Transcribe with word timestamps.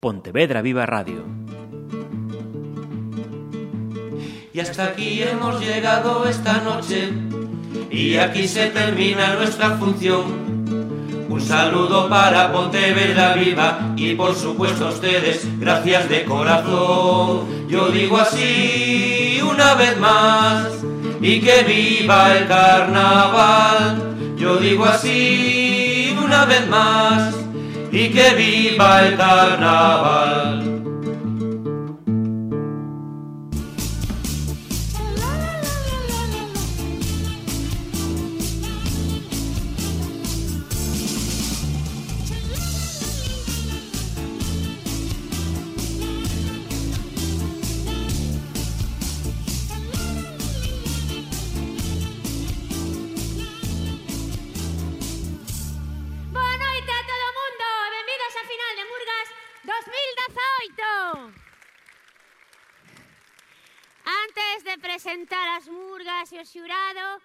Pontevedra 0.00 0.62
Viva 0.62 0.86
Radio. 0.86 1.24
Y 4.54 4.60
hasta 4.60 4.84
aquí 4.84 5.24
hemos 5.24 5.60
llegado 5.60 6.28
esta 6.28 6.60
noche 6.60 7.08
y 7.90 8.14
aquí 8.14 8.46
se 8.46 8.68
termina 8.68 9.34
nuestra 9.34 9.70
función. 9.70 11.26
Un 11.28 11.40
saludo 11.40 12.08
para 12.08 12.52
Pontevedra 12.52 13.34
Viva 13.34 13.92
y 13.96 14.14
por 14.14 14.36
supuesto 14.36 14.86
a 14.86 14.90
ustedes, 14.90 15.48
gracias 15.58 16.08
de 16.08 16.24
corazón. 16.24 17.66
Yo 17.66 17.88
digo 17.88 18.18
así 18.18 19.40
una 19.42 19.74
vez 19.74 19.98
más 19.98 20.68
y 21.20 21.40
que 21.40 21.64
viva 21.64 22.38
el 22.38 22.46
carnaval. 22.46 24.14
Yo 24.36 24.58
digo 24.58 24.84
así 24.84 26.16
una 26.24 26.44
vez 26.44 26.68
más 26.68 27.47
y 27.90 28.10
que 28.10 28.34
viva 28.34 29.06
el 29.06 29.16
xurado, 66.48 67.20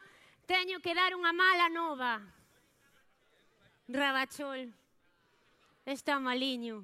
teño 0.46 0.84
que 0.84 0.92
dar 0.92 1.16
unha 1.16 1.32
mala 1.32 1.72
nova. 1.72 2.20
Rabachol. 3.88 4.68
Está 5.88 6.20
maliño. 6.20 6.84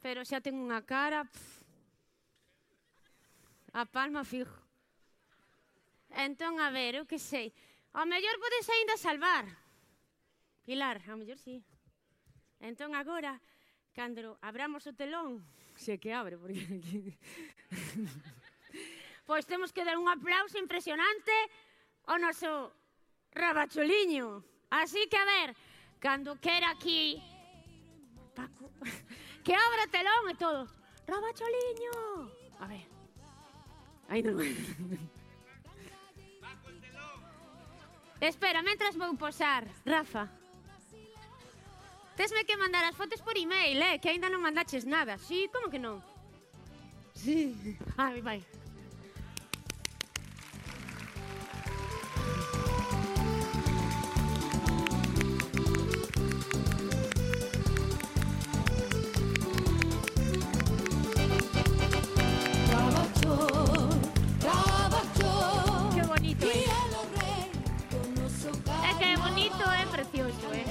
Pero 0.00 0.24
xa 0.24 0.40
ten 0.40 0.56
unha 0.56 0.80
cara... 0.80 1.28
Pff, 1.28 1.58
a 3.72 3.84
palma 3.84 4.24
fijo. 4.24 4.56
Entón, 6.10 6.58
a 6.58 6.72
ver, 6.72 6.96
eu 6.96 7.04
que 7.04 7.20
sei. 7.20 7.52
Ao 7.92 8.08
mellor 8.08 8.40
podes 8.40 8.66
aínda 8.72 8.96
salvar. 8.96 9.44
Pilar, 10.64 11.04
a 11.04 11.14
mellor 11.14 11.36
sí. 11.36 11.60
Entón, 12.60 12.96
agora, 12.96 13.36
cando 13.92 14.38
abramos 14.40 14.86
o 14.88 14.96
telón, 14.96 15.44
se 15.76 16.00
que 16.00 16.12
abre, 16.12 16.36
porque... 16.40 16.64
Pois 19.28 19.44
temos 19.44 19.76
que 19.76 19.84
dar 19.84 20.00
un 20.00 20.08
aplauso 20.08 20.56
impresionante 20.56 21.36
ao 22.08 22.16
noso 22.16 22.72
rabachuliño. 23.36 24.40
Así 24.72 25.04
que, 25.04 25.20
a 25.20 25.28
ver, 25.28 25.52
cando 26.00 26.40
quera 26.40 26.72
aquí... 26.72 27.20
Paco, 28.32 28.72
que 29.44 29.52
abra 29.52 29.84
telón 29.92 30.32
e 30.32 30.34
todo. 30.40 30.64
Rabacholiño! 31.04 31.92
A 32.56 32.72
ver. 32.72 32.88
Ai, 34.08 34.24
non. 34.24 34.40
Espera, 38.24 38.64
mentras 38.64 38.96
vou 38.96 39.12
posar. 39.20 39.68
Rafa. 39.84 40.24
Tesme 42.16 42.48
que 42.48 42.56
mandar 42.56 42.88
as 42.88 42.96
fotos 42.96 43.20
por 43.20 43.36
email, 43.36 43.76
eh? 43.76 44.00
Que 44.00 44.08
aínda 44.08 44.32
non 44.32 44.40
mandaches 44.40 44.88
nada. 44.88 45.20
Sí, 45.20 45.52
como 45.52 45.68
que 45.68 45.76
non? 45.76 46.00
Sí. 47.12 47.52
Ai, 48.00 48.24
vai. 48.24 48.40
Precioso, 69.98 70.52
eh. 70.54 70.64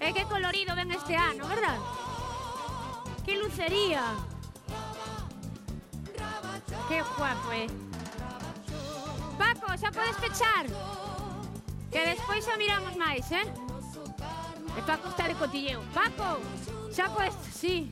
É 0.00 0.12
que 0.12 0.24
colorido 0.24 0.74
ven 0.74 0.90
este 0.90 1.14
ano, 1.14 1.46
verdad? 1.46 1.78
Que 3.24 3.38
lucería. 3.38 4.02
Que 6.88 6.98
guapo, 7.14 7.52
eh. 7.52 7.68
Paco, 9.38 9.70
xa 9.78 9.94
podes 9.94 10.18
pechar. 10.18 10.66
Que 11.92 12.00
despois 12.10 12.42
xa 12.42 12.58
miramos 12.58 12.96
máis, 12.98 13.22
eh? 13.30 13.46
E 14.74 14.80
Paco 14.82 15.14
está 15.14 15.30
de 15.30 15.38
cotilleo. 15.38 15.86
Paco, 15.94 16.42
xa 16.90 17.06
podes, 17.14 17.34
sí, 17.54 17.86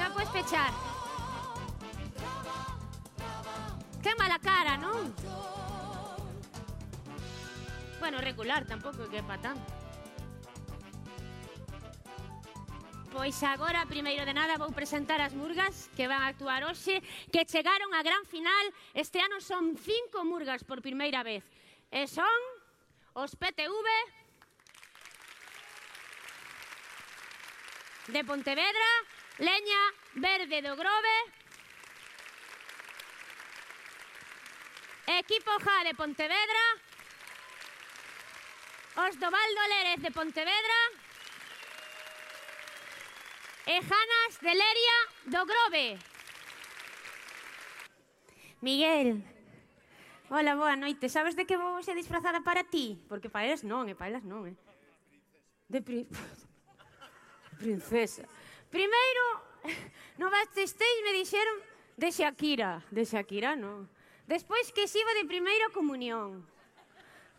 xa 0.00 0.08
podes 0.16 0.32
pechar. 0.32 0.72
Que 4.00 4.16
mala 4.16 4.40
cara, 4.40 4.80
non? 4.80 5.12
Bueno, 8.00 8.16
regular 8.24 8.64
tampouco 8.64 9.04
que 9.12 9.20
pa 9.20 9.36
tanto. 9.36 9.79
Pois 13.12 13.42
agora, 13.42 13.84
primeiro 13.86 14.24
de 14.24 14.32
nada, 14.32 14.56
vou 14.56 14.70
presentar 14.70 15.20
as 15.20 15.34
murgas 15.34 15.90
que 15.98 16.06
van 16.06 16.22
actuar 16.22 16.62
hoxe, 16.62 17.02
que 17.34 17.42
chegaron 17.42 17.90
á 17.90 18.06
gran 18.06 18.22
final. 18.22 18.64
Este 18.94 19.18
ano 19.18 19.42
son 19.42 19.74
cinco 19.74 20.22
murgas 20.22 20.62
por 20.62 20.78
primeira 20.78 21.26
vez. 21.26 21.42
E 21.90 22.06
son 22.06 22.38
os 23.18 23.34
PTV 23.34 23.86
de 28.14 28.22
Pontevedra, 28.22 28.90
Leña 29.42 29.82
Verde 30.14 30.62
do 30.62 30.78
Grove, 30.78 31.18
Equipo 35.18 35.50
Ja 35.58 35.82
de 35.82 35.98
Pontevedra, 35.98 36.64
os 39.02 39.18
do 39.18 39.26
Valdo 39.26 39.62
Lérez 39.66 39.98
de 39.98 40.14
Pontevedra, 40.14 41.09
e 43.66 43.80
Janas 43.82 44.32
de 44.40 44.52
Leria 44.54 44.98
do 45.26 45.44
Grove. 45.44 45.98
Miguel, 48.60 49.22
hola, 50.28 50.54
boa 50.54 50.76
noite. 50.76 51.08
Sabes 51.08 51.34
de 51.34 51.44
que 51.44 51.56
vou 51.56 51.82
ser 51.82 51.94
disfrazada 51.94 52.40
para 52.42 52.64
ti? 52.64 53.00
Porque 53.08 53.28
para 53.28 53.46
eles 53.46 53.62
non, 53.64 53.88
e 53.88 53.94
para 53.94 54.08
elas 54.08 54.24
non, 54.24 54.48
eh? 54.48 54.56
De 55.68 55.80
pri... 55.80 56.08
princesa. 57.60 58.24
Primeiro, 58.70 59.24
no 60.20 60.30
Bastestéis 60.30 61.00
me 61.04 61.12
dixeron 61.16 61.56
de 61.96 62.08
Shakira. 62.10 62.84
De 62.90 63.04
Shakira, 63.04 63.56
non. 63.56 63.88
Despois 64.28 64.72
que 64.72 64.88
xiva 64.88 65.12
de 65.20 65.28
primeira 65.28 65.68
comunión. 65.72 66.44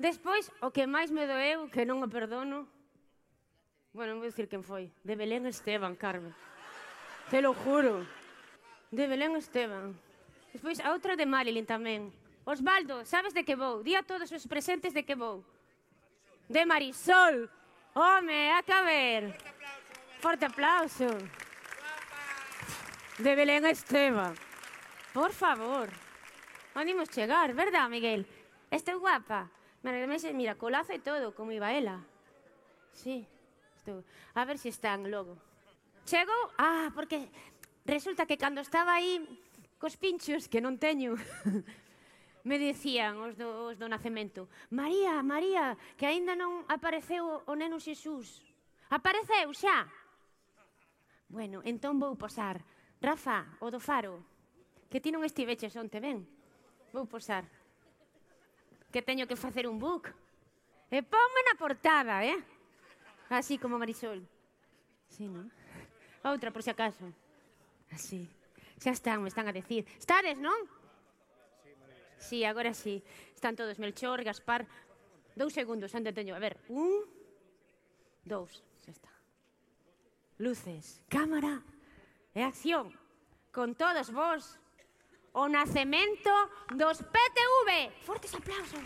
Despois, 0.01 0.49
o 0.65 0.73
que 0.73 0.89
máis 0.89 1.13
me 1.13 1.29
doeu, 1.29 1.69
que 1.69 1.85
non 1.85 2.01
o 2.01 2.09
perdono, 2.09 2.65
Bueno, 3.93 4.15
non 4.15 4.23
vou 4.23 4.31
dicir 4.31 4.47
quen 4.47 4.63
foi. 4.63 4.87
De 5.03 5.19
Belén 5.19 5.43
Esteban, 5.43 5.99
Carmen. 5.99 6.31
Te 7.27 7.43
lo 7.43 7.51
juro. 7.51 8.07
De 8.87 9.03
Belén 9.03 9.35
Esteban. 9.35 9.91
Despois 10.55 10.79
a 10.79 10.95
outra 10.95 11.19
de 11.19 11.27
Marilyn 11.27 11.67
tamén. 11.67 12.07
Osvaldo, 12.47 13.03
sabes 13.03 13.35
de 13.35 13.43
que 13.43 13.59
vou? 13.59 13.83
Di 13.83 13.99
a 13.99 14.03
todos 14.03 14.31
os 14.31 14.47
presentes 14.47 14.95
de 14.95 15.03
que 15.03 15.19
vou. 15.19 15.43
De 16.47 16.63
Marisol. 16.63 17.51
Home, 17.91 18.55
a 18.55 18.63
caber. 18.63 19.35
Forte 20.23 20.47
aplauso. 20.47 21.11
De 23.19 23.35
Belén 23.35 23.67
Esteban. 23.67 24.31
Por 25.11 25.35
favor. 25.35 25.91
Podimos 26.71 27.11
chegar, 27.11 27.51
verdad, 27.51 27.91
Miguel? 27.91 28.23
Estou 28.71 29.03
guapa. 29.03 29.51
Mira, 29.83 30.07
mira, 30.31 30.55
colazo 30.55 30.95
e 30.95 30.99
todo, 31.03 31.35
como 31.35 31.51
iba 31.51 31.75
ela. 31.75 31.99
Sí. 32.95 33.27
Estou. 33.81 34.05
A 34.37 34.45
ver 34.45 34.61
se 34.61 34.69
están 34.69 35.09
logo. 35.09 35.41
Chegou? 36.05 36.53
Ah, 36.61 36.93
porque 36.93 37.33
resulta 37.83 38.29
que 38.29 38.37
cando 38.37 38.61
estaba 38.61 38.93
aí 38.93 39.17
cos 39.81 39.97
pinchos 39.97 40.45
que 40.45 40.61
non 40.61 40.77
teño, 40.77 41.17
me 42.45 42.61
dicían 42.61 43.17
os 43.17 43.33
do, 43.33 43.73
os 43.73 43.81
do 43.81 43.89
nacemento, 43.89 44.45
María, 44.69 45.25
María, 45.25 45.73
que 45.97 46.05
aínda 46.05 46.37
non 46.37 46.61
apareceu 46.69 47.41
o 47.49 47.53
neno 47.57 47.81
Xesús. 47.81 48.45
Apareceu 48.93 49.49
xa? 49.57 49.89
Bueno, 51.25 51.65
entón 51.65 51.97
vou 51.97 52.13
posar. 52.13 52.61
Rafa, 53.01 53.57
o 53.65 53.73
do 53.73 53.81
faro, 53.81 54.21
que 54.93 55.01
ti 55.01 55.09
non 55.09 55.25
estiveches 55.25 55.73
onte, 55.73 55.97
ben? 55.97 56.21
Vou 56.93 57.09
posar. 57.09 57.49
Que 58.93 59.01
teño 59.01 59.25
que 59.25 59.33
facer 59.33 59.65
un 59.65 59.81
book. 59.81 60.13
E 60.93 61.01
ponme 61.01 61.41
na 61.49 61.57
portada, 61.57 62.21
eh? 62.21 62.60
Ah, 63.31 63.37
Así 63.37 63.57
como 63.57 63.79
Marisol. 63.79 64.27
Sí, 65.07 65.23
non? 65.23 65.47
Outra, 66.27 66.51
por 66.51 66.59
si 66.59 66.69
acaso. 66.69 67.07
Ah, 67.07 67.95
Así. 67.95 68.27
Xa 68.75 68.91
están, 68.91 69.23
me 69.23 69.31
están 69.31 69.47
a 69.47 69.55
decir. 69.55 69.87
Estares, 69.95 70.35
non? 70.35 70.67
Sí, 72.19 72.43
agora 72.43 72.75
sí. 72.75 72.99
Están 73.31 73.55
todos 73.55 73.79
Melchor, 73.79 74.27
Gaspar. 74.27 74.67
Dous 75.31 75.55
segundos, 75.55 75.95
onde 75.95 76.11
teño. 76.11 76.35
A 76.35 76.43
ver, 76.43 76.59
un, 76.67 77.07
dous. 78.27 78.59
Xa 78.83 78.91
está. 78.91 79.11
Luces, 80.35 80.99
cámara 81.07 81.63
e 82.35 82.43
acción. 82.43 82.91
Con 83.55 83.79
todos 83.79 84.11
vos, 84.11 84.59
o 85.31 85.47
nacemento 85.47 86.31
dos 86.75 86.99
PTV. 86.99 87.95
Fortes 88.03 88.35
aplausos. 88.35 88.83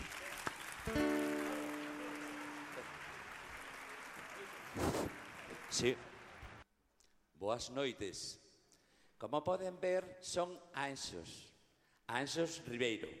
Sí. 5.76 5.94
Boas 7.34 7.68
noites. 7.68 8.40
Como 9.18 9.44
poden 9.44 9.78
ver, 9.78 10.16
son 10.24 10.56
anxos. 10.72 11.52
Anxos 12.08 12.64
Ribeiro. 12.64 13.12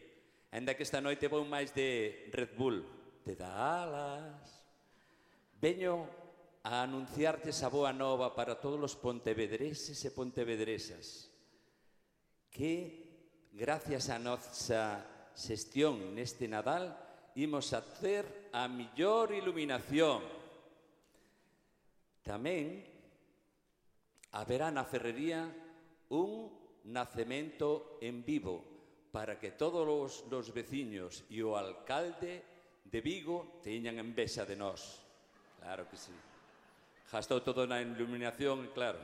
Enda 0.48 0.72
que 0.72 0.80
esta 0.88 1.04
noite 1.04 1.28
vou 1.28 1.44
máis 1.44 1.76
de 1.76 2.32
Red 2.32 2.56
Bull, 2.56 2.80
Te 3.28 3.36
dá 3.36 3.84
alas. 3.84 4.64
Veño 5.60 6.08
a 6.64 6.80
anunciarte 6.80 7.52
esa 7.52 7.68
boa 7.68 7.92
nova 7.92 8.32
para 8.32 8.56
todos 8.56 8.80
os 8.80 8.96
pontevedreses 8.96 10.00
e 10.00 10.10
pontevedresas 10.16 11.28
que 12.48 13.52
gracias 13.52 14.08
a 14.08 14.16
nosa 14.16 15.04
xestión 15.36 16.16
neste 16.16 16.48
Nadal 16.48 16.96
imos 17.36 17.76
a 17.76 17.84
ter 17.84 18.48
a 18.48 18.64
millor 18.64 19.36
iluminación 19.36 20.45
Tamén 22.26 22.82
haberá 24.34 24.74
na 24.74 24.82
ferrería 24.82 25.46
un 26.10 26.50
nacemento 26.90 28.02
en 28.02 28.26
vivo 28.26 28.66
para 29.14 29.38
que 29.38 29.54
todos 29.54 29.86
os, 29.86 30.26
os 30.26 30.50
veciños 30.50 31.22
e 31.30 31.38
o 31.46 31.54
alcalde 31.54 32.42
de 32.82 32.98
Vigo 32.98 33.62
teñan 33.62 34.02
envexa 34.02 34.42
de 34.42 34.58
nós. 34.58 35.06
Claro 35.62 35.86
que 35.86 35.94
sí. 35.94 36.12
Gastou 37.14 37.40
todo 37.46 37.62
na 37.62 37.78
iluminación, 37.78 38.74
claro. 38.74 38.98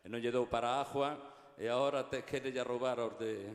E 0.00 0.06
non 0.06 0.22
lle 0.22 0.30
dou 0.30 0.46
para 0.46 0.78
a 0.78 0.86
agua 0.86 1.18
e 1.58 1.66
agora 1.66 2.06
te 2.06 2.22
quere 2.22 2.54
lle 2.54 2.62
roubar 2.62 3.02
aos 3.02 3.18
de 3.18 3.50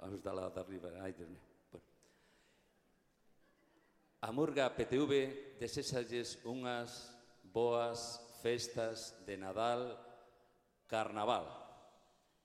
aos 0.00 0.18
da 0.24 0.32
lá 0.32 0.48
de 0.48 0.58
arriba. 0.58 0.88
Ai, 1.04 1.12
Dios 1.12 1.28
mío. 1.28 1.44
Bueno. 1.68 1.86
A 4.24 4.28
Murga 4.32 4.72
PTV 4.72 5.56
desexalles 5.60 6.40
unhas 6.48 7.17
boas 7.58 8.22
festas 8.38 9.18
de 9.26 9.34
Nadal, 9.36 9.98
Carnaval. 10.86 11.42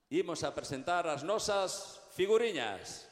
Imos 0.09 0.41
a 0.41 0.49
presentar 0.49 1.05
as 1.05 1.21
nosas 1.21 2.01
figuriñas. 2.17 3.05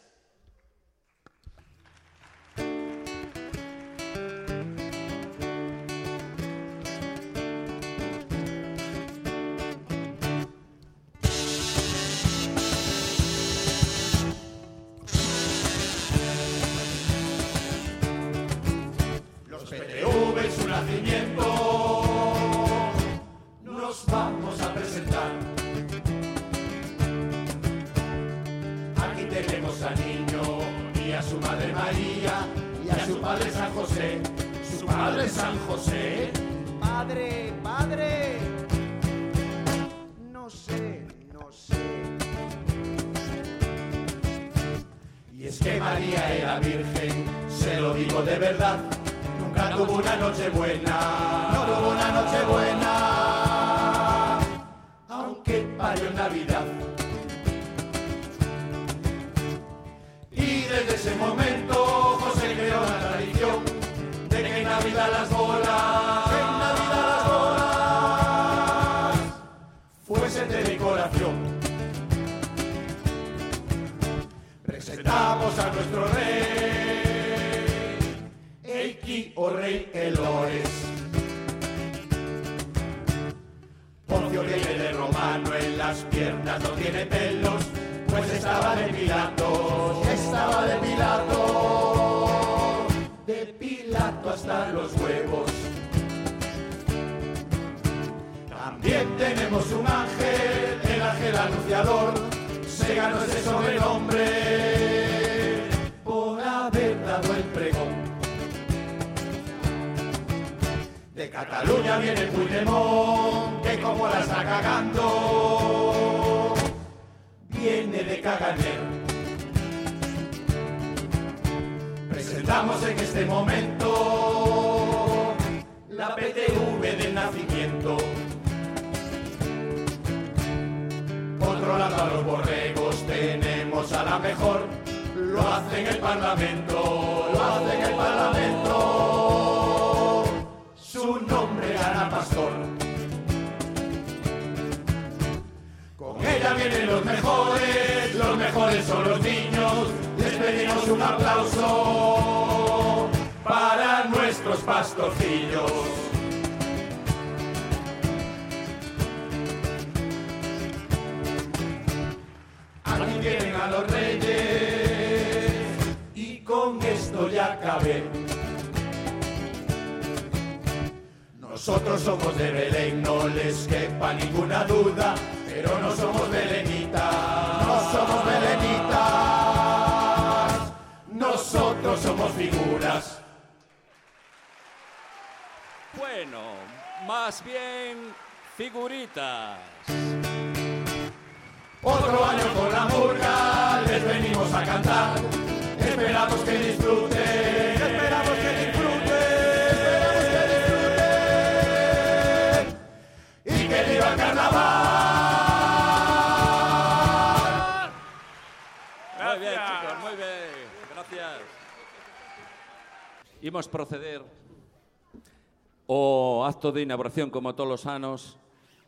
acto 216.61 216.71
de 216.71 216.83
inauguración, 216.83 217.31
como 217.31 217.56
todos 217.56 217.81
os 217.81 217.83
anos, 217.89 218.37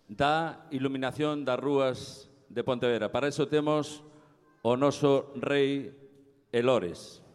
da 0.06 0.70
iluminación 0.70 1.42
das 1.42 1.58
rúas 1.58 2.30
de 2.46 2.62
Pontevedra. 2.62 3.10
Para 3.10 3.34
iso 3.34 3.50
temos 3.50 4.06
o 4.62 4.78
noso 4.78 5.34
rei 5.42 5.90
Elores. 6.54 7.26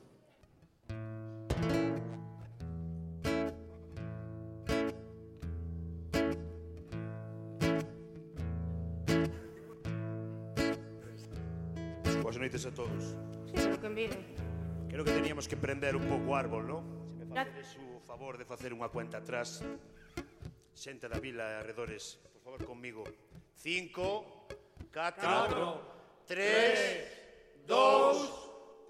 Boas 12.23 12.39
noites 12.39 12.63
a 12.63 12.71
todos. 12.71 13.19
Sí, 13.51 13.59
que 13.59 13.79
convide. 13.83 14.15
Creo 14.87 15.03
que 15.03 15.11
teníamos 15.11 15.51
que 15.51 15.59
prender 15.59 15.99
un 15.99 16.07
pouco 16.07 16.39
árbol, 16.39 16.63
non? 16.63 16.83
Se 17.19 17.27
me 17.27 17.35
facedes 17.35 17.75
o 17.75 17.99
favor 18.07 18.39
de 18.39 18.47
facer 18.47 18.71
unha 18.71 18.87
cuenta 18.87 19.19
atrás 19.19 19.67
xente 20.79 21.11
da 21.11 21.19
vila 21.19 21.43
e 21.43 21.55
arredores, 21.59 22.23
por 22.23 22.55
favor, 22.55 22.63
comigo. 22.63 23.03
Cinco, 23.59 24.47
catro, 24.95 25.83
tres, 26.23 27.11
dous, 27.67 28.31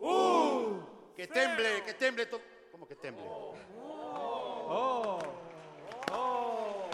un. 0.04 0.85
Que 1.16 1.26
temble, 1.26 1.83
que 1.88 1.95
temble 1.97 2.26
todo. 2.28 2.45
Como 2.71 2.87
que 2.87 2.95
temble? 2.95 3.25
Oh. 3.25 3.57
Oh. 3.73 5.18
Oh. 6.12 6.12
oh. 6.12 6.90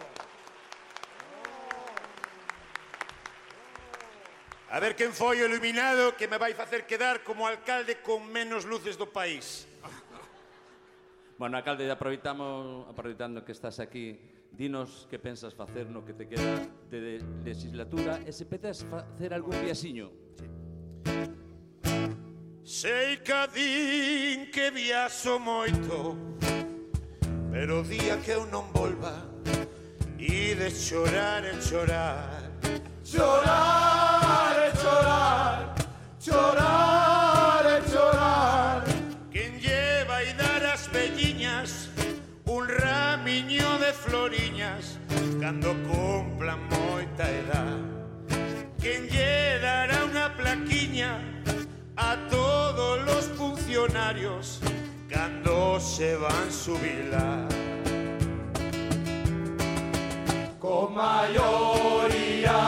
A 4.71 4.79
ver 4.79 4.95
quen 4.95 5.11
foi 5.11 5.43
o 5.43 5.47
iluminado 5.51 6.15
que 6.15 6.31
me 6.31 6.39
vai 6.39 6.55
facer 6.55 6.87
quedar 6.87 7.27
como 7.27 7.47
alcalde 7.51 7.99
con 7.99 8.31
menos 8.31 8.63
luces 8.63 8.95
do 8.95 9.11
país. 9.11 9.67
Bueno, 11.35 11.59
alcalde, 11.59 11.91
aproveitamos, 11.91 12.87
aproveitando 12.87 13.45
que 13.45 13.51
estás 13.51 13.83
aquí, 13.83 14.34
dinos 14.57 15.07
que 15.11 15.19
pensas 15.19 15.55
facer 15.55 15.91
no 15.91 16.05
que 16.05 16.15
te 16.15 16.29
queda 16.29 16.63
de 16.91 17.21
legislatura 17.45 18.23
e 18.25 18.33
se 18.33 18.47
petas 18.47 18.87
facer 18.87 19.35
algún 19.35 19.59
viaxiño. 19.61 20.11
Sei 22.65 23.21
que 23.21 23.41
din 23.53 24.49
que 24.51 24.71
viaxo 24.71 25.39
moito 25.39 26.17
Pero 27.53 27.85
día 27.85 28.17
que 28.25 28.33
eu 28.33 28.47
non 28.49 28.73
volva 28.73 29.35
E 30.19 30.55
de 30.57 30.71
chorar 30.73 31.45
e 31.45 31.61
chorar. 31.61 32.41
Chorar 33.05 34.57
e 34.65 34.71
chorar 34.81 35.75
Chorar 36.19 37.65
e 37.69 37.91
chorar. 37.93 38.85
Quen 39.31 39.61
lleva 39.61 40.25
e 40.25 40.33
dar 40.33 40.65
as 40.65 40.89
velliñas 40.89 41.93
Un 42.47 42.69
ramiño 42.69 43.79
de 43.79 43.93
floriñas 43.93 44.99
Cando 45.41 45.75
cumplan 45.89 46.61
moita 46.69 47.25
edad 47.31 47.81
Quen 48.81 49.09
lle 49.09 49.59
dará 49.65 50.05
unha 50.05 50.29
plaquiña 50.37 51.25
A 51.97 52.21
todos 52.29 53.01
os 53.09 53.25
funcionarios 53.33 54.61
Cando 55.09 55.81
se 55.81 56.17
van 56.21 56.53
subilar 56.53 57.49
Con 60.61 60.93
maioría 60.93 62.61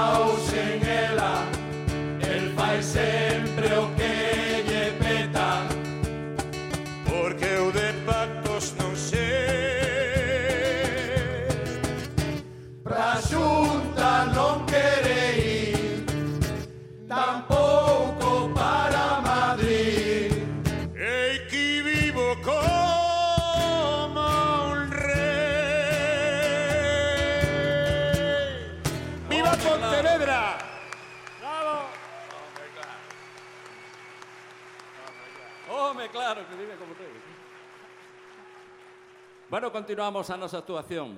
Bueno, 39.56 39.72
continuamos 39.72 40.28
a 40.28 40.36
nosa 40.36 40.60
actuación. 40.60 41.16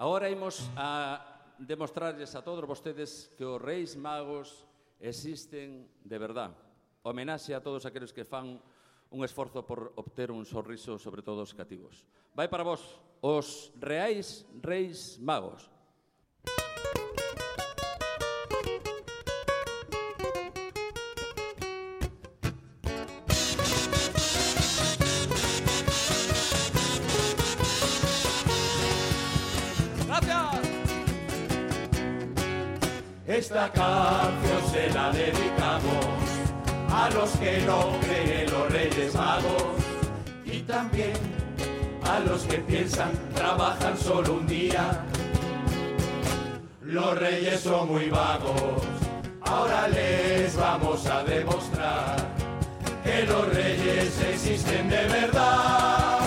Agora 0.00 0.32
imos 0.32 0.72
a 0.72 1.20
demostrarles 1.60 2.32
a 2.32 2.40
todos 2.40 2.64
vostedes 2.64 3.28
que 3.36 3.44
os 3.44 3.60
reis 3.60 3.92
magos 3.92 4.64
existen 5.04 5.92
de 6.00 6.16
verdad. 6.16 6.56
Homenaxe 7.04 7.52
a 7.52 7.60
todos 7.60 7.84
aqueles 7.84 8.08
que 8.16 8.24
fan 8.24 8.56
un 9.12 9.20
esforzo 9.20 9.68
por 9.68 9.92
obter 10.00 10.32
un 10.32 10.48
sorriso 10.48 10.96
sobre 10.96 11.20
todo 11.20 11.44
os 11.44 11.52
cativos. 11.52 12.08
Vai 12.32 12.48
para 12.48 12.64
vos, 12.64 12.80
os 13.20 13.68
reais 13.76 14.48
reis 14.64 15.20
magos. 15.20 15.68
Esta 33.44 33.70
canción 33.72 34.72
se 34.72 34.90
la 34.94 35.12
dedicamos 35.12 36.06
a 36.90 37.10
los 37.10 37.30
que 37.32 37.60
no 37.66 37.92
creen 38.00 38.40
en 38.40 38.50
los 38.50 38.72
Reyes 38.72 39.14
Magos 39.14 39.84
y 40.46 40.60
también 40.60 41.12
a 42.04 42.20
los 42.20 42.44
que 42.44 42.56
piensan 42.60 43.12
trabajan 43.34 43.98
solo 43.98 44.36
un 44.36 44.46
día. 44.46 45.04
Los 46.80 47.18
reyes 47.18 47.60
son 47.60 47.92
muy 47.92 48.08
vagos, 48.08 48.82
ahora 49.42 49.88
les 49.88 50.56
vamos 50.56 51.04
a 51.06 51.22
demostrar 51.24 52.16
que 53.04 53.24
los 53.24 53.46
reyes 53.54 54.22
existen 54.22 54.88
de 54.88 55.04
verdad. 55.04 56.23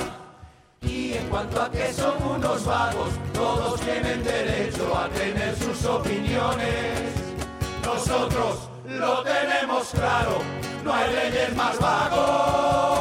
Cuanto 1.38 1.62
a 1.62 1.70
que 1.70 1.94
son 1.94 2.15
unos 2.24 2.65
vagos, 2.65 3.10
todos 3.32 3.79
tienen 3.82 4.24
derecho 4.24 4.98
a 4.98 5.08
tener 5.10 5.56
sus 5.56 5.86
opiniones. 5.86 7.13
Nosotros 7.86 8.67
lo 8.88 9.22
tenemos 9.22 9.88
claro, 9.91 10.39
no 10.84 10.91
hay 10.91 11.13
reyes 11.13 11.56
más 11.56 11.77
vagos 11.79 12.97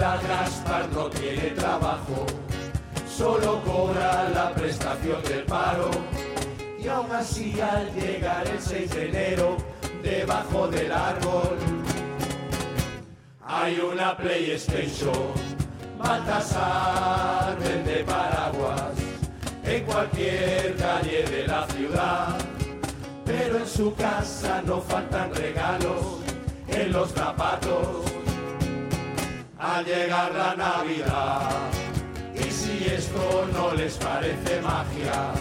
En 0.00 0.06
realidad 0.06 0.44
Gaspar 0.44 0.88
no 0.94 1.10
tiene 1.10 1.50
trabajo, 1.50 2.24
solo 3.06 3.60
cobra 3.64 4.30
la 4.30 4.50
prestación 4.54 5.22
del 5.24 5.42
paro. 5.42 5.90
Y 6.82 6.88
aún 6.88 7.12
así 7.12 7.60
al 7.60 7.92
llegar 7.92 8.48
el 8.48 8.58
6 8.58 8.90
de 8.94 9.08
enero, 9.10 9.58
debajo 10.02 10.68
del 10.68 10.90
árbol, 10.90 11.58
hay 13.44 13.78
una 13.78 14.16
PlayStation. 14.16 15.12
Baltasar 15.98 17.58
vende 17.58 18.02
paraguas 18.04 18.92
en 19.64 19.84
cualquier 19.84 20.76
calle 20.76 21.24
de 21.24 21.46
la 21.46 21.66
ciudad. 21.66 22.38
Pero 23.26 23.58
en 23.58 23.68
su 23.68 23.94
casa 23.94 24.62
no 24.64 24.80
faltan 24.80 25.34
regalos 25.34 26.20
en 26.68 26.90
los 26.90 27.10
zapatos 27.10 28.09
al 29.60 29.84
llegar 29.84 30.34
la 30.34 30.54
Navidad. 30.54 31.50
Y 32.34 32.50
si 32.50 32.86
esto 32.86 33.46
no 33.52 33.74
les 33.74 33.94
parece 33.94 34.60
magia, 34.62 35.32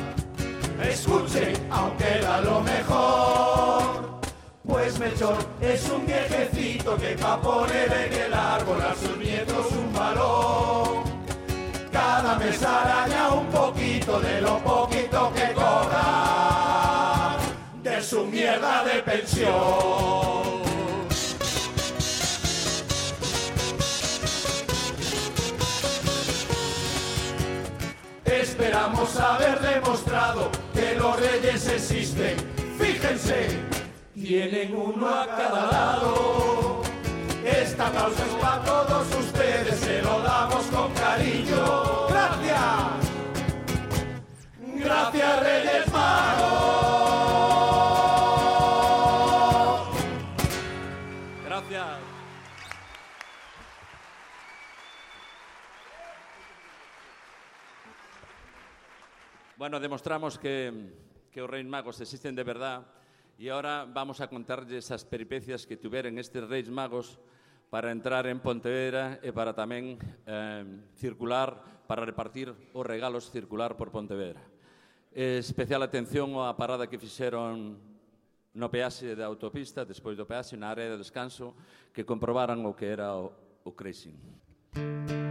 escuchen, 0.84 1.54
aunque 1.72 2.20
da 2.22 2.42
lo 2.42 2.62
mejor. 2.62 4.20
Pues 4.66 5.00
Melchor 5.00 5.38
es 5.62 5.90
un 5.90 6.06
viejecito 6.06 6.98
que 6.98 7.16
va 7.16 7.42
poner 7.42 7.92
en 7.92 8.14
el 8.14 8.34
árbol 8.34 8.82
a 8.82 8.94
sus 8.94 9.18
nietos 9.18 9.72
un 9.72 9.94
balón. 9.94 11.04
Cada 11.92 12.36
mes 12.36 12.62
araña 12.62 13.30
un 13.30 13.48
poquito 13.48 14.20
de 14.20 14.42
lo 14.42 14.60
poquito 14.60 15.32
que 15.34 15.54
cobra 15.54 17.38
de 17.82 18.02
su 18.02 18.26
mierda 18.26 18.84
de 18.84 19.02
pensión. 19.02 20.59
Haber 29.20 29.60
demostrado 29.60 30.50
que 30.74 30.96
los 30.96 31.20
reyes 31.20 31.68
existen. 31.68 32.36
Fíjense, 32.80 33.48
tienen 34.14 34.76
uno 34.76 35.08
a 35.08 35.28
cada 35.28 35.66
lado. 35.72 36.82
Esta 37.46 37.88
aplauso 37.88 38.24
es 38.24 38.34
para 38.42 38.64
todos 38.64 39.08
ustedes, 39.16 39.80
se 39.80 40.02
lo 40.02 40.22
damos 40.22 40.66
con 40.68 40.94
cariño. 40.94 42.08
Gracias. 42.10 43.00
Gracias 44.76 45.40
Reyes 45.44 45.92
Magos. 45.92 46.89
Bueno, 59.70 59.86
demostramos 59.86 60.40
que, 60.40 60.74
que 61.30 61.44
os 61.44 61.48
reis 61.48 61.62
magos 61.62 62.02
existen 62.02 62.34
de 62.34 62.42
verdad 62.42 62.90
e 63.38 63.54
ahora 63.54 63.86
vamos 63.86 64.18
a 64.18 64.26
contarlles 64.26 64.90
as 64.90 65.06
peripecias 65.06 65.70
que 65.70 65.78
tiveron 65.78 66.18
estes 66.18 66.42
reis 66.42 66.66
magos 66.74 67.22
para 67.70 67.94
entrar 67.94 68.26
en 68.26 68.42
Pontevedra 68.42 69.22
e 69.22 69.30
para 69.30 69.54
tamén 69.54 70.02
eh, 70.26 70.66
circular, 70.98 71.86
para 71.86 72.02
repartir 72.02 72.50
os 72.50 72.82
regalos 72.82 73.30
circular 73.30 73.78
por 73.78 73.94
Pontevedra. 73.94 74.42
Especial 75.14 75.86
atención 75.86 76.34
á 76.42 76.50
parada 76.58 76.90
que 76.90 76.98
fixeron 76.98 77.78
no 78.58 78.74
peaxe 78.74 79.14
da 79.14 79.30
autopista, 79.30 79.86
despois 79.86 80.18
do 80.18 80.26
peaxe, 80.26 80.58
na 80.58 80.74
área 80.74 80.90
de 80.90 80.98
descanso, 80.98 81.54
que 81.94 82.10
comprobaran 82.10 82.66
o 82.66 82.74
que 82.74 82.90
era 82.90 83.14
o, 83.14 83.30
o 83.62 83.78
crashing. 83.78 84.18
Música 84.74 85.29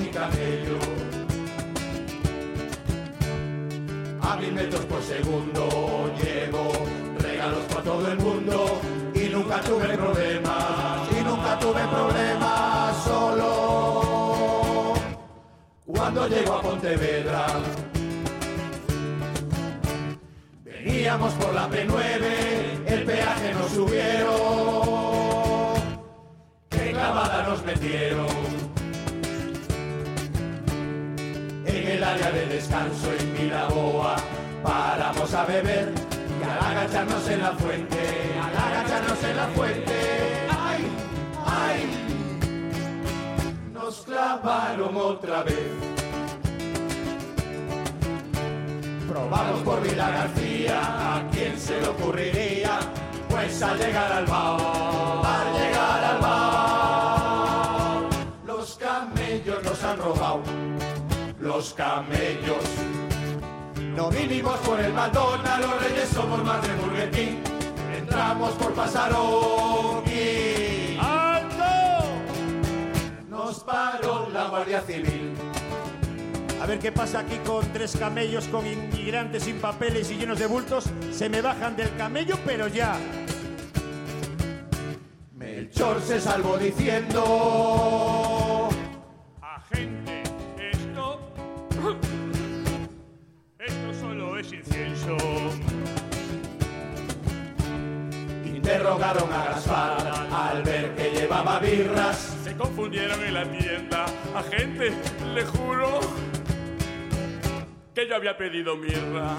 mi 0.00 0.08
camello. 0.08 0.78
A 4.22 4.36
mil 4.36 4.52
metros 4.52 4.84
por 4.86 5.02
segundo 5.02 6.10
llevo 6.22 6.72
regalos 7.18 7.64
para 7.64 7.82
todo 7.82 8.12
el 8.12 8.18
mundo 8.18 8.80
y 9.14 9.28
nunca 9.28 9.60
tuve 9.60 9.96
problemas, 9.96 11.08
y 11.10 11.22
nunca 11.22 11.58
tuve 11.58 11.82
problemas 11.86 13.04
solo. 13.04 14.94
Cuando 15.86 16.28
llego 16.28 16.54
a 16.54 16.62
Pontevedra, 16.62 17.46
veníamos 20.64 21.32
por 21.34 21.54
la 21.54 21.68
P9, 21.68 22.86
el 22.86 23.04
peaje 23.04 23.54
nos 23.54 23.70
subieron, 23.72 24.40
qué 26.70 26.92
clavada 26.92 27.42
nos 27.48 27.62
metieron. 27.64 28.69
En 31.72 31.86
el 31.86 32.02
área 32.04 32.30
de 32.32 32.46
descanso 32.46 33.12
en 33.18 33.32
Miraboa 33.32 34.16
paramos 34.62 35.32
a 35.34 35.44
beber 35.44 35.92
y 36.40 36.42
al 36.42 36.58
agacharnos 36.58 37.28
en 37.28 37.40
la 37.40 37.52
fuente, 37.52 37.98
al 38.42 38.56
agacharnos 38.56 39.24
en 39.24 39.36
la 39.36 39.46
fuente, 39.48 39.92
¡ay! 40.50 40.86
¡ay! 41.46 41.90
Nos 43.72 44.02
clavaron 44.02 44.96
otra 44.96 45.42
vez. 45.44 45.90
Probamos 49.08 49.60
por 49.62 49.82
Vila 49.82 50.10
García, 50.10 50.80
¿a 50.82 51.28
quién 51.30 51.58
se 51.58 51.80
le 51.80 51.88
ocurriría? 51.88 52.78
Pues 53.28 53.62
al 53.62 53.78
llegar 53.78 54.12
al 54.12 54.26
bar, 54.26 54.60
al 55.24 55.52
llegar 55.52 56.04
al 56.04 56.20
bar, 56.20 58.02
los 58.46 58.76
camellos 58.76 59.62
nos 59.64 59.84
han 59.84 59.98
robado, 59.98 60.42
los 61.60 61.74
camellos. 61.74 62.64
No 63.94 64.08
vinimos 64.08 64.58
por 64.60 64.80
el 64.80 64.94
McDonald's, 64.94 65.60
los 65.60 65.82
reyes 65.82 66.08
somos 66.08 66.42
más 66.42 66.66
de 66.66 66.74
Burger 66.76 67.10
King. 67.10 67.36
Entramos 67.98 68.52
por 68.52 68.72
Pasarón 68.72 70.02
y... 70.06 70.96
¡Alto! 70.98 72.06
Nos 73.28 73.60
paró 73.60 74.30
la 74.32 74.48
Guardia 74.48 74.80
Civil. 74.80 75.34
A 76.62 76.66
ver 76.66 76.78
qué 76.78 76.92
pasa 76.92 77.18
aquí 77.18 77.36
con 77.44 77.70
tres 77.74 77.94
camellos, 77.94 78.46
con 78.46 78.66
inmigrantes 78.66 79.42
sin 79.42 79.58
papeles 79.58 80.10
y 80.10 80.16
llenos 80.16 80.38
de 80.38 80.46
bultos. 80.46 80.88
Se 81.12 81.28
me 81.28 81.42
bajan 81.42 81.76
del 81.76 81.94
camello, 81.94 82.38
pero 82.46 82.68
ya. 82.68 82.96
Melchor 85.34 86.00
se 86.00 86.22
salvó 86.22 86.56
diciendo... 86.56 88.59
Interrogaron 98.44 99.32
a 99.32 99.44
Gaspar 99.46 100.28
al 100.32 100.62
ver 100.62 100.94
que 100.94 101.10
llevaba 101.10 101.58
birras. 101.58 102.36
Se 102.44 102.56
confundieron 102.56 103.22
en 103.24 103.34
la 103.34 103.44
tienda. 103.50 104.06
Agente, 104.34 104.92
le 105.34 105.44
juro 105.44 106.00
que 107.94 108.08
yo 108.08 108.16
había 108.16 108.36
pedido 108.36 108.76
mirra. 108.76 109.36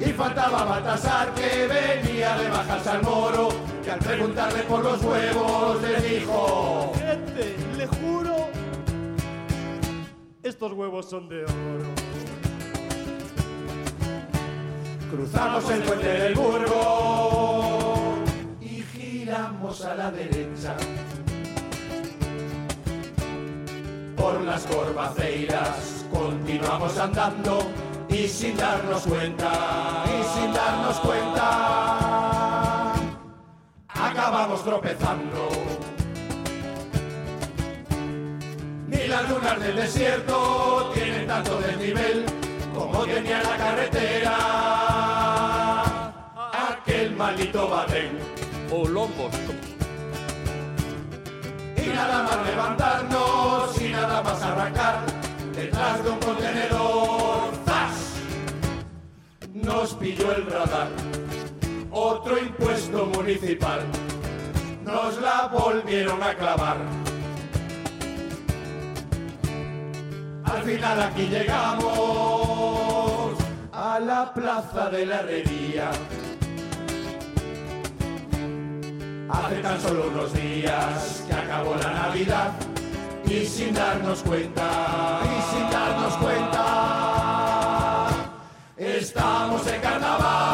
Y 0.00 0.12
faltaba 0.12 0.64
Baltasar 0.64 1.32
que 1.34 1.66
venía 1.66 2.36
de 2.36 2.48
bajarse 2.50 2.90
al 2.90 3.02
moro. 3.02 3.48
Que 3.82 3.90
al 3.92 3.98
preguntarle 3.98 4.62
por 4.64 4.84
los 4.84 5.02
huevos 5.02 5.82
le 5.82 6.00
dijo... 6.00 6.92
Gente, 6.96 7.56
le 7.76 7.86
juro. 7.86 8.48
Estos 10.42 10.72
huevos 10.72 11.08
son 11.08 11.28
de 11.28 11.44
oro. 11.44 12.15
Cruzamos 15.10 15.70
el 15.70 15.82
puente 15.82 16.08
del 16.08 16.34
Burgo 16.34 18.14
y 18.60 18.82
giramos 18.82 19.84
a 19.84 19.94
la 19.94 20.10
derecha. 20.10 20.76
Por 24.16 24.40
las 24.40 24.66
corbaceiras 24.66 26.04
continuamos 26.12 26.98
andando 26.98 27.70
y 28.08 28.26
sin 28.26 28.56
darnos 28.56 29.02
cuenta, 29.02 30.04
y 30.06 30.24
sin 30.36 30.52
darnos 30.52 30.96
cuenta, 30.98 32.92
acabamos 33.88 34.64
tropezando. 34.64 35.48
Ni 38.88 39.06
las 39.06 39.30
lunas 39.30 39.60
del 39.60 39.76
desierto 39.76 40.90
tienen 40.94 41.28
tanto 41.28 41.60
desnivel 41.60 42.24
como 42.74 43.04
tenía 43.04 43.42
la 43.42 43.56
carretera 43.56 44.85
aquel 47.26 47.36
maldito 47.36 47.68
batén. 47.68 48.18
O 48.70 48.86
lombos. 48.86 49.34
Y 51.76 51.88
nada 51.88 52.22
más 52.22 52.46
levantarnos 52.46 53.80
y 53.80 53.88
nada 53.90 54.22
más 54.22 54.42
arrancar 54.42 55.00
detrás 55.54 56.04
de 56.04 56.10
un 56.10 56.18
contenedor. 56.18 57.52
¡Zas! 57.64 58.16
Nos 59.54 59.94
pilló 59.94 60.32
el 60.32 60.46
radar. 60.46 60.88
Otro 61.90 62.38
impuesto 62.38 63.06
municipal. 63.06 63.80
Nos 64.84 65.20
la 65.20 65.48
volvieron 65.48 66.22
a 66.22 66.34
clavar. 66.34 66.76
Al 70.44 70.62
final 70.62 71.02
aquí 71.02 71.26
llegamos 71.26 71.86
a 73.72 73.98
la 74.00 74.32
plaza 74.32 74.90
de 74.90 75.06
la 75.06 75.20
herrería. 75.20 75.90
Hace 79.28 79.56
tan 79.56 79.80
solo 79.80 80.06
unos 80.08 80.32
días 80.32 81.24
que 81.26 81.34
acabó 81.34 81.74
la 81.74 81.92
Navidad 81.92 82.52
y 83.24 83.44
sin 83.44 83.74
darnos 83.74 84.22
cuenta, 84.22 85.20
y 85.24 85.42
sin 85.52 85.68
darnos 85.68 86.16
cuenta, 86.18 88.08
estamos 88.76 89.66
en 89.66 89.80
carnaval. 89.80 90.46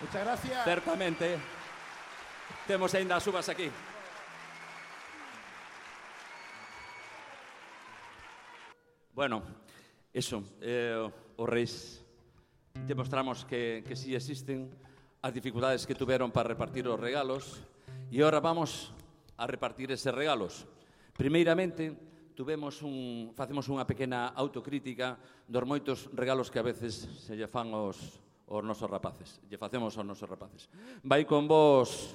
Muchas 0.00 0.24
gracias. 0.24 0.64
Certamente. 0.64 1.38
Temos 2.68 2.94
aínda 2.94 3.16
as 3.16 3.26
uvas 3.26 3.48
aquí. 3.48 3.68
Bueno, 9.12 9.42
eso, 10.12 10.44
eh, 10.60 11.10
os 11.36 11.48
reis 11.48 12.03
demostramos 12.86 13.44
que, 13.44 13.84
que 13.86 13.94
sí 13.96 14.14
existen 14.14 14.68
as 15.24 15.32
dificultades 15.32 15.86
que 15.86 15.96
tuveron 15.96 16.28
para 16.28 16.52
repartir 16.52 16.84
os 16.84 17.00
regalos 17.00 17.64
e 18.12 18.20
ahora 18.20 18.44
vamos 18.44 18.92
a 19.40 19.48
repartir 19.48 19.88
eses 19.88 20.12
regalos. 20.12 20.68
Primeiramente, 21.16 21.96
tuvemos 22.34 22.82
un, 22.82 23.32
facemos 23.32 23.70
unha 23.70 23.86
pequena 23.86 24.34
autocrítica 24.34 25.16
dos 25.46 25.64
moitos 25.64 26.12
regalos 26.12 26.52
que 26.52 26.60
a 26.60 26.66
veces 26.66 27.08
se 27.24 27.38
lle 27.38 27.48
fan 27.48 27.72
os, 27.72 28.20
os 28.50 28.62
nosos 28.62 28.90
rapaces. 28.90 29.40
Lle 29.48 29.56
facemos 29.56 29.96
aos 29.96 30.04
nosos 30.04 30.28
rapaces. 30.28 30.68
Vai 31.06 31.24
con 31.24 31.48
vos. 31.48 32.12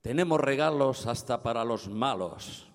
Tenemos 0.00 0.40
regalos 0.40 1.04
hasta 1.04 1.42
para 1.42 1.66
los 1.66 1.90
malos. 1.90 2.70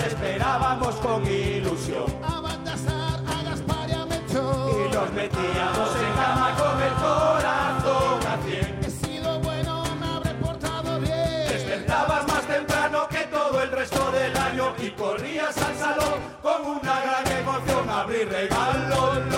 Esperábamos 0.00 0.94
con 0.96 1.26
ilusión 1.26 2.06
A 2.22 2.40
Baltasar, 2.40 3.20
a 3.26 3.42
Gaspar 3.42 3.88
y 3.88 3.92
a 3.92 4.06
Melchor. 4.06 4.70
y 4.86 4.94
nos 4.94 5.12
metíamos 5.12 5.90
en 5.96 6.12
cama 6.14 6.54
con 6.56 6.82
el 6.82 6.94
corazón 6.94 8.26
a 8.26 8.38
cien. 8.44 8.78
He 8.82 8.90
sido 8.90 9.40
bueno, 9.40 9.84
me 10.00 10.06
habré 10.06 10.34
portado 10.34 11.00
bien. 11.00 11.48
Despertabas 11.48 12.26
más 12.26 12.42
temprano 12.46 13.06
que 13.08 13.24
todo 13.24 13.62
el 13.62 13.70
resto 13.70 14.10
del 14.12 14.36
año 14.36 14.74
y 14.78 14.90
corrías 14.90 15.56
al 15.58 15.76
salón 15.76 16.14
con 16.42 16.66
una 16.66 17.00
gran 17.00 17.38
emoción 17.40 17.88
a 17.88 18.00
abrir 18.00 18.28
regalos. 18.28 19.33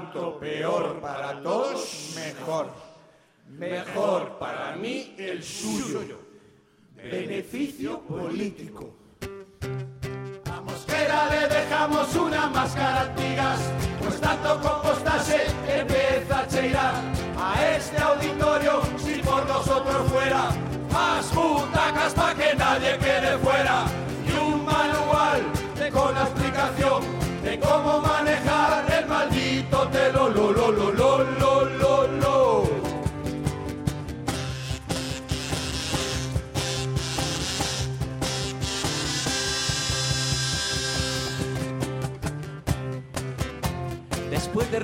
Cuanto 0.00 0.38
peor 0.38 1.00
para 1.00 1.42
todos, 1.42 2.14
mejor. 2.16 2.68
Mejor 3.48 4.38
para 4.38 4.76
mí 4.76 5.14
el 5.18 5.42
suyo. 5.42 6.18
Beneficio 6.94 8.00
político. 8.00 8.94
A 10.50 10.60
Mosquera 10.60 11.28
le 11.30 11.48
dejamos 11.48 12.14
una 12.14 12.46
máscara 12.48 13.14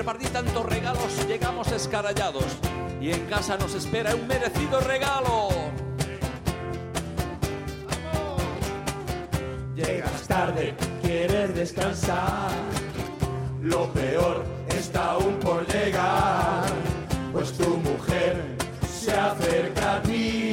Repartir 0.07 0.31
tantos 0.31 0.65
regalos, 0.67 1.27
llegamos 1.27 1.67
escarallados. 1.73 2.45
Y 3.01 3.11
en 3.11 3.27
casa 3.27 3.57
nos 3.57 3.75
espera 3.75 4.15
un 4.15 4.25
merecido 4.29 4.79
regalo. 4.79 5.49
Llegas 9.75 10.29
tarde, 10.29 10.77
quieres 11.03 11.57
descansar. 11.57 12.53
Lo 13.61 13.93
peor 13.95 14.45
está 14.69 15.11
aún 15.11 15.41
por 15.41 15.67
llegar, 15.67 16.67
pues 17.33 17.53
tu 17.55 17.77
mujer 17.77 18.45
se 18.89 19.11
acerca 19.11 19.97
a 19.97 20.03
ti 20.03 20.53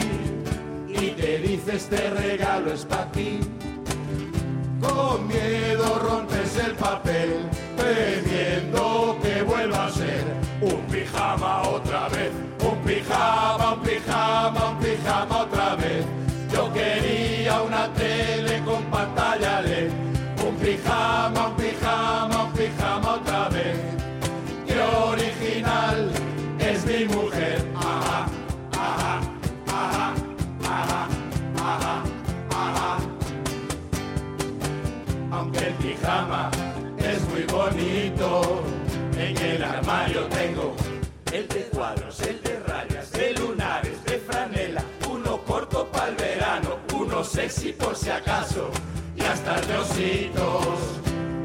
y 0.88 1.10
te 1.12 1.38
dice 1.38 1.76
este 1.76 2.10
regalo 2.10 2.74
es 2.74 2.86
para 2.86 3.12
ti. 3.12 3.39
Con 4.82 5.28
miedo 5.28 6.00
rompes 6.00 6.58
el 6.58 6.72
papel, 6.72 7.50
temiendo 7.75 9.17
que 9.21 9.41
vuelva 9.43 9.86
a 9.86 9.91
ser 9.91 10.23
un 10.62 10.81
pijama 10.91 11.62
otra 11.69 12.09
vez, 12.09 12.31
un 12.59 12.77
pijama, 12.79 13.73
un 13.73 13.81
pijama, 13.81 14.69
un 14.71 14.77
pijama 14.79 15.38
otra 15.41 15.75
vez. 15.75 16.05
Yo 16.51 16.71
quería 16.71 17.62
una 17.62 17.88
tele 17.93 18.62
con 18.63 18.83
pantalla 18.86 19.62
LED, 19.62 19.91
un 20.47 20.55
pijama, 20.55 21.47
un 21.47 21.55
pijama, 21.55 22.43
un 22.43 22.51
pijama 22.53 22.62
bonito, 37.63 38.63
en 39.17 39.38
el 39.38 39.63
armario 39.63 40.26
tengo 40.28 40.76
el 41.32 41.47
de 41.47 41.63
cuadros, 41.73 42.19
el 42.21 42.41
de 42.41 42.60
rayas, 42.67 43.12
de 43.12 43.34
lunares, 43.34 44.04
de 44.04 44.17
franela, 44.19 44.84
uno 45.10 45.38
corto 45.43 45.88
para 45.88 46.10
el 46.10 46.15
verano, 46.15 46.78
uno 46.93 47.23
sexy 47.23 47.73
por 47.73 47.95
si 47.95 48.10
acaso, 48.10 48.69
y 49.15 49.21
hasta 49.21 49.62
de 49.62 49.78
ositos. 49.78 50.78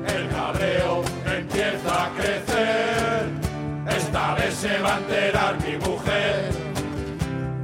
El 0.07 0.28
cabreo 0.28 1.02
empieza 1.24 2.04
a 2.04 2.11
crecer, 2.14 3.26
esta 3.96 4.35
vez 4.35 4.54
se 4.54 4.78
va 4.81 4.96
a 4.96 4.98
enterar 4.98 5.57
mi 5.64 5.76
mujer. 5.76 6.50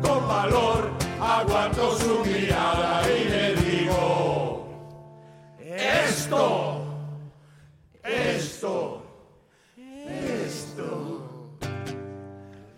Con 0.03 0.29
valor 0.29 0.91
aguanto 1.21 1.97
su 1.99 2.25
mirada 2.25 3.03
y 3.09 3.29
le 3.29 3.55
digo, 3.57 4.69
es 5.59 6.21
Esto, 6.21 6.84
esto, 8.15 9.03
esto, 9.77 11.59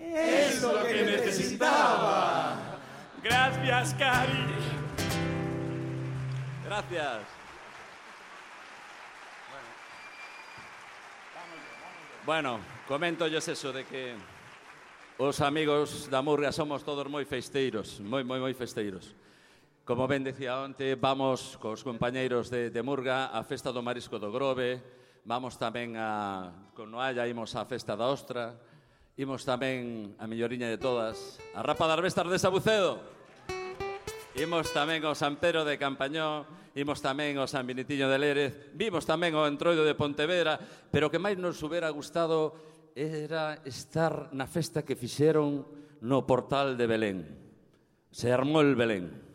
es 0.01 0.62
lo 0.62 0.85
que 0.85 1.03
necesitaba. 1.05 2.79
Gracias, 3.22 3.94
Cari. 3.94 4.46
Gracias. 6.64 7.22
Bueno, 12.25 12.59
comento 12.88 13.29
yo 13.29 13.38
eso 13.38 13.72
de 13.72 13.85
que 13.85 14.14
os 15.16 15.40
amigos 15.40 16.11
da 16.11 16.20
Murga 16.22 16.51
somos 16.51 16.83
todos 16.83 17.07
moi 17.07 17.22
festeiros, 17.22 18.03
moi, 18.03 18.27
moi, 18.27 18.42
moi 18.42 18.51
festeiros. 18.51 19.14
Como 19.87 20.11
ben 20.11 20.27
decía 20.27 20.59
onte, 20.59 20.99
vamos 20.99 21.55
cos 21.62 21.87
compañeiros 21.87 22.51
de, 22.51 22.75
de 22.75 22.83
Murga 22.83 23.31
á 23.31 23.46
Festa 23.46 23.70
do 23.70 23.79
Marisco 23.79 24.18
do 24.18 24.35
Grove, 24.35 24.83
Vamos 25.27 25.59
tamén 25.59 25.99
a... 25.99 26.55
Con 26.71 26.95
Noalla 26.95 27.27
imos 27.27 27.59
á 27.59 27.67
Festa 27.67 27.99
da 27.99 28.07
Ostra, 28.07 28.55
imos 29.19 29.43
tamén 29.43 30.15
a 30.23 30.31
melloriña 30.31 30.71
de 30.71 30.79
todas, 30.79 31.43
a 31.51 31.67
Rapa 31.67 31.91
das 31.91 31.99
Vestas 31.99 32.31
de 32.31 32.39
Sabucedo, 32.39 33.03
imos 34.39 34.71
tamén 34.71 35.03
ao 35.03 35.19
San 35.19 35.35
Pedro 35.43 35.67
de 35.67 35.83
Campañó, 35.83 36.47
imos 36.79 37.03
tamén 37.03 37.43
ao 37.43 37.51
San 37.51 37.67
Benitiño 37.67 38.07
de 38.07 38.23
Lérez, 38.23 38.71
vimos 38.79 39.03
tamén 39.03 39.35
ao 39.35 39.51
Entroido 39.51 39.83
de 39.83 39.99
Pontevedra, 39.99 40.62
pero 40.95 41.11
o 41.11 41.12
que 41.12 41.19
máis 41.19 41.35
nos 41.35 41.59
hubiera 41.59 41.91
gustado 41.91 42.55
era 42.95 43.59
estar 43.67 44.31
na 44.31 44.47
festa 44.47 44.87
que 44.87 44.95
fixeron 44.95 45.67
no 46.07 46.23
portal 46.23 46.79
de 46.79 46.87
Belén. 46.87 47.19
Se 48.15 48.31
armou 48.31 48.62
el 48.62 48.79
Belén. 48.79 49.26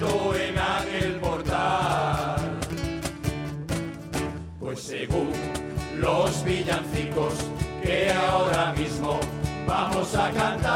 En 0.00 0.58
aquel 0.58 1.20
portal. 1.20 2.58
Pues 4.58 4.80
según 4.80 5.30
los 5.98 6.42
villancicos 6.44 7.34
que 7.82 8.10
ahora 8.10 8.72
mismo 8.72 9.20
vamos 9.66 10.14
a 10.16 10.30
cantar, 10.30 10.72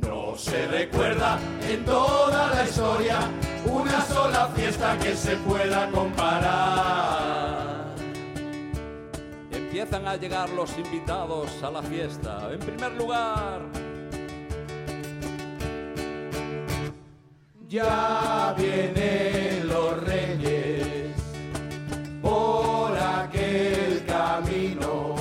no 0.00 0.34
se 0.36 0.66
recuerda 0.66 1.38
en 1.68 1.84
toda 1.84 2.54
la 2.54 2.64
historia 2.64 3.18
una 3.64 4.00
sola 4.02 4.48
fiesta 4.48 4.98
que 4.98 5.14
se 5.14 5.36
pueda 5.36 5.88
comparar. 5.90 7.92
Empiezan 9.52 10.08
a 10.08 10.16
llegar 10.16 10.50
los 10.50 10.76
invitados 10.76 11.62
a 11.62 11.70
la 11.70 11.82
fiesta. 11.82 12.52
En 12.52 12.58
primer 12.58 12.92
lugar, 12.92 13.62
Ya 17.72 18.54
vienen 18.58 19.66
los 19.66 20.04
reyes 20.04 21.08
por 22.20 22.94
aquel 22.98 24.04
camino 24.04 25.14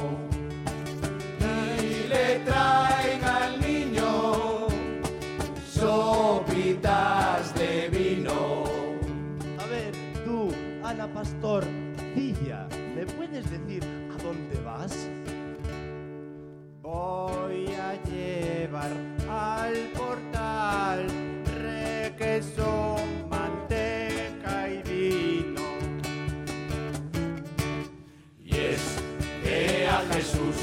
y 1.79 2.09
le 2.09 2.39
traen 2.39 3.23
al 3.23 3.61
niño 3.61 4.67
sopitas 5.65 7.55
de 7.55 7.87
vino. 7.87 8.65
A 9.57 9.65
ver, 9.67 9.93
tú, 10.25 10.53
Ana 10.83 11.07
Pastor, 11.07 11.63
Villa, 12.13 12.67
¿me 12.93 13.05
puedes 13.05 13.49
decir 13.49 13.81
a 14.13 14.21
dónde 14.21 14.59
vas? 14.59 15.07
Voy 16.81 17.67
a 17.75 17.93
llevar 18.03 18.91
al 19.29 19.73
portal 19.95 21.20
requesón, 22.21 23.29
manteca 23.29 24.69
y 24.69 24.81
vino. 24.83 25.61
Y 28.43 28.55
es 28.55 28.81
que 29.43 29.87
a 29.87 30.01
Jesús, 30.13 30.55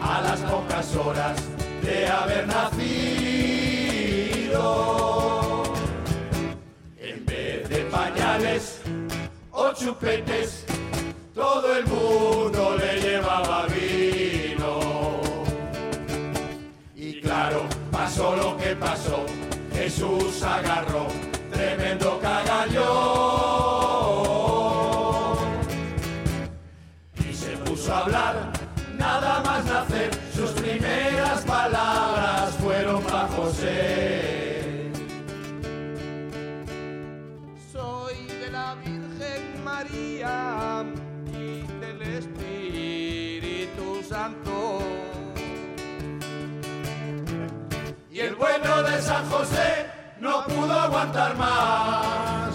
a 0.00 0.20
las 0.20 0.40
pocas 0.40 0.94
horas 0.96 1.36
de 1.82 2.06
haber 2.06 2.46
nacido, 2.46 2.82
en 6.98 7.24
vez 7.24 7.68
de 7.68 7.84
pañales 7.84 8.80
o 9.52 9.72
chupetes, 9.72 10.64
todo 11.34 11.76
el 11.76 11.86
mundo 11.86 12.76
le 12.76 13.00
llevaba 13.00 13.66
vino. 13.66 14.80
Y 16.94 17.20
claro, 17.20 17.62
pasó 17.90 18.36
lo 18.36 18.56
que 18.58 18.76
pasó, 18.76 19.24
Jesús 19.90 20.40
agarró 20.44 21.08
tremendo 21.50 22.20
cagallón 22.20 22.86
y 27.28 27.34
se 27.34 27.56
puso 27.56 27.92
a 27.92 27.98
hablar, 27.98 28.52
nada 28.96 29.42
más 29.44 29.64
nacer, 29.64 30.10
sus 30.32 30.50
primeras 30.50 31.40
palabras 31.40 31.99
De 48.70 49.02
San 49.02 49.28
José 49.28 49.86
no 50.20 50.44
pudo 50.44 50.72
aguantar 50.72 51.36
más. 51.36 52.54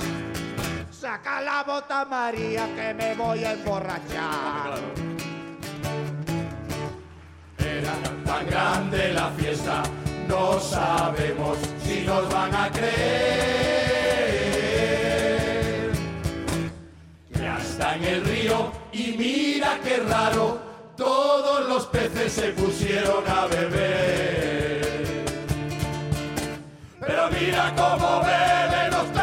Saca 0.89 1.41
la 1.41 1.62
bota 1.63 2.06
María 2.06 2.67
que 2.73 2.93
me 2.93 3.13
voy 3.15 3.43
a 3.43 3.51
emborrachar. 3.51 4.80
Era 7.60 7.93
tan 8.25 8.47
grande 8.47 9.13
la 9.13 9.30
fiesta, 9.32 9.84
no 10.28 10.58
sabemos 10.60 11.60
si 11.84 12.06
nos 12.06 12.28
van 12.34 12.56
a 12.56 12.71
creer. 12.71 12.95
Que 17.32 17.47
hasta 17.47 17.95
en 17.97 18.04
el 18.04 18.23
río, 18.23 18.71
y 18.93 19.15
mira 19.17 19.80
qué 19.84 19.97
raro, 19.97 20.60
todos 20.97 21.67
los 21.67 21.86
peces 21.88 22.32
se 22.32 22.51
pusieron 22.54 23.23
a 23.28 23.45
beber. 23.47 24.44
Mira 27.31 27.73
cómo 27.75 28.21
beben 28.21 28.91
los 28.91 29.14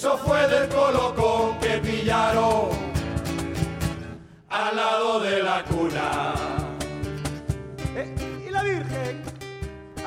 Eso 0.00 0.16
fue 0.16 0.48
del 0.48 0.66
colocón 0.70 1.58
que 1.58 1.76
pillaron 1.76 2.70
al 4.48 4.74
lado 4.74 5.20
de 5.20 5.42
la 5.42 5.62
cuna. 5.64 6.32
Eh, 7.94 8.46
¿Y 8.48 8.50
la 8.50 8.62
Virgen? 8.62 9.22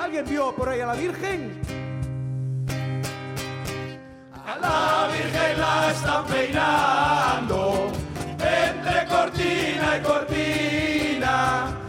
¿Alguien 0.01 0.25
vio 0.25 0.55
por 0.55 0.69
ahí 0.69 0.79
a 0.79 0.87
la 0.87 0.95
Virgen? 0.95 1.61
A 4.33 4.57
la 4.57 5.09
Virgen 5.13 5.59
la 5.59 5.91
están 5.91 6.25
peinando 6.25 7.91
entre 8.39 9.05
cortina 9.05 9.97
y 9.97 10.01
cortina. 10.01 11.82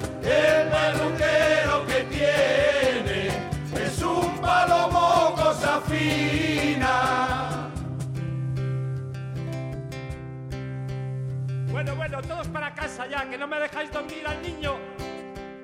Bueno, 11.84 11.98
bueno, 11.98 12.22
todos 12.22 12.48
para 12.48 12.74
casa 12.74 13.06
ya, 13.06 13.28
que 13.28 13.36
no 13.36 13.46
me 13.46 13.60
dejáis 13.60 13.92
dormir 13.92 14.26
al 14.26 14.40
niño. 14.40 14.76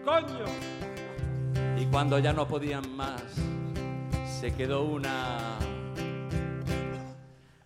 Coño. 0.05 0.45
Y 1.79 1.87
cuando 1.87 2.19
ya 2.19 2.35
no 2.35 2.47
podían 2.47 2.95
más, 2.95 3.23
se 4.39 4.53
quedó 4.53 4.83
una 4.83 5.59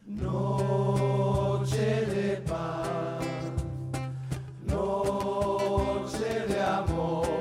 Noche 0.06 1.78
de 2.06 2.36
paz, 2.46 3.24
noche 4.68 6.46
de 6.46 6.62
amor. 6.62 7.33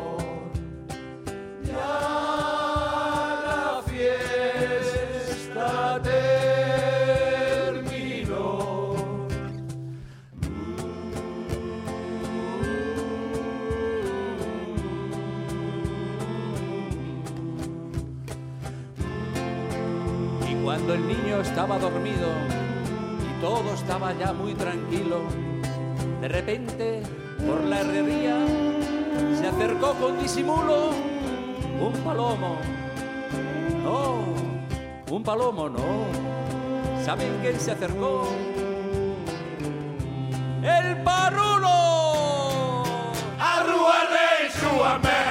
Estaba 21.41 21.77
dormido 21.79 22.29
y 23.21 23.41
todo 23.41 23.73
estaba 23.73 24.13
ya 24.13 24.33
muy 24.33 24.53
tranquilo, 24.53 25.21
de 26.21 26.27
repente, 26.27 27.03
por 27.47 27.61
la 27.63 27.81
herrería, 27.81 28.37
se 29.39 29.47
acercó 29.47 29.93
con 29.93 30.19
disimulo 30.19 30.91
un 31.81 31.93
palomo. 32.03 32.57
No, 33.83 34.19
un 35.13 35.23
palomo 35.23 35.69
no. 35.69 36.05
¿Saben 37.03 37.37
quién 37.41 37.59
se 37.59 37.71
acercó? 37.71 38.27
¡El! 40.63 41.03
Arrua 43.39 44.07
rei 44.09 45.22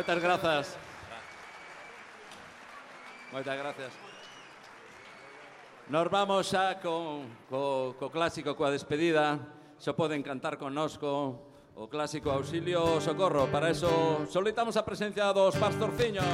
Moitas 0.00 0.22
grazas. 0.22 0.78
Moitas 3.30 3.58
gracias. 3.58 3.92
Nos 5.92 6.08
vamos 6.08 6.48
xa 6.48 6.80
co, 6.80 7.28
co, 7.52 7.92
co 8.00 8.08
clásico 8.08 8.56
coa 8.56 8.72
despedida. 8.72 9.36
Xo 9.76 9.92
poden 9.92 10.24
cantar 10.24 10.56
connosco 10.56 11.36
o 11.76 11.84
clásico 11.92 12.32
auxilio 12.32 12.96
socorro. 13.04 13.52
Para 13.52 13.68
eso 13.68 14.24
solicitamos 14.24 14.80
a 14.80 14.88
presencia 14.88 15.36
dos 15.36 15.52
pastorciños. 15.60 16.24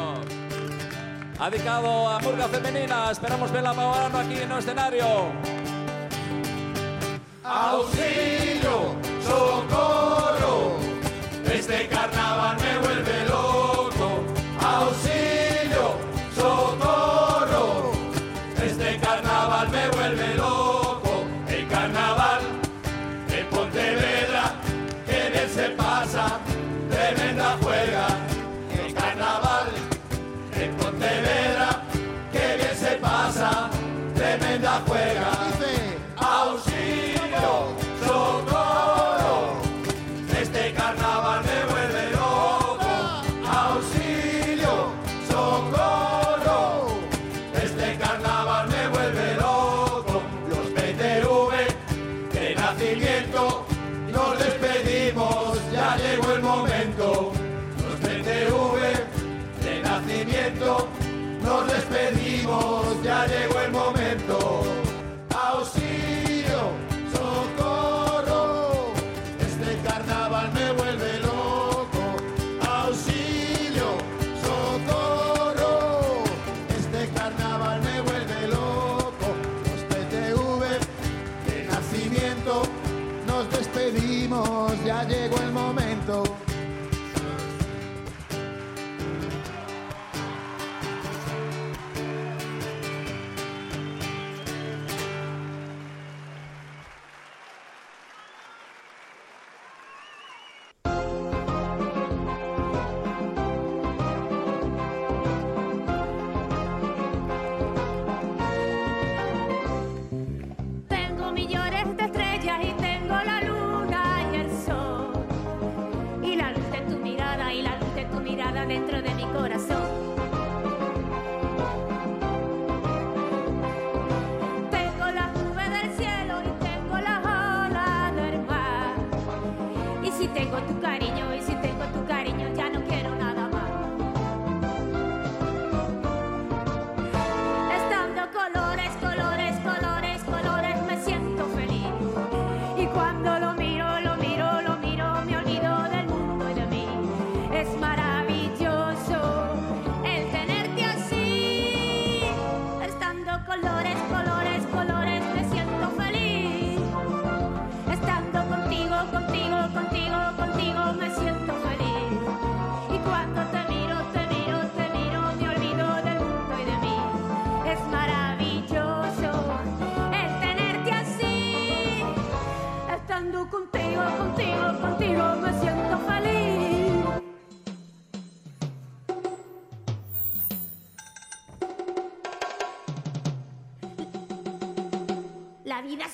Adicado 1.35 2.07
a 2.07 2.23
Murga 2.23 2.47
Femenina, 2.47 3.11
esperamos 3.11 3.51
vela 3.51 3.75
Paolano 3.75 4.23
aquí 4.23 4.47
no 4.47 4.63
escenario. 4.63 5.35
Auxilio, 7.43 8.95
socorro, 9.27 10.79
este 11.51 11.89
carnaval 11.91 12.55
me 12.63 12.79
vuelve 12.79 13.25
loco. 13.27 13.56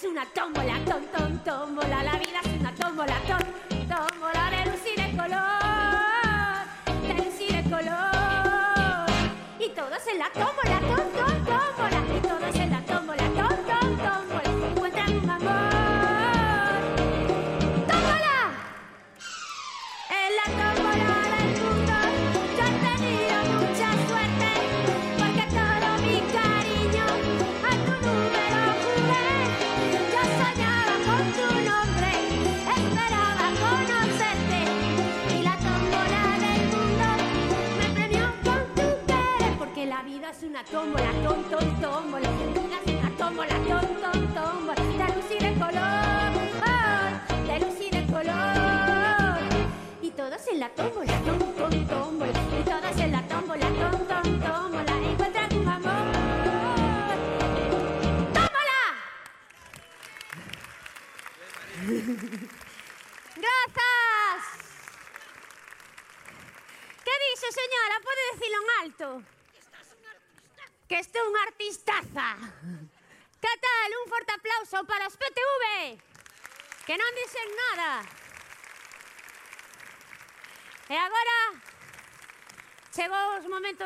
Es 0.02 0.08
una 0.08 0.24
tómbola, 0.26 0.84
ton, 0.84 1.04
ton, 1.16 1.38
tómbola. 1.44 2.02
La 2.02 2.18
vida 2.18 2.40
es 2.44 2.60
una 2.60 2.74
tómbola, 2.74 3.14
ton, 3.26 3.51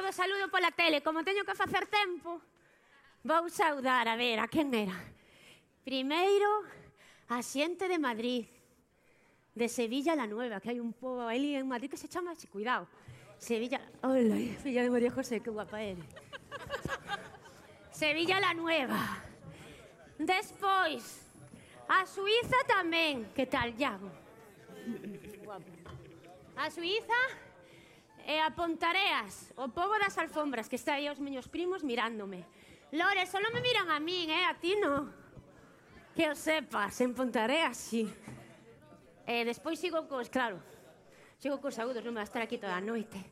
os 0.06 0.14
momentos 0.14 0.14
do 0.14 0.14
saludo 0.14 0.50
pola 0.50 0.70
tele. 0.70 1.02
Como 1.02 1.24
teño 1.24 1.44
que 1.44 1.54
facer 1.54 1.86
tempo, 1.86 2.40
vou 3.24 3.48
saudar, 3.50 4.06
a 4.06 4.16
ver, 4.16 4.38
a 4.38 4.46
quen 4.46 4.72
era? 4.74 4.94
Primeiro, 5.84 6.62
a 7.28 7.42
xente 7.42 7.88
de 7.88 7.98
Madrid, 7.98 8.46
de 9.54 9.68
Sevilla 9.68 10.14
la 10.14 10.26
Nueva, 10.26 10.60
que 10.60 10.70
hai 10.70 10.78
un 10.78 10.92
pobo 10.92 11.26
ali 11.26 11.58
en 11.58 11.66
Madrid 11.66 11.90
que 11.90 11.98
se 11.98 12.08
chama, 12.08 12.32
así, 12.32 12.46
cuidado, 12.46 12.86
Sevilla... 13.38 13.80
Hola, 14.02 14.36
filla 14.62 14.82
de 14.82 14.90
María 14.90 15.10
José, 15.10 15.40
que 15.42 15.50
guapa 15.50 15.82
eres. 15.82 16.04
Sevilla 17.90 18.40
la 18.40 18.54
Nueva. 18.54 19.24
Despois, 20.18 21.26
a 21.88 22.06
Suiza 22.06 22.56
tamén. 22.66 23.26
Que 23.34 23.46
tal, 23.46 23.74
Iago? 23.76 24.08
Guapo. 25.44 25.70
A 26.56 26.70
Suiza 26.70 27.45
E 28.26 28.42
a 28.42 28.50
Pontareas, 28.50 29.54
o 29.54 29.70
povo 29.70 29.94
das 30.02 30.18
alfombras, 30.18 30.66
que 30.66 30.74
está 30.74 30.98
aí 30.98 31.06
os 31.06 31.22
meños 31.22 31.46
primos 31.46 31.86
mirándome. 31.86 32.42
Lore, 32.90 33.22
solo 33.30 33.54
me 33.54 33.62
miran 33.62 33.86
a 33.86 34.02
min, 34.02 34.26
eh, 34.26 34.50
a 34.50 34.58
ti 34.58 34.74
no. 34.74 35.14
Que 36.10 36.26
o 36.26 36.34
sepas, 36.34 36.98
en 36.98 37.14
Pontareas, 37.14 37.78
sí. 37.78 38.02
E 39.30 39.46
despois 39.46 39.78
sigo 39.78 40.10
cos, 40.10 40.26
claro, 40.26 40.58
sigo 41.38 41.62
cos 41.62 41.78
saúdos, 41.78 42.02
non 42.02 42.18
me 42.18 42.18
va 42.18 42.26
a 42.26 42.30
estar 42.30 42.42
aquí 42.42 42.58
toda 42.58 42.74
a 42.74 42.82
noite. 42.82 43.22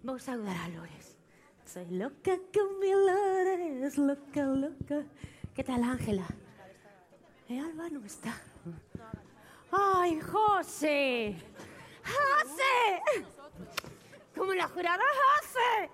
Vou 0.00 0.16
saudar 0.16 0.56
a 0.56 0.72
Lores. 0.72 1.20
Soy 1.68 1.84
loca 1.92 2.40
con 2.48 2.80
mi 2.80 2.88
Lores, 2.88 4.00
loca, 4.00 4.48
loca. 4.48 5.04
Que 5.52 5.60
tal, 5.60 5.84
Ángela? 5.84 6.24
E 7.52 7.60
Alba 7.60 7.92
non 7.92 8.00
está. 8.08 8.32
Ai, 9.76 10.16
José! 10.24 11.36
José! 12.00 13.28
Como 14.38 14.54
la 14.54 14.68
jurada 14.68 15.02
José. 15.20 15.90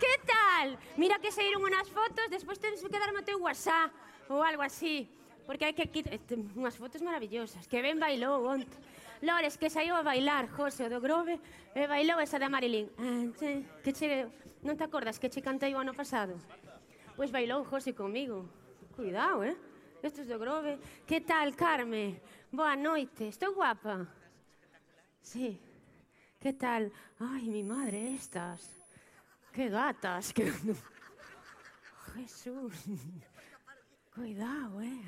¿Qué 0.00 0.26
tal? 0.26 0.78
Mira 0.96 1.18
que 1.18 1.30
se 1.30 1.42
dieron 1.42 1.62
unas 1.62 1.88
fotos, 1.90 2.30
despois 2.30 2.58
tens 2.58 2.80
que 2.80 2.98
darme 2.98 3.20
o 3.20 3.22
teu 3.22 3.38
WhatsApp 3.38 3.92
ou 4.32 4.40
algo 4.42 4.64
así. 4.64 5.06
Porque 5.44 5.68
hai 5.68 5.76
que 5.76 5.84
quitar 5.92 6.16
este, 6.16 6.40
unhas 6.56 6.80
fotos 6.80 7.04
maravillosas. 7.04 7.68
Que 7.68 7.84
ben 7.84 8.00
onte. 8.00 8.72
Lores, 9.20 9.60
que 9.60 9.68
saiu 9.70 9.94
a 9.94 10.02
bailar, 10.02 10.48
José, 10.48 10.88
o 10.88 10.90
do 10.90 10.98
Grove, 10.98 11.38
e 11.76 11.86
bailou 11.86 12.18
esa 12.18 12.40
da 12.40 12.48
Marilyn. 12.48 12.88
Ah, 12.98 13.30
que 13.84 13.92
che, 13.92 14.26
non 14.64 14.74
te 14.74 14.82
acordas 14.82 15.20
que 15.20 15.28
che 15.28 15.44
cantei 15.44 15.76
o 15.76 15.78
ano 15.78 15.94
pasado? 15.94 16.34
Pois 17.14 17.30
bailou 17.30 17.62
José 17.68 17.92
comigo. 17.92 18.48
Cuidado, 18.96 19.44
eh? 19.44 19.54
Estos 20.02 20.26
do 20.26 20.40
Grove. 20.40 20.80
Que 21.06 21.20
tal, 21.20 21.54
Carme? 21.54 22.18
Boa 22.50 22.74
noite. 22.74 23.28
Estou 23.28 23.54
guapa? 23.54 24.08
Sí. 25.20 25.71
¿Qué 26.42 26.52
tal? 26.52 26.90
Ay, 27.20 27.48
mi 27.48 27.62
madre, 27.62 28.16
estas. 28.16 28.68
Qué 29.52 29.68
gatas. 29.68 30.32
Qué... 30.32 30.52
Jesús. 32.14 32.74
Cuidado, 34.12 34.82
eh. 34.82 35.02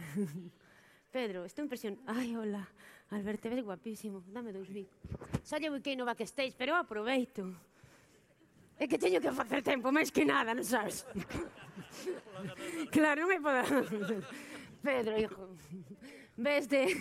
Pedro, 1.11 1.45
estou 1.45 1.64
impresión. 1.64 1.99
Ay, 2.07 2.37
hola. 2.37 2.68
Albert, 3.11 3.41
te 3.41 3.49
ves 3.49 3.64
guapísimo. 3.64 4.22
Dame 4.28 4.53
dous 4.53 4.70
bicos. 4.70 4.95
Xa 5.43 5.59
lle 5.59 5.74
que 5.82 5.97
no 5.99 6.07
backstage, 6.07 6.55
pero 6.55 6.72
eu 6.72 6.78
aproveito. 6.78 7.51
É 8.78 8.87
que 8.87 8.95
teño 8.95 9.18
que 9.18 9.35
facer 9.35 9.59
tempo, 9.66 9.91
máis 9.91 10.14
que 10.14 10.22
nada, 10.22 10.55
non 10.55 10.62
sabes? 10.62 11.03
claro, 12.95 13.26
non 13.26 13.30
me 13.35 13.43
podo... 13.43 13.62
Pedro, 14.87 15.18
hijo, 15.18 15.51
ves 16.39 16.70
de... 16.70 16.95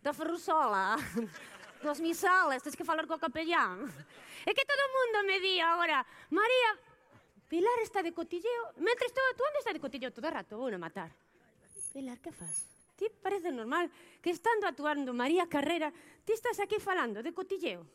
da 0.00 0.16
Ferrusola, 0.16 0.96
cos 1.78 2.00
misales, 2.00 2.62
tens 2.62 2.76
que 2.76 2.84
falar 2.84 3.06
co 3.06 3.18
capellán. 3.18 3.86
É 4.46 4.52
que 4.54 4.64
todo 4.64 4.82
o 4.82 4.90
mundo 4.94 5.16
me 5.26 5.36
di 5.40 5.60
agora, 5.60 6.04
María, 6.30 6.70
Pilar 7.46 7.78
está 7.82 8.02
de 8.02 8.10
cotilleo, 8.10 8.74
mentre 8.82 9.06
estou, 9.06 9.22
tú 9.38 9.46
onde 9.46 9.62
está 9.62 9.70
de 9.70 9.78
cotilleo 9.78 10.10
todo 10.10 10.26
o 10.26 10.34
rato, 10.34 10.58
vou 10.58 10.70
na 10.70 10.82
matar. 10.82 11.14
Pilar, 11.94 12.18
que 12.18 12.34
faz? 12.34 12.66
Ti 12.98 13.06
parece 13.22 13.52
normal 13.54 13.86
que 14.18 14.30
estando 14.34 14.66
actuando 14.66 15.14
María 15.14 15.46
Carrera, 15.46 15.92
ti 16.26 16.32
estás 16.34 16.58
aquí 16.58 16.82
falando 16.82 17.22
de 17.22 17.30
cotilleo. 17.30 17.86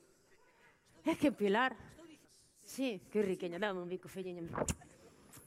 É 1.04 1.20
que 1.20 1.32
Pilar... 1.36 1.76
Sí, 2.64 3.02
que 3.12 3.20
riqueña, 3.20 3.60
dame 3.60 3.84
un 3.84 3.90
bico, 3.90 4.08
filliña. 4.08 4.48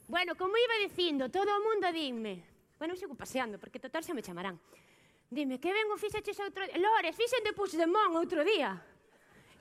Bueno, 0.07 0.37
como 0.37 0.53
iba 0.53 0.77
dicindo, 0.85 1.31
todo 1.33 1.49
o 1.49 1.63
mundo 1.65 1.89
dime. 1.89 2.45
Bueno, 2.77 2.93
eu 2.93 2.99
sigo 2.99 3.17
paseando, 3.17 3.57
porque 3.57 3.81
total 3.81 4.05
xa 4.05 4.13
me 4.13 4.21
chamarán. 4.21 4.61
Dime, 5.29 5.59
que 5.59 5.73
ben 5.73 5.89
fixeches 5.97 6.37
outro 6.39 6.65
día? 6.69 6.77
Lores, 6.77 7.15
fixen 7.17 7.41
de 7.41 7.51
Puigdemont 7.53 8.13
outro 8.13 8.45
día. 8.45 8.77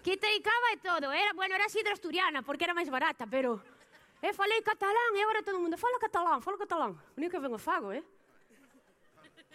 Que 0.05 0.21
tricaba 0.21 0.69
e 0.77 0.79
todo. 0.85 1.09
Era, 1.09 1.33
bueno, 1.33 1.57
era 1.57 1.69
sidra 1.73 1.97
asturiana, 1.97 2.45
porque 2.45 2.69
era 2.69 2.77
máis 2.77 2.93
barata, 2.93 3.25
pero... 3.25 3.57
Eu 4.21 4.33
falei 4.33 4.61
catalán, 4.65 5.13
e 5.17 5.21
agora 5.21 5.45
todo 5.45 5.57
o 5.57 5.65
mundo, 5.65 5.77
fala 5.77 6.01
catalán, 6.01 6.41
fala 6.41 6.57
catalán. 6.57 6.93
O 6.97 7.17
único 7.17 7.33
que 7.37 7.45
vengo 7.45 7.57
fago, 7.57 7.93
eh? 7.93 8.05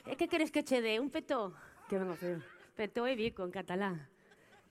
E 0.09 0.17
que 0.17 0.25
queres 0.25 0.49
que 0.49 0.65
che 0.65 0.81
dé? 0.81 0.97
Un 0.97 1.13
petó? 1.13 1.53
Que 1.85 2.01
vengo 2.01 2.17
fago? 2.17 2.41
Petó 2.73 3.05
e 3.05 3.13
bico 3.13 3.45
en 3.45 3.53
catalán. 3.53 3.97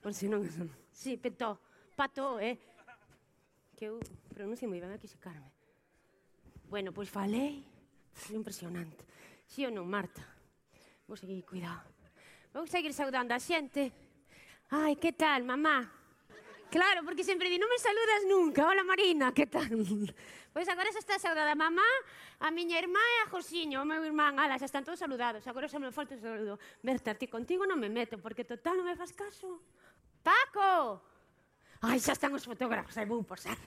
Por 0.03 0.11
si 0.11 0.27
non... 0.27 0.43
Sí, 0.91 1.15
petó. 1.15 1.59
Pató, 1.95 2.39
eh? 2.39 2.59
Que 3.79 3.87
eu 3.87 3.99
pronuncio 4.35 4.67
moi 4.67 4.79
ben 4.83 4.91
aquí 4.91 5.07
se 5.07 5.15
carme. 5.15 5.51
Bueno, 6.67 6.91
pois 6.91 7.07
falei... 7.07 7.63
Impresionante. 8.31 9.03
Si 9.47 9.63
sí 9.63 9.67
ou 9.67 9.71
non, 9.71 9.87
Marta? 9.87 10.38
Vou 11.09 11.17
seguir, 11.17 11.41
cuidado. 11.41 11.89
Vou 12.53 12.67
seguir 12.69 12.93
saudando 12.93 13.33
a 13.33 13.41
xente. 13.41 13.89
Ai, 14.69 14.93
que 14.93 15.09
tal, 15.09 15.41
mamá? 15.41 15.89
Claro, 16.69 17.01
porque 17.01 17.25
sempre 17.25 17.49
di, 17.49 17.57
non 17.57 17.65
me 17.65 17.81
saludas 17.81 18.29
nunca. 18.29 18.69
Hola, 18.69 18.85
Marina, 18.85 19.33
que 19.33 19.49
tal? 19.49 19.73
Pois 20.53 20.69
agora 20.69 20.93
xa 20.93 21.01
está 21.01 21.17
saudada 21.17 21.57
a 21.57 21.57
mamá, 21.57 21.89
a 22.37 22.53
miña 22.53 22.77
irmá 22.77 23.01
e 23.01 23.25
a 23.25 23.29
Josiño, 23.33 23.81
o 23.81 23.89
meu 23.89 24.05
irmán. 24.05 24.37
Ala, 24.37 24.61
xa 24.61 24.69
están 24.69 24.85
todos 24.85 25.01
saludados. 25.01 25.41
Agora 25.49 25.65
xa 25.65 25.81
me 25.81 25.89
falta 25.89 26.13
o 26.13 26.21
saludo. 26.21 26.61
Berta, 26.85 27.17
ti 27.17 27.25
contigo 27.25 27.65
non 27.65 27.81
me 27.81 27.89
meto, 27.89 28.21
porque 28.21 28.45
total 28.45 28.77
non 28.77 28.85
me 28.85 28.93
faz 28.93 29.09
caso. 29.09 29.65
Paco! 30.21 31.01
Ai, 31.89 31.97
xa 31.97 32.13
están 32.13 32.37
os 32.37 32.45
fotógrafos, 32.45 32.93
aí 33.01 33.09
vou 33.09 33.25
posar. 33.25 33.57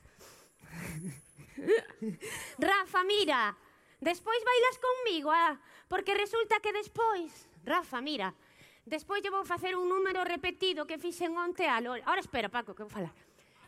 Rafa, 2.54 3.02
mira, 3.02 3.50
despois 3.98 4.38
bailas 4.46 4.78
conmigo, 4.78 5.26
ah. 5.26 5.58
Porque 5.92 6.14
resulta 6.14 6.58
que 6.60 6.72
despois, 6.72 7.50
Rafa, 7.66 8.00
mira, 8.00 8.32
despois 8.88 9.20
lle 9.20 9.28
vou 9.28 9.44
facer 9.44 9.76
un 9.76 9.92
número 9.92 10.24
repetido 10.24 10.88
que 10.88 10.96
fixen 10.96 11.36
onte 11.36 11.68
a 11.68 11.76
Lores. 11.84 12.00
Ahora 12.08 12.24
espera, 12.24 12.48
Paco, 12.48 12.72
que 12.72 12.80
vou 12.80 12.88
falar. 12.88 13.12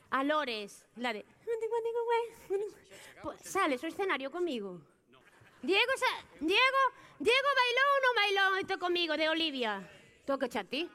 A 0.09 0.25
Lores, 0.25 0.89
la 0.97 1.13
de... 1.13 1.21
Sales 3.45 3.85
o 3.85 3.87
escenario 3.93 4.33
comigo. 4.33 4.81
Diego, 5.61 5.93
sa... 6.01 6.09
Diego, 6.41 6.83
Diego 7.21 7.51
bailou 7.61 7.91
ou 7.93 8.01
non 8.09 8.15
bailou 8.17 8.51
este 8.57 8.81
comigo 8.81 9.21
de 9.21 9.29
Olivia? 9.29 9.85
Toca 10.25 10.49
a 10.49 10.65
ti. 10.65 10.89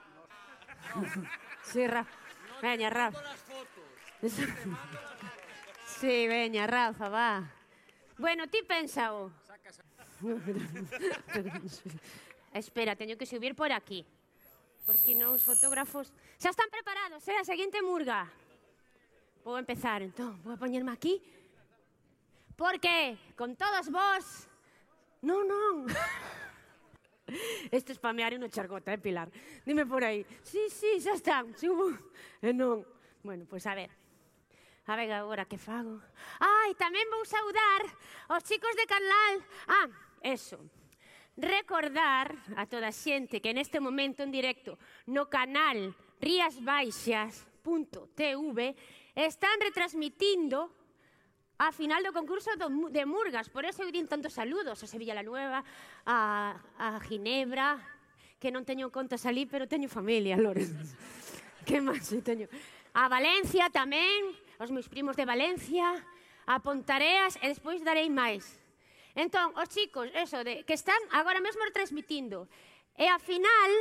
sí, 1.69 1.86
Rafa. 1.86 2.09
Veña, 2.65 2.89
Rafa. 2.89 3.21
Sí, 5.99 6.25
veña, 6.25 6.65
Rafa, 6.65 7.05
va. 7.11 7.43
Bueno, 8.17 8.47
ti 8.47 8.63
pensao. 8.63 9.30
Espera, 12.53 12.95
teño 12.95 13.17
que 13.17 13.26
subir 13.26 13.55
por 13.55 13.72
aquí. 13.72 14.05
Por 14.86 14.95
non 15.15 15.38
os 15.38 15.45
fotógrafos... 15.45 16.09
Xa 16.41 16.49
están 16.49 16.70
preparados, 16.74 17.22
eh? 17.30 17.38
A 17.38 17.45
seguinte 17.45 17.78
murga. 17.86 18.26
Vou 19.45 19.55
empezar, 19.55 20.01
entón. 20.01 20.41
Vou 20.41 20.53
a 20.53 20.57
poñerme 20.57 20.89
aquí. 20.89 21.22
Porque, 22.57 23.17
con 23.38 23.53
todos 23.53 23.93
vos... 23.93 24.49
Non, 25.22 25.45
non. 25.45 25.86
Este 27.70 27.93
spameario 27.93 28.41
no 28.41 28.49
chargota, 28.49 28.89
eh, 28.89 28.97
Pilar? 28.97 29.30
Dime 29.61 29.86
por 29.86 30.01
aí. 30.01 30.26
Sí, 30.41 30.65
sí, 30.74 30.97
xa 30.97 31.13
están. 31.13 31.53
Subo. 31.53 31.93
Eh, 32.41 32.49
e 32.49 32.53
non. 32.53 32.82
Bueno, 33.22 33.45
pois 33.45 33.61
pues 33.61 33.70
a 33.70 33.78
ver. 33.78 33.93
A 34.89 34.97
ver 34.97 35.13
agora 35.13 35.45
que 35.45 35.61
fago. 35.61 36.01
Ai, 36.41 36.74
tamén 36.74 37.05
vou 37.13 37.22
saudar 37.22 37.86
aos 38.34 38.41
chicos 38.41 38.74
de 38.74 38.89
Canlal. 38.89 39.36
Ah, 39.70 40.09
eso. 40.22 40.61
Recordar 41.39 42.36
a 42.59 42.67
toda 42.67 42.91
a 42.91 42.95
xente 42.95 43.39
que 43.39 43.55
neste 43.55 43.80
momento 43.80 44.28
en 44.28 44.32
directo 44.32 44.76
no 45.07 45.32
canal 45.32 45.95
riasbaixas.tv 46.20 48.59
están 49.15 49.55
retransmitindo 49.63 50.67
a 51.59 51.72
final 51.72 52.03
do 52.03 52.11
concurso 52.11 52.51
do, 52.59 52.91
de 52.91 53.05
Murgas. 53.07 53.47
Por 53.47 53.63
eso 53.63 53.84
eu 53.84 53.91
din 53.91 54.07
tantos 54.07 54.34
saludos 54.36 54.84
a 54.84 54.88
Sevilla 54.88 55.15
la 55.15 55.24
Nueva, 55.24 55.63
a, 56.03 56.59
a 56.76 56.99
Ginebra, 57.03 57.80
que 58.36 58.51
non 58.51 58.67
teño 58.67 58.91
contas 58.91 59.24
ali, 59.24 59.47
pero 59.47 59.67
teño 59.67 59.88
familia, 59.88 60.36
Lores. 60.36 60.72
que 61.67 61.80
máis 61.80 62.11
teño? 62.24 62.51
A 62.91 63.07
Valencia 63.07 63.72
tamén, 63.72 64.36
os 64.59 64.76
meus 64.76 64.91
primos 64.91 65.15
de 65.15 65.24
Valencia, 65.24 66.03
a 66.47 66.59
Pontareas, 66.59 67.39
e 67.39 67.47
despois 67.47 67.80
darei 67.80 68.11
máis. 68.11 68.59
Entón, 69.20 69.51
os 69.59 69.67
chicos, 69.67 70.07
eso 70.15 70.39
de 70.47 70.63
que 70.63 70.80
están 70.80 70.95
agora 71.11 71.43
mesmo 71.43 71.59
transmitindo. 71.76 72.47
E 72.95 73.03
a 73.03 73.20
final... 73.20 73.72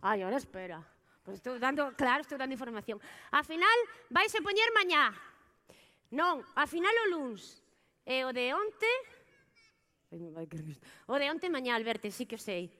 Ai, 0.00 0.24
ahora 0.24 0.40
espera. 0.40 0.80
Pues 1.20 1.36
estou 1.36 1.60
dando, 1.60 1.92
claro, 2.00 2.24
estou 2.24 2.40
dando 2.40 2.56
información. 2.56 2.96
A 3.28 3.44
final 3.44 3.76
vaise 4.08 4.40
poñer 4.40 4.72
mañá. 4.72 5.12
Non, 6.16 6.40
a 6.56 6.64
final 6.64 6.96
o 6.96 7.06
luns. 7.12 7.60
E 8.08 8.24
o 8.24 8.32
de 8.32 8.56
onte... 8.56 8.88
O 11.04 11.14
de 11.20 11.26
onte 11.28 11.52
mañá, 11.52 11.76
Alberto, 11.76 12.08
sí 12.08 12.24
que 12.24 12.40
o 12.40 12.40
sei. 12.40 12.72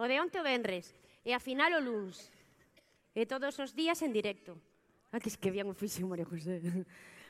O 0.00 0.08
de 0.08 0.16
onte 0.16 0.40
o 0.40 0.46
venres. 0.46 0.96
E 1.20 1.36
a 1.36 1.40
final 1.42 1.76
o 1.76 1.84
luns. 1.84 2.32
E 3.12 3.28
todos 3.28 3.60
os 3.60 3.76
días 3.76 4.00
en 4.00 4.16
directo. 4.16 4.56
Ah, 5.12 5.20
que 5.20 5.28
es 5.28 5.36
que 5.36 5.52
bien 5.52 5.68
o 5.68 5.76
fixe 5.76 6.00
María 6.00 6.24
José. 6.24 6.64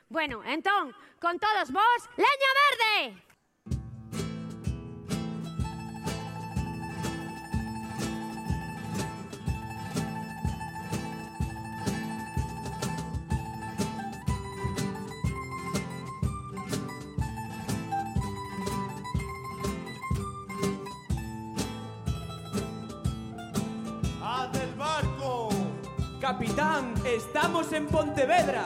Bueno, 0.09 0.41
entón, 0.41 0.97
con 1.21 1.37
todos 1.37 1.69
vos, 1.69 2.01
leña 2.17 2.51
verde! 2.57 3.28
capitán, 26.29 26.93
estamos 27.07 27.73
en 27.73 27.87
Pontevedra. 27.87 28.63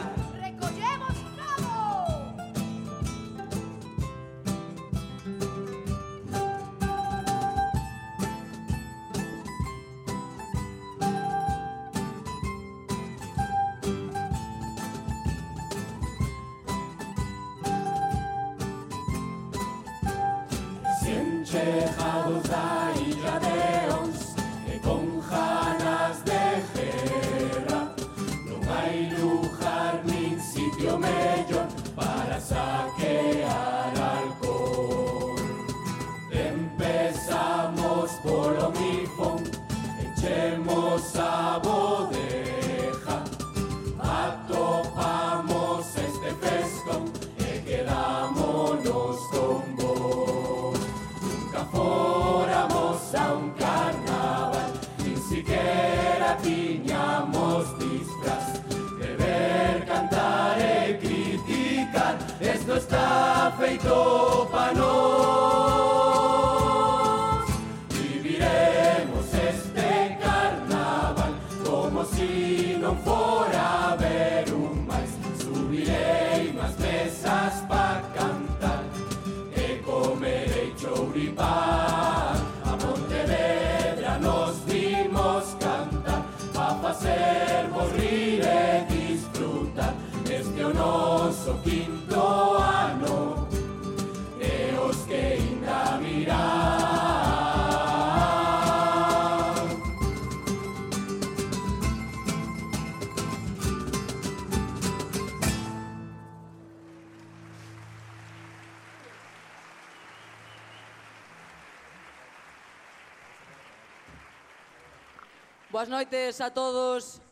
noites 116.03 116.41
a 116.41 116.51
todos 116.51 117.23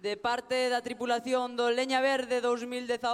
de 0.00 0.16
parte 0.16 0.72
da 0.72 0.80
tripulación 0.80 1.52
do 1.52 1.68
Leña 1.68 2.00
Verde 2.00 2.40
2018. 2.40 3.12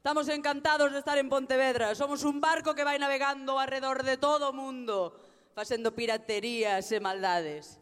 Estamos 0.00 0.24
encantados 0.32 0.88
de 0.88 1.04
estar 1.04 1.20
en 1.20 1.28
Pontevedra. 1.28 1.92
Somos 1.92 2.24
un 2.24 2.40
barco 2.40 2.72
que 2.72 2.80
vai 2.80 2.96
navegando 2.96 3.60
alrededor 3.60 4.00
de 4.00 4.16
todo 4.16 4.48
o 4.48 4.56
mundo, 4.56 5.12
facendo 5.52 5.92
piraterías 5.92 6.88
e 6.88 6.96
maldades. 6.96 7.76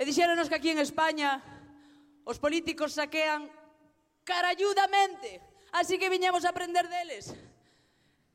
E 0.00 0.08
dixéronos 0.08 0.48
que 0.48 0.56
aquí 0.56 0.72
en 0.72 0.80
España 0.80 1.44
os 2.24 2.40
políticos 2.40 2.96
saquean 2.96 3.52
carayudamente, 4.24 5.44
así 5.76 6.00
que 6.00 6.08
viñemos 6.08 6.48
a 6.48 6.56
aprender 6.56 6.88
deles. 6.88 7.36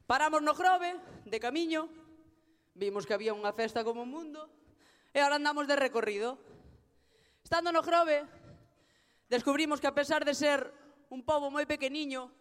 Paramos 0.06 0.46
no 0.46 0.54
Grove, 0.54 0.94
de 1.26 1.42
camiño, 1.42 2.03
Vimos 2.74 3.06
que 3.06 3.14
había 3.14 3.38
unha 3.38 3.54
festa 3.54 3.86
como 3.86 4.02
o 4.02 4.10
mundo 4.10 4.50
e 5.14 5.22
ahora 5.22 5.38
andamos 5.38 5.70
de 5.70 5.78
recorrido. 5.78 6.42
Estando 7.46 7.70
no 7.70 7.86
Grove, 7.86 8.26
descubrimos 9.30 9.78
que 9.78 9.86
a 9.86 9.94
pesar 9.94 10.26
de 10.26 10.34
ser 10.34 10.74
un 11.14 11.22
pobo 11.22 11.54
moi 11.54 11.70
pequeniño, 11.70 12.34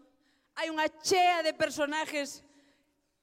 hai 0.57 0.72
unha 0.72 0.89
chea 1.05 1.45
de 1.45 1.53
personajes 1.53 2.41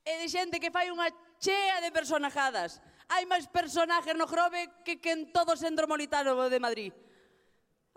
e 0.05 0.13
de 0.21 0.29
xente 0.29 0.61
que 0.61 0.69
fai 0.69 0.93
unha 0.93 1.09
chea 1.41 1.81
de 1.81 1.89
personajadas. 1.89 2.77
Hai 3.09 3.25
máis 3.25 3.49
personajes 3.49 4.13
no 4.13 4.29
Grove 4.29 4.85
que, 4.85 5.01
que 5.01 5.09
en 5.09 5.33
todo 5.33 5.57
o 5.57 5.61
centro 5.61 5.89
molitano 5.89 6.37
de 6.45 6.61
Madrid. 6.61 6.93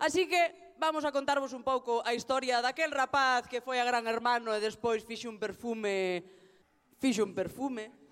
Así 0.01 0.25
que 0.25 0.73
vamos 0.81 1.05
a 1.05 1.13
contarvos 1.13 1.53
un 1.53 1.61
pouco 1.61 2.01
a 2.01 2.17
historia 2.17 2.65
daquel 2.65 2.89
rapaz 2.89 3.45
que 3.45 3.61
foi 3.61 3.77
a 3.77 3.85
gran 3.85 4.09
hermano 4.09 4.57
e 4.57 4.59
despois 4.59 5.05
fixe 5.05 5.29
un 5.29 5.37
perfume... 5.37 6.25
Fixe 6.97 7.21
un 7.21 7.35
perfume 7.37 8.02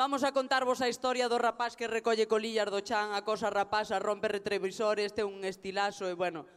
Vamos 0.00 0.24
a 0.24 0.32
contarvos 0.32 0.80
a 0.80 0.88
historia 0.88 1.28
do 1.28 1.36
rapaz 1.36 1.76
que 1.76 1.84
recolle 1.84 2.24
colillas 2.24 2.72
do 2.72 2.80
chan, 2.80 3.12
a 3.12 3.20
cosa 3.20 3.52
rapasa, 3.52 4.00
rompe 4.00 4.32
retrovisores, 4.32 5.12
este 5.12 5.20
un 5.20 5.44
estilazo 5.44 6.08
e, 6.08 6.16
bueno, 6.16 6.48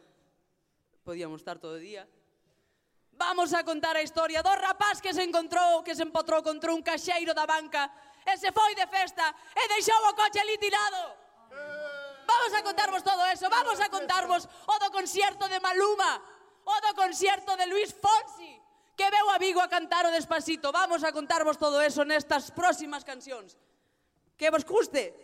podíamos 1.04 1.44
estar 1.44 1.60
todo 1.60 1.76
o 1.76 1.84
día. 1.84 2.08
Vamos 3.12 3.52
a 3.52 3.60
contar 3.60 4.00
a 4.00 4.06
historia 4.08 4.40
do 4.40 4.48
rapaz 4.48 5.04
que 5.04 5.12
se 5.12 5.20
encontrou, 5.20 5.84
que 5.84 5.92
se 5.92 6.08
empotrou 6.08 6.40
contra 6.40 6.72
un 6.72 6.80
caxeiro 6.80 7.36
da 7.36 7.44
banca 7.44 7.92
e 8.24 8.32
se 8.40 8.48
foi 8.48 8.72
de 8.72 8.88
festa 8.88 9.36
e 9.52 9.62
deixou 9.76 10.00
o 10.08 10.16
coche 10.16 10.40
ali 10.40 10.56
tirado. 10.56 11.04
Vamos 12.24 12.52
a 12.56 12.64
contarvos 12.64 13.04
todo 13.04 13.28
eso, 13.28 13.52
vamos 13.52 13.76
a 13.76 13.92
contarvos 13.92 14.48
o 14.48 14.76
do 14.80 14.88
concierto 14.88 15.52
de 15.52 15.60
Maluma, 15.60 16.16
o 16.64 16.76
do 16.80 16.96
concierto 16.96 17.60
de 17.60 17.68
Luis 17.68 17.92
Fonsi, 17.92 18.63
que 18.96 19.10
veu 19.10 19.26
a 19.30 19.38
Vigo 19.38 19.60
a 19.60 19.68
cantar 19.68 20.06
o 20.06 20.14
Despacito. 20.14 20.70
Vamos 20.70 21.02
a 21.02 21.10
contarvos 21.10 21.58
todo 21.58 21.82
eso 21.82 22.06
nestas 22.06 22.50
próximas 22.54 23.02
cancións. 23.02 23.58
Que 24.38 24.50
vos 24.50 24.62
guste. 24.62 25.23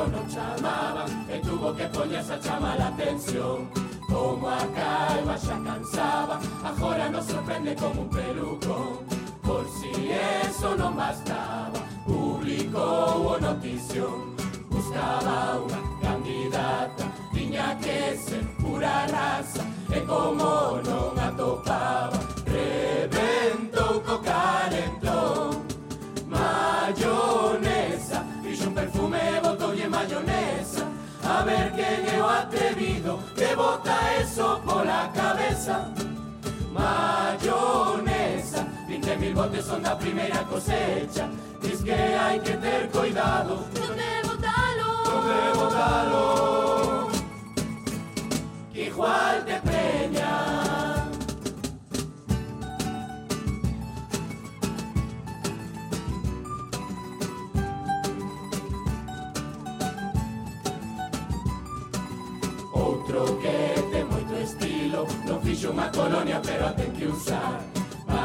Modelo 0.00 0.06
non 0.08 0.26
chamaban 0.28 1.08
E 1.28 1.38
tuvo 1.40 1.74
que 1.74 1.86
poñerse 1.88 2.32
a 2.34 2.38
chamar 2.40 2.80
a 2.80 2.88
atención. 2.88 3.68
Como 4.08 4.48
a 4.48 4.58
calva 4.74 5.36
xa 5.36 5.56
cansaba 5.62 6.40
Agora 6.64 7.08
nos 7.10 7.26
sorprende 7.26 7.74
como 7.74 8.02
un 8.02 8.08
pelucón. 8.08 9.04
Por 9.42 9.64
si 9.68 9.92
eso 10.10 10.76
non 10.76 10.96
bastaba 10.96 11.80
Publicou 12.06 13.26
o 13.26 13.38
notición. 13.38 14.36
Buscaba 14.70 15.60
unha 15.60 15.80
candidata 16.00 17.04
Tiña 17.32 17.76
que 17.78 18.16
ser 18.16 18.44
pura 18.58 19.06
raza 19.06 19.64
E 19.92 20.00
como 20.06 20.79
20 39.30 39.34
mil 39.34 39.34
botes 39.34 39.64
son 39.64 39.82
da 39.82 39.96
primeira 39.96 40.44
cosecha. 40.44 41.28
Diz 41.62 41.82
que 41.82 41.92
hai 41.92 42.40
que 42.40 42.56
ter 42.56 42.88
cuidado. 42.90 43.64
¿Dónde 43.74 44.10
botalo? 44.26 44.90
Donde 45.04 45.58
botalo 45.58 47.08
igual 48.74 49.44
te 49.44 49.60
preña. 49.60 50.32
Outro 62.72 63.38
que 63.42 63.56
ten 63.92 64.06
moito 64.10 64.34
estilo. 64.34 65.06
Non 65.26 65.38
fixo 65.44 65.70
unha 65.70 65.88
colonia 65.94 66.40
pero 66.42 66.66
a 66.66 66.72
ten 66.72 66.90
que 66.92 67.06
usar 67.06 67.79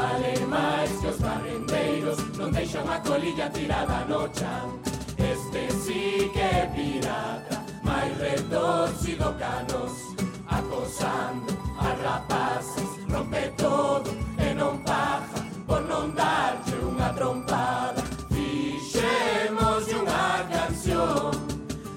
Vale 0.06 0.38
máis 0.46 0.90
que 1.00 1.08
os 1.08 1.18
barrendeiros 1.18 2.18
Non 2.38 2.54
deixa 2.54 2.78
unha 2.78 3.02
colilla 3.02 3.50
tirada 3.50 4.06
no 4.06 4.30
chan 4.30 4.78
Este 5.18 5.66
sí 5.82 6.30
que 6.30 6.46
é 6.46 6.70
pirata 6.70 7.66
máis 7.82 8.14
retorcido 8.22 9.34
canos 9.34 10.14
Acosando 10.46 11.50
a 11.82 11.90
rapazas 12.06 12.86
Rompe 13.10 13.50
todo 13.58 14.14
e 14.38 14.54
non 14.54 14.78
paja 14.86 15.42
Por 15.66 15.82
non 15.90 16.14
darlle 16.14 16.78
unha 16.86 17.10
trompada. 17.10 17.98
Fixemos 18.30 19.90
unha 19.90 20.46
canción 20.46 21.34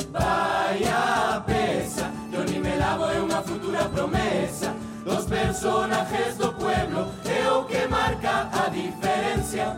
Vaya 0.09 1.45
pesa 1.45 2.09
Johnny 2.33 2.57
me 2.57 2.73
lavo 2.73 3.05
é 3.05 3.21
unha 3.21 3.45
futura 3.45 3.85
promesa. 3.93 4.73
Dos 5.05 5.29
personajes 5.29 6.37
do 6.41 6.49
pueblo 6.57 7.18
O 7.59 7.65
que 7.65 7.85
marca 7.89 8.49
a 8.53 8.69
diferencia. 8.69 9.77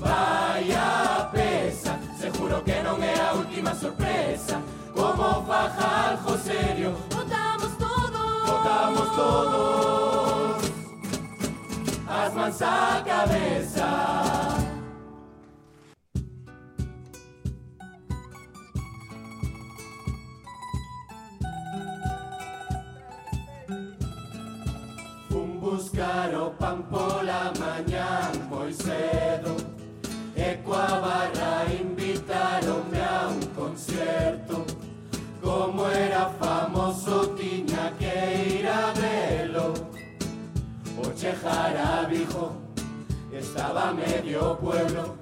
Vaya 0.00 1.28
pesa 1.30 1.96
Seguro 2.18 2.60
que 2.64 2.82
non 2.82 3.00
é 3.00 3.14
a 3.20 3.34
última 3.34 3.72
sorpresa. 3.72 4.60
Como 4.92 5.46
faja 5.46 6.10
algo 6.10 6.36
serio 6.38 6.90
Votamos 7.14 7.72
todos. 7.78 8.50
Votamos 8.50 9.08
todos. 9.14 10.72
As 12.08 12.34
mans 12.34 12.62
á 12.62 13.02
cabeza 13.06 14.67
buscar 25.78 26.34
o 26.34 26.50
pan 26.58 26.82
pola 26.90 27.52
mañán 27.60 28.32
moi 28.50 28.72
cedo. 28.72 29.54
E 30.34 30.56
coa 30.64 30.98
barra 31.04 31.54
invitaronme 31.82 33.00
a 33.00 33.28
un 33.28 33.40
concierto. 33.58 34.56
Como 35.40 35.88
era 35.88 36.24
famoso 36.40 37.28
tiña 37.38 37.92
que 37.98 38.58
ir 38.58 38.66
a 38.66 38.92
velo 39.00 39.72
O 40.98 41.14
che 41.14 41.32
jarabijo 41.32 42.52
estaba 43.32 43.92
medio 43.92 44.58
pueblo. 44.58 45.14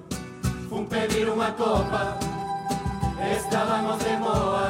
Fun 0.69 0.85
pedir 0.87 1.29
unha 1.29 1.51
copa 1.55 2.17
Estábamos 3.37 3.99
de 4.03 4.15
moa 4.17 4.67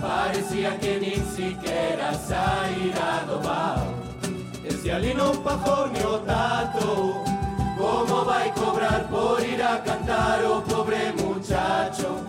Parecía 0.00 0.70
que 0.80 0.96
nin 1.02 1.20
siquiera 1.36 2.14
saíra 2.14 3.26
do 3.28 3.36
bar 3.44 4.07
E 4.68 4.72
se 4.76 4.90
ali 4.90 5.14
non 5.14 5.42
pagou 5.42 5.88
ni 5.88 6.02
o 6.04 6.18
tato 6.20 7.24
Como 7.78 8.24
vai 8.24 8.52
cobrar 8.52 9.08
por 9.08 9.40
ir 9.40 9.62
a 9.62 9.78
cantar 9.80 10.44
o 10.44 10.60
pobre 10.60 11.12
muchacho 11.16 12.20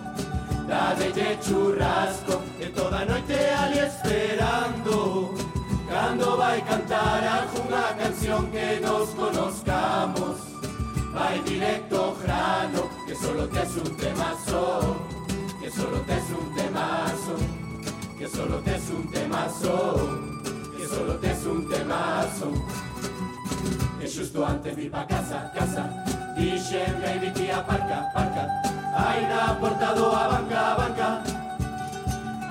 Dádelle 0.66 1.36
churrasco 1.44 2.40
E 2.58 2.66
toda 2.72 3.04
noite 3.04 3.36
ali 3.36 3.80
esperando 3.80 5.34
Cando 5.86 6.36
vai 6.38 6.62
cantar 6.62 7.20
algunha 7.24 7.94
canción 7.98 8.46
que 8.52 8.78
nos 8.80 9.10
conozcamos. 9.10 10.36
Vai 11.12 11.42
directo 11.42 12.16
grano 12.22 12.88
Que 13.06 13.14
solo 13.16 13.48
tes 13.48 13.76
un 13.76 13.96
temazo 13.96 14.96
Que 15.60 15.70
solo 15.70 15.98
tes 16.06 16.24
un 16.30 16.54
temazo 16.54 17.34
Que 18.16 18.28
solo 18.28 18.62
tes 18.62 18.88
un 18.90 19.06
temazo 19.10 20.39
Solo 20.90 21.14
tes 21.22 21.46
un 21.46 21.68
temazo. 21.68 22.50
E 24.00 24.06
xusto 24.06 24.44
antes 24.44 24.74
de 24.76 24.82
ir 24.82 24.90
pa 24.90 25.06
casa, 25.06 25.50
casa. 25.54 25.84
Dixen, 26.36 27.00
baby, 27.02 27.30
que 27.32 27.50
aparca, 27.50 28.10
aparca. 28.10 28.44
Aí 28.94 29.22
na 29.26 29.54
porta 29.60 29.94
do 29.94 30.06
a 30.10 30.28
banca, 30.28 30.74
banca. 30.74 31.40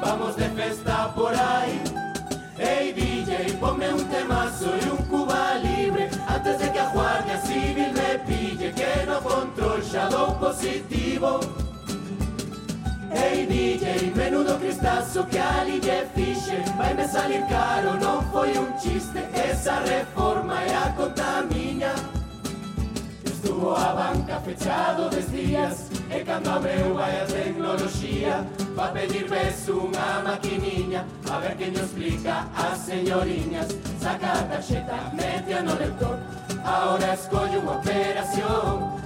Vamos 0.01 0.35
de 0.37 0.47
festa 0.49 1.11
por 1.13 1.33
aí 1.33 1.81
Ei 2.57 2.93
DJ, 2.93 3.57
ponme 3.59 3.87
un 3.89 4.03
temazo 4.05 4.69
e 4.81 4.89
un 4.89 4.97
cuba 5.07 5.55
libre. 5.61 6.09
Antes 6.27 6.57
de 6.57 6.71
que 6.71 6.79
a 6.79 6.89
Guardia 6.89 7.37
Civil 7.41 7.91
me 7.93 8.17
pille 8.19 8.71
Que 8.71 9.05
no 9.05 9.21
control 9.21 9.81
xa 9.81 10.07
dou 10.09 10.35
positivo 10.35 11.39
Ei 13.11 13.45
DJ, 13.45 14.13
menudo 14.15 14.59
cristazo 14.59 15.25
que 15.25 15.39
ali 15.39 15.79
lle 15.79 16.05
fixe 16.13 16.63
Vai 16.77 16.93
me 16.93 17.07
salir 17.07 17.43
caro, 17.47 17.97
non 17.99 18.21
foi 18.31 18.55
un 18.57 18.77
chiste. 18.77 19.19
Esa 19.33 19.79
reforma 19.79 20.61
é 20.61 20.75
a 20.75 20.93
conta 20.93 21.43
miña 21.49 21.93
Estuvo 23.25 23.75
a 23.75 23.93
banca 23.93 24.39
fechado 24.41 25.09
des 25.09 25.31
días. 25.31 25.89
E 26.11 26.23
cando 26.23 26.51
abreu 26.51 26.93
vai 26.93 27.21
a 27.21 27.25
tecnoloxía 27.25 28.45
Va 28.77 28.89
pedir 28.93 29.27
ves 29.27 29.67
unha 29.69 30.21
maquiniña. 30.23 31.03
A 31.31 31.39
ver 31.39 31.57
que 31.57 31.71
nos 31.71 31.89
explica 31.89 32.45
as 32.53 32.77
señoriñas. 32.77 33.67
Saca 33.99 34.33
a 34.33 34.43
tarxeta, 34.43 35.09
mete 35.13 35.61
no 35.63 35.73
lector 35.73 36.17
Ahora 36.63 37.13
escollo 37.13 37.57
unha 37.59 37.81
operación. 37.81 38.99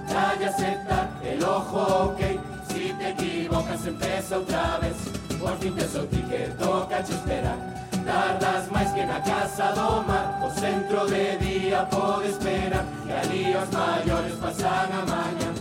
Aceptar 0.43 1.09
el 1.23 1.41
ojo, 1.43 2.11
ok 2.11 2.62
Si 2.74 2.91
te 2.93 3.09
equivocas 3.09 3.86
empeza 3.86 4.38
outra 4.38 4.80
vez. 4.80 4.97
Por 5.39 5.57
fin 5.59 5.76
tes 5.76 5.93
o 5.95 6.07
ticket, 6.07 6.57
toca 6.57 7.03
che 7.03 7.11
esperar 7.13 7.57
Tardas 8.05 8.71
máis 8.71 8.91
que 8.93 9.05
na 9.05 9.19
casa 9.19 9.71
do 9.76 10.01
mar 10.07 10.39
O 10.41 10.49
centro 10.49 11.05
de 11.05 11.38
día 11.38 11.86
pode 11.91 12.30
esperar. 12.30 12.86
E 13.07 13.11
ali 13.11 13.55
os 13.55 13.69
maiores 13.69 14.36
pasan 14.39 14.89
a 14.91 15.03
maña 15.03 15.51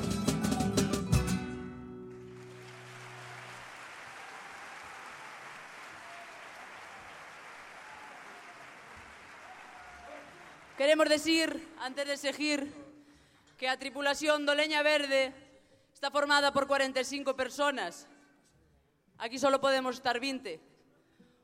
Queremos 10.78 11.08
decir, 11.08 11.68
antes 11.78 12.06
de 12.08 12.16
seguir, 12.16 12.72
que 13.58 13.68
a 13.68 13.78
tripulación 13.78 14.46
do 14.46 14.54
Leña 14.54 14.82
Verde 14.82 15.41
Está 16.02 16.10
formada 16.10 16.52
por 16.52 16.66
45 16.66 17.36
personas. 17.36 18.08
Aquí 19.18 19.38
solo 19.38 19.60
podemos 19.60 19.94
estar 19.94 20.18
20. 20.18 20.58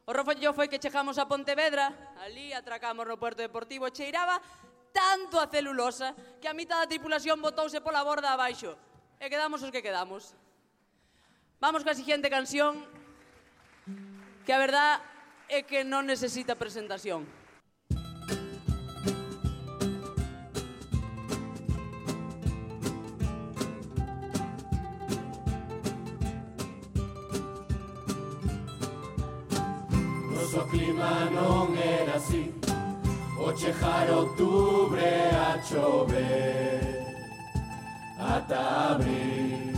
O 0.03 0.11
rofollo 0.11 0.51
foi 0.51 0.67
que 0.67 0.83
chegamos 0.83 1.15
a 1.15 1.31
Pontevedra, 1.31 1.95
ali 2.19 2.51
atracamos 2.51 3.07
no 3.07 3.15
puerto 3.15 3.39
deportivo, 3.39 3.87
cheiraba 3.95 4.43
tanto 4.91 5.39
a 5.39 5.47
celulosa 5.47 6.11
que 6.43 6.51
a 6.51 6.59
mitad 6.59 6.83
da 6.83 6.91
tripulación 6.91 7.39
botouse 7.39 7.79
pola 7.79 8.03
borda 8.03 8.35
abaixo. 8.35 8.75
E 9.23 9.31
quedamos 9.31 9.63
os 9.63 9.71
que 9.71 9.79
quedamos. 9.79 10.35
Vamos 11.63 11.87
coa 11.87 11.95
siguiente 11.95 12.27
canción, 12.27 12.83
que 14.43 14.51
a 14.51 14.59
verdad 14.59 14.99
é 15.47 15.63
que 15.63 15.87
non 15.87 16.03
necesita 16.03 16.59
presentación. 16.59 17.38
Noso 30.49 30.64
clima 30.64 31.28
non 31.30 31.76
era 31.76 32.16
así. 32.16 32.55
O 33.36 33.53
chejar 33.53 34.09
outubro 34.11 34.96
a 34.99 35.61
chover 35.61 37.05
Ata 38.18 38.96
abril 38.96 39.76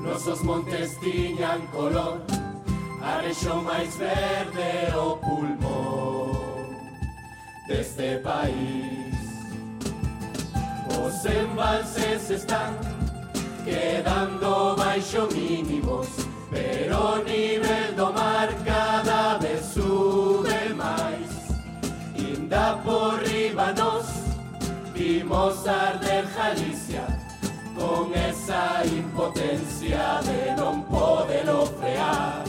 Nosos 0.00 0.40
montes 0.40 0.96
tiñan 1.00 1.68
color 1.68 2.24
A 3.02 3.20
rexión 3.20 3.62
máis 3.62 3.94
verde 4.00 4.96
o 4.96 5.20
pulmón 5.20 6.64
Deste 7.68 8.24
país. 8.24 9.20
Os 10.96 11.26
embalses 11.26 12.30
están 12.30 12.72
quedando 13.66 14.74
baixo 14.76 15.28
mínimos 15.28 16.08
Pero 16.54 17.24
nivel 17.24 17.94
do 17.96 18.12
mar 18.12 18.48
cada 18.64 19.38
vez 19.38 19.60
sube 19.74 20.72
máis 20.74 21.30
Inda 22.16 22.78
por 22.84 23.20
riba 23.24 23.72
nos 23.72 24.06
vimos 24.94 25.66
arder 25.66 26.24
Galicia 26.36 27.04
Con 27.76 28.14
esa 28.14 28.84
impotencia 28.86 30.20
de 30.22 30.54
non 30.54 30.86
podelo 30.86 31.66
frear 31.78 32.46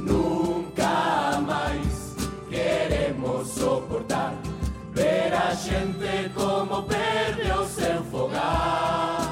Nunca 0.00 1.36
máis 1.44 2.16
queremos 2.48 3.48
soportar 3.52 4.32
Ver 4.96 5.34
a 5.34 5.54
xente 5.54 6.32
como 6.34 6.82
perde 6.88 7.52
o 7.52 7.68
seu 7.68 8.00
fogar 8.08 9.23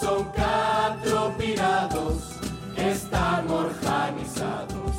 Son 0.00 0.24
catro 0.32 1.34
pirados 1.36 2.32
que 2.74 2.90
están 2.92 3.48
organizados 3.50 4.96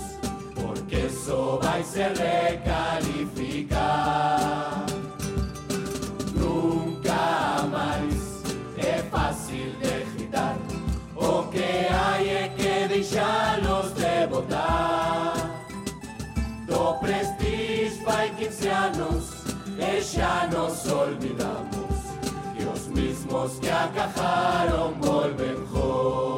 Porque 0.54 1.08
eso 1.08 1.60
vai 1.62 1.84
se 1.84 2.08
recalificar 2.10 3.78
Nunca 6.36 7.66
máis 7.72 8.44
é 8.78 9.04
fácil 9.10 9.74
de 9.82 10.06
gritar 10.16 10.56
O 11.16 11.44
que 11.50 11.88
hai 11.92 12.30
é 12.30 12.50
que 12.56 12.88
deixalos 12.88 13.94
de 13.96 14.28
botar. 14.28 15.34
Do 16.68 16.94
prestige 17.00 18.00
fai 18.06 18.30
15 18.38 18.68
anos 18.70 19.24
e 19.80 20.02
xa 20.02 20.48
nos 20.48 20.86
olvidamos 20.88 21.77
mismos 23.28 23.60
que 23.60 23.70
acajaron 23.70 25.00
volven 25.02 25.66
gobernar 25.72 26.37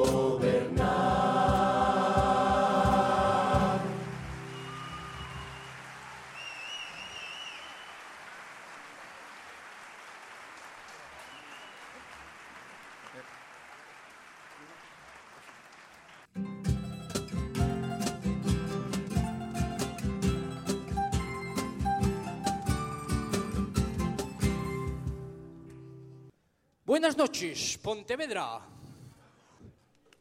Buenas 26.90 27.16
noches, 27.16 27.78
Pontevedra. 27.78 28.62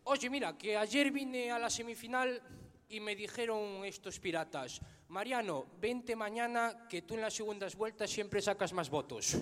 Oye, 0.05 0.29
mira, 0.29 0.53
que 0.59 0.77
ayer 0.77 1.11
vine 1.11 1.51
a 1.51 1.59
la 1.59 1.71
semifinal 1.71 2.43
y 2.91 3.01
me 3.01 3.17
dijeron 3.17 3.87
estos 3.87 4.21
piratas, 4.21 4.79
Mariano, 5.09 5.65
vente 5.81 6.15
mañana 6.15 6.87
que 6.87 7.01
tú 7.01 7.15
en 7.15 7.23
las 7.23 7.33
segundas 7.33 7.75
vueltas 7.75 8.11
siempre 8.11 8.43
sacas 8.43 8.75
más 8.75 8.91
votos. 8.91 9.39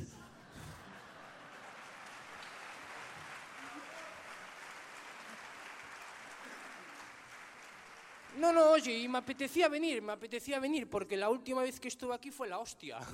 No, 8.37 8.53
no, 8.53 8.71
oye, 8.71 8.97
y 8.97 9.09
me 9.09 9.19
apetecía 9.19 9.69
venir, 9.69 10.01
me 10.01 10.13
apetecía 10.13 10.61
venir, 10.61 10.89
porque 10.89 11.17
la 11.17 11.29
última 11.29 11.63
vez 11.63 11.81
que 11.81 11.89
estuve 11.89 12.15
aquí 12.15 12.31
fue 12.31 12.47
la 12.47 12.61
hostia. 12.61 13.01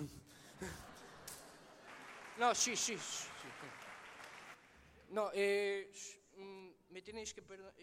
No, 2.39 2.55
sí, 2.55 2.75
sí. 2.77 2.97
sí. 2.99 3.32
No, 5.13 5.31
eh, 5.33 5.93
mm, 6.37 6.69
me 6.91 7.03
tenéis 7.03 7.33
que 7.33 7.43
perdonar. 7.43 7.75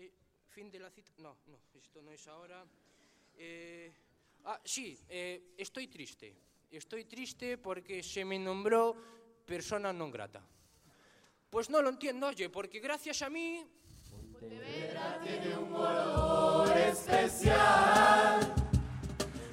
fin 0.50 0.70
de 0.70 0.80
la 0.80 0.90
cita. 0.90 1.12
No, 1.18 1.38
no, 1.48 1.60
esto 1.74 2.02
no 2.02 2.12
es 2.12 2.28
ahora. 2.28 2.66
Eh, 3.38 3.94
ah, 4.46 4.60
sí, 4.66 4.98
eh, 5.08 5.54
estoy 5.58 5.88
triste. 5.88 6.36
Estoy 6.72 7.06
triste 7.06 7.58
porque 7.58 8.04
se 8.04 8.26
me 8.26 8.38
nombró 8.38 8.96
persona 9.46 9.94
non 9.94 10.12
grata. 10.12 10.42
Pues 11.50 11.70
no 11.70 11.82
lo 11.82 11.90
entiendo, 11.90 12.28
oye, 12.28 12.50
porque 12.50 12.80
gracias 12.80 13.22
a 13.22 13.30
mí. 13.30 13.66
Tiene 14.40 15.58
un 15.58 15.74
olor 15.74 16.78
especial 16.78 18.54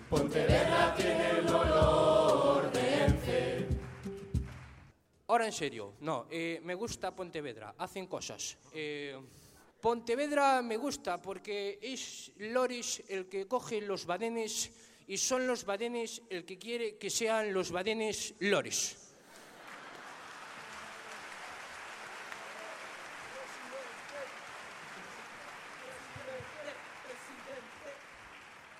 Pontevedra 0.09 0.95
tiene 0.95 1.31
el 1.41 1.49
olor 1.49 2.56
Ahora 5.29 5.47
en 5.47 5.53
serio, 5.53 5.95
no, 6.01 6.27
eh, 6.31 6.61
me 6.63 6.75
gusta 6.75 7.15
Pontevedra, 7.15 7.75
hacen 7.79 8.07
cosas. 8.07 8.59
Eh, 8.73 9.19
Pontevedra 9.81 10.63
me 10.63 10.77
gusta 10.77 11.21
porque 11.21 11.81
es 11.83 12.31
Loris 12.39 13.03
el 13.09 13.27
que 13.27 13.49
coge 13.49 13.81
los 13.81 14.07
badenes 14.07 14.71
y 15.09 15.17
son 15.17 15.47
los 15.47 15.65
badenes 15.65 16.23
el 16.31 16.45
que 16.45 16.57
quiere 16.59 16.97
que 16.97 17.11
sean 17.11 17.53
los 17.53 17.73
badenes 17.73 18.35
Loris. 18.39 18.97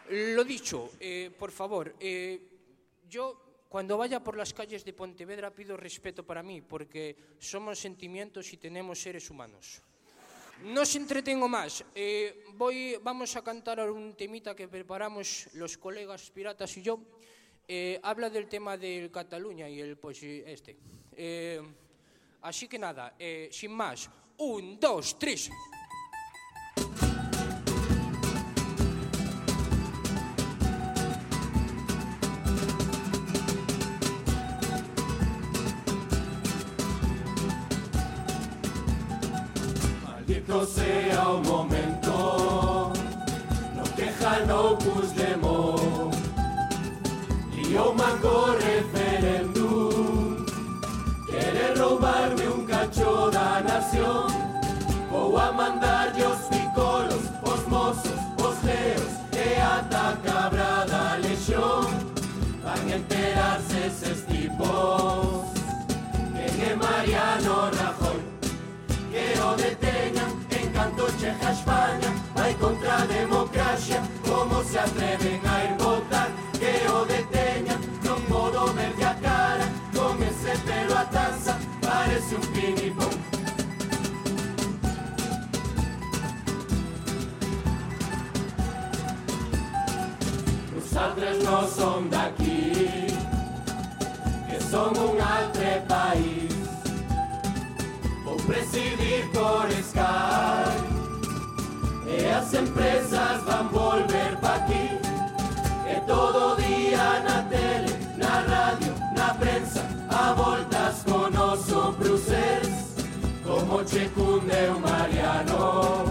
Lo 0.09 0.45
dicho, 0.45 0.93
eh, 1.01 1.33
por 1.37 1.51
favor, 1.51 1.97
eh, 1.99 2.41
yo 3.09 3.46
cuando 3.69 3.97
vaya 3.97 4.23
por 4.23 4.37
las 4.37 4.55
calles 4.55 4.85
de 4.85 4.93
Pontevedra 4.93 5.51
pido 5.51 5.77
respeto 5.77 6.25
para 6.25 6.43
mí, 6.43 6.63
porque 6.63 7.17
somos 7.39 7.79
sentimientos 7.79 8.53
y 8.53 8.57
tenemos 8.57 9.01
seres 9.01 9.29
humanos. 9.31 9.83
No 10.65 10.83
os 10.83 10.97
entretengo 10.97 11.49
más. 11.49 11.85
eh, 11.95 12.45
voy, 12.55 12.97
vamos 13.03 13.37
a 13.37 13.43
cantar 13.43 13.81
un 13.91 14.17
temita 14.17 14.57
que 14.57 14.69
preparamos 14.69 15.49
los 15.53 15.77
colegas 15.77 16.31
piratas 16.31 16.77
y 16.79 16.83
yo. 16.83 16.99
Eh, 17.69 17.99
habla 18.03 18.31
del 18.31 18.47
tema 18.47 18.79
del 18.79 19.11
Cataluña 19.11 19.69
y 19.69 19.81
el 19.81 19.99
pues 19.99 20.23
este. 20.23 20.77
Eh, 21.13 21.61
así 22.43 22.69
que 22.69 22.79
nada, 22.79 23.15
eh, 23.19 23.49
sin 23.51 23.73
más. 23.73 24.09
Un, 24.39 24.79
dos, 24.79 25.19
tres. 25.19 25.51
Maldito 40.27 40.67
sea 40.67 41.29
o 41.29 41.41
momento. 41.41 42.93
No 43.77 43.85
queja 43.95 44.41
no 44.41 44.77
Puigdemont 44.77 46.15
Y 47.53 47.77
o 47.77 47.95
manco 47.95 48.57
referéndum. 48.59 50.45
Quere 51.29 51.75
roubarme 51.77 52.49
un 52.49 52.67
cacho 52.67 53.31
da 53.31 53.61
nación. 53.61 54.27
Vou 55.13 55.39
a 55.39 55.53
mandarlle 55.53 56.25
os 56.27 56.41
picolos, 56.49 57.23
os 57.45 57.69
mozos, 57.69 58.19
os 58.37 58.65
leos 58.65 59.13
E 59.33 59.61
ata 59.61 60.19
lexión 61.23 61.87
Van 62.65 62.91
enterarse 62.91 63.87
eses 63.87 64.27
tipos. 64.27 65.47
Quen 66.35 66.71
é 66.71 66.75
Mariano 66.75 67.71
Rajoy 67.79 68.21
Que 69.13 69.41
o 69.41 69.57
deteñan 69.57 69.76
en 70.77 70.83
canto 70.83 71.07
cheja 71.19 71.49
a 71.49 71.53
España 71.53 72.15
Vai 72.35 72.55
contra 72.55 73.07
democracia 73.07 74.03
Como 74.29 74.63
se 74.63 74.79
atreven 74.79 75.41
a 75.47 75.65
ir 75.65 75.77
votar 75.79 76.29
Que 76.59 76.89
o 76.89 77.05
deteñan 77.05 77.81
Non 78.05 78.21
podo 78.29 78.73
verlle 78.75 79.05
a 79.05 79.15
cara 79.15 79.67
Con 79.95 80.23
ese 80.23 80.53
pelo 80.67 80.97
a 80.99 81.05
taza 81.05 81.57
Parece 81.81 82.35
un 82.35 82.47
pinipón. 82.53 83.15
Os 90.77 90.97
altres 90.97 91.37
non 91.45 91.65
son 91.69 92.11
daqui 92.11 93.09
Que 94.49 94.59
son 94.71 94.93
un 94.97 95.21
altre 95.21 95.83
país 95.89 96.46
presidir 98.47 99.31
por 99.33 99.67
Skype 99.71 100.97
E 102.09 102.27
as 102.31 102.55
empresas 102.55 103.43
van 103.45 103.69
volver 103.69 104.37
pa 104.41 104.55
aquí 104.55 104.99
E 105.87 106.01
todo 106.07 106.57
día 106.57 107.21
na 107.21 107.43
tele, 107.43 107.93
na 108.17 108.41
radio, 108.43 108.95
na 109.15 109.35
prensa 109.35 109.83
A 110.09 110.33
voltas 110.33 111.03
con 111.05 111.37
oso 111.37 111.93
Bruselas 111.99 112.95
Como 113.45 113.85
che 113.85 114.09
cunde 114.11 114.71
o 114.75 114.81
Mariano. 114.81 116.05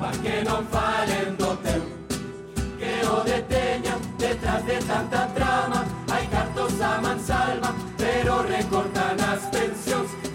Pa 0.00 0.10
que 0.22 0.42
non 0.44 0.66
falen 0.66 1.36
do 1.38 1.56
que 2.78 2.94
o 3.06 3.24
deteñan 3.24 4.00
detrás 4.18 4.64
de 4.66 4.78
tanta 4.78 5.26
trama 5.34 5.84
Hai 6.10 6.26
cartos 6.26 6.80
a 6.80 7.00
mansalva, 7.00 7.74
pero 7.96 8.42
recortan 8.42 9.16
as 9.20 9.46
pensións 9.54 10.25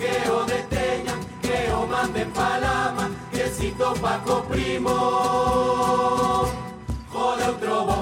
manden 2.21 2.31
palama 2.33 3.09
Que 3.31 3.49
si 3.49 3.71
topa 3.71 4.19
co 4.25 4.41
primo. 4.43 4.89
Jode 7.11 7.43
outro 7.43 8.00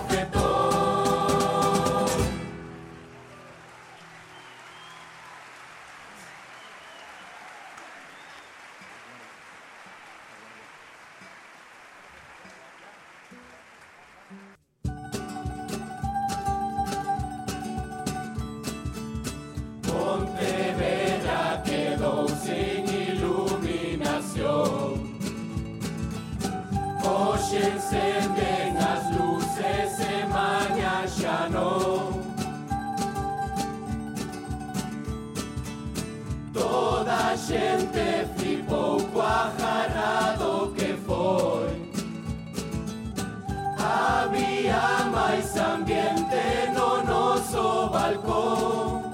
balcón. 47.89 49.09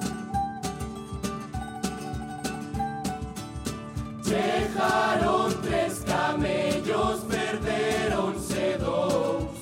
Chegaron 4.24 5.54
tres 5.62 6.04
camellos, 6.06 7.20
perderonse 7.30 8.78
dous 8.80 9.60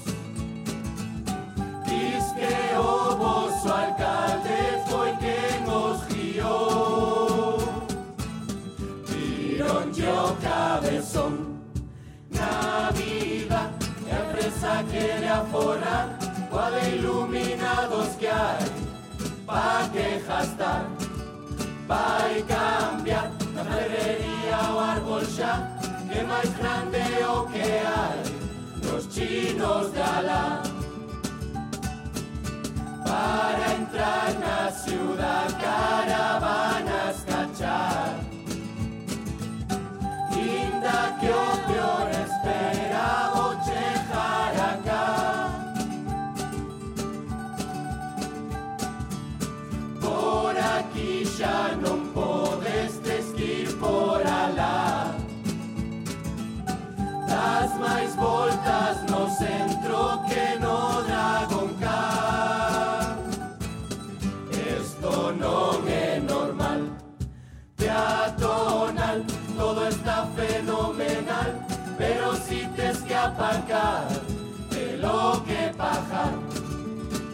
Diz 1.85 2.25
que 2.37 2.77
o 2.77 3.13
alcalde 3.69 4.83
foi 4.87 5.11
quen 5.17 5.67
os 5.67 5.99
guiou 6.07 7.57
Tironlle 9.05 10.07
o 10.07 10.35
cabezón 10.41 11.33
na 12.31 12.91
vida 12.91 13.69
a 14.11 14.33
presa 14.33 14.83
quere 14.91 15.27
aforrar 15.27 16.17
Coa 16.49 16.71
de 16.71 16.95
iluminados 16.95 18.15
que 18.19 18.27
hai 18.27 18.82
Pa 19.53 19.87
que 19.93 20.19
gastar 20.27 20.85
Vai 21.87 22.43
cambiar 22.53 23.29
na 23.53 23.63
ferrería 23.63 24.59
o 24.73 24.79
árbol 24.79 25.21
xa 25.35 25.53
Que 26.09 26.23
máis 26.23 26.49
grande 26.57 27.05
o 27.35 27.45
que 27.51 27.67
hai 27.85 28.19
Nos 28.81 29.05
chinos 29.13 29.93
de 29.93 30.01
Alá. 30.01 30.61
Para 33.05 33.65
entrar 33.79 34.29
na 34.43 34.71
ciudad 34.71 35.47
caravanas 35.61 37.23
cachar. 37.29 38.19
Inda 40.35 41.15
que 41.19 41.29
o 41.29 41.63
aquí 51.33 51.37
xa 51.37 51.75
non 51.81 52.11
podes 52.13 53.01
desquir 53.01 53.67
por 53.79 54.21
alá 54.21 55.15
Das 57.27 57.71
máis 57.79 58.15
voltas 58.15 58.97
no 59.09 59.29
centro 59.29 60.21
que 60.27 60.59
no 60.59 61.01
Dragon 61.03 61.69
Car 61.79 63.17
Esto 64.51 65.33
non 65.33 65.87
é 65.87 66.19
normal 66.19 66.81
Peatonal, 67.77 69.23
todo 69.57 69.87
está 69.87 70.27
fenomenal 70.35 71.49
Pero 71.97 72.35
si 72.35 72.67
tes 72.75 72.97
que 73.01 73.15
aparcar 73.15 74.07
De 74.69 74.97
lo 74.97 75.41
que 75.45 75.73
pagar 75.77 76.33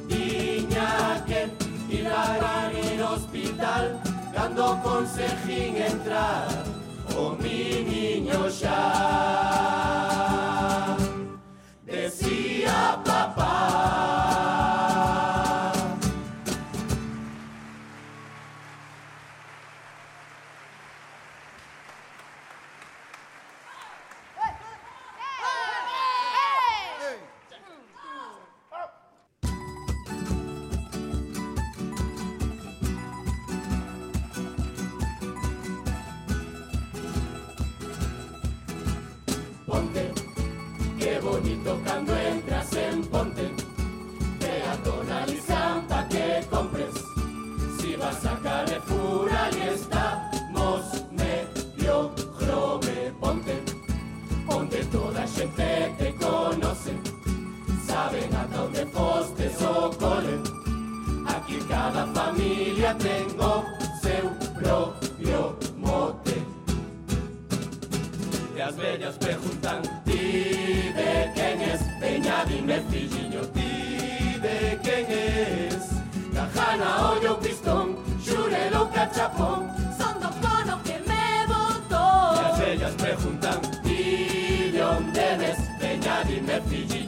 Tiña 0.08 1.24
que 1.90 1.96
ir 1.96 2.08
a 2.08 2.72
ir 2.72 3.02
hospital 3.02 4.00
Cando 4.34 4.80
conseguín 4.84 5.76
entrar. 5.76 6.48
O 7.18 7.32
mi 7.32 7.84
niño 7.84 8.50
xa 8.50 8.82
Decía 11.86 13.02
papá 13.04 13.89
Saben 58.70 58.76
a 58.76 58.86
dónde 58.86 58.86
foste 58.88 59.66
o 59.66 59.90
cole. 59.92 60.40
Aquí 61.28 61.60
cada 61.68 62.06
familia 62.08 62.96
tengo 62.98 63.66
seu 64.02 64.30
propio 64.54 65.58
mote. 65.78 66.46
ellas 68.82 69.16
preguntan 69.18 69.82
Ti 70.06 70.92
de 70.96 71.32
quen 71.36 71.62
es 71.62 71.82
Veña 72.00 72.46
dime 72.46 72.82
filliño 72.90 73.42
Ti 73.54 74.40
de 74.42 74.80
quen 74.84 75.06
es 75.10 75.90
Cajana 76.34 77.12
ollo 77.12 77.40
pistón 77.40 77.98
Xurelo 78.24 78.90
cachapón. 78.92 79.70
Son 79.98 80.20
do 80.22 80.30
cono 80.42 80.82
que 80.84 81.00
me 81.08 81.46
botó. 81.48 82.36
E 82.36 82.46
as 82.46 82.60
ellas 82.62 82.94
preguntan 82.96 83.60
Ti 83.84 84.72
de 84.72 84.84
onde 84.84 85.38
ves 85.38 85.60
Veña 85.80 86.24
dime 86.24 86.62
filliño 86.70 86.99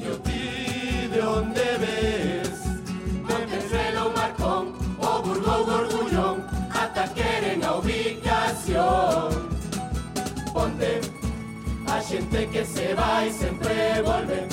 a 12.11 12.13
xente 12.13 12.45
que 12.47 12.65
se 12.65 12.93
vai 12.93 13.31
sempre 13.31 14.01
volve 14.03 14.47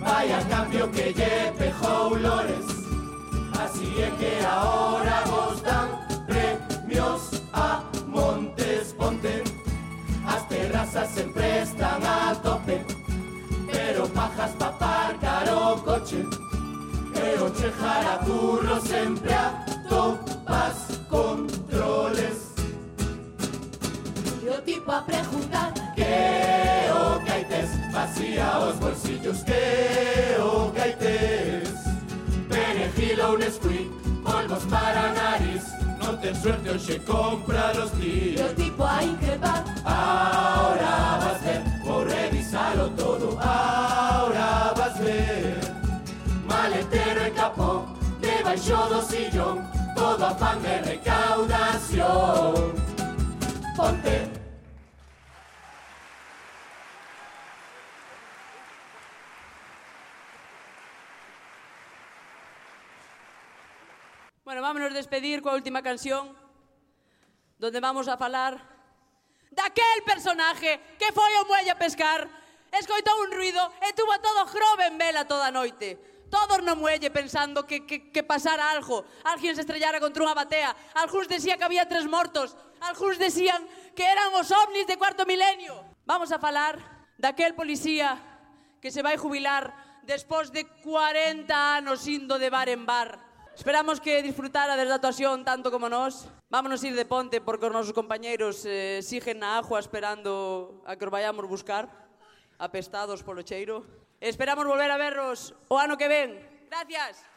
Vai 0.00 0.32
a 0.32 0.42
cambio 0.44 0.88
que 0.90 1.12
lle 1.12 1.52
pejou 1.56 2.16
lores 2.18 2.66
Así 3.62 3.88
é 4.02 4.10
que 4.18 4.44
ahora 4.44 5.22
vos 5.26 5.62
dan 5.62 5.88
premios 6.26 7.42
a 7.52 7.84
Montes 8.08 8.94
Ponte. 8.94 9.44
As 10.26 10.42
terrazas 10.48 11.08
sempre 11.10 11.62
están 11.62 12.02
a 12.04 12.34
tope 12.42 12.84
Pero 13.70 14.08
pajas 14.08 14.52
pa 14.58 14.68
aparcar 14.68 15.46
o 15.54 15.76
coche. 15.86 16.26
E 17.14 17.42
o 17.44 17.54
chejar 17.54 18.04
a 18.14 18.16
curro 18.24 18.80
sempre 18.80 19.32
a 19.32 19.64
topas 19.88 20.78
controles. 21.08 22.38
E 24.42 24.48
o 24.48 24.60
tipo 24.62 24.90
a 24.90 25.02
preguntar 25.02 25.81
Que 26.02 26.90
o 26.90 27.20
caites 27.24 27.70
vacía 27.92 28.58
os 28.58 28.76
bolsillos. 28.76 29.38
Que 29.44 30.36
o 30.42 30.72
caites 30.72 31.70
Perejil 32.48 33.20
ou 33.26 33.38
Nesquik 33.38 33.90
Polvos 34.24 34.64
para 34.66 35.10
a 35.10 35.12
nariz. 35.12 35.64
Non 36.02 36.18
ten 36.18 36.34
suerte 36.34 36.70
hoxe 36.70 36.98
compra 37.06 37.70
los 37.78 37.90
tíos 37.94 38.42
o 38.42 38.54
tipo 38.54 38.82
a 38.82 39.02
increpar. 39.02 39.62
Ahora 39.86 41.22
vas 41.22 41.38
ver, 41.46 41.62
vou 41.86 42.02
revisalo 42.02 42.90
todo. 42.98 43.38
Ahora 43.38 44.74
vas 44.74 44.98
ver. 44.98 45.58
Maletero 46.46 47.22
e 47.26 47.30
capón 47.30 47.86
Debaixo 48.22 48.78
do 48.90 49.02
sillón. 49.02 49.56
Todo 49.94 50.26
afán 50.26 50.62
de 50.62 50.82
recaudación. 50.82 52.54
Ponte 53.76 54.41
Bueno, 64.52 64.68
vámonos 64.68 64.92
despedir 64.92 65.40
coa 65.40 65.56
última 65.56 65.80
canción 65.80 66.28
donde 67.56 67.80
vamos 67.80 68.04
a 68.04 68.20
falar 68.20 68.60
daquel 69.48 70.04
personaje 70.04 70.76
que 71.00 71.08
foi 71.16 71.32
ao 71.40 71.48
muelle 71.48 71.72
a 71.72 71.80
pescar, 71.80 72.28
escoitou 72.68 73.16
un 73.24 73.32
ruido 73.32 73.64
e 73.80 73.96
tuvo 73.96 74.12
a 74.12 74.20
todo 74.20 74.44
grove 74.52 74.92
en 74.92 75.00
vela 75.00 75.24
toda 75.24 75.48
a 75.48 75.56
noite 75.56 75.96
todos 76.28 76.60
no 76.60 76.76
muelle 76.76 77.08
pensando 77.08 77.64
que, 77.64 77.88
que, 77.88 78.12
que 78.12 78.20
pasara 78.20 78.68
algo. 78.68 79.08
Alguén 79.24 79.56
se 79.56 79.64
estrellara 79.64 80.04
contra 80.04 80.20
unha 80.20 80.36
batea. 80.36 80.76
Algúns 81.00 81.32
decía 81.32 81.56
que 81.56 81.64
había 81.64 81.88
tres 81.88 82.04
mortos. 82.04 82.52
Algúns 82.84 83.16
decían 83.16 83.64
que 83.96 84.04
eran 84.04 84.36
os 84.36 84.52
ovnis 84.52 84.84
de 84.84 85.00
cuarto 85.00 85.24
milenio. 85.24 85.80
Vamos 86.04 86.28
a 86.28 86.36
falar 86.36 86.76
daquel 87.16 87.56
policía 87.56 88.20
que 88.84 88.92
se 88.92 89.00
vai 89.00 89.16
jubilar 89.16 89.72
despois 90.04 90.52
de 90.52 90.68
40 90.84 91.48
anos 91.56 92.04
indo 92.04 92.36
de 92.36 92.52
bar 92.52 92.68
en 92.68 92.84
bar 92.84 93.31
Esperamos 93.54 94.00
que 94.00 94.24
disfrutara 94.24 94.80
da 94.80 94.96
actuación 94.96 95.44
tanto 95.44 95.68
como 95.68 95.92
nós. 95.92 96.24
Vámonos 96.48 96.80
ir 96.88 96.96
de 96.96 97.04
ponte 97.04 97.44
porque 97.44 97.68
os 97.68 97.72
nosos 97.72 97.92
compañeiros 97.92 98.64
eh, 98.64 99.04
siguen 99.04 99.44
na 99.44 99.60
agua 99.60 99.76
esperando 99.76 100.80
a 100.88 100.96
que 100.96 101.04
os 101.04 101.12
vayamos 101.12 101.44
buscar, 101.44 101.84
apestados 102.56 103.20
polo 103.20 103.44
cheiro. 103.44 103.84
Esperamos 104.24 104.64
volver 104.64 104.88
a 104.88 104.96
verros 104.96 105.52
o 105.68 105.76
ano 105.76 106.00
que 106.00 106.08
ven. 106.08 106.32
Gracias. 106.72 107.31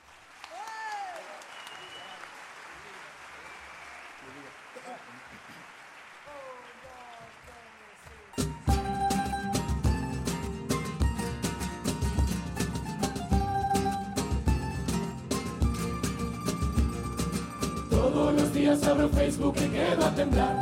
Todos 18.06 18.34
los 18.36 18.54
días 18.54 18.84
abro 18.84 19.10
Facebook 19.10 19.56
y 19.58 19.68
quedo 19.70 20.06
a 20.06 20.12
temblar. 20.12 20.56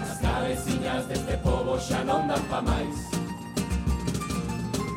As 0.00 0.18
cabeciñas 0.20 1.08
deste 1.08 1.36
povo 1.38 1.76
xa 1.76 2.04
non 2.06 2.30
dan 2.30 2.42
pa 2.46 2.62
máis 2.62 2.94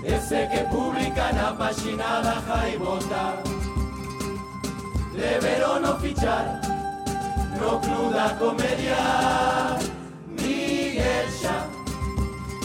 Ese 0.06 0.46
que 0.54 0.62
publica 0.70 1.34
na 1.34 1.50
páxina 1.58 2.22
da 2.22 2.38
Jaibota 2.46 3.42
Deberon 5.18 5.82
no 5.82 5.98
fichar 5.98 6.46
no 7.58 7.82
club 7.82 8.14
da 8.14 8.30
comedia. 8.38 9.02
Miguel 10.38 11.28
xa 11.42 11.58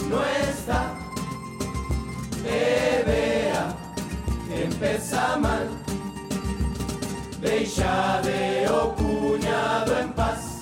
no 0.09 0.21
está. 0.45 0.81
E 2.45 3.03
vea, 3.07 3.63
empeza 4.53 5.37
mal 5.37 5.86
Deixa 7.39 8.21
de 8.21 8.67
o 8.69 8.93
cuñado 8.95 9.97
en 9.99 10.09
paz. 10.13 10.61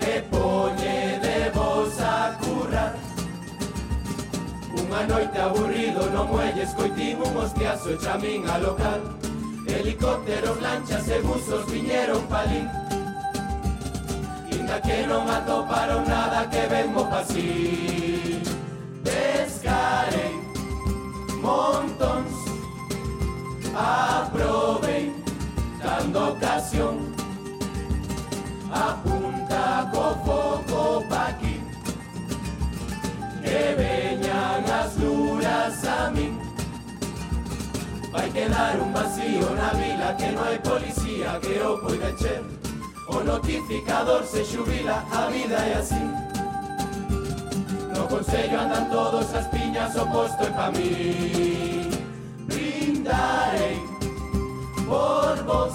E 0.00 0.20
poñe 0.30 1.18
de 1.24 1.50
vos 1.50 2.00
a 2.00 2.36
currar. 2.40 2.94
Unha 4.76 5.02
noite 5.08 5.38
aburrido 5.38 6.10
no 6.10 6.24
muelle 6.24 6.62
Escoitimos 6.62 7.28
un 7.28 7.36
hostiazo 7.38 7.90
e 7.90 7.98
chamín 7.98 8.48
a 8.48 8.58
local. 8.58 9.00
Helicópteros, 9.66 10.60
lanchas 10.62 11.08
e 11.08 11.18
buzos 11.20 11.64
viñeron 11.70 12.22
palín. 12.28 12.68
Inda 14.66 14.80
que 14.80 15.06
non 15.06 15.30
atoparon 15.30 16.02
nada 16.10 16.50
que 16.50 16.66
ven 16.66 16.90
mo 16.90 17.06
pasí 17.06 18.42
Pescarei 19.06 20.34
montóns 21.38 22.45
Aprovein 23.76 25.12
dando 25.82 26.30
ocasión. 26.30 27.14
Apunta 28.72 29.88
co 29.92 30.16
foco 30.24 31.04
pa 31.08 31.28
aquí 31.28 31.62
Que 33.42 33.74
veñan 33.78 34.64
as 34.68 34.96
luras 34.98 35.84
a 35.84 36.10
min 36.10 36.38
Vai 38.12 38.30
quedar 38.30 38.80
un 38.80 38.92
vacío 38.92 39.48
na 39.54 39.70
vila 39.80 40.16
que 40.18 40.28
non 40.32 40.44
hai 40.44 40.58
policía 40.58 41.38
que 41.40 41.56
o 41.62 41.78
poida 41.80 42.10
encher 42.10 42.42
O 43.08 43.22
notificador 43.22 44.24
se 44.24 44.44
xubila, 44.44 45.04
a 45.12 45.30
vida 45.30 45.54
é 45.54 45.78
así. 45.78 46.02
No 47.94 48.08
consello 48.08 48.60
andan 48.60 48.90
todos 48.90 49.32
as 49.32 49.46
piñas, 49.46 49.94
o 49.94 50.04
posto 50.10 50.42
é 50.42 50.50
pa 50.50 50.70
mí 50.72 51.85
brindarei 53.06 53.80
por 54.84 55.42
vos 55.44 55.74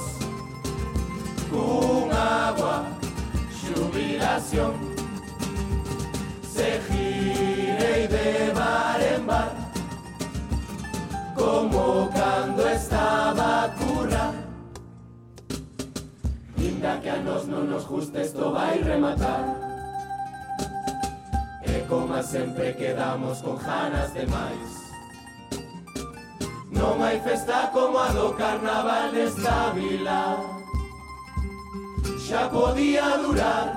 con 1.50 2.12
agua, 2.12 2.86
jubilación. 3.62 4.74
Seguirei 6.44 8.08
de 8.08 8.52
bar 8.54 9.02
en 9.02 9.26
bar, 9.26 9.52
como 11.36 12.10
cando 12.12 12.68
estaba 12.68 13.64
a 13.66 13.76
currar. 13.76 14.34
Inda 16.58 17.00
que 17.02 17.10
a 17.10 17.18
nos 17.18 17.48
non 17.48 17.70
nos 17.70 17.88
guste, 17.88 18.22
esto 18.22 18.52
vai 18.52 18.80
rematar. 18.84 19.56
E 21.64 21.84
como 21.88 22.22
sempre 22.24 22.76
quedamos 22.76 23.42
con 23.42 23.58
ganas 23.58 24.14
de 24.14 24.28
máis. 24.28 24.81
No 26.72 26.96
mai 26.98 27.20
festa 27.20 27.70
como 27.74 28.00
a 28.00 28.08
do 28.08 28.34
carnaval 28.34 29.12
nesta 29.12 29.72
vila 29.76 30.40
Ya 32.28 32.50
podía 32.50 33.18
durar 33.18 33.68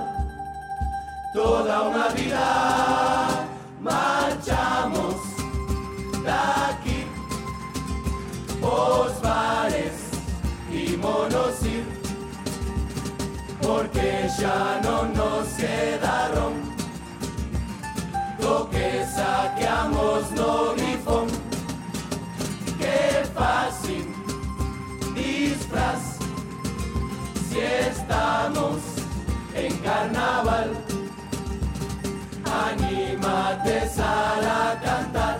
toda 1.33 1.81
una 1.89 2.07
vida. 2.09 3.47
Marchamos 3.81 5.15
daqui 6.23 7.05
Os 8.61 9.21
bares 9.21 9.97
y 10.71 10.95
monos 10.97 11.61
ir 11.63 11.85
Porque 13.61 14.29
ya 14.39 14.79
no 14.83 15.03
nos 15.05 15.47
quedaron, 15.49 16.53
lo 18.39 18.69
que 18.69 19.05
saqueamos 19.05 20.31
no 20.31 20.75
qué 22.85 23.25
fácil 23.33 24.05
disfraz 25.15 26.03
si 27.49 27.59
estamos 27.59 28.77
en 29.55 29.71
carnaval. 29.79 30.69
Anímate, 32.67 33.87
sal 33.89 34.43
a 34.61 34.79
cantar, 34.87 35.37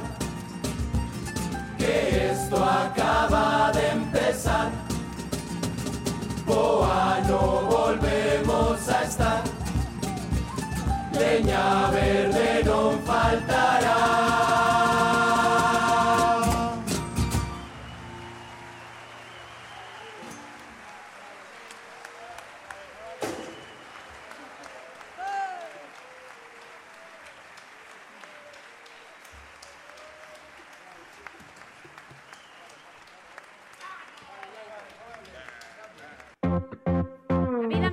que 1.77 2.31
esto 2.31 2.57
acaba 2.63 3.71
de 3.73 3.89
empezar. 3.99 4.69
Boa, 6.45 7.19
no 7.29 7.41
volvemos 7.75 8.89
a 8.89 9.03
estar. 9.03 9.43
Leña 11.13 11.89
verde 11.91 12.63
no 12.65 12.91
faltará. 13.05 14.84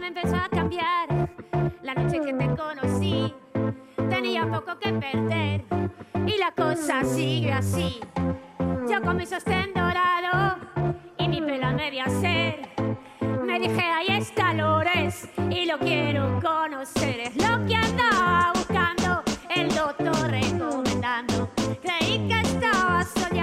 Me 0.03 0.09
empezó 0.09 0.35
a 0.35 0.49
cambiar 0.49 1.31
la 1.81 1.95
noche 1.95 2.21
que 2.21 2.33
te 2.35 2.47
conocí. 2.57 3.33
Tenía 4.11 4.51
poco 4.51 4.77
que 4.81 4.93
perder 4.93 5.65
y 6.27 6.39
la 6.39 6.51
cosa 6.51 7.05
sigue 7.05 7.53
así. 7.53 8.01
Yo 8.91 9.01
con 9.01 9.17
mi 9.17 9.27
sostén 9.27 9.73
dorado 9.73 10.59
y 11.19 11.29
mi 11.29 11.41
pelo 11.41 11.67
a 11.69 11.73
media 11.73 12.09
ser. 12.09 12.69
Me 13.47 13.61
dije, 13.61 13.81
hay 13.81 14.09
escalores 14.09 15.29
y 15.49 15.67
lo 15.67 15.79
quiero 15.79 16.41
conocer. 16.41 17.21
Es 17.21 17.37
lo 17.37 17.65
que 17.65 17.77
andaba 17.77 18.51
buscando, 18.55 19.23
el 19.55 19.69
doctor 19.73 20.31
recomendando. 20.33 21.49
Creí 21.81 22.27
que 22.27 22.41
estaba 22.41 23.05
soñando. 23.05 23.42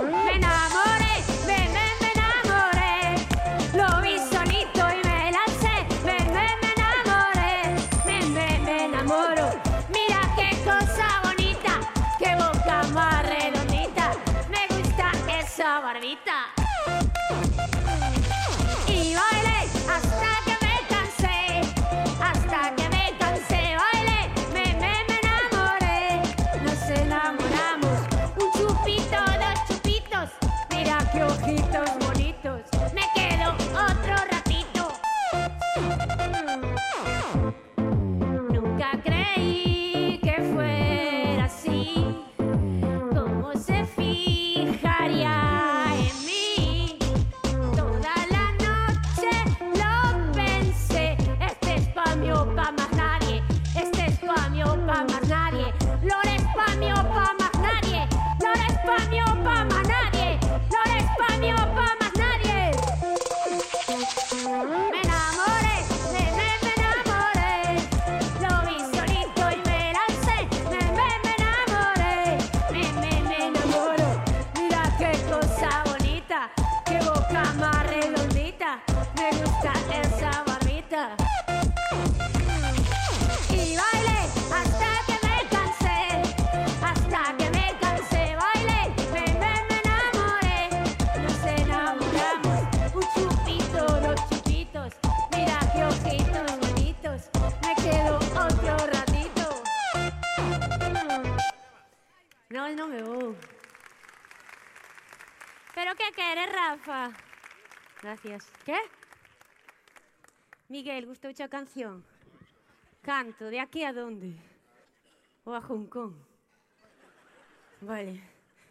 Me 0.00 0.36
enamoré, 0.36 1.22
me, 1.46 1.68
me, 1.68 1.86
me 2.00 2.12
enamoré. 2.14 3.14
Lo 3.74 4.00
vi 4.00 4.18
solito 4.18 4.80
y 4.90 5.06
me 5.06 5.30
lancé. 5.32 5.86
Me, 6.02 6.18
me, 6.32 6.48
me 6.62 6.72
enamoré. 6.72 7.76
Me, 8.06 8.22
me, 8.30 8.58
me 8.60 8.84
enamoro. 8.86 9.50
Mira 9.92 10.20
qué 10.34 10.56
cosa 10.64 11.20
bonita. 11.24 11.78
Qué 12.18 12.34
boca 12.36 12.84
más 12.94 13.22
redondita. 13.28 14.12
Me 14.48 14.66
gusta 14.74 15.12
esa 15.38 15.80
barbita. 15.80 16.41
Ay, 102.72 102.78
no 102.78 102.88
me 102.88 103.02
vou. 103.02 103.36
¿Pero 105.74 105.94
qué 105.94 106.04
quieres, 106.14 106.50
Rafa? 106.50 107.12
Gracias. 108.00 108.50
¿Qué? 108.64 108.78
Miguel, 110.70 111.04
gustou 111.04 111.30
a 111.38 111.48
canción? 111.48 112.02
Canto, 113.02 113.50
de 113.50 113.60
aquí 113.60 113.84
a 113.84 113.92
dónde? 113.92 114.32
Ou 115.44 115.52
a 115.52 115.60
Hong 115.60 115.84
Kong? 115.84 116.16
Vale. 117.82 118.24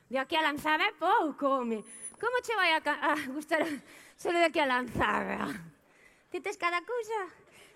De 0.10 0.18
aquí 0.18 0.36
a 0.36 0.42
Lanzabe 0.42 0.94
pouco, 0.98 1.62
home. 1.62 1.84
Como 2.20 2.42
che 2.42 2.56
vai 2.56 2.74
a, 2.74 2.82
a 2.82 3.14
gustar 3.28 3.62
solo 4.18 4.40
de 4.40 4.46
aquí 4.46 4.60
a 4.60 4.66
Lanzada? 4.66 5.46
Ti 6.32 6.42
tes 6.42 6.58
cada 6.58 6.82
cousa? 6.82 7.30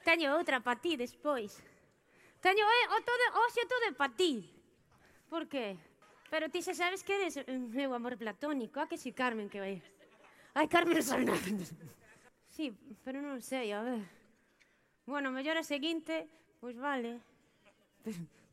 Teño 0.03 0.33
outra 0.33 0.59
pa 0.59 0.75
ti 0.75 0.97
despois. 0.97 1.61
Teño 2.41 2.65
eh, 2.65 2.87
o 2.89 2.97
todo, 3.05 3.25
o 3.29 3.67
todo 3.69 3.93
pa 3.93 4.09
ti. 4.09 4.49
Por 5.29 5.45
que? 5.45 5.84
Pero 6.29 6.49
ti 6.49 6.61
xa 6.61 6.73
sabes 6.73 7.03
que 7.05 7.15
eres 7.15 7.37
o 7.37 7.43
meu 7.71 7.93
amor 7.93 8.17
platónico, 8.17 8.81
a 8.81 8.89
que 8.89 8.97
si 8.97 9.13
Carmen 9.13 9.49
que 9.49 9.61
vai. 9.61 9.77
Ai, 10.57 10.67
Carmen 10.67 10.97
Hernández. 10.97 11.73
Sí, 12.49 12.71
pero 13.03 13.19
non 13.19 13.43
sei, 13.43 13.75
a 13.75 13.83
ver. 13.83 14.01
Bueno, 15.05 15.29
mellor 15.29 15.59
a 15.59 15.65
seguinte, 15.67 16.25
pois 16.57 16.79
vale. 16.79 17.21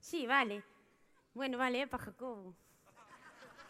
Sí, 0.02 0.26
vale. 0.26 0.66
Bueno, 1.32 1.56
vale, 1.56 1.80
é 1.80 1.86
pa 1.86 1.96
Jacobo. 1.96 2.52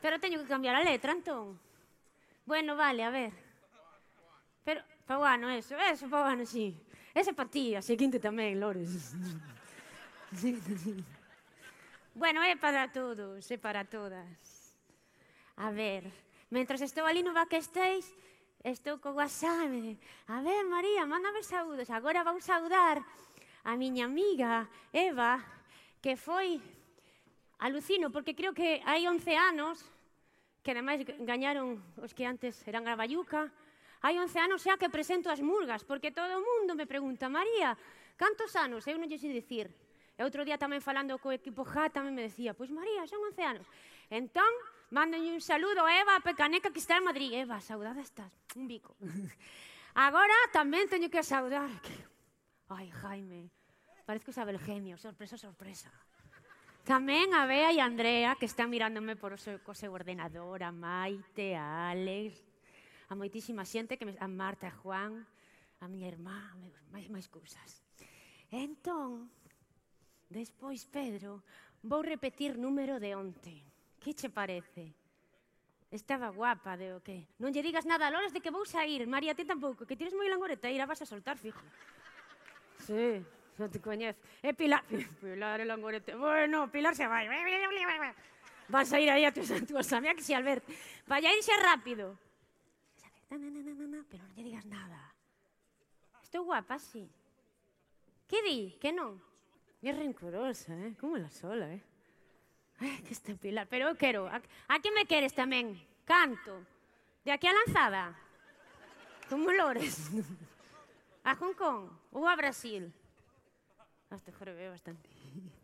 Pero 0.03 0.19
teño 0.19 0.43
que 0.43 0.51
cambiar 0.51 0.75
a 0.75 0.83
letra, 0.83 1.13
entón. 1.13 1.61
Bueno, 2.45 2.75
vale, 2.75 3.05
a 3.05 3.11
ver. 3.11 3.31
Pero, 4.65 4.83
Pauano, 5.07 5.51
eso, 5.51 5.77
eso, 5.79 6.09
Pauano, 6.09 6.45
sí. 6.47 6.75
Ese 7.15 7.33
pa 7.33 7.47
ti, 7.47 7.77
a 7.77 7.83
seguinte 7.83 8.19
tamén, 8.19 8.59
Lores. 8.59 9.15
Sí, 10.35 10.59
sí. 10.59 11.05
Bueno, 12.15 12.45
é 12.45 12.57
para 12.57 12.93
todos, 12.93 13.49
é 13.49 13.57
para 13.57 13.89
todas. 13.89 14.77
A 15.57 15.73
ver, 15.73 16.05
mentras 16.53 16.85
estou 16.85 17.09
ali 17.09 17.25
no 17.25 17.33
backstage, 17.33 18.05
estou 18.61 19.01
co 19.01 19.17
WhatsApp. 19.17 19.97
A 20.29 20.45
ver, 20.45 20.61
María, 20.69 21.09
mándame 21.09 21.41
saúdos. 21.41 21.89
Agora 21.89 22.21
vou 22.21 22.37
saudar 22.37 23.01
a 23.65 23.73
miña 23.81 24.05
amiga 24.05 24.69
Eva, 24.93 25.41
que 26.05 26.13
foi 26.13 26.61
alucino, 27.65 28.13
porque 28.13 28.37
creo 28.37 28.53
que 28.53 28.85
hai 28.85 29.09
11 29.09 29.33
anos, 29.33 29.81
que 30.61 30.77
ademais 30.77 31.01
gañaron 31.25 31.81
os 31.97 32.13
que 32.13 32.29
antes 32.29 32.61
eran 32.69 32.85
a 32.93 32.95
Bayuca, 32.95 33.49
hai 34.05 34.21
11 34.21 34.37
anos 34.37 34.61
xa 34.61 34.77
que 34.77 34.93
presento 34.93 35.33
as 35.33 35.41
murgas, 35.41 35.81
porque 35.81 36.13
todo 36.13 36.29
o 36.29 36.45
mundo 36.45 36.77
me 36.77 36.85
pregunta, 36.85 37.33
María, 37.33 37.73
cantos 38.21 38.53
anos? 38.53 38.85
Eu 38.85 39.01
non 39.01 39.09
lle 39.09 39.17
sei 39.17 39.33
dicir, 39.33 39.73
E 40.23 40.25
outro 40.25 40.47
día 40.47 40.55
tamén 40.55 40.79
falando 40.79 41.19
co 41.19 41.35
equipo 41.35 41.67
J 41.67 41.91
tamén 41.91 42.15
me 42.15 42.31
decía, 42.31 42.55
pois 42.55 42.71
María, 42.71 43.03
son 43.11 43.27
11 43.35 43.43
anos. 43.43 43.67
Entón, 44.07 44.47
mándolle 44.95 45.35
un 45.35 45.43
saludo 45.43 45.83
a 45.83 45.91
Eva 45.99 46.23
Pecaneca 46.23 46.71
que 46.71 46.79
está 46.79 47.03
en 47.03 47.11
Madrid. 47.11 47.35
Eva, 47.35 47.59
saudada 47.59 47.99
estás, 47.99 48.31
un 48.55 48.71
bico. 48.71 48.95
Agora 49.99 50.39
tamén 50.55 50.87
teño 50.87 51.11
que 51.11 51.27
saudar. 51.27 51.75
Ai, 52.71 52.87
Jaime, 53.03 53.51
parezco 54.07 54.31
Isabel 54.31 54.63
Genio, 54.63 54.95
sorpresa, 54.95 55.35
sorpresa. 55.35 55.91
Tamén 56.87 57.35
a 57.35 57.43
Bea 57.51 57.75
e 57.75 57.83
a 57.83 57.91
Andrea, 57.91 58.39
que 58.39 58.47
están 58.47 58.71
mirándome 58.71 59.19
por 59.19 59.35
o 59.35 59.39
seu, 59.43 59.59
co 59.59 59.75
seu 59.75 59.91
ordenador, 59.91 60.63
a 60.63 60.71
Maite, 60.71 61.59
a 61.59 61.91
Alex, 61.91 62.39
a 63.11 63.19
moitísima 63.19 63.67
xente, 63.67 63.99
que 63.99 64.07
me, 64.07 64.15
a 64.23 64.31
Marta, 64.31 64.71
a 64.71 64.77
Juan, 64.87 65.27
a 65.83 65.91
miña 65.91 66.07
irmá, 66.07 66.55
meus, 66.63 66.79
máis, 66.95 67.11
máis 67.11 67.27
cousas. 67.27 67.83
Entón, 68.55 69.27
Despois, 70.33 70.89
Pedro, 70.89 71.45
vou 71.85 72.01
repetir 72.01 72.57
número 72.57 72.97
de 72.97 73.13
onte. 73.13 73.53
Que 74.01 74.17
che 74.17 74.33
parece? 74.33 74.97
Estaba 75.93 76.33
guapa, 76.33 76.73
de 76.81 76.97
o 76.97 77.05
que... 77.05 77.29
Non 77.37 77.53
lle 77.53 77.61
digas 77.61 77.85
nada 77.85 78.09
a 78.09 78.13
Lores 78.13 78.33
de 78.33 78.41
que 78.41 78.49
vou 78.49 78.65
sair. 78.65 79.05
María, 79.05 79.37
ti 79.37 79.45
tampouco, 79.45 79.85
que 79.85 79.93
tires 79.93 80.17
moi 80.17 80.25
langoreta 80.33 80.73
e 80.73 80.81
vas 80.89 81.05
a 81.05 81.07
soltar, 81.07 81.37
fijo. 81.37 81.61
Sí, 82.81 83.21
non 83.61 83.69
te 83.69 83.77
coñez. 83.77 84.17
E 84.41 84.57
Pilar... 84.57 84.81
Pilar 85.21 85.61
e 85.61 85.69
langoreta... 85.69 86.17
Bueno, 86.17 86.73
Pilar 86.73 86.97
se 86.97 87.05
vai. 87.05 87.29
Vas 88.73 88.89
a 88.89 88.99
ir 89.05 89.13
aí 89.13 89.29
a 89.29 89.37
tus, 89.37 89.53
a 89.53 89.61
tus 89.61 89.93
amigas 89.93 90.25
si 90.25 90.33
Albert. 90.33 90.65
Vaya 91.05 91.29
irse 91.37 91.53
rápido. 91.61 92.17
Pero 93.29 93.37
non 93.45 94.33
lle 94.33 94.49
digas 94.49 94.65
nada. 94.65 95.13
Estou 96.25 96.49
guapa, 96.49 96.81
sí. 96.81 97.05
Que 98.25 98.41
di? 98.41 98.81
Que 98.81 98.97
non? 98.97 99.21
É 99.83 99.91
rencorosa, 99.91 100.73
eh? 100.73 100.95
Como 101.01 101.19
la 101.19 101.29
sola, 101.29 101.67
eh? 101.67 101.83
Ai, 102.79 103.03
que 103.03 103.13
está 103.13 103.35
Pilar. 103.35 103.67
Pero 103.67 103.91
eu 103.91 103.97
quero. 103.97 104.31
A, 104.31 104.39
a 104.71 104.77
me 104.95 105.07
queres 105.07 105.35
tamén? 105.35 105.75
Canto. 106.07 106.63
De 107.27 107.35
aquí 107.35 107.47
a 107.47 107.53
lanzada? 107.53 108.15
Como 109.29 109.51
lores? 109.51 110.11
A 111.25 111.35
Hong 111.39 111.55
Kong 111.55 111.87
ou 112.11 112.27
a 112.27 112.35
Brasil? 112.35 112.91
Hasta 114.11 114.33
jorobeo 114.33 114.71
bastante. 114.71 115.09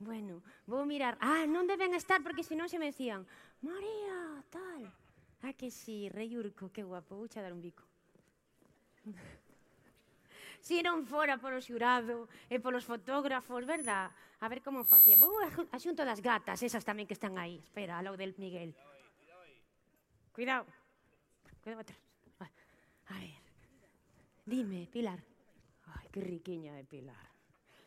Bueno, 0.00 0.40
vou 0.64 0.88
mirar. 0.88 1.20
Ah, 1.20 1.44
non 1.44 1.68
deben 1.68 1.92
estar 1.92 2.24
porque 2.24 2.40
senón 2.40 2.72
se 2.72 2.80
me 2.80 2.88
decían 2.88 3.28
María, 3.60 4.40
tal. 4.48 4.88
Ah, 5.44 5.52
que 5.52 5.68
sí, 5.68 6.08
rei 6.08 6.40
Urco, 6.40 6.72
que 6.72 6.80
guapo, 6.80 7.20
vou 7.20 7.28
dar 7.28 7.52
un 7.52 7.60
bico. 7.60 7.84
si 10.60 10.84
non 10.84 11.08
fora 11.08 11.40
polo 11.40 11.58
xurado 11.58 12.28
e 12.46 12.56
eh, 12.56 12.60
polos 12.60 12.84
fotógrafos, 12.84 13.64
verdad? 13.64 14.12
A 14.40 14.46
ver 14.48 14.60
como 14.60 14.84
facía. 14.84 15.16
Vou 15.16 15.32
a 15.42 15.78
xunto 15.80 16.04
das 16.04 16.20
gatas, 16.20 16.60
esas 16.60 16.84
tamén 16.84 17.08
que 17.08 17.16
están 17.16 17.36
aí. 17.40 17.60
Espera, 17.64 18.00
ao 18.00 18.16
del 18.16 18.36
Miguel. 18.36 18.76
Cuidado. 20.32 20.68
Cuidado 21.64 21.82
atrás. 21.84 22.00
A 23.10 23.18
ver. 23.18 23.40
Dime, 24.46 24.86
Pilar. 24.86 25.18
Ai, 25.90 26.06
que 26.12 26.22
riquiña 26.22 26.78
é 26.78 26.84
Pilar. 26.86 27.26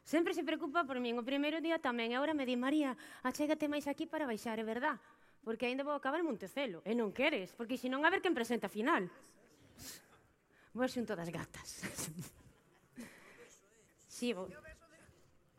Sempre 0.03 0.35
se 0.35 0.43
preocupa 0.43 0.83
por 0.83 0.99
min. 0.99 1.15
O 1.15 1.23
primeiro 1.23 1.63
día 1.63 1.79
tamén. 1.79 2.11
E 2.11 2.15
agora 2.19 2.35
me 2.35 2.43
di, 2.43 2.59
María, 2.59 2.93
achégate 3.23 3.71
máis 3.71 3.87
aquí 3.87 4.03
para 4.03 4.27
baixar, 4.27 4.59
é 4.59 4.65
verdad? 4.67 4.99
Porque 5.43 5.67
aínda 5.67 5.87
vou 5.87 5.95
acabar 5.95 6.19
en 6.19 6.27
Montecelo. 6.27 6.83
E 6.83 6.91
non 6.91 7.15
queres, 7.15 7.55
porque 7.55 7.79
senón 7.79 8.03
a 8.03 8.11
ver 8.11 8.19
quen 8.19 8.35
presenta 8.35 8.67
a 8.67 8.73
final. 8.73 9.07
Vou 10.75 10.87
xunto 10.91 11.15
das 11.15 11.31
gatas. 11.31 11.79
Sí, 14.23 14.31
vou. 14.31 14.47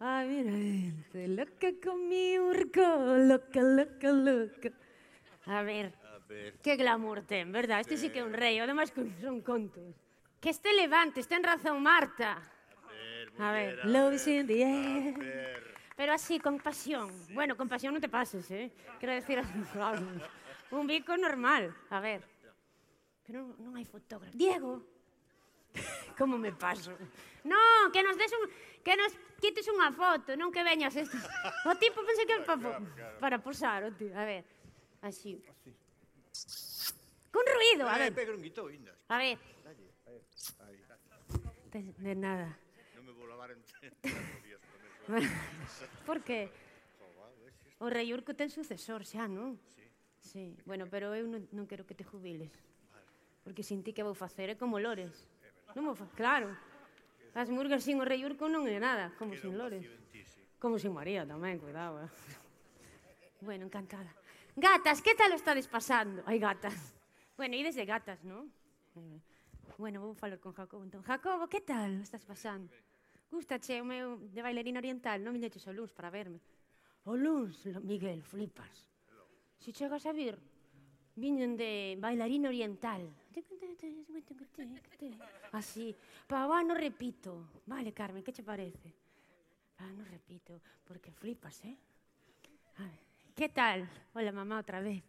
Ai, 0.00 0.24
mira, 0.26 0.56
este, 0.56 1.28
loca 1.28 1.68
con 1.84 2.08
mi 2.08 2.38
urco, 2.38 2.80
loca, 3.28 3.60
loca, 3.60 4.08
loca. 4.08 4.70
A 5.44 5.60
ver, 5.60 5.92
A 6.00 6.16
ver. 6.26 6.54
que 6.64 6.74
glamour 6.76 7.20
ten, 7.28 7.52
verdad? 7.52 7.80
Este 7.80 7.98
sí 7.98 8.08
que 8.08 8.20
é 8.20 8.24
un 8.24 8.32
rei, 8.32 8.56
además 8.58 8.88
son 9.20 9.42
contos. 9.42 9.84
Que 10.40 10.48
este 10.48 10.72
levantes, 10.72 11.28
ten 11.28 11.44
razón 11.44 11.82
Marta. 11.82 12.40
A 13.36 13.52
ver, 13.52 13.84
love 13.84 14.14
is 14.14 14.26
in 14.28 14.46
the 14.46 14.62
air. 14.64 15.76
Pero 15.94 16.14
así, 16.14 16.40
con 16.40 16.56
pasión. 16.56 17.12
Bueno, 17.36 17.58
con 17.60 17.68
pasión 17.68 17.92
non 17.92 18.00
te 18.00 18.08
pases, 18.08 18.48
eh? 18.48 18.72
Quero 18.96 19.12
decir, 19.12 19.44
un 20.72 20.86
bico 20.88 21.12
normal. 21.20 21.68
A 21.92 22.00
ver. 22.00 22.24
Pero 23.28 23.44
non, 23.44 23.60
non 23.60 23.72
hai 23.76 23.84
fotógrafo. 23.84 24.32
Diego, 24.32 24.80
Como 26.18 26.38
me 26.38 26.52
paso? 26.52 26.94
Non, 27.44 27.90
que 27.92 28.02
nos 28.02 28.16
des 28.16 28.32
un... 28.32 28.46
Que 28.84 28.96
nos 28.96 29.12
quites 29.40 29.66
unha 29.68 29.90
foto, 29.92 30.36
non 30.36 30.52
que 30.52 30.60
veñas 30.64 30.94
esto. 30.96 31.16
O 31.68 31.72
tipo 31.76 32.04
pensei 32.04 32.24
que 32.28 32.36
era 32.36 32.44
para, 32.44 32.80
para 33.20 33.36
posar, 33.40 33.84
o 33.84 33.90
tío. 33.92 34.12
A 34.12 34.24
ver, 34.24 34.44
así. 35.00 35.40
así. 35.40 35.72
Con 37.32 37.44
ruido, 37.48 37.88
a 37.88 37.98
ver. 37.98 38.12
Pega 38.12 38.32
un 38.32 38.44
guito. 38.44 38.68
A 39.08 39.16
ver. 39.18 39.36
Dalle, 41.72 41.92
De 41.98 42.14
nada. 42.14 42.54
Non 42.94 43.02
me 43.02 43.12
vou 43.16 43.26
lavar 43.26 43.50
entero. 43.50 43.98
Por 46.06 46.22
que? 46.22 46.46
O 47.82 47.90
rei 47.90 48.14
Urco 48.14 48.32
ten 48.38 48.48
sucesor 48.48 49.02
xa, 49.02 49.26
non? 49.26 49.58
Sí. 49.74 49.82
Sí, 50.22 50.44
bueno, 50.64 50.86
pero 50.86 51.12
eu 51.18 51.26
non, 51.26 51.44
non 51.50 51.66
quero 51.66 51.82
que 51.82 51.98
te 51.98 52.06
jubiles. 52.06 52.54
Porque 53.42 53.66
sin 53.66 53.82
ti 53.82 53.90
que 53.90 54.06
vou 54.06 54.14
facer 54.14 54.48
é 54.48 54.56
como 54.56 54.78
lores. 54.78 55.26
Non 55.74 55.90
mo 55.90 55.92
fa... 55.98 56.06
Claro. 56.14 56.54
As 57.34 57.50
murgas 57.50 57.82
sin 57.82 57.98
o 57.98 58.06
rei 58.06 58.22
Urco 58.22 58.46
non 58.46 58.62
é 58.70 58.78
nada, 58.78 59.10
como 59.18 59.34
sin 59.34 59.58
Lores. 59.58 59.90
Como 60.62 60.78
sin 60.78 60.94
María 60.94 61.26
tamén, 61.26 61.58
cuidado. 61.58 62.06
Eh? 62.06 62.10
Bueno, 63.44 63.68
encantada. 63.68 64.08
Gatas, 64.56 65.04
que 65.04 65.12
tal 65.12 65.34
o 65.34 65.36
estades 65.36 65.68
pasando? 65.68 66.24
Ai, 66.24 66.38
gatas. 66.38 66.74
Bueno, 67.36 67.58
ides 67.58 67.74
de 67.74 67.82
gatas, 67.82 68.22
non? 68.22 68.46
Eh, 68.94 69.18
bueno, 69.74 69.98
vou 69.98 70.14
falar 70.14 70.38
con 70.38 70.54
Jacobo 70.54 70.86
entón. 70.86 71.02
Jacobo, 71.02 71.50
que 71.50 71.58
tal 71.58 71.98
o 71.98 72.06
estás 72.06 72.22
pasando? 72.22 72.70
Gustache 73.26 73.82
o 73.82 73.84
meu 73.84 74.22
de 74.30 74.38
bailarina 74.38 74.78
oriental, 74.78 75.18
non 75.18 75.34
viñeches 75.34 75.66
o 75.66 75.74
luns 75.74 75.90
para 75.90 76.14
verme. 76.14 76.38
O 77.10 77.18
luns, 77.18 77.66
Miguel, 77.82 78.22
flipas. 78.22 78.70
Se 79.58 79.74
si 79.74 79.82
chegas 79.82 80.06
a 80.06 80.14
vir, 80.14 80.38
viñen 81.18 81.58
de 81.58 81.98
bailarina 81.98 82.54
oriental. 82.54 83.02
Así, 85.52 85.94
para 86.26 86.46
va 86.46 86.62
no 86.62 86.74
repito. 86.74 87.48
Vale, 87.66 87.92
Carmen, 87.92 88.22
que 88.22 88.32
che 88.32 88.42
parece? 88.42 88.94
Ah, 89.78 89.90
no 89.90 90.04
repito, 90.04 90.60
porque 90.84 91.10
flipas, 91.10 91.64
eh? 91.64 91.76
A 92.78 92.82
ver, 92.82 93.00
que 93.34 93.48
tal? 93.48 93.88
Hola, 94.14 94.32
mamá, 94.32 94.58
outra 94.58 94.80
vez. 94.80 95.02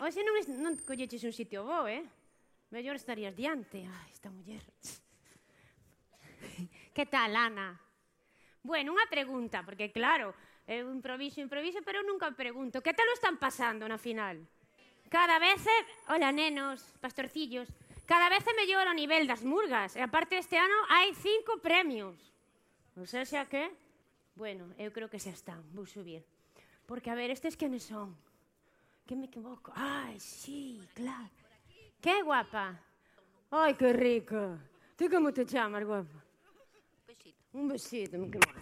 Oxe 0.00 0.22
non, 0.22 0.36
es, 0.38 0.46
non 0.48 0.78
colleches 0.86 1.26
un 1.26 1.34
sitio 1.34 1.66
bo, 1.66 1.90
eh? 1.90 2.06
Mellor 2.70 2.96
estarías 2.96 3.34
diante. 3.34 3.84
Ai, 3.84 4.10
esta 4.12 4.30
muller. 4.30 4.60
que 6.96 7.06
tal, 7.06 7.36
Ana? 7.36 7.76
Bueno, 8.62 8.96
unha 8.96 9.08
pregunta, 9.08 9.64
porque 9.64 9.92
claro, 9.92 10.32
é 10.68 10.84
un 10.84 11.00
improviso, 11.00 11.40
improviso, 11.40 11.80
pero 11.84 12.04
nunca 12.04 12.30
pregunto. 12.32 12.84
Que 12.84 12.92
tal 12.92 13.08
o 13.08 13.16
están 13.16 13.40
pasando 13.40 13.88
na 13.88 13.98
final? 13.98 14.44
Cada 15.08 15.38
vez, 15.38 15.64
é... 15.66 16.12
hola 16.12 16.32
nenos, 16.32 16.84
pastorcillos, 17.00 17.68
cada 18.04 18.28
vez 18.28 18.44
é 18.44 18.52
mellor 18.52 18.84
o 18.88 18.92
nivel 18.92 19.24
das 19.24 19.40
murgas. 19.40 19.96
E 19.96 20.04
aparte 20.04 20.36
este 20.36 20.60
ano 20.60 20.76
hai 20.92 21.16
cinco 21.16 21.56
premios. 21.64 22.20
Non 22.92 23.08
sei 23.08 23.24
xa 23.24 23.48
que, 23.48 23.72
bueno, 24.36 24.68
eu 24.76 24.92
creo 24.92 25.08
que 25.08 25.16
xa 25.16 25.32
están, 25.32 25.64
vou 25.72 25.88
subir. 25.88 26.20
Porque, 26.84 27.08
a 27.08 27.16
ver, 27.16 27.32
estes 27.32 27.56
quenes 27.56 27.88
son? 27.88 28.12
Que 29.08 29.16
me 29.16 29.32
equivoco. 29.32 29.72
Ai, 29.72 30.20
sí, 30.20 30.76
claro. 30.92 31.32
Que 32.04 32.20
guapa. 32.20 32.76
Ai, 33.48 33.72
que 33.80 33.96
rica. 33.96 34.60
Ti 34.92 35.08
como 35.08 35.32
te 35.32 35.48
chamas, 35.48 35.88
guapa? 35.88 36.20
Besito. 37.08 37.40
Un 37.56 37.64
besito, 37.64 38.14
me 38.20 38.28
quemo. 38.28 38.60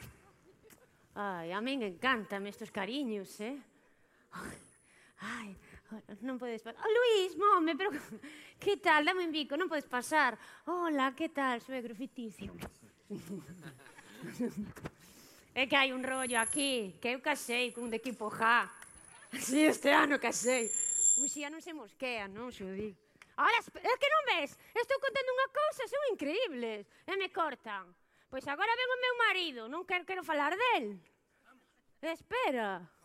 Ai, 1.19 1.51
a 1.51 1.59
min 1.59 1.83
encantan 1.83 2.47
estos 2.47 2.71
cariños, 2.71 3.35
eh? 3.43 3.59
Ai, 4.31 4.59
ai, 5.19 5.49
non 6.21 6.39
podes 6.39 6.63
pasar. 6.63 6.81
Oh, 6.83 6.91
Luís, 6.91 7.33
mome, 7.39 7.77
pero 7.79 7.91
que 8.63 8.77
tal? 8.77 9.07
Dame 9.07 9.27
un 9.27 9.33
bico, 9.33 9.55
non 9.55 9.71
podes 9.71 9.87
pasar. 9.87 10.35
Hola, 10.67 11.13
que 11.19 11.31
tal? 11.31 11.63
Suegro 11.63 11.95
ficticio. 11.95 12.53
é 15.55 15.65
que 15.67 15.77
hai 15.79 15.95
un 15.95 16.03
rollo 16.03 16.37
aquí, 16.39 16.99
que 17.01 17.15
eu 17.15 17.21
casei 17.23 17.71
cun 17.71 17.89
de 17.89 18.03
equipo 18.03 18.29
ja. 18.29 18.67
Así 19.33 19.65
este 19.65 19.93
ano 19.93 20.19
casei. 20.19 20.71
Uxía 21.23 21.49
non 21.49 21.63
se 21.63 21.73
mosquea, 21.73 22.29
non, 22.29 22.51
xo 22.51 22.67
digo. 22.69 22.99
Ahora, 23.37 23.61
é 23.61 23.95
que 24.01 24.09
non 24.09 24.23
ves? 24.33 24.57
Estou 24.73 24.97
contando 24.97 25.29
unha 25.29 25.49
cousa, 25.53 25.83
son 25.89 26.03
increíbles. 26.13 26.89
E 27.05 27.13
me 27.21 27.29
cortan. 27.29 27.93
Pois 28.33 28.45
agora 28.49 28.75
ven 28.75 28.91
o 28.91 29.03
meu 29.03 29.15
marido, 29.29 29.61
non 29.69 29.85
quero, 29.85 30.09
quero 30.09 30.25
falar 30.25 30.57
del. 30.57 30.99
Espera. 32.01 32.96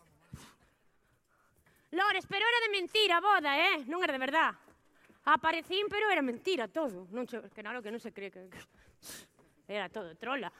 Lores, 1.92 2.24
pero 2.26 2.44
era 2.48 2.60
de 2.66 2.70
mentira 2.72 3.20
a 3.20 3.20
boda, 3.20 3.52
eh? 3.52 3.84
Non 3.84 4.00
era 4.00 4.16
de 4.16 4.20
verdad. 4.20 4.56
Aparecín, 5.28 5.86
pero 5.92 6.08
era 6.08 6.24
mentira 6.24 6.66
todo. 6.66 7.06
Non 7.12 7.28
che, 7.28 7.38
que 7.52 7.60
claro 7.60 7.84
que 7.84 7.92
non 7.92 8.00
se 8.00 8.10
cree 8.10 8.32
que... 8.32 8.48
Era 9.68 9.88
todo 9.88 10.16
trola. 10.18 10.50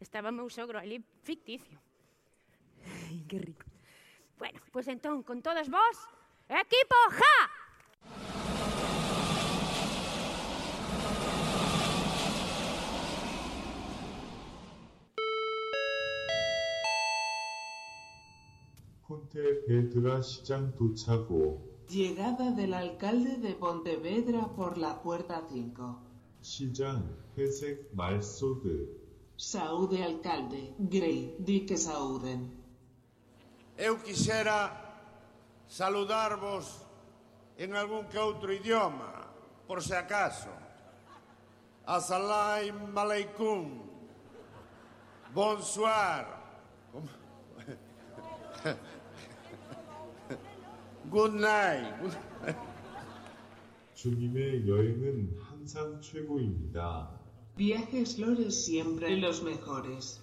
Estaba 0.00 0.32
meu 0.32 0.48
sogro 0.48 0.80
ali 0.80 0.98
ficticio. 1.22 1.78
Ay, 3.06 3.22
que 3.28 3.38
rico. 3.38 3.66
Bueno, 4.38 4.58
pois 4.72 4.86
pues 4.86 4.88
entón, 4.88 5.22
con 5.22 5.42
todos 5.42 5.68
vos, 5.68 5.96
equipo 6.48 6.96
ja! 7.10 7.61
폰테베드라 19.31 20.21
시장 20.21 20.75
도착 20.75 21.31
후 21.31 21.65
Llegada 21.87 22.51
del 22.51 22.73
alcalde 22.73 23.37
de 23.37 23.55
Pontevedra 23.55 24.53
por 24.53 24.77
la 24.77 25.01
puerta 25.01 25.41
5. 25.47 25.95
시장 26.41 27.15
회색 27.37 27.89
말소드 27.93 29.07
Saúde 29.37 30.03
alcalde, 30.03 30.73
Grey, 30.79 31.37
di 31.39 31.65
que 31.65 31.77
saúden. 31.77 32.51
Eu 33.77 34.01
quixera 34.01 34.73
saludarvos 35.67 36.65
en 37.55 37.75
algún 37.75 38.09
que 38.09 38.17
outro 38.17 38.51
idioma, 38.51 39.29
por 39.67 39.83
se 39.83 39.95
acaso. 39.95 40.49
Assalamu 41.85 42.97
alaikum. 42.97 43.87
Bonsoir. 45.33 46.25
¿Cómo? 51.11 51.11
Good 51.11 51.35
night. 51.35 52.17
주님의 53.95 54.67
여행은 54.67 55.37
항상 55.39 55.99
최고입니다. 56.01 57.09
Viajes 57.57 58.19
Lores 58.19 58.65
siempre 58.65 59.17
los 59.17 59.41
mejores. 59.41 60.21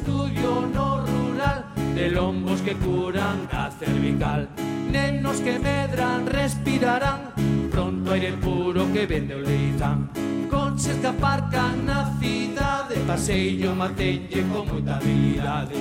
Estudio 0.00 0.66
no 0.72 1.04
rural, 1.04 1.64
de 1.94 2.10
lombos 2.10 2.60
que 2.62 2.74
curan 2.74 3.48
a 3.52 3.70
cervical. 3.70 4.48
Nenos 4.90 5.40
que 5.40 5.58
medran 5.58 6.26
respirarán, 6.26 7.32
pronto 7.70 8.12
aire 8.12 8.32
puro 8.32 8.90
que 8.92 9.06
vende 9.06 9.34
o 9.34 9.40
leitán. 9.40 10.08
Coches 10.50 10.96
que 10.96 11.06
aparcan 11.06 11.86
na 11.86 12.18
cidade, 12.18 12.96
paseillo 13.06 13.74
matenlle 13.74 14.42
con 14.50 14.66
moita 14.66 14.96
habilidade. 14.96 15.76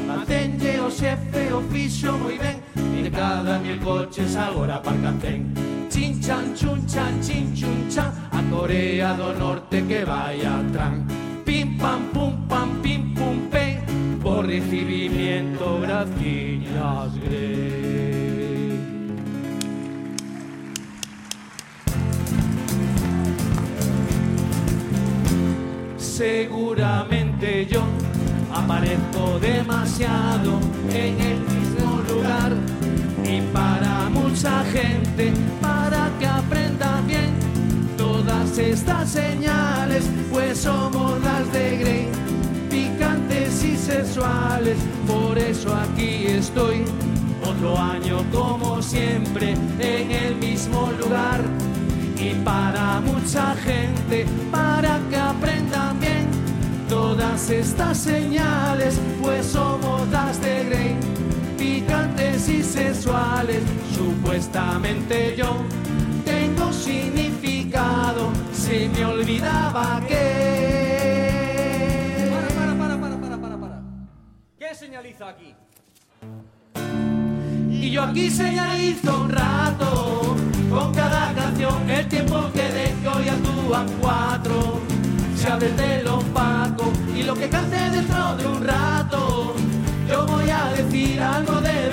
Supuestamente 64.69 65.35
yo 65.35 65.55
tengo 66.25 66.71
significado, 66.71 68.31
se 68.53 68.89
me 68.89 69.05
olvidaba 69.05 70.01
que... 70.07 70.99
Para, 72.31 72.47
para, 72.47 72.77
para, 72.77 73.01
para, 73.01 73.17
para, 73.19 73.37
para, 73.41 73.57
para. 73.57 73.81
¿Qué 74.57 74.75
señaliza 74.75 75.29
aquí? 75.29 75.55
Y 77.71 77.91
yo 77.91 78.03
aquí 78.03 78.29
señalizo 78.29 79.21
un 79.21 79.29
rato 79.29 80.35
con 80.69 80.93
cada 80.93 81.33
canción 81.33 81.89
el 81.89 82.07
tiempo 82.07 82.51
que 82.53 82.61
dejo 82.61 83.21
y 83.25 83.29
actúan 83.29 83.87
cuatro. 83.99 84.79
Se 85.35 85.47
abre 85.47 85.71
el 85.99 86.07
opaco 86.07 86.91
y 87.15 87.23
lo 87.23 87.33
que 87.33 87.49
cante 87.49 87.77
dentro 87.89 88.35
de 88.35 88.45
un 88.45 88.63
rato. 88.63 89.55
Yo 90.07 90.27
voy 90.27 90.49
a 90.49 90.65
decir 90.75 91.21
algo 91.21 91.61
de 91.61 91.89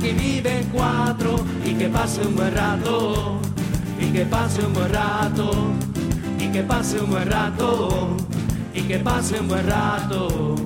Aquí 0.00 0.12
viven 0.12 0.66
cuatro 0.72 1.36
y 1.62 1.74
que 1.74 1.86
pase 1.90 2.22
un 2.26 2.34
buen 2.34 2.54
rato. 2.54 3.38
Y 4.00 4.06
que 4.10 4.24
pase 4.24 4.64
un 4.64 4.72
buen 4.72 4.90
rato. 4.90 5.50
Y 6.38 6.48
que 6.48 6.62
pase 6.62 7.00
un 7.00 7.10
buen 7.10 7.30
rato. 7.30 8.16
Y 8.72 8.80
que 8.80 8.98
pase 8.98 9.38
un 9.40 9.48
buen 9.48 9.66
rato. 9.68 10.56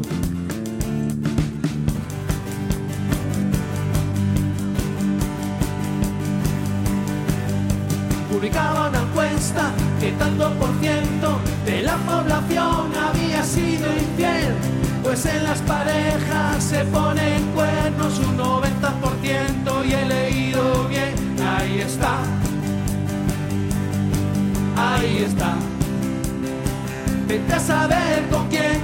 publicaba 8.31 8.89
una 8.89 9.01
encuesta 9.01 9.70
que 10.01 10.12
tanto 10.12 10.51
por 10.55 10.69
ciento 10.81 11.39
de 11.65 11.82
la 11.82 11.97
población 11.97 12.93
había 12.94 13.43
sido 13.43 13.93
infiel. 13.93 14.55
Pues 15.02 15.27
en 15.27 15.44
las 15.44 15.59
parejas 15.61 16.62
se 16.62 16.85
ponen 16.85 17.43
cuernos 17.55 18.19
un 18.20 18.36
90% 18.39 18.74
y 19.85 19.93
he 19.93 20.05
leído 20.06 20.89
bien, 20.89 21.15
ahí 21.43 21.81
está, 21.81 22.19
ahí 24.77 25.24
está. 25.27 25.55
Vete 27.27 27.52
a 27.52 27.61
saber 27.61 28.28
con 28.31 28.48
quién. 28.48 28.81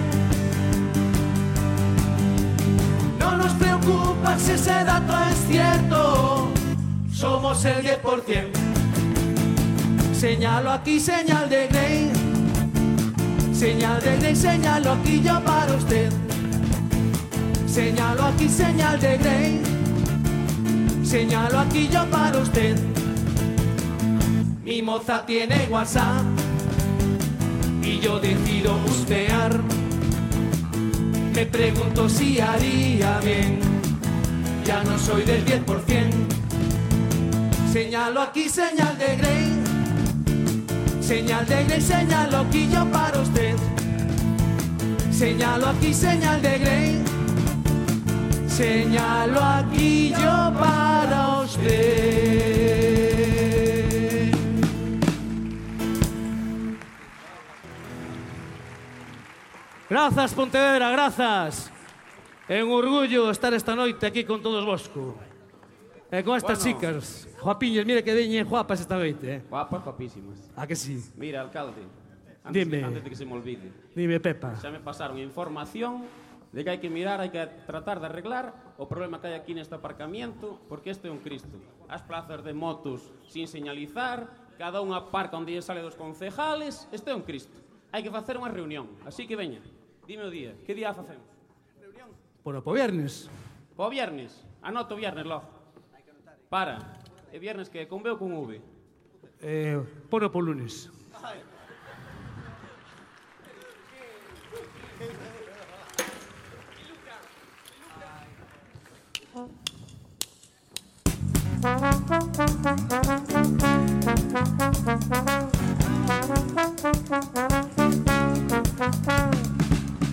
No 3.18 3.36
nos 3.36 3.52
preocupa 3.52 4.38
si 4.38 4.52
ese 4.52 4.84
dato 4.84 5.12
es 5.30 5.36
cierto, 5.48 6.50
somos 7.12 7.64
el 7.64 7.84
10%. 7.84 8.50
Señalo 10.14 10.72
aquí, 10.72 11.00
señal 11.00 11.48
de 11.48 11.68
Grey. 11.68 12.10
Señal 13.52 14.00
de 14.02 14.16
Grey, 14.18 14.36
señalo 14.36 14.92
aquí 14.92 15.22
yo 15.22 15.42
para 15.44 15.74
usted. 15.74 16.10
Señalo 17.66 18.24
aquí, 18.24 18.48
señal 18.48 18.98
de 19.00 19.18
Grey. 19.18 19.69
Señalo 21.10 21.58
aquí 21.58 21.88
yo 21.92 22.08
para 22.08 22.38
usted. 22.38 22.78
Mi 24.64 24.80
moza 24.80 25.26
tiene 25.26 25.66
WhatsApp 25.68 26.22
y 27.82 27.98
yo 27.98 28.20
decido 28.20 28.76
bustear. 28.86 29.58
Me 31.34 31.46
pregunto 31.46 32.08
si 32.08 32.38
haría 32.38 33.18
bien. 33.24 33.58
Ya 34.64 34.84
no 34.84 34.96
soy 35.00 35.24
del 35.24 35.44
10%. 35.44 35.64
Señalo 37.72 38.22
aquí, 38.22 38.48
señal 38.48 38.96
de 38.96 39.16
Grey. 39.16 39.48
Señal 41.00 41.44
de 41.44 41.64
Grey, 41.64 41.80
señalo 41.80 42.38
aquí 42.38 42.68
yo 42.72 42.88
para 42.92 43.20
usted. 43.20 43.56
Señalo 45.10 45.70
aquí, 45.70 45.92
señal 45.92 46.40
de 46.40 46.58
Grey. 46.60 47.19
señalo 48.50 49.40
aquí 49.40 50.10
yo 50.10 50.52
para 50.58 51.40
usted. 51.42 52.40
Grazas, 59.88 60.34
Pontevedra, 60.34 60.90
grazas. 60.90 61.70
É 62.48 62.62
un 62.62 62.70
orgullo 62.74 63.30
estar 63.30 63.54
esta 63.54 63.74
noite 63.74 64.06
aquí 64.06 64.24
con 64.24 64.42
todos 64.42 64.66
vosco. 64.66 65.14
E 66.10 66.22
con 66.26 66.34
estas 66.34 66.58
bueno. 66.58 66.78
chicas, 66.78 67.30
guapiñas, 67.38 67.86
mira 67.86 68.02
que 68.02 68.10
veñen 68.10 68.42
guapas 68.42 68.82
esta 68.82 68.98
noite. 68.98 69.38
Eh. 69.38 69.42
Guapas, 69.48 69.82
guapísimas. 69.86 70.50
A 70.58 70.66
que 70.66 70.74
sí? 70.74 70.98
Mira, 71.14 71.40
alcalde, 71.40 71.86
antes, 72.42 72.66
Dime. 72.66 72.78
Que, 72.78 72.84
antes 72.84 73.04
de 73.04 73.10
que 73.10 73.14
se 73.14 73.24
me 73.24 73.34
olvide. 73.34 73.70
Dime, 73.94 74.18
Pepa. 74.18 74.58
Xa 74.58 74.70
me 74.74 74.82
pasaron 74.82 75.18
información 75.18 76.02
de 76.52 76.64
que 76.66 76.70
hai 76.70 76.80
que 76.82 76.90
mirar, 76.90 77.22
hai 77.22 77.30
que 77.30 77.46
tratar 77.66 78.02
de 78.02 78.10
arreglar 78.10 78.74
o 78.74 78.90
problema 78.90 79.22
que 79.22 79.30
hai 79.30 79.36
aquí 79.38 79.54
neste 79.54 79.74
aparcamiento, 79.78 80.58
porque 80.66 80.90
este 80.90 81.06
é 81.06 81.12
un 81.14 81.22
cristo. 81.22 81.54
As 81.86 82.02
plazas 82.02 82.42
de 82.42 82.50
motos 82.50 83.06
sin 83.30 83.46
señalizar, 83.46 84.26
cada 84.58 84.82
unha 84.82 85.14
parca 85.14 85.38
onde 85.38 85.54
lle 85.54 85.62
sale 85.62 85.78
dos 85.78 85.94
concejales, 85.94 86.90
este 86.90 87.14
é 87.14 87.14
un 87.14 87.22
cristo. 87.22 87.54
Hai 87.94 88.02
que 88.02 88.10
facer 88.10 88.34
unha 88.34 88.50
reunión, 88.50 88.90
así 89.06 89.30
que 89.30 89.38
veña, 89.38 89.62
dime 90.10 90.26
o 90.26 90.30
día, 90.30 90.58
que 90.66 90.74
día 90.74 90.90
facemos? 90.90 91.26
Reunión? 91.78 92.10
Bueno, 92.42 92.58
po 92.66 92.74
viernes. 92.74 93.30
Po 93.78 93.86
viernes, 93.86 94.42
anoto 94.60 94.98
viernes, 94.98 95.26
logo. 95.26 95.46
Para, 96.50 96.98
é 97.30 97.38
viernes 97.38 97.70
que 97.70 97.86
con 97.86 98.02
B 98.02 98.10
ou 98.10 98.18
con 98.18 98.34
V? 98.34 98.58
Eh, 99.38 99.78
pono 100.10 100.26
po 100.34 100.42
lunes. 100.42 100.90
Ai. 101.22 101.38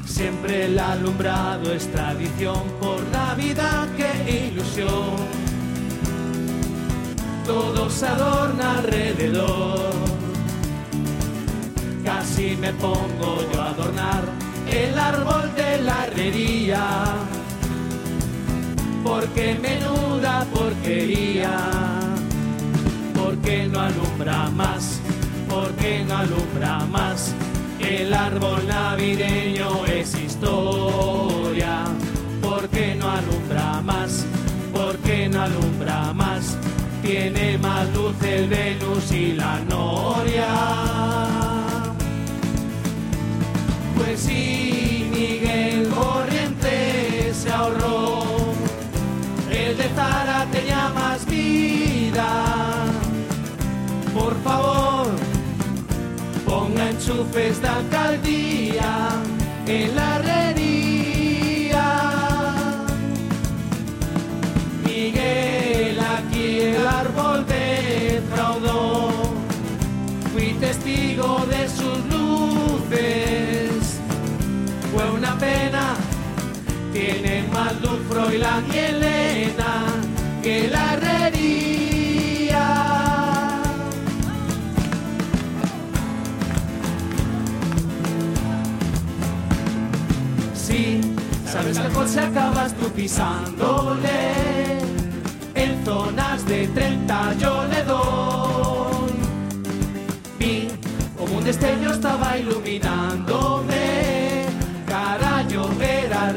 Siempre 0.06 0.66
el 0.66 0.78
alumbrado 0.78 1.72
es 1.72 1.90
tradición 1.90 2.64
por 2.82 3.02
Navidad, 3.14 3.88
qué 3.96 4.50
ilusión. 4.52 5.16
Todo 7.46 7.90
se 7.90 8.08
adorna 8.08 8.80
alrededor. 8.80 9.92
Casi 12.04 12.58
me 12.58 12.74
pongo 12.74 13.38
yo 13.54 13.62
a 13.62 13.70
adornar 13.70 14.26
el 14.70 15.00
árbol 15.00 15.56
de 15.56 15.82
la 15.82 16.08
herrería. 16.08 17.37
Porque 19.04 19.58
menuda 19.62 20.46
porquería. 20.54 21.58
Porque 23.14 23.68
no 23.68 23.80
alumbra 23.80 24.50
más, 24.50 25.00
porque 25.50 26.04
no 26.08 26.18
alumbra 26.18 26.80
más. 26.86 27.34
El 27.80 28.14
árbol 28.14 28.68
navideño 28.68 29.86
es 29.86 30.16
historia. 30.16 31.84
Porque 32.42 32.96
no 32.96 33.10
alumbra 33.10 33.82
más, 33.82 34.26
porque 34.74 35.30
no 35.30 35.42
alumbra 35.42 36.14
más. 36.14 36.58
Tiene 37.02 37.58
más 37.58 37.88
luz 37.94 38.16
el 38.24 38.50
Venus 38.50 39.12
y 39.12 39.34
la 39.34 39.60
Noria. 39.70 40.48
Pues 43.96 44.20
sí, 44.20 45.10
Miguel 45.12 45.88
Corriente 45.90 46.27
Tenía 50.52 50.90
más 50.90 51.26
vida. 51.26 52.28
Por 54.14 54.34
favor, 54.44 55.08
ponga 56.46 56.90
enchufes 56.90 57.62
de 57.62 57.68
alcaldía 57.68 59.10
en 59.68 59.96
la 59.96 60.16
herrería. 60.16 61.86
Miguel, 64.86 66.00
aquí 66.00 66.62
el 66.62 66.88
árbol 66.88 67.46
defraudó. 67.46 69.12
Fui 70.34 70.54
testigo 70.60 71.46
de 71.50 71.68
sus 71.68 71.98
luces. 72.14 73.70
Fue 74.94 75.12
una 75.12 75.38
pena. 75.38 75.96
Tienen 76.94 77.52
más 77.52 77.80
luz 77.82 78.00
Froilán 78.10 78.66
y 78.74 78.78
Elena 78.78 79.87
que 80.42 80.68
la 80.68 80.94
herrería. 80.94 82.66
Sí, 90.54 91.02
sabes 91.46 91.80
que 91.80 92.08
se 92.08 92.20
acabas 92.20 92.74
tú 92.74 92.90
pisándole. 92.90 94.80
En 95.56 95.84
zonas 95.84 96.46
de 96.46 96.68
30 96.68 97.34
yo 97.40 97.66
le 97.68 97.84
doy. 97.84 99.12
Vi 100.40 100.68
como 101.18 101.38
un 101.38 101.44
destello 101.44 101.94
estaba 101.94 102.38
iluminándome. 102.38 104.46
Carayo, 104.88 105.70
era 105.82 106.32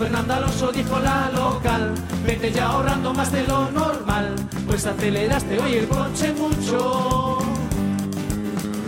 Fernando 0.00 0.32
Alonso 0.32 0.72
dijo 0.72 0.98
la 0.98 1.30
local. 1.30 1.92
Vete 2.24 2.50
ya 2.50 2.68
ahorrando 2.68 3.12
más 3.12 3.30
de 3.30 3.46
lo 3.46 3.70
normal. 3.70 4.34
Pues 4.66 4.86
aceleraste 4.86 5.60
hoy 5.60 5.74
el 5.74 5.88
coche 5.88 6.32
mucho. 6.32 7.36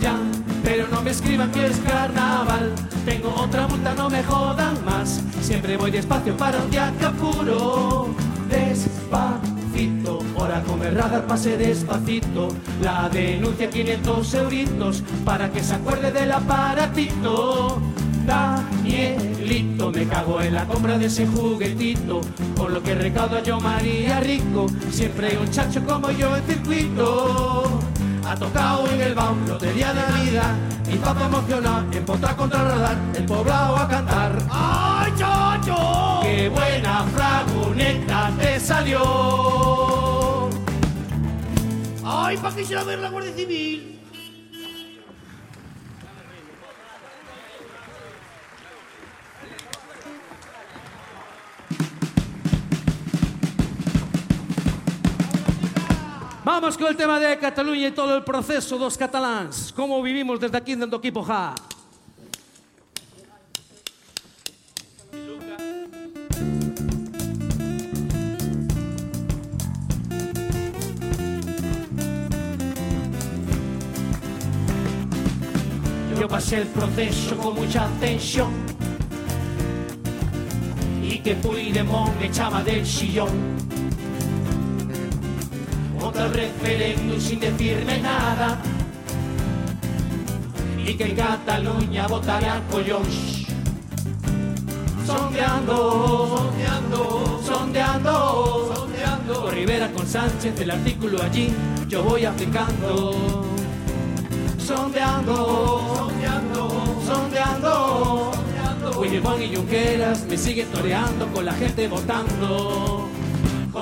Ya, 0.01 0.17
pero 0.63 0.87
no 0.87 1.03
me 1.03 1.11
escriban 1.11 1.51
que 1.51 1.67
es 1.67 1.77
carnaval. 1.77 2.73
Tengo 3.05 3.31
otra 3.37 3.67
multa, 3.67 3.93
no 3.93 4.09
me 4.09 4.23
jodan 4.23 4.83
más. 4.85 5.21
Siempre 5.39 5.77
voy 5.77 5.91
despacio 5.91 6.35
para 6.35 6.57
un 6.57 6.71
día 6.71 6.91
que. 6.99 8.09
Despacito, 8.49 10.19
ahora 10.35 10.63
con 10.63 10.81
el 10.81 10.95
radar 10.95 11.27
pase 11.27 11.57
despacito. 11.57 12.47
La 12.81 13.07
denuncia 13.07 13.69
500 13.69 14.33
euritos 14.33 15.03
para 15.23 15.51
que 15.51 15.63
se 15.63 15.75
acuerde 15.75 16.11
del 16.11 16.31
aparatito. 16.31 17.79
Danielito, 18.25 19.91
me 19.91 20.05
cago 20.07 20.41
en 20.41 20.53
la 20.53 20.65
compra 20.65 20.97
de 20.97 21.07
ese 21.07 21.27
juguetito. 21.27 22.21
Con 22.57 22.73
lo 22.73 22.81
que 22.81 22.95
recaudo 22.95 23.41
yo 23.43 23.59
María 23.59 24.19
Rico, 24.19 24.67
siempre 24.91 25.27
hay 25.27 25.37
un 25.37 25.49
chacho 25.49 25.83
como 25.83 26.11
yo 26.11 26.35
en 26.35 26.43
circuito. 26.43 27.79
ha 28.25 28.35
tocado 28.35 28.87
en 28.89 29.01
el 29.01 29.13
baúl, 29.13 29.37
lotería 29.47 29.93
de 29.93 30.23
vida. 30.23 30.55
Mi 30.87 30.97
papá 30.97 31.25
emocionado, 31.25 31.91
empotra 31.91 32.35
contra 32.35 32.61
el 32.61 32.67
radar, 32.67 32.97
el 33.15 33.25
poblado 33.25 33.77
a 33.77 33.87
cantar. 33.87 34.37
¡Ay, 34.49 35.11
chocho! 35.17 36.19
¡Qué 36.23 36.49
buena 36.49 37.03
fraguneta 37.15 38.31
te 38.39 38.59
salió! 38.59 40.49
¡Ay, 42.05 42.37
pa' 42.37 42.55
quisiera 42.55 42.83
ver 42.83 42.99
la 42.99 43.09
Guardia 43.09 43.33
Civil! 43.33 43.92
Vamos 56.45 56.77
con 56.77 56.87
el 56.87 56.97
tema 56.97 57.21
de 57.21 57.37
Cataluña 57.37 57.87
y 57.87 57.91
todo 57.91 58.17
el 58.17 58.23
proceso 58.25 58.77
dos 58.77 58.97
catalans. 58.97 59.71
¿Cómo 59.73 60.01
vivimos 60.03 60.41
desde 60.41 60.57
aquí 60.57 60.75
dentro 60.75 60.99
equipo 60.99 61.23
Ja? 61.23 61.55
Yo 76.19 76.27
pasé 76.27 76.57
el 76.57 76.67
proceso 76.67 77.37
con 77.37 77.55
mucha 77.55 77.87
tensión 78.01 78.51
y 81.01 81.19
que 81.19 81.35
Puigdemont 81.35 82.19
me 82.19 82.25
echaba 82.25 82.61
del 82.61 82.85
sillón. 82.85 83.72
Referéndum 86.13 87.19
sin 87.19 87.39
decirme 87.39 87.99
nada 87.99 88.59
y 90.85 90.93
que 90.95 91.05
en 91.05 91.15
Cataluña 91.15 92.07
votaría 92.07 92.61
collons. 92.69 93.47
Sondeando, 95.05 96.37
sondeando, 96.37 97.41
sondeando, 97.43 98.73
sondeando. 98.75 99.41
Con 99.41 99.51
Rivera 99.53 99.91
con 99.91 100.07
Sánchez, 100.07 100.59
el 100.59 100.71
artículo 100.71 101.21
allí, 101.21 101.53
yo 101.87 102.03
voy 102.03 102.25
aplicando. 102.25 103.45
Sondeando, 104.57 105.97
sondeando, 105.97 107.01
sondeando. 107.05 108.31
Puigdemont 108.95 109.41
y 109.41 109.55
Junqueras 109.55 110.25
me 110.25 110.37
siguen 110.37 110.67
toreando 110.67 111.27
con 111.27 111.45
la 111.45 111.53
gente 111.53 111.87
votando. 111.87 113.12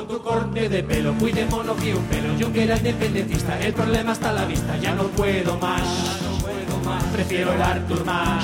Tu 0.08 0.20
corte 0.22 0.68
de 0.68 0.84
pelo, 0.84 1.14
Puigdemont 1.14 1.66
no 1.66 1.74
quiero 1.76 2.00
un 2.00 2.06
pelo. 2.06 2.34
Junqueras 2.40 2.80
independentista, 2.80 3.58
el 3.60 3.72
problema 3.74 4.12
está 4.14 4.32
a 4.32 4.34
la 4.34 4.46
vista. 4.46 4.76
Ya 4.78 4.94
no 4.94 5.04
puedo 5.04 5.58
más, 5.58 5.82
prefiero 7.14 7.54
el 7.54 7.62
Artur 7.62 8.04
más. 8.06 8.44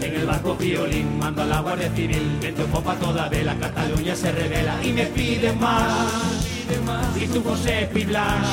En 0.00 0.14
el 0.14 0.26
barco 0.26 0.56
violín 0.56 1.18
mando 1.18 1.42
a 1.42 1.46
la 1.46 1.60
Guardia 1.60 1.90
Civil, 1.94 2.38
viento 2.40 2.62
en 2.62 2.70
popa 2.70 2.94
toda 2.96 3.28
vela, 3.28 3.54
Cataluña 3.58 4.16
se 4.16 4.32
revela 4.32 4.74
y 4.82 4.92
me 4.92 5.06
pide 5.06 5.52
más. 5.52 6.48
Y 7.20 7.26
tú 7.28 7.42
José 7.42 7.88
Piblas, 7.92 8.44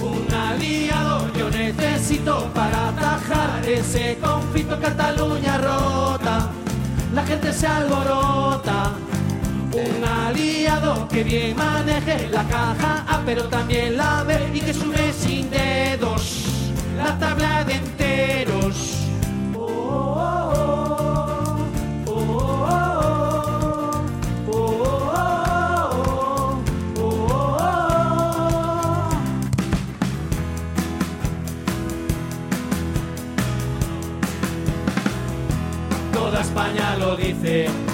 un 0.00 0.34
aliado 0.34 1.30
yo 1.36 1.50
necesito 1.50 2.48
para 2.54 2.88
atajar 2.88 3.68
ese 3.68 4.16
conflicto 4.20 4.80
Cataluña 4.80 5.58
rota, 5.58 6.48
la 7.14 7.26
gente 7.26 7.52
se 7.52 7.66
alborota. 7.66 8.92
Un 9.72 10.04
aliado 10.04 11.06
que 11.08 11.22
bien 11.22 11.56
maneje 11.56 12.28
la 12.28 12.44
caja 12.44 13.04
A 13.06 13.22
pero 13.26 13.44
también 13.44 13.96
la 13.96 14.22
B 14.24 14.50
y 14.54 14.60
que 14.60 14.72
sube 14.72 15.12
sin 15.12 15.50
dedos 15.50 16.48
la 16.96 17.18
tabla 17.18 17.64
de 17.64 17.74
enteros. 17.74 18.96
Oh, 19.54 19.60
oh. 22.06 22.06
oh, 22.06 22.12
oh, 24.50 24.92
oh 27.00 27.42
Toda 36.12 36.40
España 36.40 36.96
lo 36.98 37.16
dice. 37.16 37.87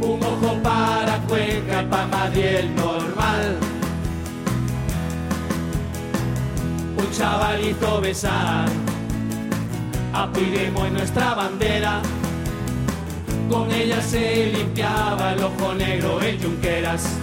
Un 0.00 0.22
ojo 0.22 0.56
para 0.62 1.18
Cuenca 1.28 1.82
y 1.82 1.86
para 1.86 2.06
Madrid 2.06 2.70
normal. 2.76 3.58
Un 6.96 7.10
chaval 7.10 7.64
hizo 7.64 8.00
besar 8.00 8.68
a 10.12 10.30
Puigdemont 10.32 10.86
en 10.86 10.94
nuestra 10.94 11.34
bandera. 11.34 12.00
Con 13.50 13.70
ella 13.72 14.00
se 14.00 14.46
limpiaba 14.46 15.32
el 15.32 15.42
ojo 15.42 15.74
negro 15.74 16.20
el 16.20 16.40
Junqueras. 16.42 17.18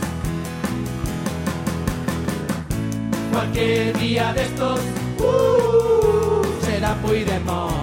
Cualquier 3.32 3.98
día 3.98 4.34
de 4.34 4.44
estos 4.44 4.80
uh, 5.20 6.66
será 6.66 6.96
Puigdemont 6.96 7.83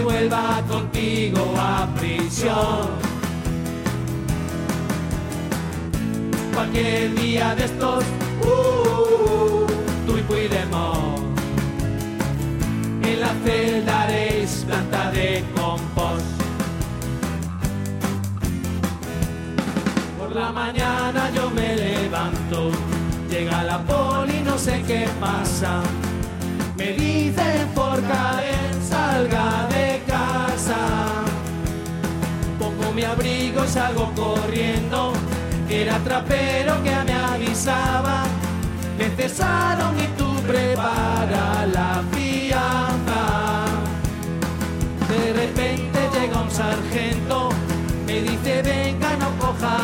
vuelva 0.00 0.62
contigo 0.68 1.54
a 1.56 1.86
prisión. 1.98 2.88
Cualquier 6.52 7.14
día 7.14 7.54
de 7.54 7.64
estos, 7.64 8.04
uh, 8.42 9.66
tú 10.06 10.18
y 10.18 10.22
Puigdemont, 10.22 11.38
en 13.02 13.20
la 13.20 13.32
celda 13.44 14.02
haréis 14.02 14.64
planta 14.66 15.10
de 15.10 15.44
compost. 15.54 16.24
Por 20.18 20.34
la 20.34 20.52
mañana 20.52 21.30
yo 21.34 21.50
me 21.50 21.76
levanto, 21.76 22.70
llega 23.30 23.62
la 23.64 23.78
poli, 23.82 24.40
no 24.44 24.58
sé 24.58 24.82
qué 24.86 25.08
pasa. 25.20 25.82
Me 26.76 26.92
dicen 26.92 27.68
por 27.74 28.00
Karen 28.02 28.73
salga 28.94 29.46
de 29.74 29.88
casa. 30.06 30.80
Pongo 32.60 32.92
mi 32.92 33.02
abrigo 33.02 33.64
y 33.64 33.68
salgo 33.68 34.06
corriendo. 34.14 35.12
Era 35.68 35.96
trapero 35.98 36.72
que 36.84 36.96
me 37.08 37.14
avisaba. 37.32 38.16
Me 38.98 39.06
cesaron 39.18 39.94
y 40.04 40.06
tú 40.18 40.28
prepara 40.50 41.66
la 41.76 41.90
fianza. 42.12 43.22
De 45.12 45.22
repente 45.40 45.98
llega 46.14 46.36
un 46.46 46.50
sargento. 46.50 47.36
Me 48.06 48.16
dice 48.28 48.62
venga 48.62 49.10
no 49.22 49.28
coja 49.42 49.76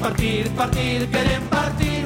partir, 0.00 0.48
partir, 0.50 1.08
queren 1.10 1.42
partir. 1.48 2.04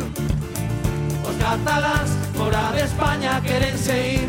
Os 1.29 1.37
catalans 1.37 2.11
fora 2.35 2.73
de 2.73 2.83
España 2.83 3.41
queren 3.41 3.79
seguir. 3.79 4.29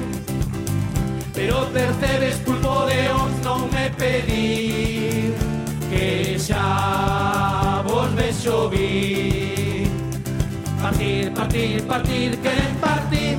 Pero 1.33 1.67
percebes 1.73 2.35
pulpo 2.45 2.85
de 2.85 3.09
os 3.09 3.33
non 3.43 3.65
me 3.73 3.89
pedir 3.97 5.33
Que 5.89 6.37
xa 6.37 7.81
vos 7.87 8.13
vexo 8.13 8.69
vir 8.69 9.89
Partir, 10.79 11.33
partir, 11.33 11.81
partir, 11.87 12.37
queren 12.37 12.75
partir. 12.77 13.37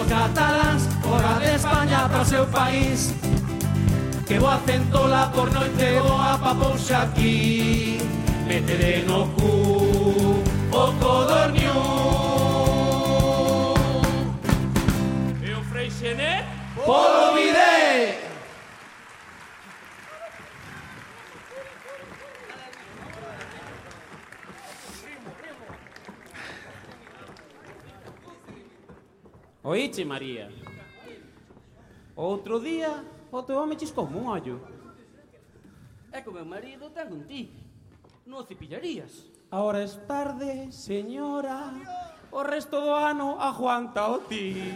Os 0.00 0.06
catalans 0.08 0.88
fora 1.02 1.38
de 1.38 1.54
España 1.54 2.08
para 2.08 2.22
o 2.22 2.24
seu 2.24 2.46
país. 2.46 3.14
Que 4.26 4.40
boa 4.40 4.58
centola 4.66 5.30
por 5.30 5.52
noite 5.52 6.00
boa 6.02 6.34
pa 6.40 6.52
pousa 6.54 7.02
aquí 7.04 8.00
metere 8.46 9.02
noku 9.02 9.50
oko 10.70 11.12
dorniu 11.30 11.78
Eu 15.42 15.60
freixenet 15.70 16.46
Polo 16.84 17.34
bide 17.34 17.66
Oíche, 29.66 30.04
María. 30.04 30.48
Outro 32.14 32.60
día, 32.60 33.04
o 33.32 33.42
teu 33.42 33.58
home 33.58 33.76
chiscou 33.76 34.06
un 34.06 34.28
ollo. 34.28 34.60
E 36.14 36.28
o 36.28 36.32
meu 36.32 36.46
marido 36.46 36.88
ten 36.90 37.12
un 37.12 37.24
tique. 37.26 37.65
Non 38.26 38.42
o 38.42 38.46
cepillarías. 38.50 39.30
Ahora 39.54 39.86
es 39.86 40.02
tarde, 40.10 40.74
señora. 40.74 41.70
O 42.34 42.42
resto 42.42 42.82
do 42.82 42.90
ano 42.90 43.38
aguanta 43.38 44.10
o 44.10 44.18
ti. 44.26 44.66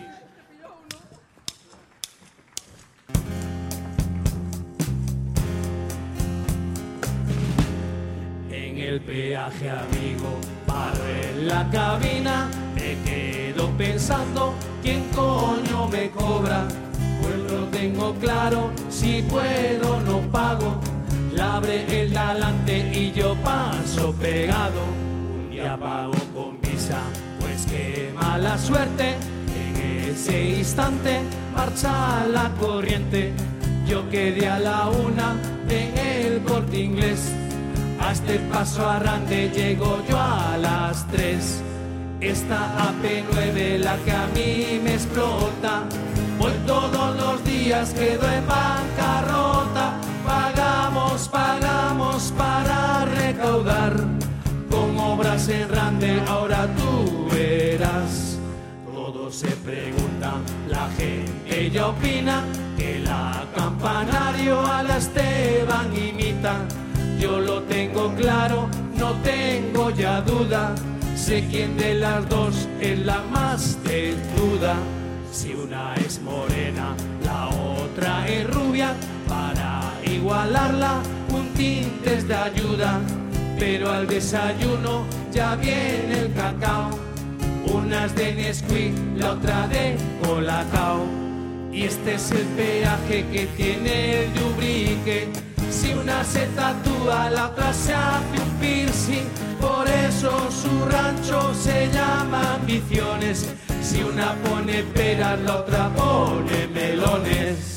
En 8.54 8.78
el 8.78 9.02
peaje, 9.02 9.66
amigo, 9.66 10.30
paro 10.62 11.02
en 11.10 11.50
la 11.50 11.66
cabina. 11.74 12.46
Me 12.78 13.02
quedo 13.02 13.66
pensando 13.74 14.54
quién 14.78 15.10
coño 15.10 15.90
me 15.90 16.06
cobra. 16.14 16.70
Pues 17.18 17.38
lo 17.50 17.66
tengo 17.74 18.14
claro, 18.22 18.70
si 18.88 19.26
puedo 19.26 19.98
no 20.06 20.22
pago. 20.30 20.78
La 21.34 21.56
abre 21.56 22.02
el 22.02 22.10
delante 22.10 22.90
y 22.92 23.12
yo 23.12 23.34
paso 23.36 24.12
pegado. 24.14 24.80
Un 25.34 25.50
día 25.50 25.76
pago 25.76 26.12
con 26.34 26.60
visa, 26.60 26.98
pues 27.38 27.66
qué 27.66 28.12
mala 28.14 28.58
suerte. 28.58 29.14
En 29.54 30.10
ese 30.10 30.58
instante 30.58 31.20
marcha 31.54 32.26
la 32.26 32.50
corriente. 32.60 33.32
Yo 33.86 34.08
quedé 34.10 34.48
a 34.48 34.58
la 34.58 34.88
una 34.88 35.36
en 35.68 35.98
el 35.98 36.42
corte 36.42 36.80
inglés. 36.80 37.32
A 38.00 38.12
este 38.12 38.38
paso 38.52 38.88
arrande 38.88 39.50
llego 39.50 40.02
yo 40.08 40.18
a 40.18 40.56
las 40.56 41.06
3. 41.08 41.62
Esta 42.20 42.76
AP9 42.78 43.78
la 43.78 43.96
que 43.98 44.12
a 44.12 44.26
mí 44.34 44.80
me 44.82 44.94
explota. 44.94 45.84
Hoy 46.40 46.52
todos 46.66 47.16
los 47.16 47.44
días 47.44 47.92
quedo 47.94 48.28
en 48.30 48.46
bancarrota. 48.46 50.00
Pagamos, 51.28 52.32
para 52.36 53.04
recaudar. 53.04 53.94
Con 54.70 54.98
obras 54.98 55.48
en 55.48 55.68
rande 55.68 56.22
ahora 56.26 56.66
tú 56.76 57.28
verás. 57.30 58.38
Todos 58.92 59.34
se 59.34 59.48
preguntan, 59.48 60.42
la 60.68 60.88
gente 60.96 61.70
ya 61.70 61.88
opina 61.88 62.42
que 62.76 63.00
la 63.00 63.44
campanario 63.54 64.60
a 64.66 64.82
la 64.82 64.96
Esteban 64.96 65.96
imita. 65.96 66.54
Yo 67.18 67.38
lo 67.38 67.62
tengo 67.62 68.14
claro, 68.14 68.68
no 68.96 69.12
tengo 69.22 69.90
ya 69.90 70.20
duda. 70.22 70.74
Sé 71.14 71.46
quién 71.50 71.76
de 71.76 71.94
las 71.94 72.28
dos 72.28 72.68
es 72.80 72.98
la 73.00 73.22
más 73.22 73.78
desnuda. 73.84 74.74
Si 75.30 75.52
una 75.52 75.94
es 75.94 76.20
morena, 76.22 76.94
la 77.24 77.48
otra 77.48 78.26
es 78.26 78.48
rubia. 78.48 78.94
Para 79.28 79.80
igualarla, 80.14 81.00
un 81.32 81.48
tinte 81.54 82.14
es 82.14 82.28
de 82.28 82.34
ayuda. 82.34 83.00
Pero 83.58 83.90
al 83.90 84.06
desayuno 84.06 85.04
ya 85.32 85.54
viene 85.56 86.20
el 86.20 86.32
cacao. 86.34 86.90
Una 87.72 88.08
de 88.08 88.34
Nesquik, 88.34 88.94
la 89.16 89.32
otra 89.32 89.68
de 89.68 89.96
Colacao. 90.22 91.04
Y 91.72 91.84
este 91.84 92.14
es 92.14 92.30
el 92.32 92.46
peaje 92.56 93.26
que 93.30 93.46
tiene 93.56 94.24
el 94.24 94.34
Dubrique. 94.34 95.28
Si 95.70 95.92
una 95.92 96.24
se 96.24 96.46
tatúa, 96.46 97.30
la 97.30 97.48
otra 97.48 97.72
se 97.72 97.94
hace 97.94 98.42
un 98.42 98.50
piercing. 98.60 99.28
Por 99.60 99.86
eso 99.88 100.32
su 100.50 100.84
rancho 100.86 101.54
se 101.54 101.88
llama 101.92 102.54
Ambiciones. 102.54 103.46
Si 103.82 104.02
una 104.02 104.34
pone 104.44 104.82
peras, 104.94 105.38
la 105.40 105.56
otra 105.56 105.90
pone 105.94 106.66
melones. 106.74 107.69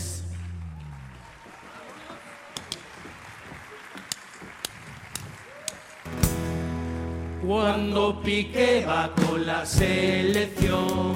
Cuando 7.54 8.20
Piqué 8.20 8.84
va 8.84 9.12
con 9.14 9.46
la 9.46 9.64
selección, 9.64 11.14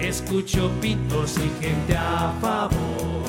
escucho 0.00 0.68
pitos 0.80 1.36
y 1.38 1.64
gente 1.64 1.96
a 1.96 2.34
favor. 2.40 3.22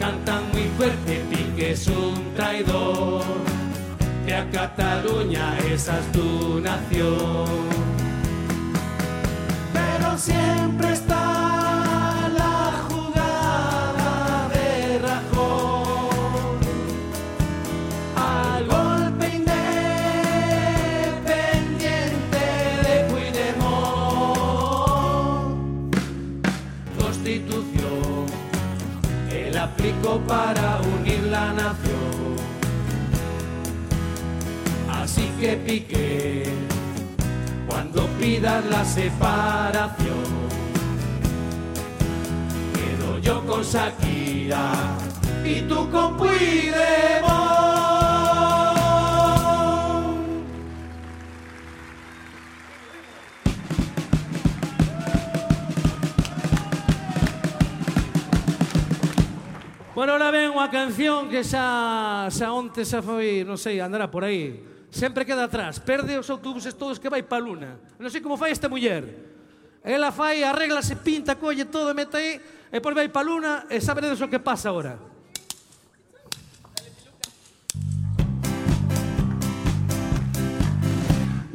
Cantan 0.00 0.42
muy 0.52 0.64
fuerte, 0.76 1.22
Piqué 1.30 1.70
es 1.70 1.86
un 1.86 2.34
traidor, 2.34 3.22
que 4.26 4.34
a 4.34 4.50
Cataluña 4.50 5.56
esa 5.72 6.00
es 6.00 6.10
tu 6.10 6.58
nación. 6.58 7.46
Pero 9.72 10.18
siempre 10.18 10.94
está 10.94 11.37
para 30.02 30.80
unir 30.98 31.22
la 31.24 31.52
nación. 31.52 32.36
Así 34.90 35.30
que 35.40 35.56
piqué 35.56 36.44
cuando 37.66 38.06
pidas 38.20 38.64
la 38.66 38.84
separación. 38.84 40.28
Quedo 42.74 43.18
yo 43.18 43.46
con 43.46 43.62
Shakira 43.62 44.72
y 45.44 45.62
tú 45.62 45.90
con 45.90 46.16
Puigdemont. 46.16 47.97
Bueno, 59.98 60.12
ahora 60.12 60.30
ven 60.30 60.54
unha 60.54 60.70
canción 60.70 61.26
que 61.26 61.42
xa, 61.42 62.30
xa 62.30 62.54
onte 62.54 62.86
xa 62.86 63.02
foi, 63.02 63.42
non 63.42 63.58
sei, 63.58 63.82
andará 63.82 64.06
por 64.06 64.22
aí. 64.22 64.62
Sempre 64.94 65.26
queda 65.26 65.50
atrás, 65.50 65.82
perde 65.82 66.14
os 66.14 66.30
autobuses 66.30 66.70
todos 66.78 67.02
que 67.02 67.10
vai 67.10 67.26
pa 67.26 67.42
Luna. 67.42 67.82
Non 67.98 68.06
sei 68.06 68.22
como 68.22 68.38
fai 68.38 68.54
esta 68.54 68.70
muller. 68.70 69.02
Ela 69.82 70.14
fai, 70.14 70.46
arregla, 70.46 70.86
se 70.86 70.94
pinta, 70.94 71.34
colle 71.34 71.66
todo, 71.66 71.98
mete 71.98 72.14
aí, 72.14 72.38
e 72.38 72.78
depois 72.78 72.94
vai 72.94 73.10
pa 73.10 73.26
Luna 73.26 73.66
e 73.66 73.82
saberedes 73.82 74.22
o 74.22 74.30
que 74.30 74.38
pasa 74.38 74.70
ahora. 74.70 75.02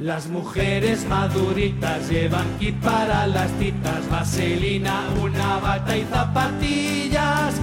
Las 0.03 0.27
mujeres 0.27 1.07
maduritas 1.07 2.11
llevan 2.11 2.59
kit 2.59 2.75
para 2.83 3.23
las 3.23 3.47
citas, 3.55 4.03
vaselina, 4.11 5.07
una 5.23 5.63
bata 5.63 5.95
y 5.95 6.03
zapatillas. 6.11 7.55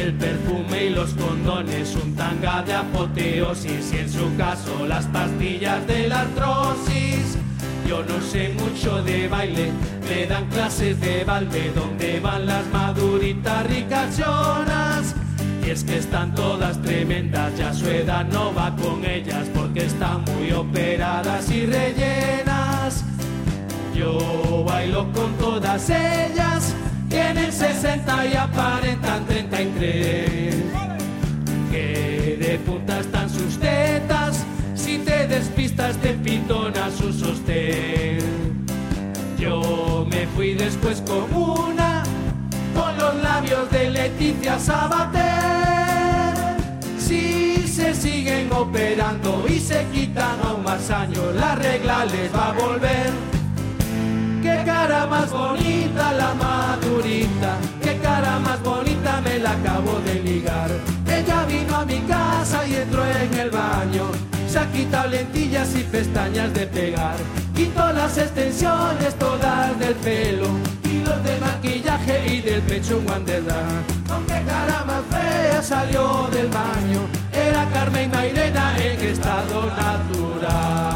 El 0.00 0.14
perfume 0.14 0.86
y 0.86 0.90
los 0.90 1.10
condones, 1.10 1.94
un 1.94 2.14
tanga 2.16 2.62
de 2.62 2.72
apoteosis 2.72 3.92
y 3.92 3.98
en 3.98 4.10
su 4.10 4.34
caso 4.38 4.86
las 4.86 5.04
pastillas 5.06 5.86
de 5.86 6.08
la 6.08 6.22
artrosis. 6.22 7.36
Yo 7.86 8.02
no 8.04 8.18
sé 8.22 8.54
mucho 8.58 9.02
de 9.02 9.28
baile, 9.28 9.70
me 10.08 10.24
dan 10.26 10.46
clases 10.46 10.98
de 11.02 11.22
balde 11.24 11.70
donde 11.74 12.18
van 12.18 12.46
las 12.46 12.66
maduritas 12.68 13.66
ricachonas. 13.66 15.14
Y 15.66 15.68
es 15.68 15.84
que 15.84 15.98
están 15.98 16.34
todas 16.34 16.80
tremendas, 16.80 17.58
ya 17.58 17.74
su 17.74 17.86
edad 17.88 18.24
no 18.32 18.54
va 18.54 18.74
con 18.76 19.04
ellas 19.04 19.48
porque 19.54 19.84
están 19.84 20.24
muy 20.24 20.50
operadas 20.52 21.50
y 21.50 21.66
rellenas. 21.66 23.04
Yo 23.94 24.64
bailo 24.66 25.12
con 25.12 25.34
todas 25.34 25.90
ellas, 25.90 26.74
tienen 27.10 27.52
60 27.52 28.26
y 28.26 28.34
aparentan 28.34 29.26
33. 29.26 30.54
Que 31.70 32.38
de 32.40 32.58
punta 32.64 33.00
están 33.00 33.28
sus 33.28 33.58
tetas, 33.58 34.44
si 34.74 34.98
te 34.98 35.26
despistas 35.26 35.96
te 35.98 36.14
pitona 36.14 36.90
su 36.90 37.12
sostén. 37.12 38.20
Yo 39.38 40.06
me 40.10 40.26
fui 40.28 40.54
después 40.54 41.02
con 41.02 41.34
una, 41.34 42.02
con 42.74 42.96
los 42.96 43.22
labios 43.22 43.70
de 43.70 43.90
Leticia 43.90 44.58
Sabater. 44.58 45.20
Si 46.98 47.66
se 47.66 47.94
siguen 47.94 48.52
operando 48.52 49.44
y 49.48 49.58
se 49.58 49.84
quitan 49.92 50.38
aún 50.44 50.62
más 50.62 50.90
años, 50.90 51.34
la 51.34 51.54
regla 51.56 52.04
les 52.04 52.34
va 52.34 52.50
a 52.50 52.52
volver. 52.52 53.39
Qué 54.50 54.64
cara 54.64 55.06
más 55.06 55.30
bonita 55.30 56.12
la 56.12 56.34
madurita, 56.34 57.56
qué 57.82 57.98
cara 57.98 58.38
más 58.40 58.60
bonita 58.62 59.20
me 59.20 59.38
la 59.38 59.52
acabo 59.52 60.00
de 60.00 60.14
ligar. 60.20 60.70
Ella 61.06 61.44
vino 61.44 61.76
a 61.76 61.84
mi 61.84 62.00
casa 62.00 62.66
y 62.66 62.74
entró 62.74 63.04
en 63.06 63.34
el 63.34 63.50
baño, 63.50 64.06
se 64.48 64.58
ha 64.58 64.66
quitado 64.72 65.08
lentillas 65.08 65.74
y 65.76 65.82
pestañas 65.84 66.52
de 66.52 66.66
pegar. 66.66 67.16
Quitó 67.54 67.92
las 67.92 68.18
extensiones 68.18 69.14
todas 69.18 69.78
del 69.78 69.94
pelo 69.94 70.48
del 71.24 71.40
maquillaje 71.40 72.34
y 72.34 72.40
del 72.40 72.62
pecho 72.62 72.98
un 72.98 73.04
guandela. 73.04 73.62
Con 74.08 74.24
qué 74.26 74.42
cara 74.46 74.84
más 74.84 75.02
fea 75.10 75.62
salió 75.62 76.28
del 76.32 76.48
baño, 76.48 77.00
era 77.32 77.68
Carmen 77.72 78.10
Mairena 78.10 78.76
en 78.78 79.00
estado 79.00 79.66
natural. 79.66 80.89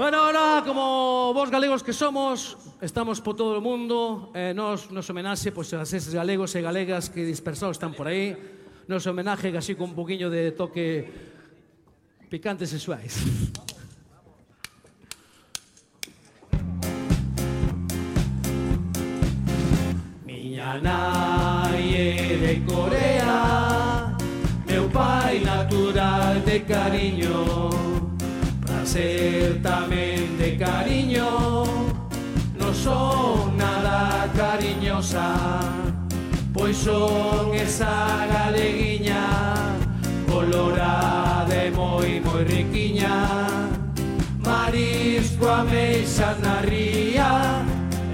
Bueno, 0.00 0.16
ahora, 0.16 0.62
como 0.66 1.34
vos 1.34 1.50
galegos 1.50 1.82
que 1.82 1.92
somos, 1.92 2.56
estamos 2.80 3.20
por 3.20 3.36
todo 3.36 3.58
o 3.58 3.60
mundo, 3.60 4.32
eh, 4.32 4.54
nos, 4.56 4.90
nos 4.90 5.04
homenaxe 5.10 5.52
pois, 5.52 5.68
pues, 5.68 5.76
a 5.76 5.84
eses 5.84 6.16
galegos 6.16 6.56
e 6.56 6.64
galegas 6.64 7.12
que 7.12 7.20
dispersados 7.20 7.76
están 7.76 7.92
por 7.92 8.08
aí, 8.08 8.32
nos 8.88 9.04
homenaje 9.04 9.52
así 9.52 9.76
con 9.76 9.92
un 9.92 9.94
poquinho 9.94 10.32
de 10.32 10.56
toque 10.56 11.04
picante 12.32 12.64
sexuais. 12.64 13.12
Miña 20.24 20.80
nai 20.80 21.84
é 21.92 22.40
de 22.40 22.54
Corea, 22.64 24.16
meu 24.64 24.88
pai 24.88 25.44
natural 25.44 26.40
de 26.40 26.64
cariño, 26.64 27.79
ser 28.90 29.62
tamén 29.62 30.34
de 30.34 30.58
cariño 30.58 31.62
Non 32.58 32.74
son 32.74 33.54
nada 33.54 34.26
cariñosa 34.34 35.30
Pois 36.50 36.74
son 36.74 37.54
esa 37.54 38.26
galeguiña 38.26 39.30
Colorada 40.26 41.54
e 41.54 41.70
moi 41.70 42.18
moi 42.26 42.42
riquiña. 42.42 43.14
Marisco 44.42 45.46
ameixas 45.46 46.36
na 46.42 46.58
ría 46.66 47.62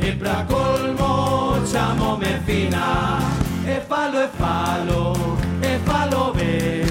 E 0.04 0.12
pra 0.20 0.44
colmo 0.44 1.56
chamome 1.64 2.36
fina 2.44 3.16
E 3.64 3.80
falo, 3.88 4.20
e 4.20 4.28
falo, 4.36 5.02
e 5.64 5.72
falo 5.88 6.36
ben 6.36 6.85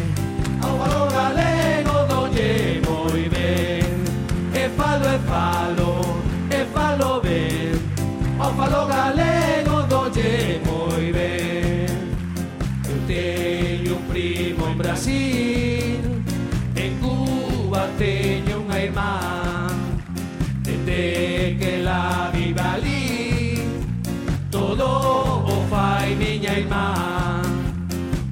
fai 26.05 26.15
miña 26.15 26.53
irmá 26.59 27.41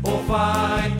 O 0.03 0.17
fai 0.27 0.92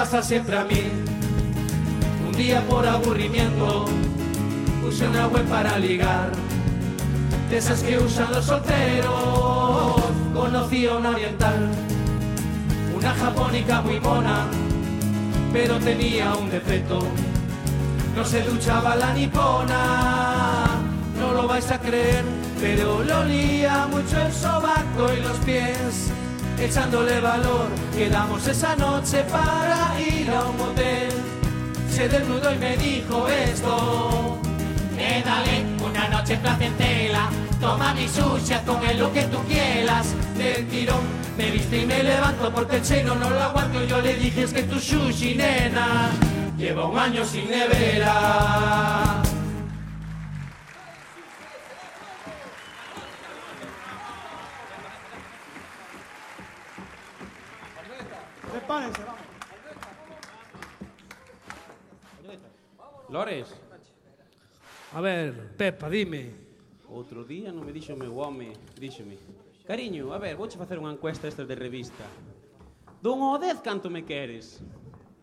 pasa 0.00 0.22
siempre 0.22 0.56
a 0.56 0.64
mí. 0.64 0.82
Un 2.26 2.32
día 2.32 2.66
por 2.66 2.86
aburrimiento 2.86 3.84
Puse 4.80 5.06
una 5.06 5.26
web 5.26 5.44
para 5.44 5.78
ligar. 5.78 6.30
De 7.50 7.58
esas 7.58 7.82
que 7.82 7.98
usan 7.98 8.32
los 8.32 8.46
solteros 8.46 10.00
Conocí 10.32 10.86
a 10.86 10.94
una 10.94 11.10
oriental 11.10 11.68
Una 12.96 13.10
japónica 13.12 13.82
muy 13.82 14.00
mona 14.00 14.46
Pero 15.52 15.78
tenía 15.78 16.32
un 16.34 16.48
defecto. 16.48 17.00
No 18.16 18.24
se 18.24 18.40
duchaba 18.42 18.96
la 18.96 19.12
nipona, 19.12 20.66
no 21.18 21.32
lo 21.32 21.46
vais 21.46 21.70
a 21.70 21.78
creer, 21.78 22.24
pero 22.58 23.04
le 23.04 23.12
olía 23.12 23.86
mucho 23.86 24.18
el 24.18 24.32
sobaco 24.32 25.12
y 25.16 25.20
los 25.20 25.36
pies. 25.44 26.10
Echándole 26.60 27.20
valor, 27.20 27.68
quedamos 27.96 28.46
esa 28.46 28.76
noche 28.76 29.24
para 29.30 29.98
ir 29.98 30.30
a 30.30 30.44
un 30.44 30.58
motel. 30.58 31.08
Se 31.90 32.06
desnudó 32.06 32.52
y 32.52 32.58
me 32.58 32.76
dijo 32.76 33.26
esto. 33.28 34.38
Eh, 34.98 35.22
dale, 35.24 35.64
una 35.82 36.08
noche 36.08 36.36
placentera, 36.36 37.30
toma 37.58 37.94
mi 37.94 38.06
sushi, 38.06 38.52
haz 38.52 38.62
con 38.64 38.86
él 38.86 38.98
lo 38.98 39.10
que 39.10 39.22
tú 39.22 39.38
quieras. 39.48 40.14
Del 40.36 40.68
tirón 40.68 41.00
me 41.38 41.50
viste 41.50 41.78
y 41.78 41.86
me 41.86 42.02
levanto 42.02 42.52
porque 42.52 42.76
el 42.76 42.82
chino 42.82 43.14
no 43.14 43.30
lo 43.30 43.42
aguanto. 43.42 43.82
Yo 43.84 44.02
le 44.02 44.14
dije 44.16 44.42
es 44.42 44.52
que 44.52 44.64
tu 44.64 44.78
sushi, 44.78 45.36
nena, 45.36 46.10
lleva 46.58 46.84
un 46.84 46.98
año 46.98 47.24
sin 47.24 47.48
nevera. 47.48 49.19
Lores. 63.10 63.48
A 64.94 65.00
ver, 65.00 65.56
Pepa, 65.56 65.90
dime. 65.90 66.30
Outro 66.90 67.22
día 67.26 67.50
non 67.50 67.66
me 67.66 67.74
dixo 67.74 67.98
meu 67.98 68.14
home, 68.18 68.54
díxome. 68.78 69.18
Cariño, 69.66 70.14
a 70.14 70.18
ver, 70.18 70.34
vouche 70.34 70.58
facer 70.58 70.78
unha 70.78 70.94
encuesta 70.94 71.26
estas 71.26 71.46
de 71.46 71.54
revista. 71.58 72.02
Dun 73.02 73.22
ao 73.26 73.38
10 73.38 73.62
canto 73.66 73.90
me 73.90 74.06
queres? 74.06 74.62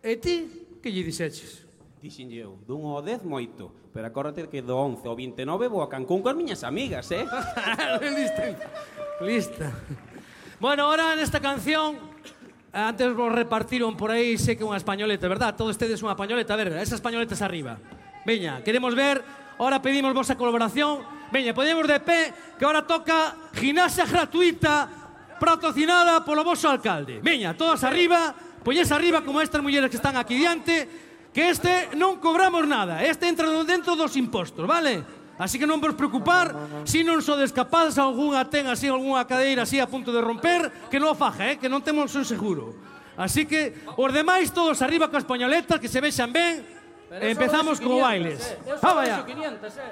E 0.03 0.19
ti, 0.19 0.47
que 0.83 0.91
lle 0.91 1.03
dixeches? 1.03 1.63
Dixen 1.99 2.31
eu, 2.31 2.59
dun 2.63 2.87
ao 2.91 3.03
10 3.03 3.23
moito, 3.27 3.71
pero 3.91 4.07
acórdate 4.07 4.47
que 4.47 4.63
do 4.63 4.75
11 4.75 5.07
ao 5.07 5.15
29 5.15 5.67
vou 5.71 5.83
a 5.83 5.91
Cancún 5.91 6.23
coas 6.23 6.35
miñas 6.35 6.63
amigas, 6.63 7.11
eh? 7.11 7.23
Lista. 8.03 8.43
Lista. 9.23 9.67
Bueno, 10.59 10.87
ahora 10.87 11.15
nesta 11.15 11.39
canción 11.39 12.16
Antes 12.73 13.15
vos 13.15 13.31
repartiron 13.31 13.95
por 13.95 14.11
aí, 14.11 14.35
sei 14.35 14.59
que 14.59 14.67
unha 14.67 14.75
españoleta, 14.75 15.25
verdad? 15.31 15.55
Todos 15.55 15.79
tedes 15.79 16.03
unha 16.03 16.13
españoleta, 16.13 16.53
a 16.53 16.59
ver, 16.59 16.75
esas 16.77 16.99
españoletas 16.99 17.39
arriba. 17.41 17.79
Veña, 18.27 18.59
queremos 18.59 18.91
ver, 18.91 19.23
ahora 19.57 19.81
pedimos 19.81 20.11
vosa 20.11 20.35
colaboración. 20.35 21.01
Veña, 21.31 21.55
podemos 21.55 21.87
de 21.87 21.99
pé, 22.03 22.33
que 22.59 22.65
ahora 22.67 22.83
toca 22.83 23.49
gimnasia 23.55 24.05
gratuita 24.05 24.87
patrocinada 25.39 26.25
polo 26.27 26.43
vosso 26.43 26.67
alcalde. 26.67 27.23
Veña, 27.23 27.55
todas 27.55 27.83
arriba, 27.87 28.35
poñes 28.63 28.91
arriba 28.91 29.23
como 29.23 29.39
estas 29.39 29.63
mulleres 29.63 29.89
que 29.89 29.97
están 29.97 30.17
aquí 30.19 30.35
diante, 30.35 30.87
que 31.31 31.49
este 31.49 31.95
non 31.95 32.19
cobramos 32.19 32.67
nada, 32.67 32.99
este 33.05 33.29
entra 33.31 33.47
dentro 33.63 33.95
dos 33.95 34.17
impostos, 34.19 34.67
vale? 34.67 35.16
Así 35.37 35.61
que 35.61 35.69
non 35.69 35.77
vos 35.77 35.93
preocupar, 35.93 36.53
si 36.83 37.05
non 37.05 37.21
sodes 37.21 37.53
capaz, 37.53 37.93
algunha 38.01 38.41
ten 38.49 38.65
así, 38.65 38.89
algunha 38.89 39.29
cadeira 39.29 39.69
así 39.69 39.77
a 39.77 39.85
punto 39.85 40.09
de 40.09 40.21
romper, 40.21 40.89
que 40.89 40.97
non 40.97 41.13
faja, 41.13 41.53
eh? 41.53 41.61
que 41.61 41.69
non 41.69 41.85
temos 41.85 42.09
un 42.17 42.25
seguro. 42.25 42.73
Así 43.17 43.45
que, 43.45 43.73
os 43.97 44.11
demais 44.13 44.49
todos 44.53 44.81
arriba 44.81 45.09
coas 45.09 45.25
pañoletas, 45.25 45.77
que 45.77 45.89
se 45.89 46.01
vexan 46.01 46.33
ben, 46.33 46.77
Pero 47.09 47.25
empezamos 47.27 47.79
co 47.79 48.01
bailes. 48.03 48.41
Eh. 48.51 48.57
Eu 48.67 48.77
só 48.77 48.87
ah, 48.91 48.93
vaya. 48.93 49.23
500, 49.23 49.77
eh. 49.77 49.91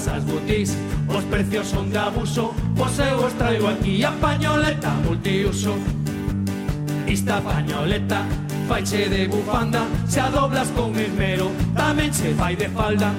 todas 0.00 0.08
as 0.08 0.24
boutiques 0.24 0.76
Os 1.08 1.24
precios 1.24 1.66
son 1.66 1.90
de 1.90 1.98
abuso 1.98 2.54
Pois 2.76 2.98
eu 2.98 3.18
os 3.24 3.32
traigo 3.34 3.68
aquí 3.68 4.02
a 4.04 4.10
pañoleta 4.12 4.90
multiuso. 5.04 5.74
Esta 7.06 7.40
pañoleta 7.40 8.24
faiche 8.68 9.08
de 9.08 9.28
bufanda 9.28 9.82
Se 10.06 10.20
a 10.20 10.30
doblas 10.30 10.68
con 10.68 10.96
esmero 10.96 11.50
Tamén 11.74 12.12
se 12.12 12.32
fai 12.34 12.56
de 12.56 12.68
falda. 12.68 13.12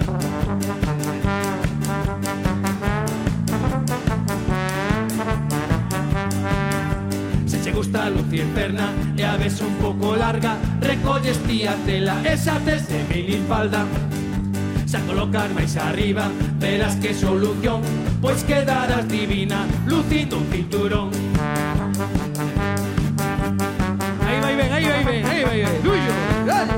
Gusta 7.72 8.12
lucir 8.14 8.46
perna 8.54 8.94
e 9.18 9.24
a 9.26 9.34
vez 9.42 9.58
un 9.60 9.74
pouco 9.82 10.14
larga 10.14 10.54
Recolles 10.86 11.42
tía 11.50 11.74
tela, 11.82 12.22
esa 12.22 12.62
tes 12.62 12.86
de 12.86 13.02
minifalda. 13.10 13.90
falda 13.90 14.21
Xa 14.92 15.00
colocar 15.08 15.48
máis 15.56 15.78
arriba 15.78 16.28
Verás 16.60 17.00
que 17.00 17.14
solución 17.16 17.80
Pois 18.20 18.44
quedarás 18.44 19.08
divina 19.08 19.64
Lucindo 19.88 20.36
un 20.36 20.46
cinturón. 20.52 21.08
Aí 24.20 24.38
vai 24.44 24.56
ben, 24.60 24.68
aí 24.74 24.84
vai 24.84 25.04
ben, 25.08 25.24
aí 25.24 25.42
vai 25.48 25.64
ben 25.64 25.80
Duyo, 25.82 26.14
dale. 26.44 26.76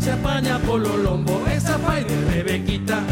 Se 0.00 0.10
apaña 0.10 0.58
polo 0.60 0.96
lombo 0.96 1.44
Esa 1.46 1.78
fai 1.78 2.02
de 2.04 2.16
Rebequita. 2.32 3.04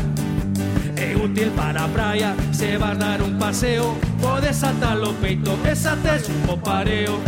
É 0.96 1.14
útil 1.14 1.50
para 1.52 1.84
a 1.84 1.88
praia 1.88 2.34
Se 2.52 2.78
vas 2.78 2.96
dar 2.96 3.20
un 3.20 3.36
paseo 3.36 3.98
Podes 4.18 4.64
atar 4.64 4.96
o 4.96 5.12
peito 5.20 5.58
Esa 5.68 5.94
tes 5.96 6.26
un 6.30 6.40
bo 6.46 6.56
pareo 6.56 7.20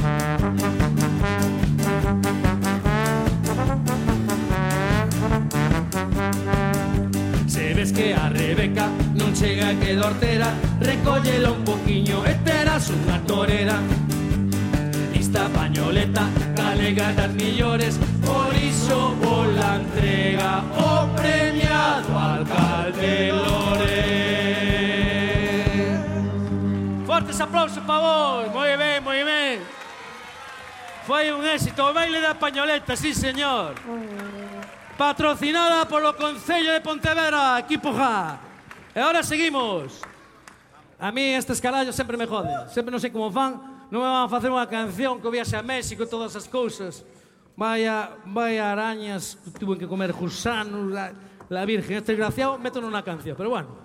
Se 7.47 7.75
ves 7.75 7.93
que 7.93 8.15
a 8.15 8.29
Rebeca 8.29 8.89
non 9.15 9.31
chega 9.31 9.71
e 9.71 9.79
que 9.79 9.95
dortera 9.95 10.51
Recóllela 10.81 11.55
un 11.55 11.63
poquinho 11.63 12.27
e 12.27 12.35
terás 12.43 12.91
unha 12.91 13.23
torera. 13.23 13.79
Lista 15.15 15.47
pañoleta, 15.55 16.27
galega 16.59 17.13
das 17.15 17.31
millores 17.39 17.99
Por 18.27 18.51
iso 18.59 19.15
vola 19.23 19.79
entrega 19.79 20.67
o 20.75 21.07
premiado 21.15 22.11
alcalde 22.19 23.31
Lore 23.31 24.03
Fortes 27.07 27.41
aplausos, 27.41 27.79
por 27.79 27.87
favor, 27.87 28.51
moi 28.51 28.77
ben, 28.77 28.99
moi 29.03 29.23
ben. 29.23 29.84
Foi 31.07 31.29
un 31.33 31.45
éxito. 31.45 31.93
Baile 31.93 32.21
da 32.21 32.35
pañoleta, 32.35 32.97
sí, 32.97 33.13
señor. 33.13 33.77
Patrocinada 34.97 35.85
polo 35.85 36.17
Concello 36.17 36.73
de 36.73 36.81
Pontevedra, 36.81 37.59
equipo 37.61 37.93
Ja. 37.93 38.41
E 38.95 39.01
ahora 39.01 39.23
seguimos. 39.23 40.01
A 40.99 41.13
mí 41.13 41.35
estes 41.35 41.61
carallos 41.61 41.95
sempre 41.95 42.17
me 42.17 42.25
joden. 42.25 42.71
Sempre 42.73 42.89
non 42.89 43.01
sei 43.03 43.13
como 43.13 43.29
fan. 43.29 43.61
Non 43.93 44.01
me 44.01 44.09
van 44.09 44.25
a 44.25 44.31
facer 44.33 44.49
unha 44.49 44.65
canción 44.65 45.21
que 45.21 45.29
o 45.29 45.35
viaxe 45.35 45.61
a 45.61 45.63
México 45.67 46.03
e 46.03 46.09
todas 46.09 46.33
as 46.33 46.49
cousas. 46.49 47.05
Vaya, 47.53 48.17
vaya 48.25 48.73
arañas, 48.73 49.37
tuve 49.61 49.77
que 49.77 49.87
comer 49.87 50.17
gusanos, 50.17 50.89
la, 50.89 51.13
la 51.53 51.63
virgen. 51.69 52.01
Este 52.01 52.17
desgraciado, 52.17 52.57
meto 52.57 52.81
nunha 52.81 53.05
canción. 53.05 53.37
Pero 53.37 53.53
bueno. 53.53 53.85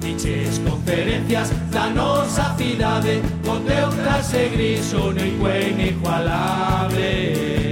Diches 0.00 0.60
conferencias 0.60 1.50
da 1.70 1.90
nosa 1.90 2.54
cidade, 2.56 3.20
co 3.44 3.58
teu 3.60 3.88
traxe 3.88 4.48
gris, 4.50 4.92
no 4.92 5.12
inigualable. 5.12 7.69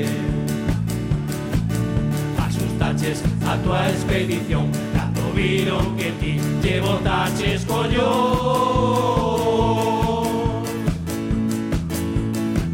A 3.00 3.56
tua 3.58 3.88
expedición, 3.88 4.72
cando 4.92 5.32
viron 5.32 5.94
que 5.96 6.10
ti 6.18 6.40
lle 6.60 6.80
botaches 6.80 7.64
collón. 7.64 7.94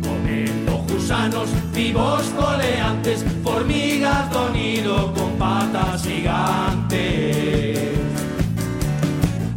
Comendo 0.03 0.73
gusanos 0.89 1.51
vivos 1.75 2.23
coleantes, 2.41 3.23
formigas 3.43 4.31
do 4.31 4.49
nido 4.49 5.13
con 5.13 5.37
patas 5.37 6.03
gigantes. 6.05 7.45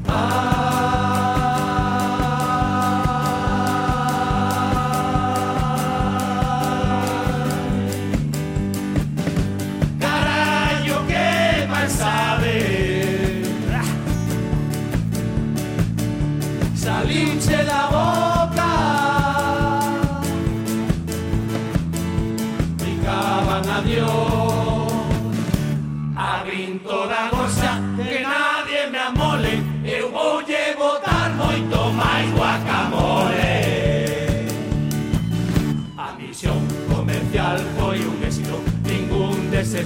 Carallo, 0.06 0.56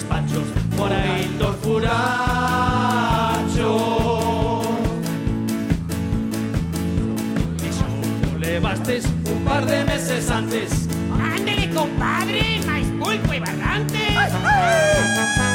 Ningún 0.02 0.03
deses 0.03 0.03
pachos 0.03 0.44
Por 0.78 0.91
aí 0.91 1.36
dos 1.38 1.56
furachos 1.57 1.91
Iso 7.68 7.86
levastes 8.40 9.06
un 9.06 9.44
par 9.45 9.65
de 9.65 9.84
meses 9.86 10.30
antes 10.30 10.88
Ándele, 11.11 11.68
compadre, 11.73 12.61
máis 12.65 12.88
pulpo 12.98 13.34
e 13.34 13.40
barrante. 13.40 13.98
Ay, 14.18 15.51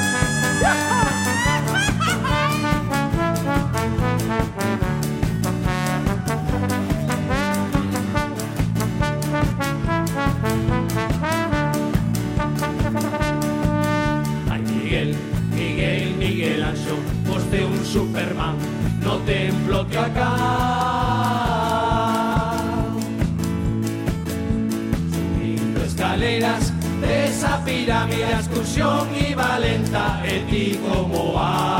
y 28.78 29.35
valenta, 29.35 30.23
e 30.23 30.40
ti 30.51 30.78
como 30.86 31.39
ave. 31.39 31.76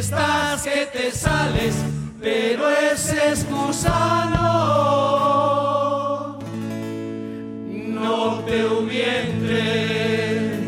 Estás 0.00 0.62
que 0.62 0.86
te 0.86 1.12
sales 1.12 1.74
Pero 2.22 2.70
ese 2.70 3.18
excusano 3.28 4.48
no 7.68 8.42
teu 8.46 8.86
vientre 8.86 10.58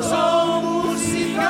son 0.00 0.64
musicales. 0.64 1.42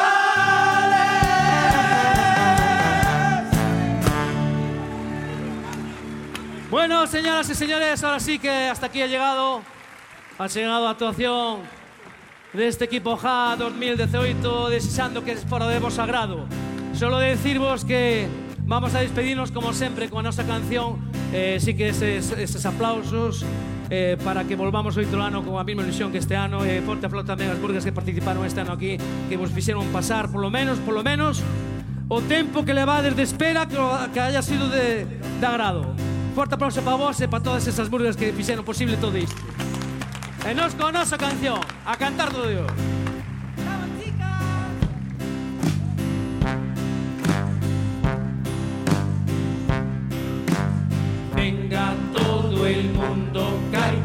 Bueno, 6.68 7.06
señoras 7.06 7.48
y 7.48 7.54
señores, 7.54 8.02
ahora 8.02 8.18
sí 8.18 8.40
que 8.40 8.50
hasta 8.50 8.86
aquí 8.86 9.02
ha 9.02 9.06
llegado. 9.06 9.62
Ha 10.36 10.48
llegado 10.48 10.88
a 10.88 10.90
actuación 10.90 11.60
de 12.52 12.66
este 12.66 12.86
equipo 12.86 13.16
JA 13.16 13.54
2018, 13.56 14.68
desexando 14.68 15.24
que 15.24 15.32
es 15.32 15.44
fora 15.44 15.68
de 15.68 15.78
vos 15.78 15.98
agrado. 16.00 16.46
Solo 16.94 17.18
decirvos 17.18 17.84
que 17.84 18.28
vamos 18.64 18.94
a 18.94 19.00
despedirnos 19.00 19.50
como 19.50 19.72
sempre 19.72 20.08
con 20.08 20.20
a 20.20 20.30
nosa 20.30 20.44
canción. 20.44 21.00
Eh, 21.32 21.58
sí 21.60 21.74
que 21.74 21.88
eses, 21.88 22.30
eses 22.32 22.66
aplausos 22.66 23.44
eh, 23.90 24.16
para 24.22 24.44
que 24.44 24.56
volvamos 24.56 24.96
outro 24.96 25.20
ano 25.24 25.44
con 25.44 25.56
a 25.56 25.64
mesma 25.64 25.82
ilusión 25.82 26.12
que 26.12 26.20
este 26.20 26.36
ano. 26.36 26.64
E 26.64 26.78
eh, 26.78 26.84
forte 26.84 27.08
aplauso 27.08 27.32
tamén 27.32 27.48
as 27.48 27.58
burgas 27.58 27.84
que 27.84 27.92
participaron 27.92 28.44
este 28.44 28.60
ano 28.60 28.76
aquí 28.76 29.00
que 29.28 29.36
vos 29.40 29.50
fixeron 29.50 29.88
pasar 29.90 30.28
polo 30.28 30.52
menos 30.52 30.80
polo 30.84 31.00
menos 31.00 31.40
o 32.12 32.20
tempo 32.20 32.64
que 32.64 32.76
levades 32.76 33.16
de 33.16 33.24
espera 33.24 33.64
que, 33.64 33.80
que 34.12 34.20
haya 34.20 34.44
sido 34.44 34.68
de, 34.68 35.08
de 35.08 35.46
agrado. 35.48 35.96
Forte 36.36 36.56
aplauso 36.56 36.84
para 36.84 36.96
vos 36.96 37.16
e 37.20 37.28
para 37.28 37.42
todas 37.42 37.64
esas 37.64 37.88
burgas 37.88 38.16
que 38.16 38.36
fixeron 38.36 38.64
posible 38.64 39.00
todo 39.00 39.16
isto. 39.16 39.40
E 40.44 40.52
nos 40.52 40.76
con 40.76 40.92
a 40.92 41.02
nosa 41.02 41.16
canción 41.16 41.60
a 41.88 41.96
cantar 41.96 42.28
todo 42.32 42.48
Dios. 42.48 42.68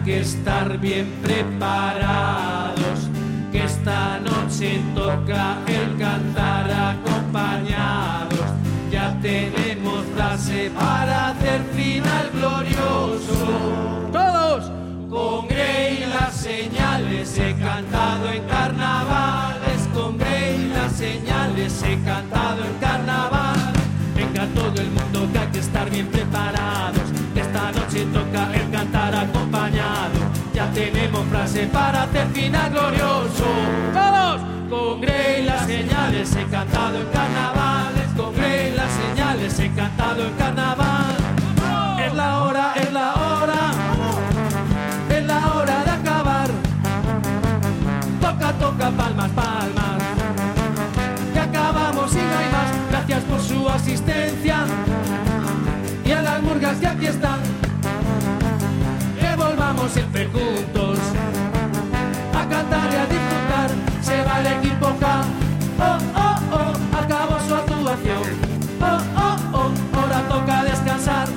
Que 0.08 0.22
estar 0.22 0.78
bien 0.78 1.06
preparados, 1.22 3.10
que 3.52 3.66
esta 3.66 4.18
noche 4.20 4.80
toca 4.96 5.58
el 5.68 5.98
cantar 5.98 6.96
acompañados. 6.96 8.40
Ya 8.90 9.20
tenemos 9.22 10.06
frase 10.16 10.72
para 10.74 11.32
hacer 11.32 11.62
final 11.76 12.30
glorioso. 12.34 13.36
Todos 14.14 14.72
con 15.10 15.46
Grey 15.50 16.06
las 16.06 16.34
señales 16.38 17.38
he 17.38 17.54
cantado 17.56 18.32
en 18.32 18.44
carnavales, 18.44 19.90
con 19.94 20.18
Grey 20.18 20.72
las 20.74 20.94
señales 20.94 21.84
he 21.84 22.00
cantado 22.06 22.64
en 22.64 22.74
carnaval. 22.80 23.74
Venga 24.16 24.48
todo 24.56 24.82
el 24.82 24.90
mundo 24.90 25.28
que 25.34 25.40
hay 25.40 25.48
que 25.48 25.60
estar 25.60 25.90
bien 25.90 26.08
preparados. 26.08 27.27
Toca 28.06 28.53
el 28.53 28.69
cantar 28.72 29.15
acompañado. 29.15 30.19
Ya 30.53 30.69
tenemos 30.72 31.26
frase 31.28 31.68
para 31.68 32.03
hacer 32.03 32.28
final 32.30 32.72
glorioso. 32.72 33.45
Todos 33.94 34.41
con 34.69 35.02
Grey 35.02 35.44
las 35.44 35.65
señales 35.65 36.36
he 36.36 36.45
cantado 36.45 36.99
en 36.99 37.07
carnavales. 37.07 38.07
Con 38.15 38.34
Grey 38.36 38.74
las 38.76 38.91
señales 38.91 39.60
he 39.60 39.69
cantado 39.72 40.26
en 40.26 40.34
carnaval. 40.34 41.15
Es 42.06 42.14
la 42.14 42.44
hora, 42.44 42.74
es 42.76 42.94
la 42.94 43.14
hora. 43.15 43.72
Es 45.10 45.26
la 45.26 45.53
hora 45.53 45.84
de 45.84 45.91
acabar. 45.91 46.49
Toca, 48.22 48.53
toca, 48.53 48.91
palmas, 48.91 49.32
palmas. 49.32 50.03
Que 51.34 51.40
acabamos 51.40 52.11
y 52.14 52.18
no 52.18 52.38
hay 52.38 52.52
más. 52.52 52.90
Gracias 52.91 53.24
por 53.24 53.41
su 53.41 53.69
asistencia. 53.69 54.65
Y 56.06 56.11
a 56.11 56.22
las 56.22 56.41
murgas 56.41 56.78
que 56.78 56.88
aquí 56.88 57.07
están. 57.07 57.57
Siempre 59.89 60.27
juntos. 60.27 60.99
A 62.34 62.49
cantar 62.49 62.91
y 62.91 62.95
a 62.95 63.05
disfrutar. 63.05 63.69
Se 64.01 64.22
va 64.23 64.39
el 64.41 64.47
equipo 64.47 64.88
K. 64.99 65.23
Oh, 65.80 65.97
oh, 66.15 66.35
oh. 66.51 66.97
Acabó 66.97 67.39
su 67.47 67.55
actuación. 67.55 68.23
Oh, 68.81 68.99
oh, 69.15 69.38
oh. 69.53 69.97
Ahora 69.97 70.22
toca 70.27 70.64
descansar. 70.65 71.27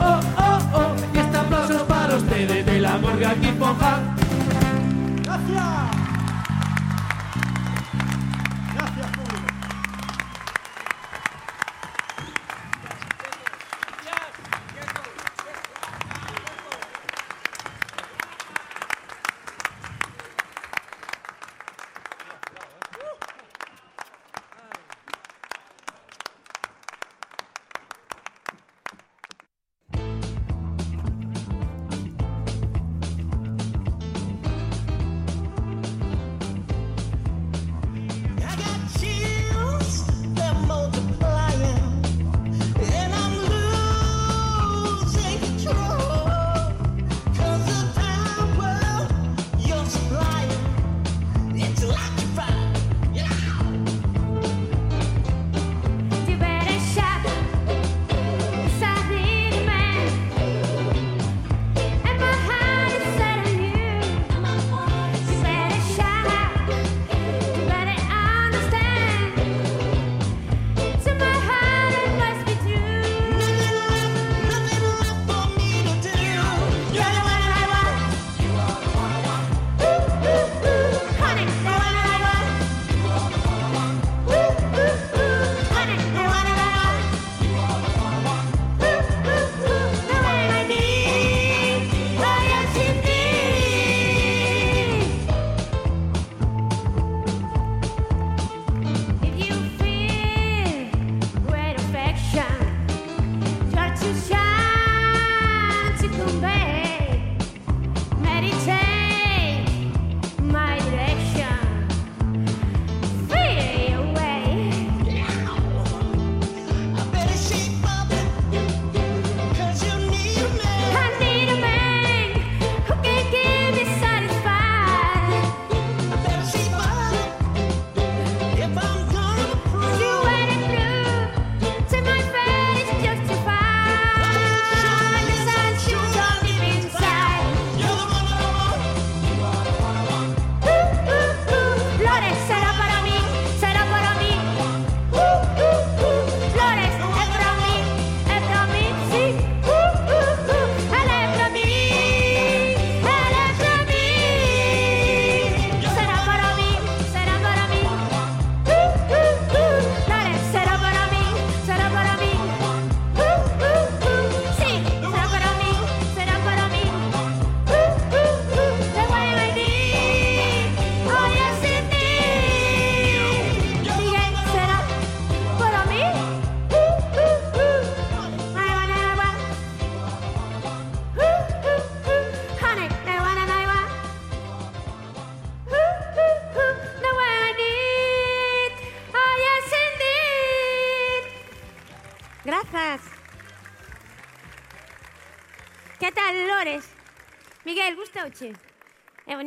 Oh, 0.00 0.20
oh, 0.38 0.58
oh. 0.74 0.94
Y 1.14 1.18
este 1.18 1.36
aplauso 1.36 1.86
para 1.86 2.16
ustedes 2.16 2.64
de 2.64 2.80
la 2.80 2.96
murga 2.96 3.32
equipo 3.32 3.76
K. 3.78 4.07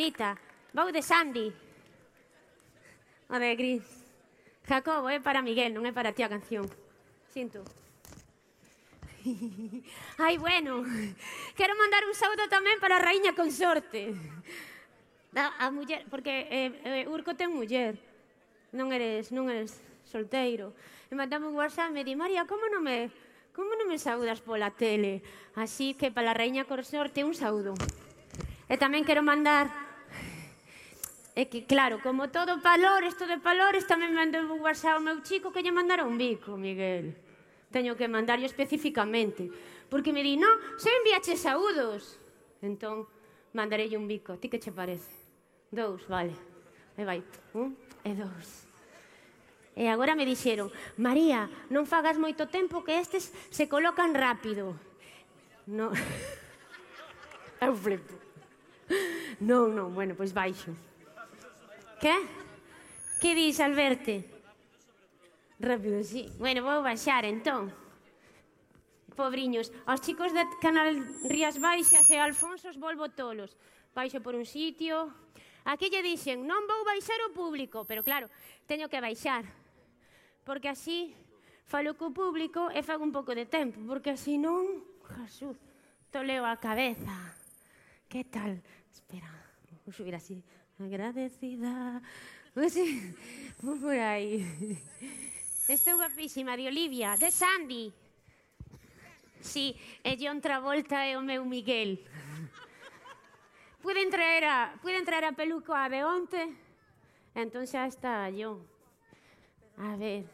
bonita. 0.01 0.35
Vou 0.73 0.91
de 0.91 1.01
Sandy. 1.03 1.53
O 3.29 3.37
de 3.37 3.55
Gris. 3.55 3.85
Jacobo, 4.67 5.09
é 5.09 5.19
para 5.19 5.45
Miguel, 5.45 5.77
non 5.77 5.85
é 5.85 5.93
para 5.93 6.09
ti 6.09 6.25
a 6.25 6.31
canción. 6.33 6.65
Sinto. 7.29 7.61
Ai, 10.17 10.41
bueno, 10.41 10.81
quero 11.53 11.77
mandar 11.77 12.01
un 12.09 12.17
saúdo 12.17 12.49
tamén 12.49 12.81
para 12.81 12.97
a 12.97 13.03
raíña 13.05 13.37
consorte. 13.37 14.17
Da, 15.29 15.53
a 15.61 15.69
muller, 15.69 16.09
porque 16.09 16.49
eh, 16.49 16.73
eh, 16.81 17.05
Urco 17.05 17.37
ten 17.37 17.53
muller. 17.53 17.93
Non 18.73 18.89
eres, 18.89 19.29
non 19.29 19.53
eres 19.53 19.77
solteiro. 20.09 20.73
E 21.09 21.13
mandame 21.13 21.45
un 21.45 21.53
WhatsApp 21.53 21.93
e 21.93 22.01
me 22.01 22.01
di, 22.01 22.17
María, 22.17 22.49
como 22.49 22.65
non 22.73 22.81
me, 22.81 23.13
como 23.53 23.77
non 23.77 23.85
me 23.85 24.01
saudas 24.01 24.41
pola 24.41 24.73
tele? 24.73 25.21
Así 25.53 25.93
que 25.93 26.09
para 26.09 26.33
a 26.33 26.37
raíña 26.37 26.65
consorte 26.65 27.21
un 27.21 27.37
saúdo. 27.37 27.77
E 28.65 28.81
tamén 28.81 29.05
quero 29.05 29.21
mandar 29.21 29.80
é 31.35 31.45
que, 31.47 31.63
claro, 31.63 32.03
como 32.03 32.27
todo 32.27 32.59
palores, 32.59 33.15
todo 33.15 33.39
palores, 33.39 33.87
tamén 33.87 34.11
mandou 34.11 34.43
un 34.51 34.59
WhatsApp 34.59 34.99
ao 34.99 35.03
meu 35.03 35.23
chico 35.23 35.55
que 35.55 35.63
lle 35.63 35.71
mandara 35.71 36.03
un 36.03 36.19
bico, 36.19 36.59
Miguel. 36.59 37.15
Teño 37.71 37.95
que 37.95 38.11
mandarlo 38.11 38.43
especificamente. 38.43 39.47
Porque 39.87 40.11
me 40.11 40.23
di, 40.23 40.35
no, 40.35 40.51
se 40.75 40.91
enviache 40.91 41.39
saúdos. 41.39 42.19
Entón, 42.59 43.07
mandarei 43.55 43.95
un 43.95 44.11
bico. 44.11 44.35
Ti 44.35 44.51
que 44.51 44.59
che 44.59 44.75
parece? 44.75 45.07
Dous, 45.71 46.03
vale. 46.11 46.35
E 46.99 47.07
vai, 47.07 47.23
un 47.55 47.79
e 48.03 48.11
dous. 48.11 48.67
E 49.71 49.87
agora 49.87 50.19
me 50.19 50.27
dixeron, 50.27 50.67
María, 50.99 51.47
non 51.71 51.87
fagas 51.87 52.19
moito 52.19 52.51
tempo 52.51 52.83
que 52.83 52.99
estes 52.99 53.31
se 53.47 53.71
colocan 53.71 54.11
rápido. 54.11 54.75
No. 55.63 55.95
Eu 57.63 57.71
flipo. 57.71 58.19
Non, 59.39 59.71
non, 59.71 59.95
bueno, 59.95 60.11
pois 60.19 60.35
baixo. 60.35 60.75
Que? 62.01 62.17
Que 63.21 63.35
dis, 63.35 63.59
Alberto? 63.59 64.25
Rápido, 65.59 66.03
sí. 66.03 66.25
Bueno, 66.39 66.65
vou 66.65 66.81
baixar, 66.81 67.23
entón. 67.29 67.69
Pobriños, 69.13 69.69
aos 69.85 70.01
chicos 70.01 70.33
de 70.33 70.41
Canal 70.57 70.97
Rías 71.29 71.61
Baixas 71.61 72.09
e 72.09 72.17
Alfonsos 72.17 72.81
volvo 72.81 73.13
tolos. 73.13 73.53
Baixo 73.93 74.17
por 74.19 74.33
un 74.33 74.49
sitio... 74.49 75.13
Aquí 75.61 75.93
lle 75.93 76.01
dixen, 76.01 76.41
non 76.49 76.65
vou 76.65 76.81
baixar 76.81 77.21
o 77.21 77.37
público, 77.37 77.85
pero 77.85 78.01
claro, 78.01 78.33
teño 78.65 78.89
que 78.89 78.97
baixar. 78.97 79.45
Porque 80.41 80.73
así 80.73 81.13
falo 81.69 81.93
co 81.93 82.09
público 82.09 82.73
e 82.73 82.81
fago 82.81 83.05
un 83.05 83.13
pouco 83.13 83.37
de 83.37 83.45
tempo, 83.45 83.77
porque 83.85 84.09
así 84.09 84.41
non, 84.41 84.81
Jesús, 85.21 85.53
toleo 86.09 86.49
a 86.49 86.57
cabeza. 86.57 87.13
Que 88.09 88.25
tal? 88.25 88.57
Espera, 88.89 89.29
vou 89.85 89.93
subir 89.93 90.17
así 90.17 90.41
agradecida. 90.85 92.01
Vou 93.61 93.77
por 93.79 93.95
aí. 93.95 94.45
Estou 95.69 95.97
guapísima 95.97 96.57
de 96.57 96.67
Olivia, 96.67 97.15
de 97.15 97.31
Sandy. 97.31 97.93
Sí, 99.41 99.75
e 100.03 100.15
John 100.17 100.39
Travolta 100.39 101.07
e 101.07 101.15
o 101.15 101.21
meu 101.21 101.45
Miguel. 101.45 101.97
Pude 103.81 104.05
traer 104.09 104.45
a, 104.45 104.77
pude 104.81 105.01
traer 105.01 105.25
a 105.25 105.33
peluca 105.33 105.89
de 105.89 106.03
onte? 106.05 106.41
Entón 107.33 107.65
xa 107.65 107.89
está 107.89 108.29
yo. 108.29 108.61
A 109.81 109.97
ver, 109.97 110.29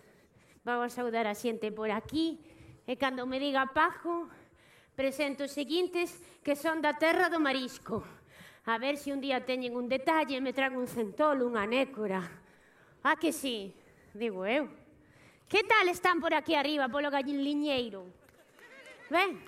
vamos 0.68 0.92
saudar 0.92 1.28
a 1.28 1.38
xente 1.38 1.72
por 1.72 1.88
aquí. 1.92 2.42
Eh, 2.88 2.96
e 2.96 3.00
cando 3.00 3.28
me 3.28 3.40
diga 3.40 3.72
Pajo, 3.72 4.28
presento 4.96 5.48
os 5.48 5.56
seguintes 5.56 6.20
que 6.44 6.56
son 6.56 6.84
da 6.84 6.96
terra 6.96 7.32
do 7.32 7.40
marisco. 7.40 8.04
A 8.68 8.78
ver 8.78 8.98
se 8.98 9.16
un 9.16 9.24
día 9.24 9.40
teñen 9.40 9.80
un 9.80 9.88
detalle 9.88 10.36
e 10.36 10.44
me 10.44 10.52
trago 10.52 10.76
un 10.76 10.92
centolo, 10.92 11.48
unha 11.48 11.64
nécora. 11.64 12.20
Ah, 13.00 13.16
que 13.16 13.32
sí, 13.32 13.72
digo 14.12 14.44
eu. 14.44 14.68
Que 15.48 15.64
tal 15.64 15.88
están 15.88 16.20
por 16.20 16.36
aquí 16.36 16.52
arriba 16.52 16.92
polo 16.92 17.08
gallinliñeiro? 17.08 18.04
Ben? 19.08 19.40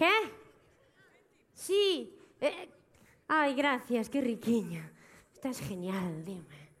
Que? 0.00 0.32
Sí. 1.52 2.08
Eh, 2.40 2.72
ai, 3.28 3.52
gracias, 3.52 4.08
que 4.08 4.24
riquiña. 4.24 4.88
Estás 5.28 5.60
genial, 5.60 6.24
dime. 6.24 6.72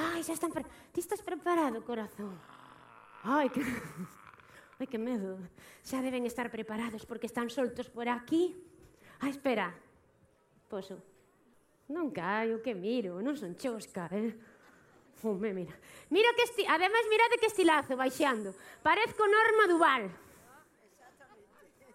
Ai, 0.00 0.24
xa 0.24 0.32
están... 0.32 0.48
Pre... 0.48 0.64
Ti 0.96 1.00
estás 1.04 1.20
preparado, 1.20 1.84
corazón? 1.84 2.40
Ai, 3.20 3.52
que... 3.52 3.60
Ai, 4.80 4.88
que 4.88 4.96
medo. 4.96 5.36
Xa 5.84 6.00
deben 6.00 6.24
estar 6.24 6.48
preparados 6.48 7.04
porque 7.04 7.28
están 7.28 7.52
soltos 7.52 7.92
por 7.92 8.08
aquí. 8.08 8.56
Ai, 9.20 9.36
espera. 9.36 9.76
Poso. 10.70 11.02
Non 11.90 12.14
caio, 12.14 12.62
que 12.62 12.78
miro, 12.78 13.18
non 13.18 13.34
son 13.34 13.58
chosca, 13.58 14.06
eh? 14.14 14.30
Fume, 15.18 15.50
mira. 15.50 15.74
Mira 16.14 16.30
que 16.38 16.46
esti... 16.46 16.62
Ademais, 16.62 17.10
mirade 17.10 17.42
que 17.42 17.50
estilazo 17.50 17.98
baixando. 17.98 18.54
Parezco 18.78 19.26
Norma 19.26 19.66
Duval. 19.66 20.06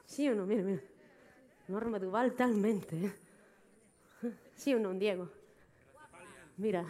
Sí 0.04 0.28
ou 0.28 0.36
non? 0.36 0.44
Mira, 0.44 0.68
mira. 0.68 0.84
Norma 1.72 1.98
Duval 2.04 2.36
talmente, 2.36 2.94
eh? 3.00 3.14
Sí 4.60 4.76
ou 4.76 4.84
non, 4.84 5.00
Diego? 5.00 5.32
Mira, 6.60 6.84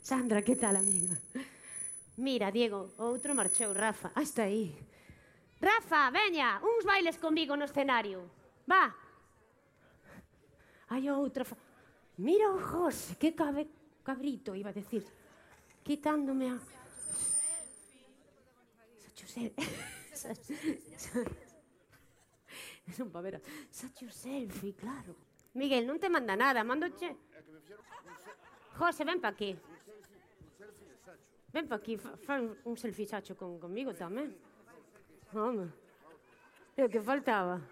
Sandra, 0.00 0.40
que 0.40 0.56
tal, 0.56 0.80
amiga? 0.80 1.16
Mira, 2.16 2.50
Diego, 2.50 2.96
outro 2.96 3.36
marchou, 3.36 3.72
Rafa, 3.72 4.12
ah, 4.12 4.20
hasta 4.20 4.48
aí. 4.48 4.76
Rafa, 5.60 6.10
veña, 6.10 6.60
uns 6.64 6.84
bailes 6.84 7.16
comigo 7.16 7.56
no 7.56 7.64
escenario. 7.64 8.24
Va, 8.68 8.92
Hai 10.90 11.08
outra... 11.08 11.46
Mira 12.18 12.50
o 12.50 12.58
José, 12.58 13.14
que 13.14 13.32
cabe... 13.32 13.70
cabrito, 14.02 14.54
iba 14.54 14.70
a 14.70 14.72
decir. 14.72 15.06
Quitándome 15.84 16.50
a... 16.50 16.58
Sacho 18.98 19.26
selfie. 19.26 19.64
non 22.98 23.08
pa 23.14 23.22
ver. 23.22 23.40
Sacho 23.70 24.10
selfie, 24.10 24.74
claro. 24.74 25.14
Miguel, 25.54 25.86
non 25.86 26.02
te 26.02 26.10
manda 26.10 26.34
nada, 26.34 26.66
mando 26.66 26.90
che... 26.90 27.14
José, 28.74 29.04
ven 29.06 29.20
pa 29.22 29.30
aquí. 29.30 29.54
Ven 31.54 31.66
pa 31.70 31.78
aquí, 31.78 31.96
fa, 31.98 32.42
un 32.66 32.76
selfie 32.76 33.06
sacho 33.06 33.38
con, 33.38 33.62
conmigo 33.62 33.94
tamén. 33.94 34.34
Home. 35.30 35.70
E 36.74 36.82
o 36.82 36.90
que 36.90 36.98
faltaba? 36.98 37.62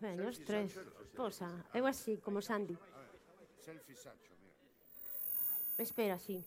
Ben, 0.00 0.20
os 0.20 0.36
tres. 0.44 0.76
esposa. 1.18 1.50
Eu 1.74 1.84
así, 1.84 2.16
como 2.18 2.40
Sandy. 2.40 2.78
Selfie 3.58 3.96
sacho, 3.96 4.32
mira. 4.38 4.54
Espera, 5.76 6.18
sí. 6.18 6.44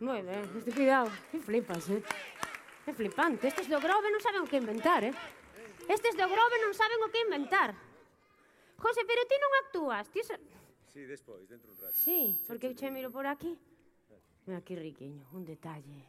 Moi 0.00 0.20
ben, 0.22 0.44
eh, 0.44 0.58
este 0.60 0.72
cuidado. 0.72 1.08
Que 1.32 1.40
flipas, 1.40 1.88
eh? 1.88 2.04
Que 2.84 2.92
flipante. 2.92 3.48
Estes 3.48 3.66
do 3.66 3.80
Grove 3.80 4.12
non 4.12 4.20
saben 4.20 4.44
o 4.44 4.48
que 4.48 4.60
inventar, 4.60 5.02
eh? 5.08 5.14
Estes 5.88 6.14
do 6.14 6.28
Grove 6.28 6.56
non 6.60 6.76
saben 6.76 7.00
o 7.00 7.08
que 7.08 7.24
inventar. 7.24 7.72
José, 8.76 9.02
pero 9.08 9.24
ti 9.24 9.36
non 9.40 9.52
actúas. 9.64 10.04
Ti... 10.12 10.20
Sa... 10.20 10.36
Sí, 10.92 11.08
despois, 11.08 11.48
dentro 11.48 11.72
un 11.72 11.80
rato. 11.80 11.96
Sí, 11.96 12.36
porque 12.44 12.68
eu 12.68 12.76
che 12.76 12.92
miro 12.92 13.08
por 13.08 13.24
aquí. 13.24 13.56
Mira 14.44 14.60
que 14.60 14.76
riquiño, 14.76 15.24
un 15.32 15.48
detalle. 15.48 16.04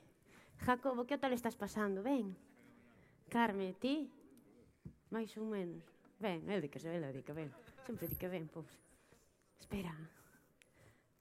Jacobo, 0.68 1.07
que 1.07 1.18
tal 1.18 1.31
estás 1.31 1.56
pasando? 1.56 2.03
Ben. 2.03 2.36
Carme, 3.31 3.73
ti? 3.80 4.19
máis 5.10 5.34
ou 5.38 5.45
menos. 5.45 5.81
Ben, 6.19 6.44
el 6.49 6.61
di 6.61 6.69
que 6.69 6.80
se, 6.80 6.90
vela, 6.90 7.11
di 7.11 7.23
que 7.23 7.34
ben. 7.34 7.49
Sempre 7.86 8.07
di 8.07 8.15
que 8.15 8.27
ben, 8.27 8.48
pois. 8.48 8.69
Espera. 9.60 9.94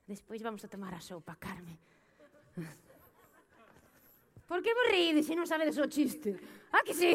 Despois 0.06 0.40
vamos 0.42 0.64
a 0.64 0.68
tomar 0.68 0.94
a 0.94 1.00
sopa, 1.00 1.36
Carme. 1.36 1.78
Por 4.48 4.62
que 4.62 4.72
vos 4.72 4.88
rides 4.88 5.28
se 5.28 5.36
non 5.36 5.44
sabedes 5.44 5.76
o 5.76 5.86
chiste? 5.86 6.32
Ah, 6.72 6.80
que 6.80 6.96
sí? 6.96 7.12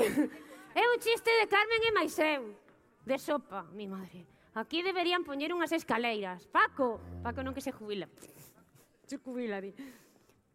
É 0.74 0.84
o 0.90 0.98
chiste 1.02 1.30
de 1.30 1.46
Carmen 1.50 1.82
e 1.82 1.92
máis 1.94 2.18
eu. 2.22 2.54
De 3.06 3.18
sopa, 3.18 3.66
mi 3.74 3.90
madre. 3.90 4.26
Aquí 4.54 4.86
deberían 4.86 5.26
poñer 5.26 5.50
unhas 5.50 5.74
escaleiras. 5.74 6.46
Paco! 6.48 7.02
Paco 7.26 7.42
non 7.42 7.58
que 7.58 7.66
se 7.66 7.74
jubila. 7.74 8.06
Se 9.10 9.18
jubila, 9.18 9.58
di. 9.58 9.74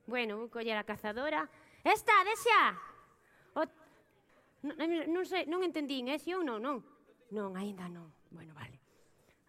Bueno, 0.07 0.39
vou 0.39 0.49
coller 0.49 0.79
a 0.79 0.87
cazadora. 0.87 1.51
Esta, 1.83 2.15
desea! 2.25 2.88
Non, 4.63 4.75
non 5.07 5.23
sei, 5.23 5.47
non 5.47 5.63
entendín, 5.63 6.11
é 6.11 6.17
eh? 6.17 6.19
si 6.19 6.35
ou 6.35 6.43
non, 6.43 6.59
non? 6.59 6.83
Non, 7.31 7.55
aínda 7.55 7.87
non. 7.87 8.11
Bueno, 8.35 8.55
vale. 8.59 8.79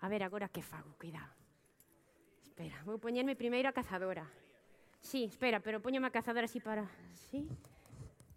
A 0.01 0.07
ver, 0.07 0.21
agora 0.21 0.53
que 0.53 0.61
fago, 0.61 0.93
cuidado. 1.01 1.33
Espera, 2.45 2.77
vou 2.85 3.01
poñerme 3.01 3.33
primeiro 3.33 3.67
a 3.69 3.73
cazadora. 3.73 4.27
Sí, 5.01 5.25
espera, 5.25 5.59
pero 5.59 5.81
poñome 5.81 6.07
a 6.07 6.13
cazadora 6.13 6.45
así 6.45 6.59
para... 6.59 6.85
Sí? 7.31 7.47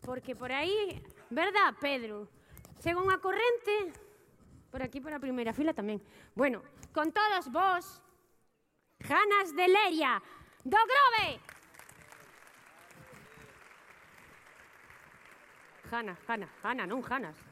Porque 0.01 0.35
por 0.35 0.51
aí... 0.51 1.03
Verdad, 1.31 1.75
Pedro? 1.81 2.29
Según 2.79 3.13
a 3.13 3.19
corrente... 3.19 3.93
Por 4.71 4.81
aquí, 4.83 5.05
por 5.05 5.13
a 5.13 5.21
primeira 5.21 5.53
fila 5.53 5.77
tamén. 5.77 6.01
Bueno, 6.33 6.65
con 6.97 7.13
todos 7.13 7.53
vos... 7.53 8.01
Janas 9.03 9.53
de 9.53 9.67
Leria, 9.67 10.23
do 10.65 10.79
Grove! 10.79 11.52
Hanna, 15.93 16.17
Hanna, 16.27 16.49
Hanna, 16.63 16.87
no 16.87 16.97
un 16.97 17.05
Hannas. 17.05 17.52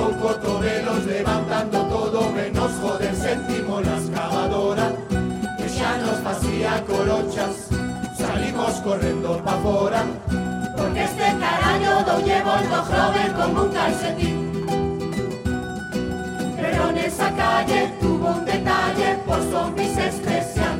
son 0.00 0.14
cotovelos 0.14 1.04
levantando 1.04 1.78
todo 1.86 2.30
menos 2.30 2.70
joder 2.80 3.14
sentimos 3.14 3.84
la 3.84 3.96
excavadora 3.98 4.92
que 5.58 5.68
ya 5.68 5.98
nos 5.98 6.18
hacía 6.30 6.82
corochas. 6.86 7.54
Salimos 8.16 8.74
corriendo 8.86 9.42
pa' 9.44 9.58
fora 9.64 10.02
porque 10.76 11.04
este 11.04 11.28
caraño 11.44 11.92
do 12.08 12.16
llevo 12.28 12.52
el 12.60 12.66
joven 12.90 13.30
como 13.38 13.62
un 13.64 13.70
calcetín. 13.78 14.36
Pero 16.60 16.90
en 16.90 16.98
esa 16.98 17.28
calle 17.42 17.92
tuvo 18.00 18.28
un 18.36 18.44
detalle 18.44 19.08
por 19.26 19.40
zombies 19.52 19.96
especial. 19.98 20.78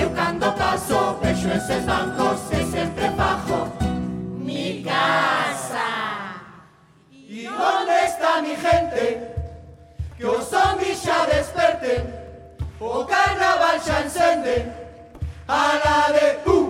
Eu 0.00 0.08
cando 0.10 0.46
paso 0.54 1.18
pecho 1.20 1.48
esos 1.58 1.84
bancos 1.86 2.38
ya 11.08 11.26
desperten, 11.26 12.14
o 12.78 13.06
carnaval 13.06 13.80
ya 13.86 14.00
encenden, 14.00 14.72
a 15.46 15.80
la 15.82 16.12
de 16.12 16.50
U. 16.50 16.67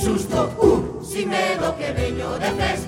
susto, 0.00 0.50
uh, 0.62 1.04
sin 1.04 1.28
medo 1.28 1.76
que 1.76 1.92
veño 1.92 2.38
de 2.38 2.50
festa, 2.52 2.79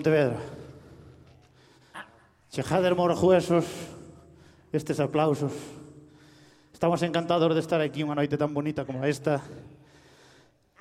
Pontevedra. 0.00 0.40
Chegades 2.48 2.96
morjuesos, 2.96 3.68
estes 4.72 4.96
aplausos. 4.96 5.52
Estamos 6.72 7.02
encantados 7.02 7.52
de 7.52 7.60
estar 7.60 7.84
aquí 7.84 8.00
unha 8.00 8.16
noite 8.16 8.40
tan 8.40 8.48
bonita 8.56 8.88
como 8.88 9.04
esta. 9.04 9.44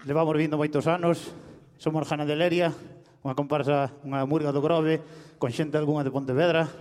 Levamos 0.07 0.31
vindo 0.39 0.55
moitos 0.55 0.87
anos, 0.87 1.35
somos 1.75 2.07
Jana 2.07 2.23
de 2.23 2.39
Leria, 2.39 2.71
unha 3.19 3.35
comparsa, 3.35 3.91
unha 4.07 4.23
murga 4.23 4.55
do 4.55 4.63
Grove, 4.63 5.03
con 5.35 5.51
xente 5.51 5.75
algunha 5.75 6.07
de 6.07 6.15
Pontevedra. 6.15 6.71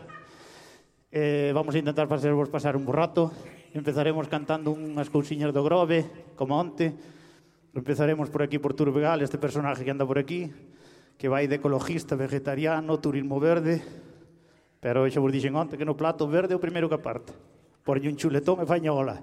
Eh, 1.10 1.51
vamos 1.51 1.74
a 1.74 1.82
intentar 1.82 2.06
facervos 2.06 2.47
pasar 2.55 2.78
un 2.78 2.86
bo 2.86 2.94
rato. 2.94 3.35
Empezaremos 3.74 4.31
cantando 4.31 4.70
unhas 4.70 5.10
cousiñas 5.10 5.51
do 5.51 5.66
Grove, 5.66 6.06
como 6.39 6.55
onte. 6.55 6.94
Empezaremos 7.74 8.31
por 8.31 8.47
aquí 8.47 8.62
por 8.62 8.78
Turbegal, 8.78 9.27
este 9.27 9.43
personaje 9.43 9.82
que 9.82 9.90
anda 9.90 10.06
por 10.06 10.23
aquí 10.23 10.55
que 11.18 11.26
vai 11.26 11.50
de 11.50 11.58
ecologista, 11.58 12.14
vegetariano, 12.14 13.02
turismo 13.02 13.42
verde, 13.42 13.82
pero 14.78 15.02
xa 15.10 15.18
vos 15.18 15.34
dixen 15.34 15.58
onte 15.58 15.74
que 15.74 15.82
no 15.82 15.98
plato 15.98 16.30
verde 16.30 16.54
é 16.54 16.56
o 16.56 16.62
primeiro 16.62 16.86
que 16.86 16.94
aparte. 16.94 17.34
Porlle 17.82 18.06
un 18.06 18.14
chuletón 18.14 18.62
e 18.62 18.70
faña 18.70 18.94
ola. 18.94 19.18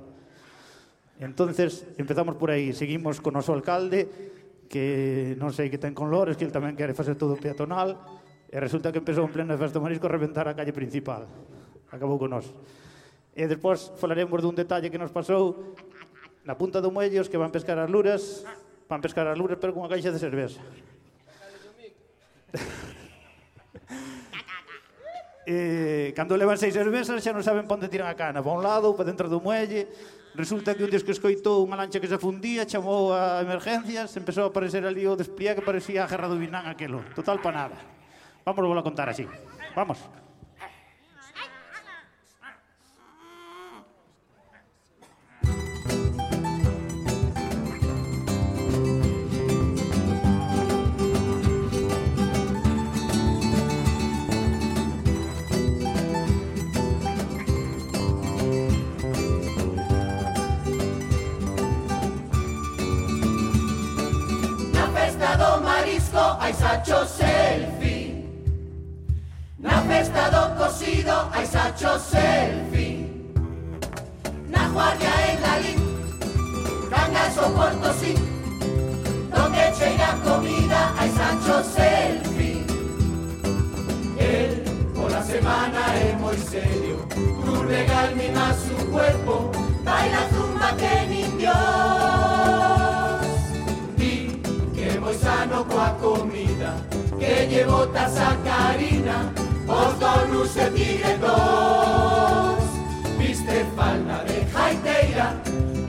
Entonces, 1.23 1.87
empezamos 1.95 2.35
por 2.35 2.51
aí, 2.51 2.75
seguimos 2.75 3.23
con 3.23 3.31
o 3.31 3.39
noso 3.39 3.55
alcalde, 3.55 4.11
que 4.67 5.39
non 5.39 5.55
sei 5.55 5.71
que 5.71 5.79
ten 5.79 5.95
con 5.95 6.11
lores, 6.11 6.35
que 6.35 6.43
el 6.43 6.51
tamén 6.51 6.75
quere 6.75 6.91
facer 6.91 7.15
todo 7.15 7.39
peatonal, 7.39 7.95
e 8.51 8.59
resulta 8.59 8.91
que 8.91 8.99
empezou 8.99 9.23
en 9.23 9.31
plena 9.31 9.55
festa 9.55 9.79
marisco 9.79 10.11
a 10.11 10.11
reventar 10.11 10.51
a 10.51 10.57
calle 10.57 10.75
principal. 10.75 11.23
Acabou 11.95 12.19
con 12.19 12.35
nós. 12.35 12.51
E 13.31 13.47
despois 13.47 13.95
falaremos 13.95 14.43
dun 14.43 14.59
detalle 14.59 14.91
que 14.91 14.99
nos 14.99 15.15
pasou 15.15 15.75
na 16.43 16.59
punta 16.59 16.83
do 16.83 16.91
muelle 16.91 17.23
os 17.23 17.31
que 17.31 17.39
van 17.39 17.55
pescar 17.55 17.79
as 17.79 17.87
luras, 17.87 18.43
van 18.91 18.99
pescar 18.99 19.23
as 19.31 19.39
luras 19.39 19.55
pero 19.55 19.71
con 19.71 19.87
unha 19.87 19.91
caixa 19.95 20.11
de 20.11 20.19
cerveza 20.19 20.59
eh, 25.45 26.13
cando 26.15 26.37
levan 26.37 26.57
seis 26.57 26.73
cervezas 26.73 27.21
xa 27.21 27.31
non 27.31 27.45
saben 27.45 27.69
pa 27.69 27.77
onde 27.77 27.87
tiran 27.87 28.09
a 28.09 28.17
cana, 28.17 28.41
pa 28.41 28.51
un 28.51 28.65
lado 28.65 28.97
pa 28.97 29.05
dentro 29.05 29.29
do 29.29 29.39
muelle. 29.39 29.87
Resulta 30.35 30.75
que 30.75 30.83
un 30.83 30.91
dios 30.91 31.07
que 31.07 31.15
escoitou 31.15 31.63
unha 31.63 31.79
lancha 31.79 32.03
que 32.03 32.11
se 32.11 32.19
afundía, 32.19 32.67
chamou 32.67 33.15
a 33.15 33.39
emergencias, 33.39 34.11
empezou 34.19 34.43
a 34.43 34.51
aparecer 34.51 34.83
ali 34.83 35.07
o 35.07 35.15
despliegue 35.15 35.63
que 35.63 35.63
parecía 35.63 36.03
a 36.03 36.11
guerra 36.11 36.27
do 36.27 36.35
Vinán 36.35 36.67
aquelo. 36.67 36.99
Total 37.15 37.39
pa 37.39 37.55
nada. 37.55 37.77
Vamos 38.43 38.59
a 38.59 38.83
contar 38.83 39.07
así. 39.07 39.23
Vamos. 39.71 40.24
Marisco 65.61 66.37
hai 66.39 66.53
sacho 66.53 67.05
selfie. 67.05 68.25
Na 69.59 69.81
festa 69.81 70.29
do 70.29 70.55
cocido 70.57 71.29
hai 71.31 71.45
sacho 71.45 71.99
selfie. 71.99 73.09
Na 74.49 74.69
guardia 74.69 75.13
en 75.29 75.41
la 75.41 75.59
lin 75.59 75.79
Cangas 76.89 77.37
o 77.37 77.49
porto 77.55 77.93
sí. 77.99 78.13
Donde 79.33 79.63
chega 79.77 80.17
comida 80.23 80.93
hai 80.97 81.09
sacho 81.09 81.63
selfie. 81.63 82.65
El 84.17 84.63
por 84.93 85.11
la 85.11 85.21
semana 85.21 85.81
é 86.05 86.15
moi 86.19 86.37
serio. 86.37 86.97
Turbegal 87.45 88.15
mima 88.15 88.53
su 88.53 88.75
cuerpo. 88.91 89.51
Baila 89.83 90.27
zumba 90.33 90.75
que 90.77 91.05
Di 91.09 91.23
que 95.25 95.31
moi 95.31 95.37
sano 95.37 95.65
coa 95.65 95.89
comida 95.99 96.75
Que 97.19 97.47
lle 97.47 97.63
botas 97.65 98.17
a 98.17 98.35
carina 98.45 99.33
Os 99.67 99.93
donus 99.99 100.55
e 100.55 100.69
tiguetos 100.71 102.63
Viste 103.17 103.65
falda 103.75 104.23
de 104.27 104.45
jaiteira 104.53 105.27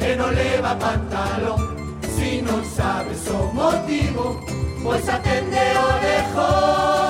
E 0.00 0.16
non 0.16 0.32
leva 0.32 0.74
pantalón 0.76 1.60
Si 2.16 2.40
non 2.40 2.64
sabes 2.64 3.28
o 3.28 3.52
motivo 3.52 4.40
Pois 4.82 5.06
atende 5.08 5.76
o 5.76 5.88
dejo 6.00 7.05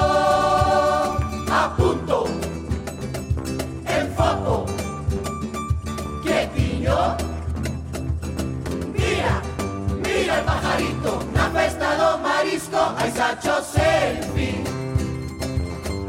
mira 10.76 10.88
el 10.88 10.94
pajarito 10.96 11.18
Na 11.34 11.50
festa 11.50 11.96
do 11.96 12.18
marisco 12.18 12.76
hai 12.96 13.10
sacho 13.10 13.62
selfie. 13.62 14.64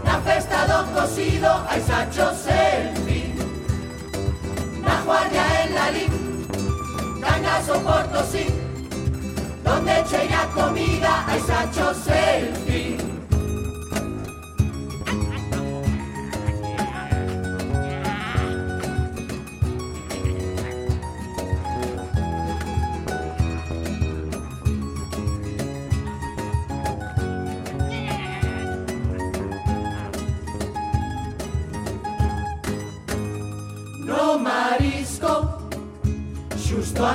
Na 0.03 0.19
festa 0.22 0.65
do 0.68 0.94
cocido 0.94 1.65
hai 1.68 1.81
sacho 1.81 2.34
selfie. 2.35 3.34
Na 4.81 5.02
guardia 5.03 5.64
en 5.64 5.73
la 5.73 5.91
lin 5.91 6.48
Cangas 7.22 7.69
o 7.69 7.80
porto 7.80 8.23
sí 8.23 8.45
Donde 9.64 10.03
chega 10.10 10.48
comida 10.53 11.26
hai 11.27 11.39
sacho 11.39 11.94
selfie 11.94 13.16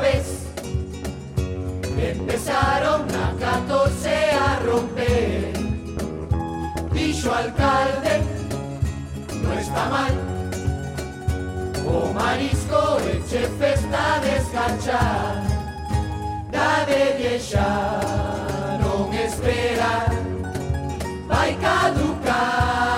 vez 0.00 0.42
Empezaron 1.98 3.02
a 3.14 3.34
14 3.38 4.08
a 4.08 4.60
romper. 4.64 5.52
Dixo 6.92 7.32
alcalde 7.32 8.22
No 9.42 9.52
está 9.58 9.84
mal. 9.86 10.12
O 11.84 12.12
marisco 12.14 12.98
el 13.12 13.22
chefe 13.28 13.74
está 13.74 14.14
a 14.14 14.18
descanchar 14.20 15.42
Da 16.50 16.84
de 16.84 17.18
deixar 17.18 18.78
non 18.80 19.12
esperar 19.12 20.10
Vai 21.26 21.54
caducar 21.56 22.91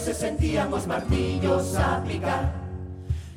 Se 0.00 0.12
sentían 0.12 0.70
os 0.74 0.86
martillos 0.86 1.76
a 1.76 2.02
picar. 2.04 2.52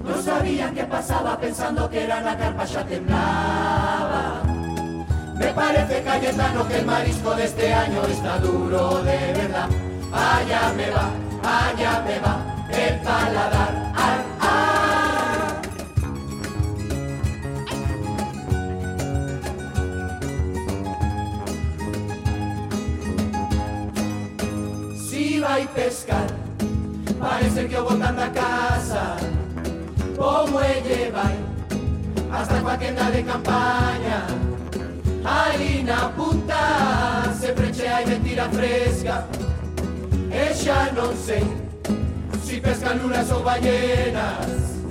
Non 0.04 0.20
sabían 0.20 0.76
que 0.76 0.84
pasaba 0.84 1.40
pensando 1.40 1.88
que 1.88 2.04
era 2.04 2.20
na 2.20 2.36
carpa 2.36 2.66
xa 2.68 2.84
temblaba. 2.84 4.44
Me 5.38 5.54
parece 5.56 6.04
Cayetano 6.04 6.68
que 6.68 6.82
el 6.82 6.86
marisco 6.86 7.32
de 7.40 7.46
este 7.46 7.72
año 7.72 8.04
está 8.10 8.42
duro 8.44 9.00
de 9.06 9.20
verdad. 9.38 9.70
Allá 10.12 10.74
me 10.76 10.90
va, 10.92 11.08
allá 11.46 12.04
me 12.04 12.20
va 12.20 12.36
el 12.68 12.96
paladar. 13.06 13.74
Ar, 13.96 14.20
ar. 14.44 15.62
Si 25.00 25.40
vai 25.40 25.64
pescar 25.72 26.37
Parece 27.20 27.68
que 27.68 27.78
o 27.78 27.84
botan 27.84 28.16
da 28.16 28.30
casa 28.30 29.18
Como 30.16 30.62
elle 30.62 31.12
vai 31.12 31.36
Hasta 32.32 32.62
coa 32.62 32.78
quenda 32.78 33.10
de 33.12 33.24
campaña 33.24 34.28
Ali 35.26 35.84
na 35.84 36.10
punta 36.16 37.34
Sempre 37.40 37.72
che 37.72 37.88
hai 37.88 38.06
mentira 38.06 38.50
fresca. 38.50 39.28
E 40.32 40.54
xa 40.54 40.92
non 40.94 41.16
sei 41.16 41.46
Si 42.44 42.62
pescan 42.62 42.98
lunas 43.00 43.30
ou 43.32 43.44
ballenas. 43.44 44.82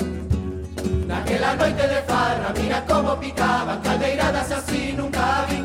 Naquela 1.06 1.56
noite 1.56 1.88
de 1.88 2.02
farra 2.02 2.52
Mira 2.58 2.82
como 2.82 3.16
picaban 3.16 3.80
Caldeiradas 3.80 4.52
así 4.52 4.92
nunca 4.92 5.46
vi. 5.48 5.64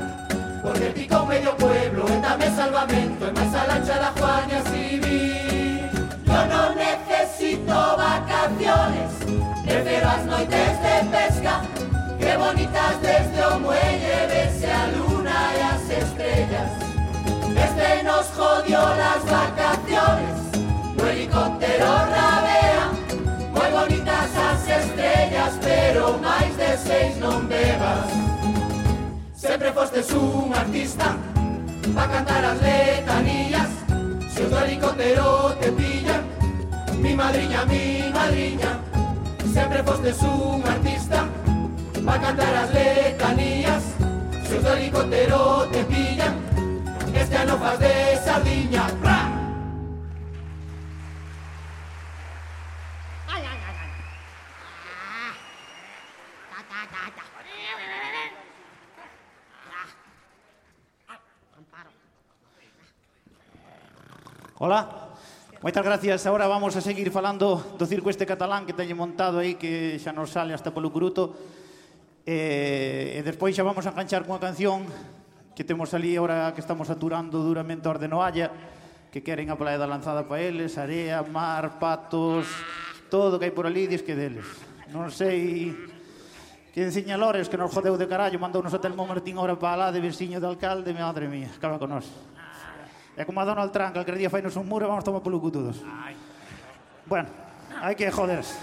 Porque 0.62 0.94
picou 0.94 1.26
medio 1.26 1.54
pueblo 1.56 2.06
E 2.08 2.18
tamén 2.22 2.56
salvamento 2.56 3.26
E 3.26 3.32
máis 3.34 3.54
a 3.56 3.98
da 3.98 4.12
Juaña 4.16 4.62
Civil 4.70 5.02
Yo 5.02 5.10
non 5.10 5.61
vacaciones. 7.60 9.12
Prefiero 9.66 10.10
as 10.10 10.26
noites 10.26 10.82
de 10.82 11.10
pesca 11.12 11.62
Qué 12.20 12.38
bonitas 12.38 13.02
desde 13.02 13.46
o 13.46 13.60
muelle 13.60 14.28
Vese 14.28 14.72
a 14.72 14.88
luna 14.88 15.54
e 15.56 15.62
as 15.62 15.90
estrellas. 15.90 16.72
Este 17.56 18.04
nos 18.04 18.26
jodió 18.38 18.80
las 18.80 19.24
vacaciones. 19.26 20.38
No 20.96 21.08
helicóptero 21.08 21.86
rabea 21.86 22.92
Moi 23.54 23.72
bonitas 23.72 24.30
as 24.36 24.68
estrellas 24.68 25.54
Pero 25.62 26.18
máis 26.20 26.56
de 26.58 26.78
seis 26.78 27.18
non 27.18 27.48
bebas 27.48 28.08
Sempre 29.36 29.72
fostes 29.72 30.12
un 30.12 30.54
artista 30.54 31.18
Pa 31.96 32.08
cantar 32.08 32.46
as 32.46 32.62
letanías. 32.62 33.68
Se 34.34 34.46
do 34.46 34.58
helicóptero 34.60 35.56
te 35.60 35.72
pillan 35.72 36.11
Mi 37.02 37.16
madriña, 37.16 37.66
mi 37.66 38.12
madriña. 38.14 38.80
Sempre 39.52 39.82
fostes 39.84 40.22
un 40.22 40.64
artista 40.66 41.26
Pa 42.06 42.20
cantar 42.20 42.56
as 42.56 42.74
letanías. 42.74 43.84
Se 44.48 44.58
os 44.58 44.64
do 44.64 44.74
helicóptero 44.76 45.68
te 45.72 45.84
pillan 45.86 46.36
Este 47.14 47.38
ano 47.38 47.58
faz 47.58 47.80
de 47.80 48.18
sardiña. 48.24 48.88
¡Ra! 49.04 49.20
Hola. 64.64 65.11
Moitas 65.62 65.86
gracias. 65.86 66.26
Agora 66.26 66.48
vamos 66.48 66.74
a 66.74 66.82
seguir 66.82 67.14
falando 67.14 67.62
do 67.78 67.86
circo 67.86 68.10
este 68.10 68.26
catalán 68.26 68.66
que 68.66 68.74
teñe 68.74 68.98
montado 68.98 69.38
aí 69.38 69.62
que 69.62 70.02
xa 70.02 70.10
nos 70.10 70.34
sale 70.34 70.58
hasta 70.58 70.74
polo 70.74 70.90
cruto. 70.90 71.38
E, 72.26 73.14
eh, 73.14 73.18
e 73.18 73.22
despois 73.22 73.54
xa 73.54 73.62
vamos 73.62 73.86
a 73.86 73.94
enganchar 73.94 74.26
cunha 74.26 74.42
canción 74.42 74.90
que 75.54 75.62
temos 75.62 75.94
ali 75.94 76.18
agora 76.18 76.50
que 76.58 76.66
estamos 76.66 76.90
aturando 76.90 77.46
duramente 77.46 77.86
a 77.86 77.94
Ordenoalla 77.94 78.50
que 79.14 79.22
queren 79.22 79.54
a 79.54 79.56
playa 79.60 79.78
da 79.78 79.86
lanzada 79.86 80.26
para 80.26 80.42
eles, 80.42 80.82
area, 80.82 81.22
mar, 81.22 81.78
patos, 81.78 82.50
todo 83.14 83.38
que 83.38 83.46
hai 83.46 83.54
por 83.54 83.70
ali, 83.70 83.86
diz 83.86 84.02
que 84.02 84.18
deles. 84.18 84.50
Non 84.90 85.14
sei 85.14 85.78
que 86.74 86.90
enseña 86.90 87.22
Lores 87.22 87.46
que 87.46 87.62
nos 87.62 87.70
jodeu 87.70 88.02
de 88.02 88.10
carallo, 88.10 88.42
mandou 88.42 88.66
nos 88.66 88.74
a 88.74 88.82
Telmo 88.82 89.06
Martín 89.06 89.38
ahora 89.38 89.54
para 89.54 89.78
lá 89.78 89.88
de 89.94 90.02
veciño 90.02 90.42
de 90.42 90.50
alcalde, 90.50 90.90
madre 90.90 91.30
mía, 91.30 91.54
acaba 91.54 91.78
con 91.78 91.94
nós. 91.94 92.10
É 93.22 93.26
como 93.26 93.38
a 93.38 93.46
Donald 93.46 93.70
Trump, 93.70 93.94
calquer 93.94 94.18
día 94.18 94.34
fainos 94.34 94.58
un 94.58 94.66
muro 94.66 94.82
e 94.82 94.90
vamos 94.90 95.06
tomar 95.06 95.22
polo 95.22 95.38
cu 95.38 95.54
todos. 95.54 95.78
Bueno, 97.06 97.30
hai 97.78 97.94
que 97.94 98.10
joderse. 98.10 98.58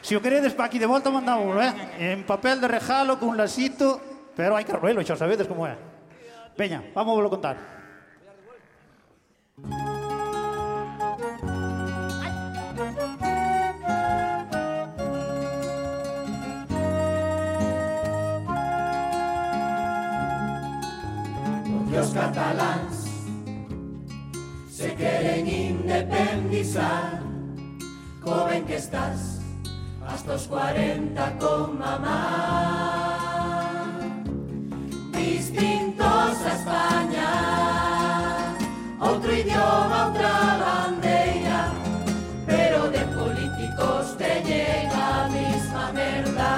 Se 0.00 0.16
o 0.16 0.24
queredes 0.24 0.56
pa 0.56 0.72
aquí 0.72 0.80
de 0.80 0.88
volta 0.88 1.12
mandamos, 1.12 1.52
eh? 1.60 2.16
En 2.16 2.24
papel 2.24 2.64
de 2.64 2.68
regalo, 2.72 3.20
cun 3.20 3.36
lasito, 3.36 4.00
pero 4.32 4.56
hai 4.56 4.64
que 4.64 4.72
arruelo, 4.72 5.04
xa 5.04 5.20
sabedes 5.20 5.44
como 5.44 5.68
é. 5.68 5.76
Veña, 6.56 6.80
vamos 6.96 7.12
volo 7.12 7.28
contar. 7.28 7.60
Porque 21.68 21.96
os 22.00 22.10
cataláns 22.16 22.91
se 22.91 22.91
ben 28.52 28.64
que 28.66 28.76
estás 28.76 29.40
hasta 30.06 30.34
os 30.34 30.46
40 30.46 31.38
con 31.38 31.78
mamá 31.78 32.22
Distintos 35.12 36.34
a 36.46 36.52
España 36.54 37.30
Outro 39.00 39.32
idioma, 39.32 40.06
outra 40.06 40.34
bandeira 40.62 41.60
Pero 42.46 42.90
de 42.90 43.02
políticos 43.18 44.16
te 44.16 44.42
llega 44.46 45.24
a 45.24 45.28
mesma 45.34 45.84
merda 45.92 46.54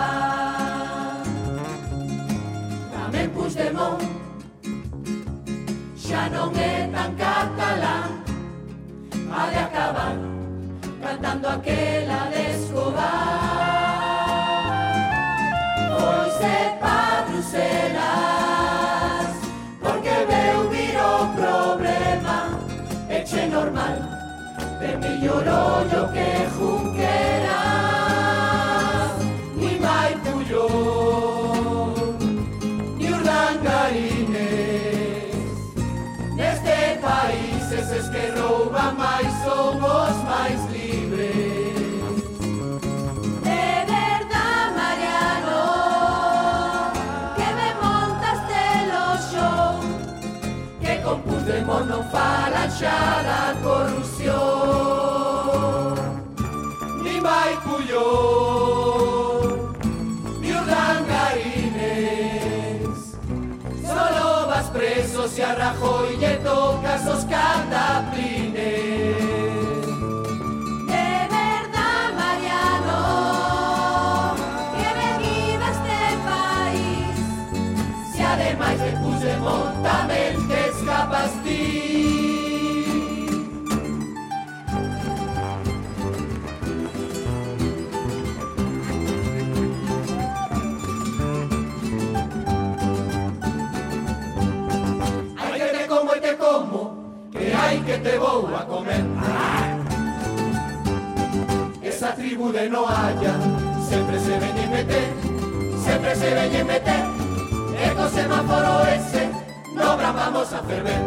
Tamén 2.92 3.28
Puigdemont 3.32 4.04
xa 5.96 6.28
non 6.28 6.52
é 6.60 6.92
tan 6.92 7.10
catalán 7.16 7.63
Ha 9.36 9.50
de 9.50 9.56
acabar 9.58 10.14
cantando 11.02 11.48
aquela 11.48 12.28
de 12.30 12.42
Escobar 12.52 13.04
Foise 15.90 16.56
pa 16.80 17.24
Bruselas 17.26 18.04
Porque 19.80 20.14
veu 20.30 20.70
vir 20.70 20.96
o 20.96 21.26
problema 21.34 22.36
Eche 23.10 23.46
normal 23.46 23.96
De 24.78 24.90
millor 24.98 25.44
ollo 25.48 26.02
que 26.12 26.28
Junqueras 26.54 27.73
desparachada 52.24 53.54
corrupción. 53.62 54.34
Ni 57.02 57.20
Maipuyo, 57.20 58.06
ni 60.40 60.52
Urdangarines, 60.52 63.16
solo 63.82 64.46
vas 64.48 64.70
preso 64.70 65.28
y 65.36 65.40
a 65.42 65.54
Rajoy 65.54 66.16
le 66.16 66.36
tocas 66.36 67.04
los 67.04 67.24
cataplines. 67.24 68.33
Que 97.94 98.10
te 98.10 98.18
vou 98.18 98.48
a 98.56 98.64
comer. 98.66 99.04
Esa 101.82 102.12
tribu 102.14 102.50
de 102.52 102.68
no 102.68 102.88
haya, 102.88 103.34
sempre 103.88 104.18
se 104.18 104.38
veñen 104.38 104.70
meter, 104.70 105.12
sempre 105.84 106.14
se 106.16 106.34
veñen 106.34 106.66
meter. 106.66 107.04
E 107.84 107.94
co 107.94 108.08
semáforo 108.08 108.86
ese, 108.88 109.30
no 109.74 109.96
vamos 109.96 110.52
a 110.52 110.60
ferver. 110.62 111.02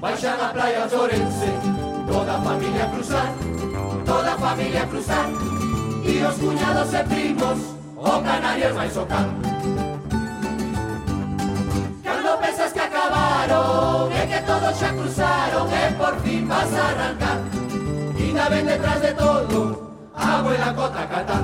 Baixan 0.00 0.40
a 0.40 0.52
playa 0.52 0.86
de 0.86 0.96
Orense, 0.96 1.50
toda 2.06 2.40
familia 2.40 2.90
cruzar, 2.92 3.32
toda 4.04 4.36
familia 4.36 4.82
a 4.82 4.86
cruzar. 4.86 5.28
E 6.04 6.24
os 6.24 6.36
cuñados 6.36 6.94
e 6.94 7.02
primos, 7.04 7.58
o 7.96 8.22
canarios 8.22 8.74
máis 8.74 8.96
acabaron 14.06 14.12
E 14.12 14.26
que 14.26 14.40
todos 14.46 14.78
xa 14.78 14.92
cruzaron 14.92 15.66
E 15.72 15.92
por 15.98 16.14
fin 16.22 16.48
vas 16.48 16.72
a 16.72 16.88
arrancar. 16.88 17.38
Ainda 18.18 18.48
ven 18.48 18.66
detrás 18.66 19.00
de 19.00 19.12
todo 19.12 19.92
abuela 20.14 20.74
cota 20.74 21.06
cata 21.06 21.40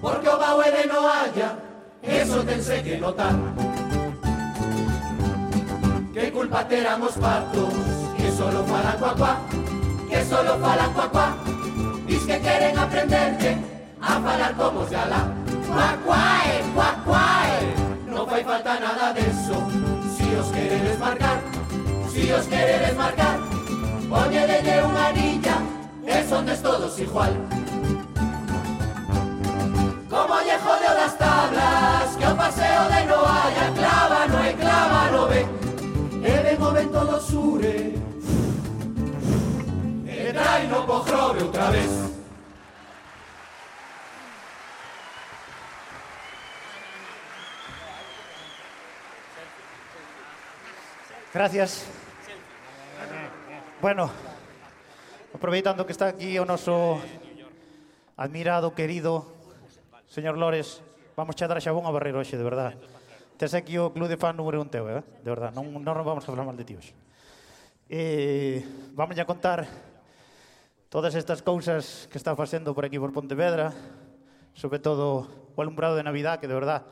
Porque 0.00 0.28
o 0.28 0.38
baue 0.38 0.70
de 0.70 0.86
no 0.86 1.08
haya 1.08 1.58
Eso 2.02 2.44
tense 2.44 2.82
que 2.82 2.98
notar 2.98 3.34
Que 6.12 6.30
culpa 6.30 6.68
teramos 6.68 7.12
patos 7.14 8.03
Que 8.44 8.50
solo 8.50 8.66
falan 8.66 8.98
cuá 8.98 9.14
cuá 9.14 9.36
Que 10.10 10.24
solo 10.26 10.58
falan 10.58 10.92
cuá 10.92 11.08
cuá 11.08 11.36
Dis 12.06 12.26
que 12.26 12.38
queren 12.40 12.76
aprenderlle 12.76 13.56
A 14.02 14.20
falar 14.20 14.54
como 14.54 14.80
os 14.80 14.90
galá 14.90 15.32
Cuá 15.66 15.96
cuae, 16.04 16.62
cuá 16.74 16.94
cuae 17.06 17.74
No 18.06 18.26
fai 18.26 18.44
falta 18.44 18.78
nada 18.78 19.14
deso 19.14 19.56
Si 20.14 20.34
os 20.36 20.48
queredes 20.52 20.98
marcar 20.98 21.40
Si 22.12 22.30
os 22.32 22.44
queredes 22.46 22.94
marcar 22.94 23.38
Poñedelle 24.10 24.84
unha 24.84 25.08
anilla 25.08 25.56
E 26.04 26.20
son 26.28 26.44
des 26.44 26.60
todos 26.60 27.00
igual. 27.00 27.32
Como 30.12 30.36
lle 30.44 30.56
jodeo 30.60 30.92
das 30.92 31.16
tablas 31.16 32.12
Que 32.20 32.26
o 32.28 32.36
paseo 32.36 32.82
de 32.92 33.00
no 33.08 33.24
haya 33.24 33.72
Clávano 33.72 34.38
e 34.44 34.52
clávano 34.52 35.20
ben 35.32 35.48
E 36.20 36.34
ven 36.44 36.60
o 36.60 36.70
vento 36.76 37.00
do 37.08 37.18
sure 37.24 38.03
dai 40.34 40.66
no 40.66 40.82
Pogrobe 40.82 41.46
outra 41.46 41.70
vez 41.70 41.90
Gracias 51.32 51.86
Bueno 53.80 54.10
Aproveitando 55.34 55.86
que 55.86 55.92
está 55.92 56.08
aquí 56.08 56.38
o 56.38 56.44
noso 56.46 56.98
admirado, 58.18 58.74
querido 58.74 59.30
señor 60.10 60.34
Lores 60.38 60.82
Vamos 61.14 61.38
a 61.38 61.46
dar 61.46 61.62
xa 61.62 61.70
bon 61.70 61.86
a 61.86 61.94
barrer 61.94 62.18
hoxe, 62.18 62.34
de 62.34 62.42
verdade 62.42 62.74
Tes 63.38 63.54
aquí 63.54 63.78
o 63.78 63.94
club 63.94 64.10
de 64.10 64.18
fan 64.18 64.34
número 64.34 64.62
un 64.62 64.70
teu, 64.70 64.86
eh? 64.90 65.02
de 65.02 65.30
verdad, 65.30 65.50
non, 65.54 65.70
non 65.70 66.06
vamos 66.06 66.22
a 66.22 66.30
falar 66.30 66.46
mal 66.46 66.54
de 66.54 66.62
ti 66.62 66.78
hoxe. 66.78 66.94
Eh, 67.90 68.62
vamos 68.94 69.18
a 69.18 69.26
contar 69.26 69.66
todas 70.94 71.16
estas 71.16 71.42
cousas 71.42 72.06
que 72.06 72.18
está 72.18 72.36
facendo 72.36 72.72
por 72.72 72.84
aquí 72.84 73.00
por 73.00 73.12
Pontevedra, 73.12 73.74
sobre 74.54 74.78
todo 74.78 75.26
o 75.56 75.58
alumbrado 75.58 75.96
de 75.96 76.06
Navidad, 76.06 76.38
que 76.38 76.46
de 76.46 76.54
verdad 76.54 76.86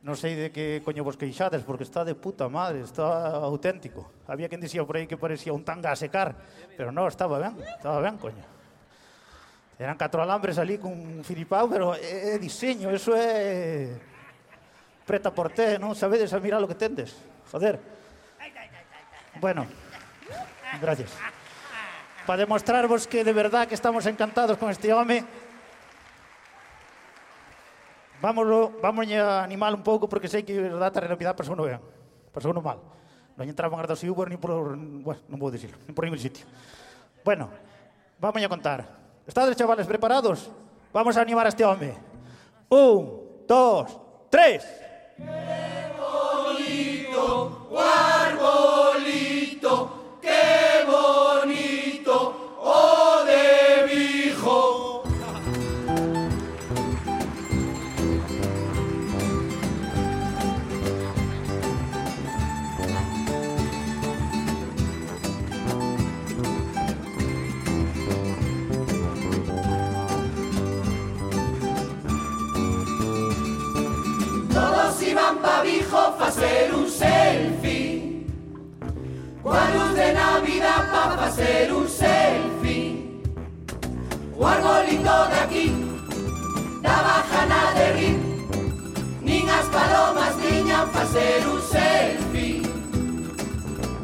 non 0.00 0.16
sei 0.16 0.32
de 0.32 0.48
que 0.48 0.80
coño 0.80 1.04
vos 1.04 1.20
queixades, 1.20 1.60
porque 1.60 1.84
está 1.84 2.08
de 2.08 2.16
puta 2.16 2.48
madre, 2.48 2.80
está 2.80 3.36
auténtico. 3.44 4.08
Había 4.24 4.48
quen 4.48 4.64
dicía 4.64 4.80
por 4.88 4.96
aí 4.96 5.04
que 5.04 5.20
parecía 5.20 5.52
un 5.52 5.60
tanga 5.60 5.92
a 5.92 5.96
secar, 5.96 6.32
pero 6.72 6.88
non, 6.88 7.04
estaba 7.04 7.36
ben, 7.36 7.52
estaba 7.60 8.00
ben, 8.00 8.16
coño. 8.16 8.40
Eran 9.76 10.00
catro 10.00 10.24
alambres 10.24 10.56
ali 10.56 10.80
un 10.80 11.20
filipao, 11.20 11.68
pero 11.68 11.92
é, 11.92 12.32
é 12.32 12.40
diseño, 12.40 12.88
eso 12.88 13.12
é 13.12 13.92
preta 15.04 15.36
porté, 15.36 15.76
non 15.76 15.92
sabedes 15.92 16.32
a 16.32 16.40
mirar 16.40 16.64
o 16.64 16.68
que 16.68 16.80
tendes. 16.80 17.12
Joder. 17.52 17.76
Bueno, 19.36 19.68
gracias 20.80 21.33
para 22.26 22.38
demostrarvos 22.38 23.06
que 23.06 23.24
de 23.24 23.32
verdad 23.32 23.68
que 23.68 23.74
estamos 23.74 24.06
encantados 24.06 24.56
con 24.56 24.70
este 24.70 24.92
home. 24.92 25.24
Vámoslo, 28.20 28.72
vamos 28.80 29.06
a 29.12 29.44
animar 29.44 29.74
un 29.74 29.82
pouco 29.84 30.08
porque 30.08 30.28
sei 30.32 30.40
que 30.40 30.56
de 30.56 30.72
verdad 30.72 30.88
a 30.88 31.00
realidade 31.04 31.36
pasou 31.36 31.52
non 31.52 31.68
ben. 31.68 31.76
Pasou 32.32 32.56
non 32.56 32.64
mal. 32.64 32.80
Non 33.36 33.44
entraban 33.44 33.76
as 33.76 33.88
dos 33.90 34.00
Uber 34.08 34.32
ni 34.32 34.40
por, 34.40 34.72
bueno, 34.80 35.20
non 35.28 35.36
vou 35.36 35.52
dicirlo, 35.52 35.76
ni 35.84 35.92
por 35.96 36.08
ningún 36.08 36.22
sitio. 36.22 36.48
Bueno, 37.20 37.52
vamos 38.16 38.40
a 38.40 38.48
contar. 38.48 38.80
Estades 39.28 39.52
chavales 39.56 39.84
preparados? 39.84 40.48
Vamos 40.92 41.16
a 41.16 41.20
animar 41.20 41.44
a 41.44 41.52
este 41.52 41.68
home. 41.68 41.92
Un, 42.72 43.44
dos, 43.44 43.92
tres. 44.32 44.64
Que 45.20 45.92
bonito, 46.00 47.68
árbol. 47.76 48.93
Todos 75.44 75.56
iban 75.56 75.56
pa 75.56 75.62
Vijo 75.62 76.14
facer 76.18 76.74
un 76.74 76.88
selfie. 76.88 78.26
Luz 79.44 79.94
de 79.94 80.12
Navidad 80.12 80.90
pa 80.90 81.16
facer 81.18 81.72
un 81.72 81.88
selfie. 81.88 83.20
O 84.36 84.46
arbolito 84.46 85.28
de 85.30 85.38
aquí 85.44 85.66
Da 86.82 86.96
bajana 87.02 87.72
de 87.76 87.92
rir 87.92 88.18
Nin 89.22 89.48
as 89.48 89.66
palomas 89.66 90.34
tiñan 90.42 90.90
facer 90.90 91.46
un 91.46 91.60
selfie. 91.60 92.62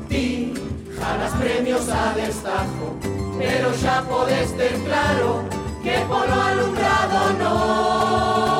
Ti 0.09 0.55
jalas 0.99 1.33
premios 1.41 1.89
a 1.89 2.15
destajo. 2.15 2.97
Pero 3.39 3.73
xa 3.75 4.03
podes 4.03 4.57
ter 4.57 4.75
claro 4.85 5.45
Que 5.83 6.05
polo 6.09 6.35
alumbrado 6.49 7.33
non 7.41 8.60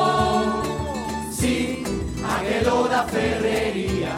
da 2.63 3.03
ferrería. 3.03 4.13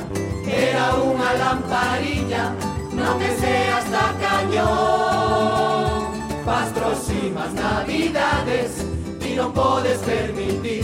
Era 0.45 0.95
unha 0.99 1.31
lamparilla 1.39 2.51
Non 2.91 3.17
que 3.17 3.31
sea 3.39 3.77
hasta 3.77 4.13
cañón. 4.19 6.11
Pas 6.45 6.69
próximas 6.75 7.53
navidades 7.53 8.83
Ti 9.19 9.35
non 9.39 9.55
podes 9.55 9.97
permitir 10.03 10.83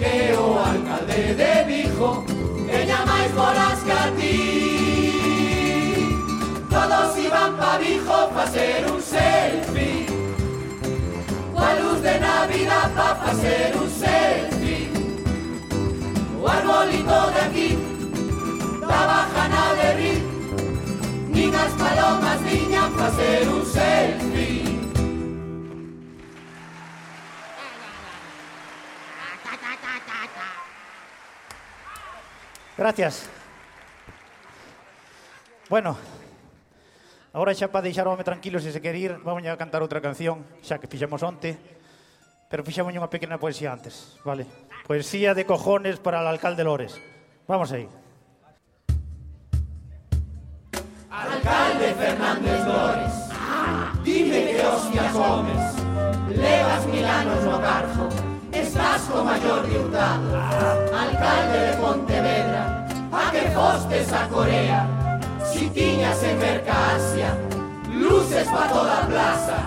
Que 0.00 0.32
o 0.32 0.56
alcalde 0.56 1.36
de 1.36 1.54
Vigo 1.68 2.24
Veña 2.64 3.04
máis 3.04 3.30
bolas 3.36 3.78
que 3.84 3.92
a 3.92 4.06
ti 4.16 4.40
Todos 6.72 7.12
iban 7.20 7.52
pa 7.60 7.76
Vigo 7.76 8.32
facer 8.34 8.88
un 8.90 9.00
selfie. 9.00 10.08
Coa 11.52 11.70
luz 11.78 12.00
de 12.00 12.18
Navidad 12.18 12.88
pa 12.96 13.14
facer 13.22 13.76
un 13.76 13.90
selfie 13.92 14.63
o 16.44 16.48
arbolito 16.48 17.30
de 17.32 17.40
aquí, 17.40 17.78
trabajan 18.80 19.52
a 19.52 19.74
derrir, 19.80 20.20
niñas 21.32 21.72
palomas, 21.72 22.40
niñas, 22.42 22.90
para 22.90 23.06
hacer 23.06 23.48
un 23.48 23.64
selfie. 23.64 24.64
Gracias. 32.76 33.30
Bueno, 35.70 35.96
ahora 37.32 37.54
xa 37.56 37.72
para 37.72 37.88
deixar 37.88 38.04
o 38.04 38.12
home 38.12 38.20
tranquilo 38.20 38.60
se 38.60 38.68
se 38.68 38.84
quer 38.84 38.92
ir, 39.00 39.16
vamos 39.24 39.40
a 39.48 39.56
cantar 39.56 39.80
outra 39.80 40.04
canción, 40.04 40.44
xa 40.60 40.76
que 40.76 40.90
fixemos 40.92 41.24
onte, 41.24 41.56
pero 42.52 42.60
fixemos 42.60 42.92
unha 42.92 43.08
pequena 43.08 43.40
poesía 43.40 43.72
antes, 43.72 44.20
vale? 44.20 44.44
Poesía 44.86 45.32
de 45.32 45.46
cojones 45.46 45.98
para 45.98 46.20
el 46.20 46.26
alcalde 46.26 46.62
Lores. 46.62 47.00
Vamos 47.48 47.72
aí. 47.72 47.88
Alcalde 51.10 51.94
Fernández 51.94 52.66
Lores. 52.66 53.14
Dime 54.04 54.52
que 54.52 54.66
hostia 54.66 55.10
comes. 55.12 55.84
Levas 56.36 56.86
mil 56.86 57.04
anos 57.04 57.44
no 57.44 57.60
Estás 58.52 59.02
co 59.02 59.24
maior 59.24 59.66
de 59.66 59.78
Hurtado 59.78 60.40
Alcalde 60.92 61.58
de 61.58 61.76
Pontevedra 61.76 62.86
A 63.12 63.30
que 63.30 63.50
fostes 63.50 64.12
a 64.12 64.28
Corea. 64.28 65.20
Si 65.44 65.68
tiñas 65.70 66.22
en 66.22 66.38
Mercasia 66.38 67.36
Luces 67.88 68.48
pa 68.48 68.68
toda 68.68 69.06
plaza 69.06 69.58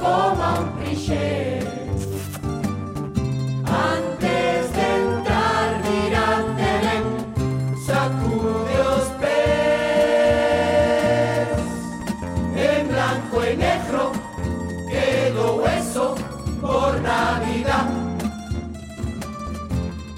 Como 0.00 0.44
un 0.60 0.66
cliché. 0.78 1.60
Antes 3.66 4.72
de 4.72 4.86
entrar 4.96 5.68
mirante 5.84 6.68
ben 6.84 7.04
Sacude 7.86 8.76
os 8.96 9.06
pés 9.20 9.60
En 12.56 12.88
blanco 12.88 13.36
e 13.44 13.56
negro 13.56 14.02
Quedó 14.90 15.46
hueso 15.56 16.14
por 16.62 17.00
Navidad. 17.02 17.86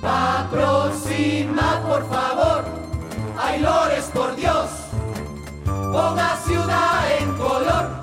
Aproxima 0.03 1.83
por 1.89 2.03
favor 2.09 2.65
Ay 3.37 3.61
Lores 3.61 4.07
por 4.15 4.37
Dios. 4.37 4.69
Ponga 5.65 6.37
ciudad 6.47 7.11
en 7.19 7.33
color 7.37 8.02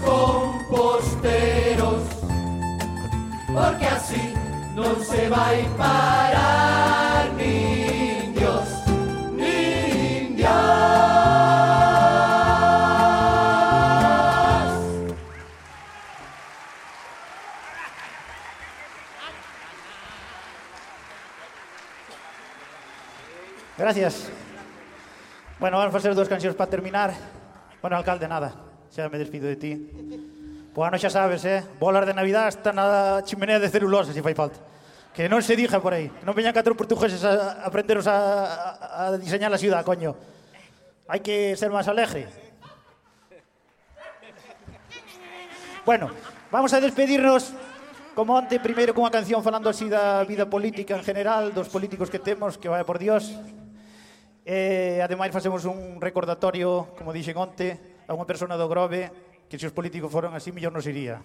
composteros, 0.00 2.02
porque 3.52 3.86
así 3.86 4.34
no 4.74 4.94
se 5.02 5.28
va 5.28 5.50
a 5.50 5.76
parar 5.76 6.49
gracias. 23.90 24.30
Bueno, 25.58 25.78
vamos 25.78 25.92
facer 25.92 26.14
dúas 26.14 26.30
cancións 26.30 26.54
para 26.54 26.70
terminar. 26.70 27.10
Bueno, 27.82 27.98
alcalde, 27.98 28.30
nada, 28.30 28.54
xa 28.86 29.10
me 29.10 29.18
despido 29.18 29.50
de 29.50 29.58
ti. 29.58 29.74
Pois 30.70 30.86
ano 30.86 30.94
xa 30.94 31.10
sabes, 31.10 31.42
eh? 31.42 31.66
Bolas 31.82 32.06
de 32.06 32.14
Navidad 32.14 32.46
hasta 32.46 32.70
na 32.70 33.18
chimenea 33.26 33.58
de 33.58 33.66
celulosa, 33.66 34.14
se 34.14 34.22
fai 34.22 34.30
falta. 34.30 34.62
Que 35.10 35.26
non 35.26 35.42
se 35.42 35.58
dija 35.58 35.82
por 35.82 35.90
aí. 35.90 36.06
Que 36.06 36.22
non 36.22 36.38
veñan 36.38 36.54
catro 36.54 36.78
portugueses 36.78 37.18
a 37.26 37.66
aprenderos 37.66 38.06
a, 38.06 38.14
a, 38.14 39.10
a 39.10 39.18
diseñar 39.18 39.50
a 39.50 39.58
ciudad, 39.58 39.82
coño. 39.82 40.14
Hai 41.10 41.18
que 41.18 41.58
ser 41.58 41.74
máis 41.74 41.90
alegre. 41.90 42.30
Bueno, 45.82 46.14
vamos 46.54 46.70
a 46.70 46.78
despedirnos 46.78 47.50
como 48.14 48.38
onte, 48.38 48.62
primeiro 48.62 48.94
cunha 48.94 49.10
canción 49.10 49.42
falando 49.42 49.66
así 49.66 49.90
da 49.90 50.22
vida 50.22 50.46
política 50.46 50.94
en 50.94 51.02
general, 51.02 51.50
dos 51.50 51.66
políticos 51.66 52.06
que 52.06 52.22
temos, 52.22 52.54
que 52.54 52.70
vaya 52.70 52.86
por 52.86 53.02
Dios. 53.02 53.34
E, 54.50 54.98
ademais, 54.98 55.30
facemos 55.30 55.62
un 55.62 56.02
recordatorio, 56.02 56.90
como 56.98 57.14
dixen 57.14 57.38
onte, 57.38 58.02
a 58.10 58.18
unha 58.18 58.26
persona 58.26 58.58
do 58.58 58.66
Grove 58.66 59.06
que 59.46 59.54
se 59.54 59.70
os 59.70 59.74
políticos 59.74 60.10
foron 60.10 60.34
así, 60.34 60.50
mellor 60.50 60.74
nos 60.74 60.90
iría. 60.90 61.22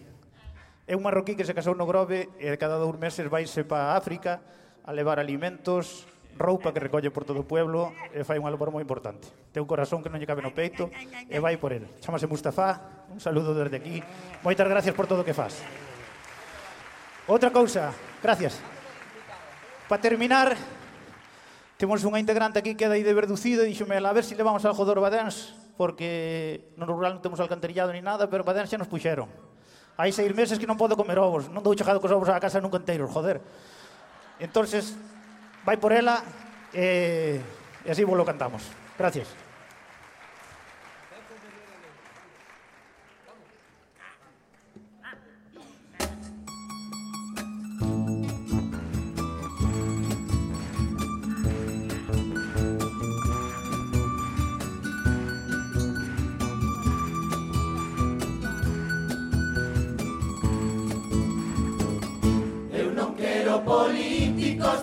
É 0.86 0.94
un 0.94 1.02
marroquí 1.02 1.34
que 1.34 1.42
se 1.42 1.58
casou 1.58 1.74
no 1.74 1.90
Grove 1.90 2.30
e 2.38 2.54
cada 2.62 2.78
dous 2.78 2.94
meses 3.02 3.26
vaise 3.26 3.66
para 3.66 3.98
África 3.98 4.46
a 4.86 4.94
levar 4.94 5.18
alimentos, 5.18 6.06
roupa 6.38 6.70
que 6.70 6.78
recolle 6.78 7.10
por 7.10 7.26
todo 7.26 7.42
o 7.42 7.50
pueblo 7.50 7.98
e 8.14 8.22
fai 8.22 8.38
unha 8.38 8.54
labor 8.54 8.70
moi 8.70 8.86
importante. 8.86 9.26
Ten 9.50 9.66
un 9.66 9.70
corazón 9.74 10.06
que 10.06 10.14
non 10.14 10.22
lle 10.22 10.30
cabe 10.30 10.46
no 10.46 10.54
peito 10.54 10.94
e 11.26 11.42
vai 11.42 11.58
por 11.58 11.74
el. 11.74 11.90
Chámase 12.06 12.30
Mustafa, 12.30 13.10
un 13.10 13.18
saludo 13.18 13.58
desde 13.58 13.82
aquí. 13.82 14.06
Moitas 14.46 14.70
gracias 14.70 14.94
por 14.94 15.10
todo 15.10 15.26
o 15.26 15.28
que 15.28 15.34
faz. 15.34 15.66
Outra 17.26 17.50
cousa, 17.50 17.90
gracias. 18.22 18.62
Para 19.90 19.98
terminar, 19.98 20.54
Temos 21.76 22.00
unha 22.08 22.24
integrante 22.24 22.56
aquí 22.56 22.72
que 22.80 22.88
é 22.88 22.90
de 22.90 23.12
Verducido 23.12 23.60
e 23.60 23.68
díxome, 23.68 24.00
a 24.00 24.16
ver 24.16 24.24
se 24.24 24.32
si 24.32 24.40
levamos 24.40 24.64
algo 24.64 24.88
do 24.88 24.96
Orbadens, 24.96 25.52
porque 25.76 26.72
no 26.80 26.88
rural 26.88 27.20
non 27.20 27.24
temos 27.24 27.44
alcantarillado 27.44 27.92
ni 27.92 28.00
nada, 28.00 28.32
pero 28.32 28.48
Badens 28.48 28.72
xa 28.72 28.80
nos 28.80 28.88
puxeron. 28.88 29.28
Hai 30.00 30.16
seis 30.16 30.32
meses 30.32 30.56
que 30.56 30.68
non 30.68 30.80
podo 30.80 30.96
comer 30.96 31.20
ovos, 31.20 31.52
non 31.52 31.60
dou 31.60 31.76
chegado 31.76 32.00
cos 32.00 32.16
ovos 32.16 32.32
á 32.32 32.40
casa 32.40 32.64
nunca 32.64 32.80
enteiros, 32.80 33.12
joder. 33.12 33.44
Entonces, 34.40 34.96
vai 35.68 35.76
por 35.76 35.92
ela 35.92 36.24
e, 36.72 37.44
e 37.84 37.90
así 37.92 38.08
vos 38.08 38.16
lo 38.16 38.24
cantamos. 38.24 38.64
Gracias. 38.96 39.45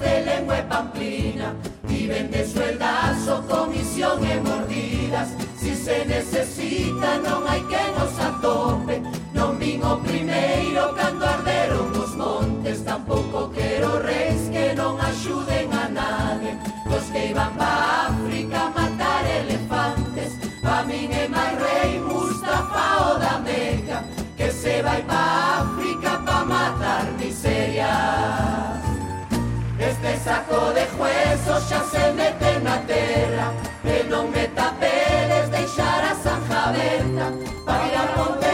De 0.01 0.25
lengua 0.25 0.63
pamplina 0.69 1.55
Viven 1.85 2.31
de 2.31 2.47
sueldas 2.47 3.29
o 3.29 3.43
comisión 3.43 4.25
e 4.25 4.41
mordidas. 4.41 5.29
Si 5.57 5.75
se 5.75 6.05
necesita 6.05 7.19
non 7.19 7.47
hai 7.47 7.63
quen 7.71 7.93
os 7.99 8.15
atope 8.19 9.03
Non 9.35 9.59
vin 9.59 9.83
o 9.83 9.99
primeiro 10.01 10.95
cando 10.95 11.27
arderon 11.27 11.91
os 11.95 12.15
montes 12.15 12.83
Tampouco 12.83 13.51
quero 13.51 13.99
reis 13.99 14.51
que 14.55 14.75
non 14.75 14.99
axuden 14.99 15.69
a 15.75 15.87
nadie. 15.91 16.59
Cos 16.87 17.07
que 17.13 17.31
iban 17.31 17.53
pa 17.59 18.09
África 18.11 18.59
a 18.67 18.73
matar 18.75 19.25
elefantes 19.27 20.39
Pa 20.63 20.87
é 20.87 21.25
máis 21.29 21.55
rei 21.59 21.99
Mustafa 22.01 22.87
o 23.07 23.19
da 23.19 23.35
Meca 23.47 23.99
Que 24.37 24.51
se 24.51 24.83
vai 24.83 25.03
pa 25.03 25.63
África 25.63 25.82
saco 30.25 30.73
de 30.73 30.85
huesos 30.97 31.69
xa 31.69 31.81
se 31.91 32.13
mete 32.13 32.61
na 32.61 32.79
terra 32.87 33.47
E 33.85 34.05
non 34.11 34.31
me 34.31 34.47
tapedes 34.59 35.51
deixar 35.51 36.03
a 36.11 36.15
zanja 36.15 36.59
aberta 36.69 37.27
Pa 37.67 37.77
ir 37.87 38.52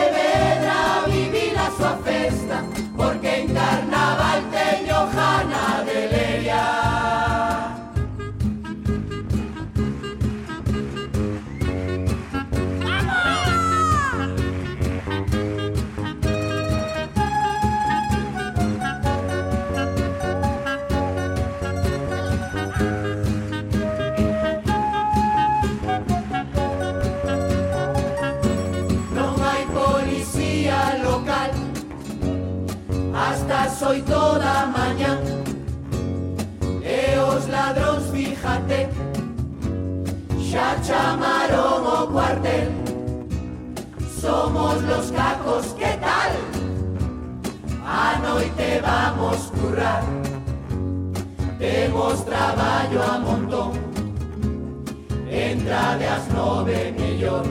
fíjate, 38.13 38.89
xa 40.51 40.81
chamaron 40.83 41.87
o 41.87 42.09
cuartel. 42.13 42.71
Somos 44.21 44.83
los 44.83 45.13
cacos, 45.13 45.67
¿qué 45.79 45.99
tal? 46.01 46.33
A 47.85 48.19
noite 48.23 48.81
vamos 48.83 49.53
currar. 49.61 50.03
Temos 51.59 52.25
traballo 52.25 53.03
a 53.03 53.19
montón. 53.19 53.73
Entra 55.31 55.97
de 55.99 56.07
as 56.07 56.29
nove 56.29 56.95
mellor. 56.99 57.45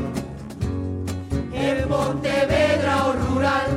En 1.53 1.87
Pontevedra 1.87 3.07
o 3.07 3.11
rural 3.13 3.69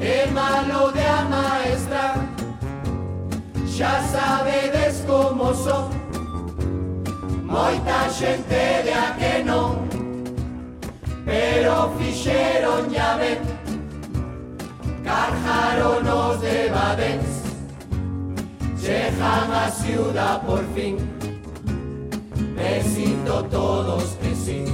É 0.00 0.26
malo 0.30 0.92
de 0.92 1.06
a 1.06 1.18
Xa 3.78 4.02
sabedes 4.02 5.04
como 5.06 5.54
son. 5.54 5.88
Moita 7.44 8.10
xente 8.10 8.82
de 8.82 8.92
a 8.92 9.14
que 9.14 9.44
non 9.44 9.86
Pero 11.24 11.94
fixeron 11.96 12.90
ya 12.90 13.14
ben 13.20 13.38
Carjaronos 15.04 16.40
de 16.40 16.68
Badens 16.74 17.32
Chejan 18.82 19.52
a 19.52 19.70
ciudad 19.70 20.42
por 20.42 20.64
fin. 20.74 20.98
Besito 22.56 23.44
todos 23.44 24.18
que 24.20 24.34
sí 24.34 24.64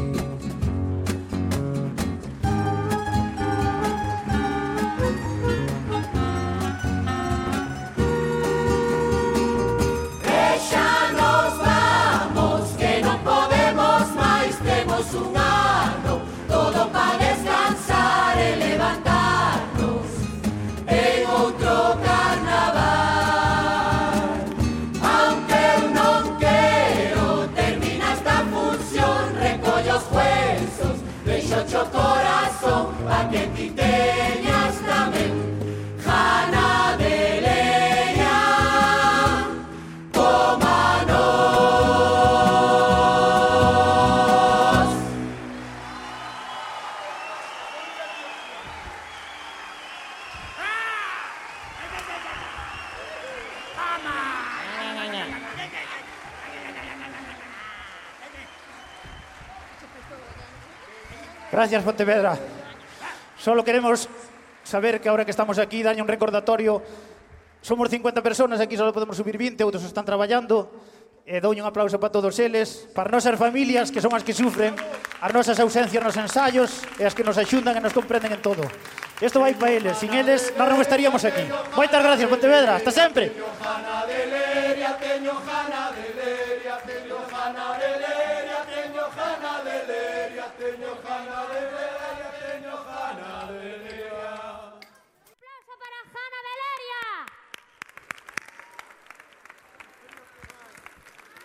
gracias, 61.65 61.83
Pontevedra. 61.83 62.37
Solo 63.39 63.65
queremos 63.65 64.07
saber 64.65 65.01
que 65.01 65.09
ahora 65.09 65.25
que 65.25 65.31
estamos 65.31 65.59
aquí, 65.59 65.83
daño 65.83 66.03
un 66.03 66.09
recordatorio. 66.09 66.83
Somos 67.63 67.89
50 67.89 68.23
personas, 68.23 68.61
aquí 68.61 68.77
solo 68.77 68.93
podemos 68.93 69.17
subir 69.17 69.39
20, 69.39 69.65
outros 69.65 69.83
están 69.85 70.05
traballando. 70.05 70.69
E 71.25 71.41
dou 71.41 71.57
un 71.57 71.65
aplauso 71.65 71.97
para 71.97 72.13
todos 72.13 72.37
eles, 72.37 72.85
para 72.93 73.09
nosas 73.09 73.33
familias 73.41 73.89
que 73.89 74.05
son 74.05 74.13
as 74.13 74.21
que 74.21 74.37
sufren, 74.37 74.77
as 75.25 75.33
nosas 75.33 75.57
ausencias 75.57 76.05
nos 76.05 76.21
ensaios 76.21 76.85
e 77.01 77.09
as 77.09 77.17
que 77.17 77.25
nos 77.25 77.41
axundan 77.41 77.73
e 77.73 77.81
nos 77.81 77.97
comprenden 77.97 78.37
en 78.37 78.45
todo. 78.45 78.61
Isto 79.25 79.41
vai 79.41 79.57
para 79.57 79.73
eles, 79.73 79.97
sin 79.97 80.13
eles 80.13 80.53
nós 80.61 80.69
non 80.69 80.85
estaríamos 80.85 81.25
aquí. 81.25 81.49
Moitas 81.73 82.05
gracias, 82.05 82.29
Pontevedra, 82.29 82.77
hasta 82.77 82.93
sempre. 82.93 83.33
Teño 83.33 83.49
jana 83.57 84.05
de 84.05 84.21
leria, 84.29 85.01
teño 85.01 85.33
jana 85.41 85.84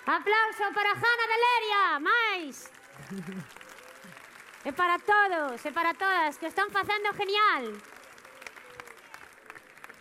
Aplauso 0.09 0.73
para 0.73 0.95
Jana 0.97 1.25
Valeria, 1.29 1.81
máis. 2.01 2.65
E 4.65 4.71
para 4.73 4.97
todos 4.97 5.61
e 5.61 5.69
para 5.69 5.93
todas 5.93 6.33
que 6.41 6.49
o 6.49 6.49
están 6.49 6.73
facendo 6.73 7.13
genial. 7.13 7.77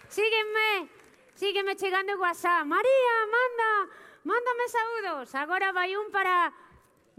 Síguenme, 0.08 0.88
sígueme 1.36 1.76
chegando 1.76 2.16
WhatsApp. 2.16 2.64
María, 2.64 3.16
manda, 3.28 3.70
mándame 4.24 4.64
saúdos. 4.72 5.34
Agora 5.36 5.76
vai 5.76 5.92
un 5.92 6.08
para 6.08 6.56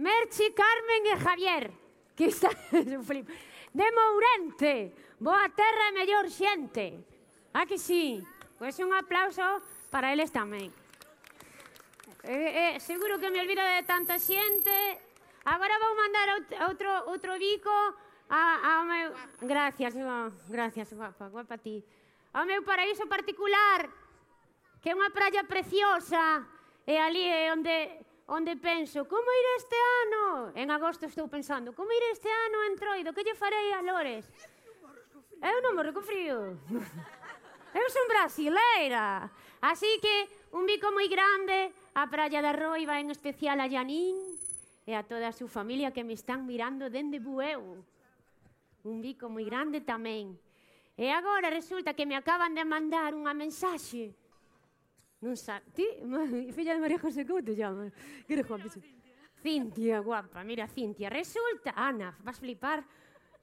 Merchi, 0.01 0.49
Carmen 0.57 1.13
e 1.13 1.15
Javier, 1.21 1.69
que 2.17 2.33
está 2.33 2.49
de 2.73 3.85
Mourente. 3.93 4.97
Boa 5.21 5.45
terra 5.53 5.93
e 5.93 5.93
mellor 5.93 6.25
xente. 6.25 7.05
Ah, 7.53 7.69
que 7.69 7.77
sí? 7.77 8.25
Pois 8.57 8.73
un 8.81 8.97
aplauso 8.97 9.61
para 9.93 10.09
eles 10.09 10.33
tamén. 10.33 10.73
Eh, 12.23 12.75
eh, 12.75 12.79
seguro 12.79 13.19
que 13.19 13.31
me 13.31 13.39
olvido 13.39 13.63
de 13.63 13.83
tanta 13.83 14.19
xente. 14.19 14.99
Agora 15.45 15.79
vou 15.79 15.95
mandar 15.95 16.27
outro, 16.67 16.89
outro 17.07 17.31
bico 17.39 17.71
a, 18.29 18.41
a 18.59 18.83
meu... 18.83 19.13
Gracias, 19.41 19.95
guapa. 19.95 20.35
Gracias, 20.49 20.93
guapa, 20.93 21.29
guapa 21.29 21.57
ti. 21.57 21.83
Ao 22.33 22.45
meu 22.45 22.61
paraíso 22.63 23.07
particular, 23.07 23.87
que 24.83 24.91
é 24.91 24.95
unha 24.95 25.09
praia 25.15 25.47
preciosa, 25.47 26.43
e 26.85 26.93
ali 26.99 27.23
é 27.23 27.55
onde 27.55 28.05
onde 28.29 28.53
penso, 28.61 29.09
como 29.09 29.25
ir 29.25 29.47
este 29.57 29.73
ano? 30.05 30.53
En 30.53 30.69
agosto 30.69 31.09
estou 31.09 31.25
pensando, 31.25 31.73
como 31.73 31.89
ir 31.89 32.03
este 32.13 32.29
ano 32.29 32.69
en 32.69 32.77
Troido? 32.77 33.09
Que 33.09 33.25
lle 33.25 33.33
farei 33.33 33.73
a 33.73 33.81
Lores? 33.81 34.29
Eu 35.41 35.57
non 35.65 35.73
morro 35.73 35.95
co 35.95 36.05
frío. 36.05 36.59
Eu 37.73 37.87
son 37.89 38.05
brasileira. 38.05 39.29
Así 39.61 39.89
que 39.97 40.29
un 40.53 40.69
bico 40.69 40.93
moi 40.93 41.09
grande 41.09 41.73
A 41.99 42.07
Praia 42.07 42.39
da 42.39 42.55
Roiva, 42.55 42.95
en 42.95 43.11
especial 43.11 43.59
a 43.59 43.67
Janín 43.67 44.15
e 44.87 44.95
a 44.95 45.03
toda 45.03 45.27
a 45.27 45.35
súa 45.35 45.51
familia 45.51 45.91
que 45.91 46.07
me 46.07 46.15
están 46.15 46.47
mirando 46.47 46.87
dende 46.87 47.19
Bueu. 47.19 47.83
Un 48.87 49.03
bico 49.03 49.27
moi 49.27 49.43
grande 49.43 49.83
tamén. 49.83 50.31
E 50.95 51.11
agora 51.11 51.51
resulta 51.51 51.91
que 51.91 52.07
me 52.07 52.15
acaban 52.15 52.55
de 52.55 52.63
mandar 52.63 53.11
unha 53.11 53.35
mensaxe. 53.35 54.15
Non 55.19 55.35
sa... 55.35 55.59
Ti? 55.75 55.99
Filla 56.55 56.71
de 56.71 56.79
María 56.79 57.03
José, 57.03 57.27
como 57.27 57.43
te 57.43 57.51
chamas? 57.51 57.91
Que 58.23 58.39
eres 58.39 58.47
guapa? 58.47 58.71
Cintia, 59.43 59.99
guapa. 59.99 60.39
Mira, 60.47 60.71
Cintia. 60.71 61.11
Resulta... 61.11 61.75
Ana, 61.75 62.15
vas 62.23 62.39
flipar. 62.39 62.79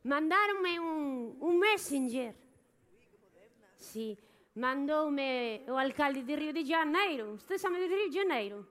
Mandaronme 0.08 0.80
un, 0.80 1.36
un 1.44 1.60
messenger. 1.60 2.32
Sí 3.76 4.16
mandoume 4.56 5.62
o 5.68 5.76
alcalde 5.76 6.24
de 6.24 6.34
Río 6.34 6.52
de 6.52 6.64
Janeiro. 6.64 7.36
Usted 7.36 7.60
sabe 7.60 7.78
de 7.78 7.88
Río 7.88 8.08
de 8.08 8.18
Janeiro? 8.18 8.66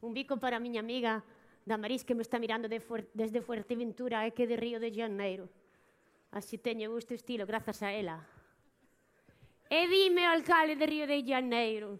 Un 0.00 0.14
bico 0.14 0.38
para 0.38 0.56
a 0.56 0.62
miña 0.62 0.80
amiga 0.80 1.22
Damaris 1.66 2.04
que 2.04 2.14
me 2.14 2.22
está 2.22 2.38
mirando 2.38 2.68
de 2.70 2.80
fuer 2.80 3.10
desde 3.12 3.42
Fuerteventura, 3.42 4.24
é 4.24 4.30
que 4.30 4.46
de 4.46 4.56
Río 4.56 4.78
de 4.78 4.94
Janeiro. 4.94 5.50
Así 6.30 6.58
teño 6.58 6.94
gusto 6.94 7.12
estilo, 7.12 7.44
grazas 7.44 7.82
a 7.82 7.90
ela. 7.90 8.22
E 9.68 9.86
dime, 9.90 10.26
alcalde 10.26 10.78
de 10.78 10.86
Río 10.86 11.06
de 11.06 11.22
Janeiro, 11.26 11.98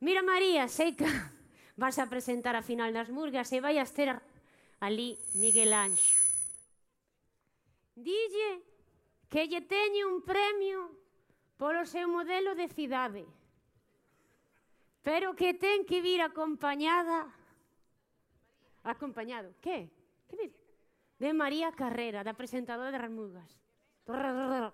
mira 0.00 0.22
María, 0.22 0.68
sei 0.68 0.92
que 0.92 1.08
vas 1.80 1.96
a 1.98 2.06
presentar 2.06 2.54
a 2.56 2.62
final 2.62 2.92
nas 2.92 3.08
murgas 3.08 3.48
e 3.52 3.64
vai 3.64 3.80
a 3.80 3.88
ter 3.88 4.12
ali 4.80 5.16
Miguel 5.40 5.72
Anxo. 5.72 6.20
Dille 7.96 8.60
que 9.28 9.48
lle 9.48 9.64
teño 9.64 10.12
un 10.12 10.20
premio 10.20 11.05
polo 11.56 11.84
seu 11.88 12.08
modelo 12.08 12.54
de 12.54 12.68
cidade, 12.68 13.24
pero 15.02 15.32
que 15.34 15.54
ten 15.54 15.88
que 15.88 16.04
vir 16.04 16.20
acompañada 16.20 17.28
acompañado. 18.86 19.54
Que? 19.60 19.90
Que 20.28 20.36
vir? 20.36 20.52
De 21.18 21.32
María 21.32 21.72
Carrera, 21.72 22.22
da 22.22 22.34
presentadora 22.36 22.98
das 22.98 23.10
Murgas. 23.10 23.50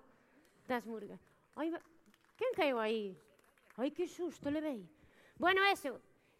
Das 0.63 0.87
Murgas. 0.87 1.19
Ai, 1.59 1.75
quen 2.39 2.53
caiu 2.55 2.79
aí? 2.79 3.19
Ai, 3.77 3.91
que 3.91 4.07
susto 4.07 4.47
levei. 4.49 4.87
Bueno, 5.37 5.61
eso, 5.67 5.99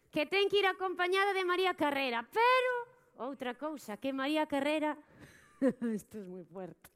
que 0.09 0.25
ten 0.25 0.47
que 0.47 0.63
ir 0.63 0.67
acompañada 0.67 1.33
de 1.33 1.43
María 1.43 1.75
Carrera, 1.75 2.23
pero 2.23 2.71
outra 3.19 3.53
cousa, 3.53 3.97
que 3.97 4.13
María 4.13 4.47
Carrera... 4.47 4.95
Isto 5.83 6.17
é 6.17 6.25
moi 6.25 6.43
fuerte. 6.47 6.87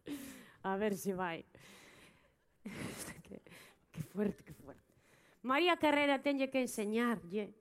A 0.64 0.76
ver 0.80 0.96
se 0.96 1.12
si 1.12 1.14
vai. 1.14 1.44
que, 3.26 3.42
que 3.92 4.02
fuerte, 4.04 4.44
que 4.44 4.54
fuerte. 4.54 4.94
María 5.44 5.78
Carrera 5.78 6.20
tenlle 6.20 6.50
que 6.50 6.62
enseñarlle 6.62 7.54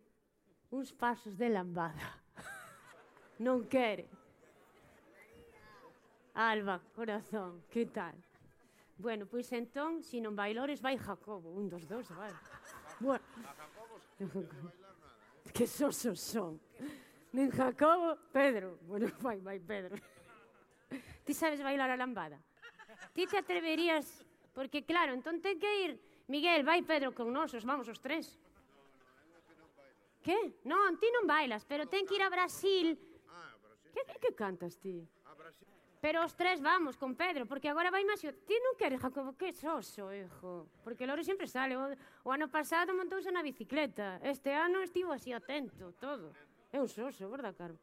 uns 0.70 0.92
pasos 0.92 1.36
de 1.38 1.48
lambada. 1.48 2.22
Non 3.38 3.68
quere. 3.68 4.08
Alba, 6.32 6.80
corazón, 6.96 7.64
que 7.68 7.84
tal? 7.84 8.16
Bueno, 8.96 9.26
pois 9.28 9.52
entón, 9.52 10.00
se 10.00 10.16
si 10.16 10.24
non 10.24 10.32
bailores, 10.32 10.80
vai 10.80 10.96
Jacobo. 10.96 11.52
Un 11.52 11.68
dos 11.68 11.84
dos, 11.84 12.08
vai. 12.16 12.32
Bueno. 13.00 13.24
A 13.44 13.52
Jacobo 13.52 14.00
bailar 14.16 14.48
nada. 14.48 14.72
Eh? 15.44 15.52
Que 15.52 15.66
sosos 15.68 16.16
son. 16.20 16.56
Nen 17.32 17.52
Jacobo, 17.52 18.16
Pedro. 18.32 18.80
Bueno, 18.88 19.12
vai, 19.20 19.40
vai 19.40 19.60
Pedro. 19.60 20.00
Ti 21.24 21.32
sabes 21.36 21.60
bailar 21.60 21.92
a 21.92 21.96
lambada? 21.96 22.40
Ti 23.12 23.26
te 23.26 23.36
atreverías 23.36 24.24
Porque 24.56 24.88
claro, 24.88 25.12
entón 25.12 25.44
ten 25.44 25.60
que 25.60 25.68
ir 25.84 25.92
Miguel, 26.32 26.64
vai 26.64 26.82
Pedro 26.82 27.12
con 27.12 27.28
nosos, 27.28 27.62
vamos 27.62 27.86
os 27.92 28.00
tres. 28.00 28.40
Que? 30.24 30.58
Non, 30.66 30.98
ti 30.98 31.06
non 31.12 31.28
bailas, 31.28 31.62
pero 31.68 31.86
ten 31.86 32.02
que 32.02 32.18
ir 32.18 32.24
a 32.24 32.32
Brasil. 32.32 32.98
Ah, 33.30 33.54
Brasil. 33.62 33.92
Que, 33.94 34.02
que, 34.02 34.16
que 34.18 34.32
cantas 34.34 34.74
ti? 34.80 35.06
A 35.28 35.36
Brasil. 35.38 35.68
Pero 36.02 36.26
os 36.26 36.34
tres 36.34 36.58
vamos 36.58 36.98
con 36.98 37.14
Pedro, 37.14 37.46
porque 37.46 37.70
agora 37.70 37.94
vai 37.94 38.02
máis... 38.02 38.18
Ti 38.24 38.56
non 38.58 38.74
queres, 38.74 38.98
Jacobo, 38.98 39.38
que 39.38 39.54
soso, 39.54 40.10
hijo. 40.10 40.66
Porque 40.82 41.06
Loro 41.06 41.22
sempre 41.22 41.46
sale. 41.46 41.78
O, 41.78 41.92
o 42.26 42.28
ano 42.34 42.50
pasado 42.50 42.90
montouse 42.90 43.30
na 43.30 43.44
bicicleta. 43.46 44.18
Este 44.24 44.50
ano 44.50 44.82
estivo 44.82 45.14
así 45.14 45.30
atento, 45.30 45.94
todo. 46.02 46.34
É 46.74 46.82
un 46.82 46.90
soso, 46.90 47.30
verdad, 47.30 47.54
caro? 47.54 47.78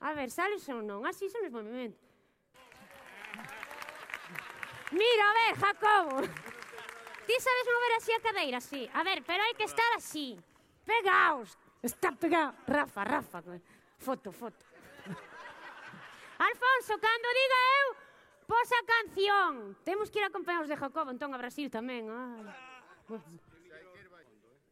A 0.00 0.16
ver, 0.16 0.30
sales 0.32 0.64
ou 0.72 0.80
non? 0.80 1.04
Así 1.04 1.28
son 1.28 1.44
os 1.44 1.52
movimentos. 1.52 2.13
Mira, 4.94 5.24
a 5.26 5.34
ver, 5.40 5.52
Jacobo. 5.58 6.16
Ti 7.26 7.34
sabes 7.40 7.66
mover 7.66 7.92
así 7.98 8.12
a 8.12 8.20
cadeira, 8.20 8.60
sí. 8.60 8.88
A 8.94 9.02
ver, 9.02 9.24
pero 9.26 9.42
hai 9.42 9.54
que 9.58 9.66
estar 9.66 9.90
así. 9.98 10.38
Pegaos. 10.86 11.58
Está 11.82 12.12
pegado. 12.12 12.54
Rafa, 12.68 13.02
Rafa. 13.02 13.42
Foto, 13.98 14.30
foto. 14.30 14.62
Alfonso, 16.38 16.92
cando 17.00 17.28
diga 17.40 17.60
eu, 17.80 17.88
pos 18.46 18.70
a 18.70 18.82
canción. 18.86 19.76
Temos 19.84 20.10
que 20.10 20.18
ir 20.18 20.24
acompañados 20.24 20.68
de 20.68 20.76
Jacobo, 20.76 21.10
entón 21.10 21.34
a 21.34 21.38
Brasil 21.40 21.66
tamén. 21.70 22.06
Ai. 22.06 22.46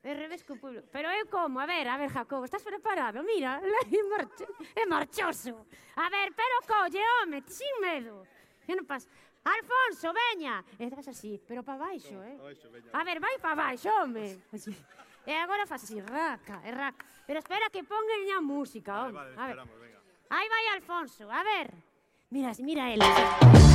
É 0.02 0.12
revés 0.14 0.42
co 0.42 0.58
pueblo. 0.58 0.82
Pero 0.90 1.08
eu 1.10 1.26
como? 1.30 1.62
A 1.62 1.66
ver, 1.66 1.86
a 1.86 1.96
ver, 1.96 2.10
Jacobo, 2.10 2.44
estás 2.44 2.62
preparado? 2.62 3.22
Mira, 3.22 3.62
é, 3.62 4.02
marcho, 4.06 4.46
é 4.74 4.84
marchoso. 4.86 5.66
A 5.96 6.10
ver, 6.10 6.34
pero 6.34 6.56
colle, 6.66 7.02
home, 7.22 7.42
sin 7.46 7.74
medo. 7.80 8.26
Que 8.66 8.74
non 8.74 8.86
pasa. 8.86 9.06
Alfonso, 9.44 10.12
veña! 10.12 10.64
E 10.78 10.88
vas 10.88 11.08
así, 11.08 11.40
pero 11.46 11.62
para 11.62 11.78
baixo, 11.78 12.22
eh? 12.22 12.38
A 12.92 13.02
ver, 13.04 13.18
vai 13.18 13.38
para 13.38 13.54
baixo, 13.54 13.88
home. 13.88 14.38
E 15.24 15.32
agora 15.38 15.68
faz 15.68 15.84
así, 15.84 16.00
raca, 16.00 16.60
e 16.66 16.70
raca. 16.72 17.06
Pero 17.26 17.38
espera 17.38 17.70
que 17.70 17.84
pongan 17.84 18.26
a 18.34 18.40
música, 18.42 19.06
home. 19.06 19.12
Vale, 19.12 19.34
vale, 19.36 19.52
a 19.60 19.64
ver. 19.64 19.78
Venga. 19.78 19.98
Aí 20.30 20.48
vai 20.48 20.66
Alfonso, 20.74 21.30
a 21.30 21.42
ver. 21.44 21.70
Mira, 22.30 22.50
mira 22.58 22.90
ele. 22.90 23.71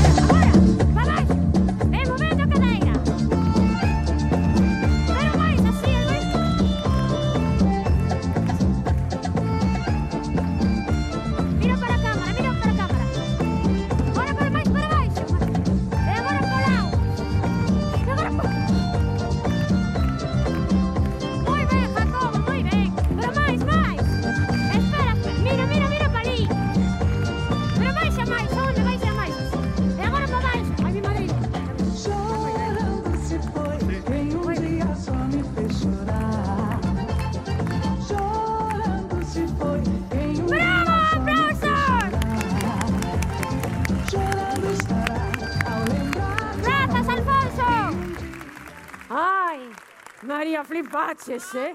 faches, 50.97 51.53
eh? 51.53 51.73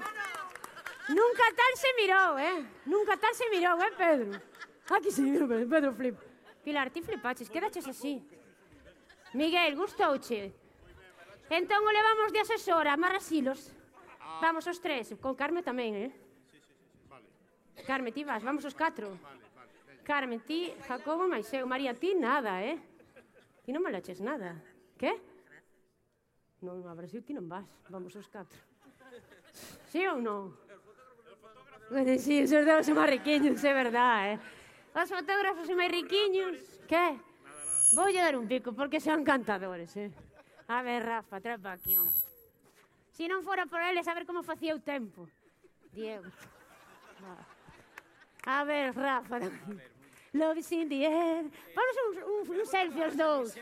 Nunca 1.09 1.45
tal 1.59 1.73
se 1.75 1.89
mirou, 1.99 2.37
eh? 2.37 2.65
Nunca 2.85 3.15
tal 3.15 3.33
se 3.33 3.49
mirou, 3.49 3.79
eh, 3.81 3.91
Pedro? 3.95 4.31
Aquí 4.89 5.11
se 5.11 5.21
mirou, 5.21 5.47
Pedro, 5.47 5.69
Pedro 5.69 5.93
flip. 5.93 6.17
Pilar, 6.63 6.89
ti 6.89 7.01
flipaches, 7.01 7.49
quedaches 7.49 7.87
así. 7.87 8.19
Miguel, 9.33 9.75
gustouche. 9.75 10.51
Entón 11.49 11.87
o 11.87 11.91
levamos 11.91 12.33
de 12.33 12.39
asesora, 12.39 12.97
marrasilos. 12.97 13.71
Vamos 14.41 14.67
os 14.67 14.79
tres, 14.79 15.15
con 15.23 15.35
Carme 15.35 15.63
tamén, 15.63 15.95
eh? 15.95 16.11
Carme, 17.87 18.11
ti 18.11 18.27
vas, 18.27 18.43
vamos 18.43 18.67
os 18.67 18.75
catro. 18.75 19.07
Carmen, 20.03 20.43
ti, 20.43 20.75
Jacobo, 20.83 21.31
máis 21.31 21.47
eu. 21.55 21.63
María, 21.63 21.95
ti 21.95 22.11
nada, 22.11 22.59
eh? 22.59 22.75
Ti 23.63 23.71
non 23.71 23.83
me 23.83 23.91
laches 23.91 24.19
nada. 24.19 24.59
Que? 24.99 25.15
Non, 26.59 26.83
a 26.91 26.95
Brasil 26.95 27.23
ti 27.23 27.31
non 27.31 27.47
vas, 27.47 27.67
vamos 27.87 28.15
os 28.19 28.27
catro. 28.27 28.72
Sí 29.93 30.01
ou 30.09 30.17
non? 30.17 30.49
Bueno, 31.93 32.17
sí, 32.17 32.41
os 32.41 32.49
deus 32.49 32.81
son 32.81 32.97
máis 32.97 33.13
riquiños, 33.13 33.61
é 33.61 33.73
verdad, 33.77 34.33
eh? 34.33 34.37
Os 34.97 35.05
fotógrafos 35.05 35.69
son 35.69 35.77
máis 35.77 35.93
riquiños. 35.93 36.57
Que? 36.89 37.21
Voulle 37.93 38.17
dar 38.17 38.33
un 38.33 38.49
pico, 38.49 38.73
porque 38.73 38.97
son 38.97 39.21
cantadores, 39.21 39.93
eh? 39.93 40.09
A 40.65 40.81
ver, 40.81 41.05
Rafa, 41.05 41.37
trae 41.37 41.61
aquí. 41.69 41.93
Si 43.13 43.29
non 43.29 43.45
fora 43.45 43.69
por 43.69 43.85
eles, 43.85 44.09
a 44.09 44.17
ver 44.17 44.25
como 44.25 44.41
facía 44.41 44.73
o 44.73 44.81
tempo. 44.81 45.29
Diego. 45.93 46.25
A 48.49 48.65
ver, 48.65 48.97
Rafa. 48.97 49.45
Love 50.33 50.57
is 50.57 50.73
in 50.73 50.89
the 50.89 51.05
air. 51.05 51.45
Vamos 51.77 51.95
un, 52.01 52.13
un, 52.17 52.41
un 52.49 52.65
selfie 52.65 53.05
os 53.05 53.13
dous. 53.13 53.53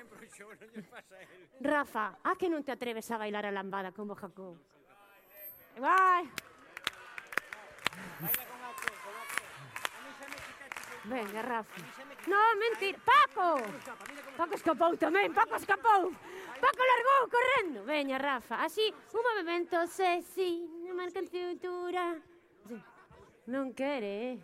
Rafa, 1.60 2.16
a 2.24 2.40
que 2.40 2.48
non 2.48 2.64
te 2.64 2.72
atreves 2.72 3.12
a 3.12 3.20
bailar 3.20 3.44
a 3.44 3.52
lambada 3.52 3.92
como 3.92 4.16
Jacob? 4.16 4.56
Vai. 5.82 6.30
Venga, 11.06 11.42
Rafa. 11.42 11.82
No, 12.28 12.38
mentira. 12.60 13.00
Paco! 13.04 13.58
Paco 14.38 14.54
escapou 14.54 14.94
tamén, 14.96 15.34
Paco 15.34 15.58
escapou. 15.58 16.14
Paco 16.62 16.82
largou 16.86 17.22
correndo. 17.34 17.82
Veña, 17.82 18.22
Rafa, 18.22 18.62
así, 18.62 18.94
un 19.10 19.24
movimento 19.26 19.82
sexy, 19.88 20.70
non 20.86 21.02
marca 21.02 21.26
cintura. 21.26 22.14
Non 23.50 23.74
quere, 23.74 24.14
eh? 24.30 24.38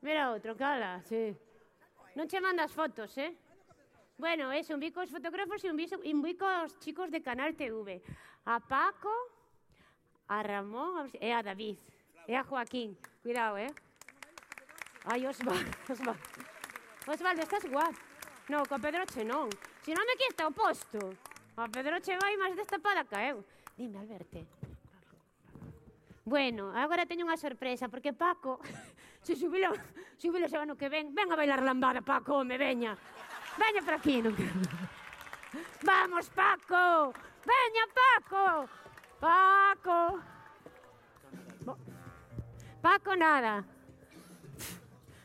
Mira 0.00 0.32
outro, 0.32 0.56
cala, 0.56 1.04
sí. 1.04 1.36
Non 2.16 2.24
che 2.24 2.40
mandas 2.40 2.72
fotos, 2.72 3.12
eh? 3.20 3.36
Bueno, 4.18 4.50
eso, 4.50 4.74
un 4.74 4.80
bicos 4.80 5.10
fotógrafos 5.10 5.62
e 5.62 5.70
un 5.70 5.76
bicos, 5.76 6.02
un 6.02 6.80
chicos 6.80 7.08
de 7.08 7.22
Canal 7.22 7.54
TV. 7.54 8.02
A 8.46 8.58
Paco, 8.58 9.14
a 10.26 10.42
Ramón 10.42 11.06
e 11.14 11.30
eh, 11.30 11.32
a 11.32 11.40
David. 11.40 11.78
E 12.26 12.34
a 12.34 12.42
Joaquín. 12.42 12.98
Cuidado, 13.22 13.62
eh. 13.62 13.70
Ai, 15.06 15.22
Osvaldo, 15.22 15.70
Osvaldo. 15.88 16.18
Osvaldo, 17.06 17.42
estás 17.46 17.62
guapo. 17.70 17.94
No, 18.50 18.66
co 18.66 18.74
Pedroche 18.82 19.22
non. 19.22 19.46
Si 19.86 19.94
non 19.94 20.02
me 20.02 20.18
quita 20.18 20.50
o 20.50 20.50
posto. 20.50 20.98
A 21.54 21.70
Pedroche 21.70 22.18
vai 22.18 22.34
máis 22.34 22.58
destapada 22.58 23.06
que 23.06 23.14
eu. 23.22 23.46
Dime, 23.78 24.02
Alberto. 24.02 24.42
Bueno, 26.26 26.74
agora 26.74 27.06
teño 27.06 27.22
unha 27.22 27.38
sorpresa, 27.38 27.86
porque 27.86 28.10
Paco, 28.10 28.58
se 29.22 29.38
subilo, 29.38 29.70
subilo 30.18 30.50
se 30.50 30.58
ano 30.58 30.74
que 30.74 30.90
ven, 30.90 31.14
ven 31.14 31.30
a 31.30 31.38
bailar 31.38 31.62
lambada, 31.62 32.02
Paco, 32.02 32.42
me 32.42 32.58
veña. 32.58 32.98
Veña 33.58 33.82
para 33.82 33.98
aquí. 33.98 34.22
Non... 34.22 34.34
Vamos, 35.82 36.30
Paco. 36.30 37.12
Veña, 37.42 37.84
Paco. 37.90 38.70
Paco. 39.18 39.98
Paco 42.80 43.12
nada. 43.18 43.66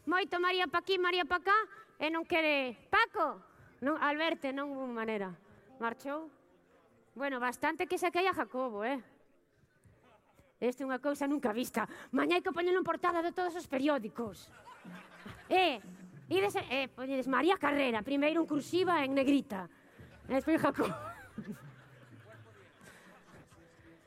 Moito 0.06 0.36
María 0.42 0.68
pa 0.68 0.84
aquí, 0.84 1.00
María 1.00 1.24
pa 1.24 1.40
cá, 1.40 1.56
e 1.95 2.12
non 2.12 2.28
quere... 2.28 2.76
Paco! 2.92 3.40
Non, 3.80 3.95
Alberto, 4.03 4.52
non 4.52 4.74
hubo 4.74 4.84
maneira. 4.84 5.32
Marchou. 5.80 6.28
Bueno, 7.16 7.40
bastante 7.40 7.88
que 7.88 7.95
saquei 7.95 8.28
a 8.28 8.36
Jacobo, 8.36 8.84
eh? 8.84 9.00
Esta 10.60 10.84
é 10.84 10.88
unha 10.88 11.00
cousa 11.00 11.24
nunca 11.24 11.56
vista. 11.56 11.88
Mañá 12.12 12.36
hai 12.36 12.44
que 12.44 12.52
poñelo 12.52 12.80
en 12.80 12.88
portada 12.88 13.24
de 13.24 13.32
todos 13.32 13.56
os 13.56 13.68
periódicos. 13.68 14.52
Eh, 15.48 15.80
Ides, 16.34 16.56
eh, 16.56 16.90
poñedes 16.90 17.28
María 17.28 17.58
Carrera, 17.62 18.02
primeiro 18.02 18.42
en 18.42 18.48
cursiva 18.50 19.06
en 19.06 19.14
negrita. 19.14 19.70
E 20.26 20.34
despois 20.34 20.58
Jacob. 20.58 20.90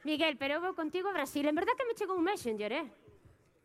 Miguel, 0.03 0.35
pero 0.35 0.59
eu 0.59 0.61
vou 0.61 0.75
contigo 0.75 1.07
a 1.07 1.15
Brasil. 1.15 1.47
En 1.47 1.55
verdad 1.55 1.79
que 1.79 1.87
me 1.87 1.95
chegou 1.95 2.19
un 2.19 2.27
messenger, 2.27 2.73
eh? 2.75 2.87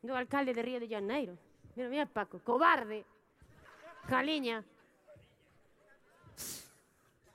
Do 0.05 0.13
alcalde 0.13 0.53
de 0.53 0.61
Río 0.61 0.77
de 0.77 0.85
Janeiro. 0.85 1.41
Mira, 1.73 1.89
mira, 1.89 2.05
Paco, 2.05 2.37
cobarde. 2.45 3.01
Jaliña. 4.05 4.61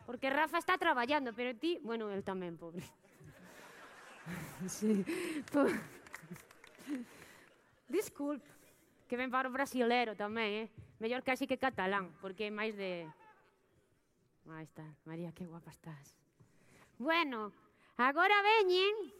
Porque 0.06 0.30
Rafa 0.30 0.58
está 0.58 0.78
traballando, 0.78 1.34
pero 1.34 1.58
ti... 1.58 1.82
Bueno, 1.82 2.06
el 2.14 2.22
tamén, 2.22 2.54
pobre. 2.54 2.86
Sí. 4.66 5.04
Po... 5.50 5.66
Disculpe, 7.86 8.46
que 9.06 9.16
ven 9.16 9.30
para 9.30 9.50
o 9.50 9.54
brasilero 9.54 10.14
tamén, 10.14 10.66
eh? 10.66 10.85
Mellor 10.98 11.22
casi 11.22 11.46
que 11.46 11.60
catalán, 11.60 12.12
porque 12.24 12.48
é 12.48 12.52
máis 12.52 12.72
de... 12.72 13.04
Ah, 14.48 14.62
está, 14.62 14.86
María, 15.04 15.34
que 15.36 15.44
guapa 15.44 15.70
estás. 15.70 16.16
Bueno, 16.96 17.52
agora 18.00 18.36
veñen 18.40 19.12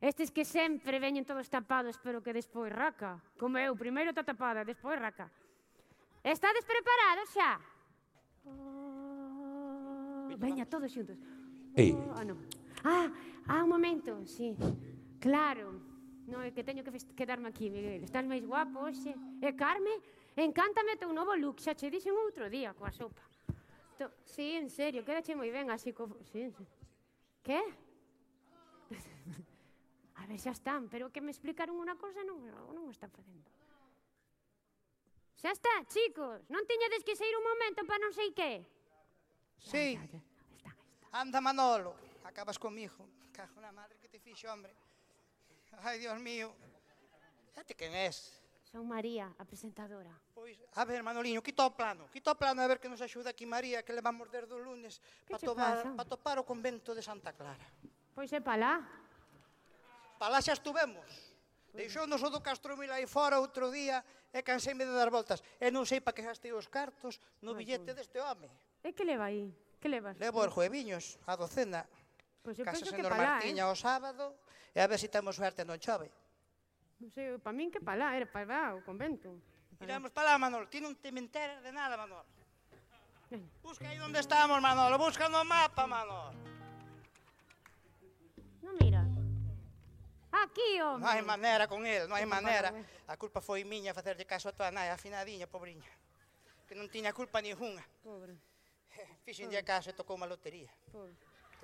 estes 0.00 0.30
que 0.30 0.44
sempre 0.44 1.00
veñen 1.00 1.24
todos 1.24 1.48
tapados, 1.48 1.98
pero 2.02 2.22
que 2.22 2.36
despois 2.36 2.70
raca. 2.70 3.22
Como 3.40 3.56
eu, 3.56 3.74
primeiro 3.74 4.10
está 4.10 4.22
tapada, 4.22 4.68
despois 4.68 5.00
raca. 5.00 5.32
Estades 6.22 6.64
preparados 6.68 7.28
xa? 7.32 7.56
Oh, 8.44 10.28
veña, 10.36 10.66
todos 10.66 10.92
xuntos. 10.92 11.16
Ei. 11.74 11.96
Oh, 11.96 12.22
no. 12.22 12.36
Ah, 12.84 13.10
ah, 13.48 13.64
un 13.64 13.70
momento, 13.70 14.22
sí. 14.26 14.54
Claro. 15.18 15.80
No, 16.28 16.44
é 16.44 16.52
que 16.52 16.62
teño 16.62 16.84
que 16.84 16.92
quedarme 17.16 17.48
aquí, 17.48 17.72
Miguel. 17.72 18.04
Estás 18.04 18.22
máis 18.28 18.44
guapo, 18.44 18.84
hoxe. 18.84 19.16
E 19.40 19.48
Carme? 19.56 19.90
Encántame 20.38 20.94
o 20.94 21.00
teu 21.02 21.10
novo 21.10 21.34
look, 21.34 21.58
xa 21.58 21.74
che 21.74 21.90
dixen 21.90 22.14
outro 22.14 22.46
día 22.46 22.70
coa 22.78 22.94
sopa. 22.94 23.22
To... 23.98 24.06
Sí, 24.22 24.54
en 24.54 24.70
serio, 24.70 25.02
quedache 25.02 25.34
moi 25.34 25.50
ben 25.50 25.66
así 25.74 25.90
co... 25.90 26.06
Sí, 26.30 26.46
sí. 26.54 26.64
Que? 27.42 27.58
A 30.22 30.26
ver, 30.30 30.38
xa 30.38 30.54
están, 30.54 30.86
pero 30.86 31.10
que 31.10 31.18
me 31.18 31.34
explicaron 31.34 31.74
unha 31.74 31.98
cosa 31.98 32.22
non, 32.22 32.38
non 32.46 32.86
o 32.86 32.94
están 32.94 33.10
facendo. 33.10 33.50
Xa 35.38 35.50
está, 35.50 35.74
chicos, 35.90 36.46
non 36.50 36.62
tiñades 36.66 37.02
que 37.02 37.18
sair 37.18 37.34
un 37.34 37.42
momento 37.42 37.82
para 37.82 37.98
non 37.98 38.14
sei 38.14 38.30
que. 38.30 38.62
Sí. 39.58 39.98
Está, 39.98 40.22
está. 40.54 40.70
Anda, 41.18 41.42
Manolo, 41.42 41.98
acabas 42.22 42.58
comigo. 42.62 43.06
Cajo 43.34 43.58
na 43.58 43.74
madre 43.74 43.98
que 43.98 44.06
te 44.06 44.22
fixo, 44.22 44.46
hombre. 44.50 44.70
Ai, 45.82 45.98
Dios 45.98 46.18
mío. 46.22 46.54
Fíjate 47.54 47.74
quen 47.74 47.94
es. 47.94 48.38
Son 48.78 48.86
María, 48.86 49.26
a 49.34 49.42
presentadora. 49.42 50.14
Pois, 50.30 50.54
a 50.78 50.86
ver, 50.86 51.02
Manoliño, 51.02 51.42
quita 51.42 51.66
o 51.66 51.74
plano. 51.74 52.06
Quita 52.14 52.30
o 52.30 52.38
plano 52.38 52.62
a 52.62 52.70
ver 52.70 52.78
que 52.78 52.86
nos 52.86 53.02
axuda 53.02 53.34
aquí 53.34 53.42
María, 53.42 53.82
que 53.82 53.90
le 53.90 53.98
va 53.98 54.14
a 54.14 54.14
morder 54.14 54.46
do 54.46 54.54
lunes 54.54 55.02
para 55.26 55.42
topar, 55.42 55.82
pa 55.98 56.06
topar 56.06 56.38
o 56.38 56.46
convento 56.46 56.94
de 56.94 57.02
Santa 57.02 57.34
Clara. 57.34 57.66
Pois 58.14 58.30
é 58.30 58.38
palá. 58.38 58.86
Palá 60.14 60.38
xa 60.38 60.54
estuvemos. 60.54 61.10
Pois. 61.10 61.74
Deixou 61.74 62.06
nos 62.06 62.22
o 62.22 62.30
do 62.30 62.38
Castro 62.38 62.78
Mil 62.78 62.86
aí 62.94 63.10
fora 63.10 63.42
outro 63.42 63.66
día 63.74 63.98
e 64.30 64.46
canseime 64.46 64.86
de 64.86 64.94
dar 64.94 65.10
voltas. 65.10 65.42
E 65.58 65.74
non 65.74 65.82
sei 65.82 65.98
pa 65.98 66.14
que 66.14 66.22
gastei 66.22 66.54
os 66.54 66.70
cartos 66.70 67.18
no 67.42 67.58
Ai, 67.58 67.66
billete 67.66 67.90
pois. 67.90 67.98
deste 67.98 68.22
home. 68.22 68.46
E 68.86 68.94
que 68.94 69.02
leva 69.02 69.26
aí? 69.26 69.50
Que 69.82 69.90
levas? 69.90 70.14
Levo 70.22 70.38
os 70.38 70.54
jueviños, 70.54 71.18
a 71.26 71.34
docena. 71.34 71.82
Pois 72.46 72.54
eu 72.54 72.62
penso 72.62 72.94
que 72.94 73.02
palá, 73.02 73.42
Martiña 73.42 73.66
eh? 73.66 73.74
o 73.74 73.74
sábado 73.74 74.38
e 74.70 74.78
a 74.78 74.86
ver 74.86 75.02
se 75.02 75.10
si 75.10 75.14
temos 75.18 75.34
suerte 75.34 75.66
non 75.66 75.82
chove. 75.82 76.06
Non 76.98 77.10
sei, 77.14 77.38
para 77.38 77.54
min 77.54 77.70
que 77.70 77.78
pa 77.78 77.94
lá, 77.94 78.18
era 78.18 78.26
para 78.26 78.46
lá 78.46 78.62
o 78.74 78.82
convento. 78.82 79.30
Iramos 79.78 80.10
para 80.10 80.34
lá, 80.34 80.34
Manolo, 80.34 80.66
ti 80.66 80.82
non 80.82 80.98
te 80.98 81.14
menteras 81.14 81.62
de 81.62 81.70
nada, 81.70 81.94
Manolo. 81.94 82.26
Busca 83.62 83.86
aí 83.86 84.02
onde 84.02 84.18
estamos, 84.18 84.58
Manolo, 84.58 84.98
busca 84.98 85.30
no 85.30 85.46
mapa, 85.46 85.86
Manolo. 85.86 86.34
Non 88.66 88.74
mira. 88.82 89.06
Aquí, 90.34 90.82
home. 90.82 90.98
Non 90.98 91.06
hai 91.06 91.22
maneira 91.22 91.70
con 91.70 91.86
ele, 91.86 92.10
non 92.10 92.18
hai 92.18 92.26
maneira. 92.26 92.74
A 93.06 93.14
culpa 93.14 93.38
foi 93.38 93.62
miña 93.62 93.94
facerlle 93.94 94.26
caso 94.26 94.50
a 94.50 94.56
tua 94.56 94.74
nai, 94.74 94.90
afinadiña, 94.90 95.46
pobriña. 95.46 95.86
Que 96.66 96.74
non 96.74 96.90
tiña 96.90 97.14
culpa 97.14 97.38
ninguna. 97.38 97.80
Pobre. 98.02 98.34
Fixenlle 99.24 99.62
caso 99.62 99.94
e 99.94 99.94
tocou 99.94 100.18
unha 100.18 100.26
lotería. 100.26 100.74
Pobre 100.90 101.14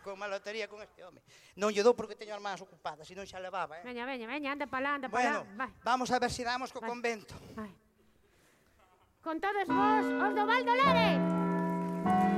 con 0.05 0.21
a 0.21 0.29
lotería 0.29 0.69
con 0.69 0.85
este 0.85 1.01
home. 1.01 1.25
Non 1.57 1.73
lle 1.73 1.81
dou 1.81 1.97
porque 1.97 2.13
teño 2.13 2.37
as 2.37 2.45
mans 2.45 2.61
ocupadas, 2.61 3.09
senón 3.09 3.25
xa 3.25 3.41
levaba, 3.41 3.81
eh. 3.81 3.89
Veña, 3.89 4.05
veña, 4.05 4.29
veña, 4.29 4.53
anda 4.53 4.69
pa 4.69 4.85
lá, 4.85 5.01
anda 5.01 5.09
pa 5.09 5.17
bueno, 5.17 5.41
lá. 5.57 5.65
Vai. 5.65 5.71
Vamos 5.81 6.13
a 6.13 6.21
ver 6.21 6.29
se 6.29 6.45
si 6.45 6.45
damos 6.45 6.69
co 6.69 6.85
Vai. 6.85 6.93
convento. 6.93 7.33
Vai. 7.57 7.73
Con 9.25 9.41
todos 9.41 9.65
vos, 9.65 10.05
os 10.05 10.33
do 10.37 10.45
Val 10.45 10.63
do 10.69 10.75
Lérez. 10.77 12.34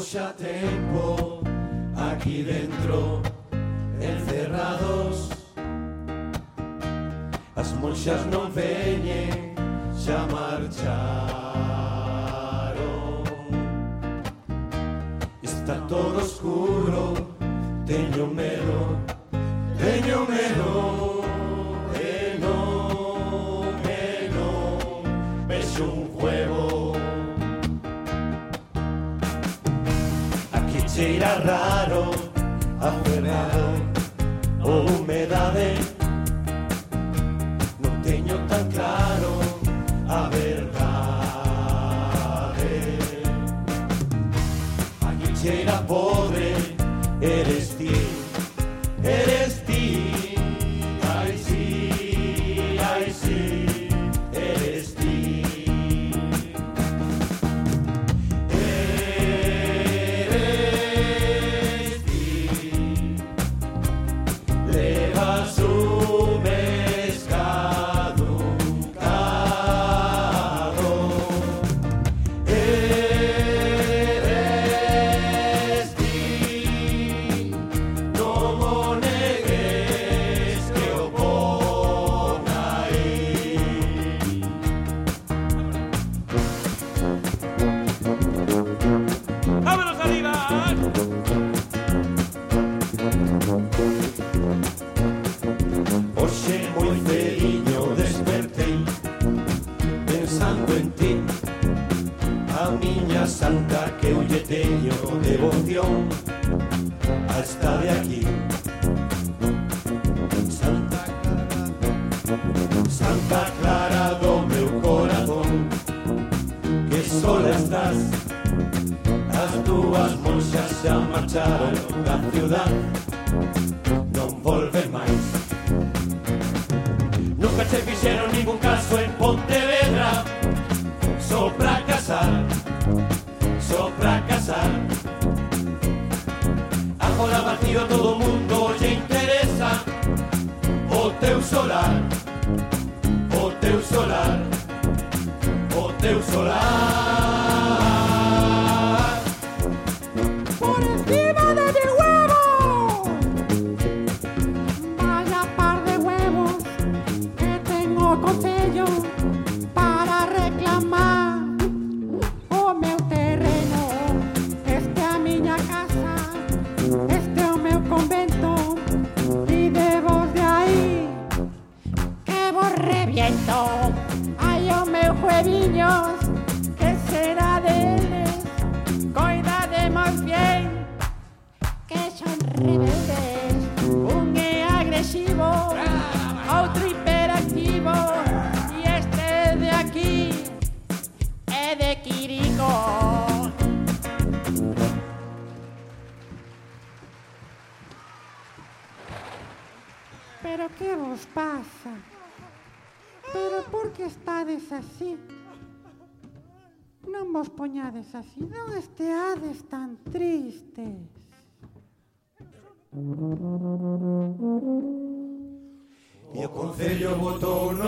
Xa 0.00 0.32
tempo 0.36 1.40
aquí 1.96 2.42
dentro 2.42 3.22
encerrados. 4.00 5.30
As 7.54 7.72
monxas 7.80 8.26
non 8.26 8.50
veñen 8.52 9.54
xa 9.96 10.26
marcharon. 10.32 10.82
Está 15.42 15.74
todo 15.88 16.18
oscuro, 16.18 17.14
teño 17.86 18.26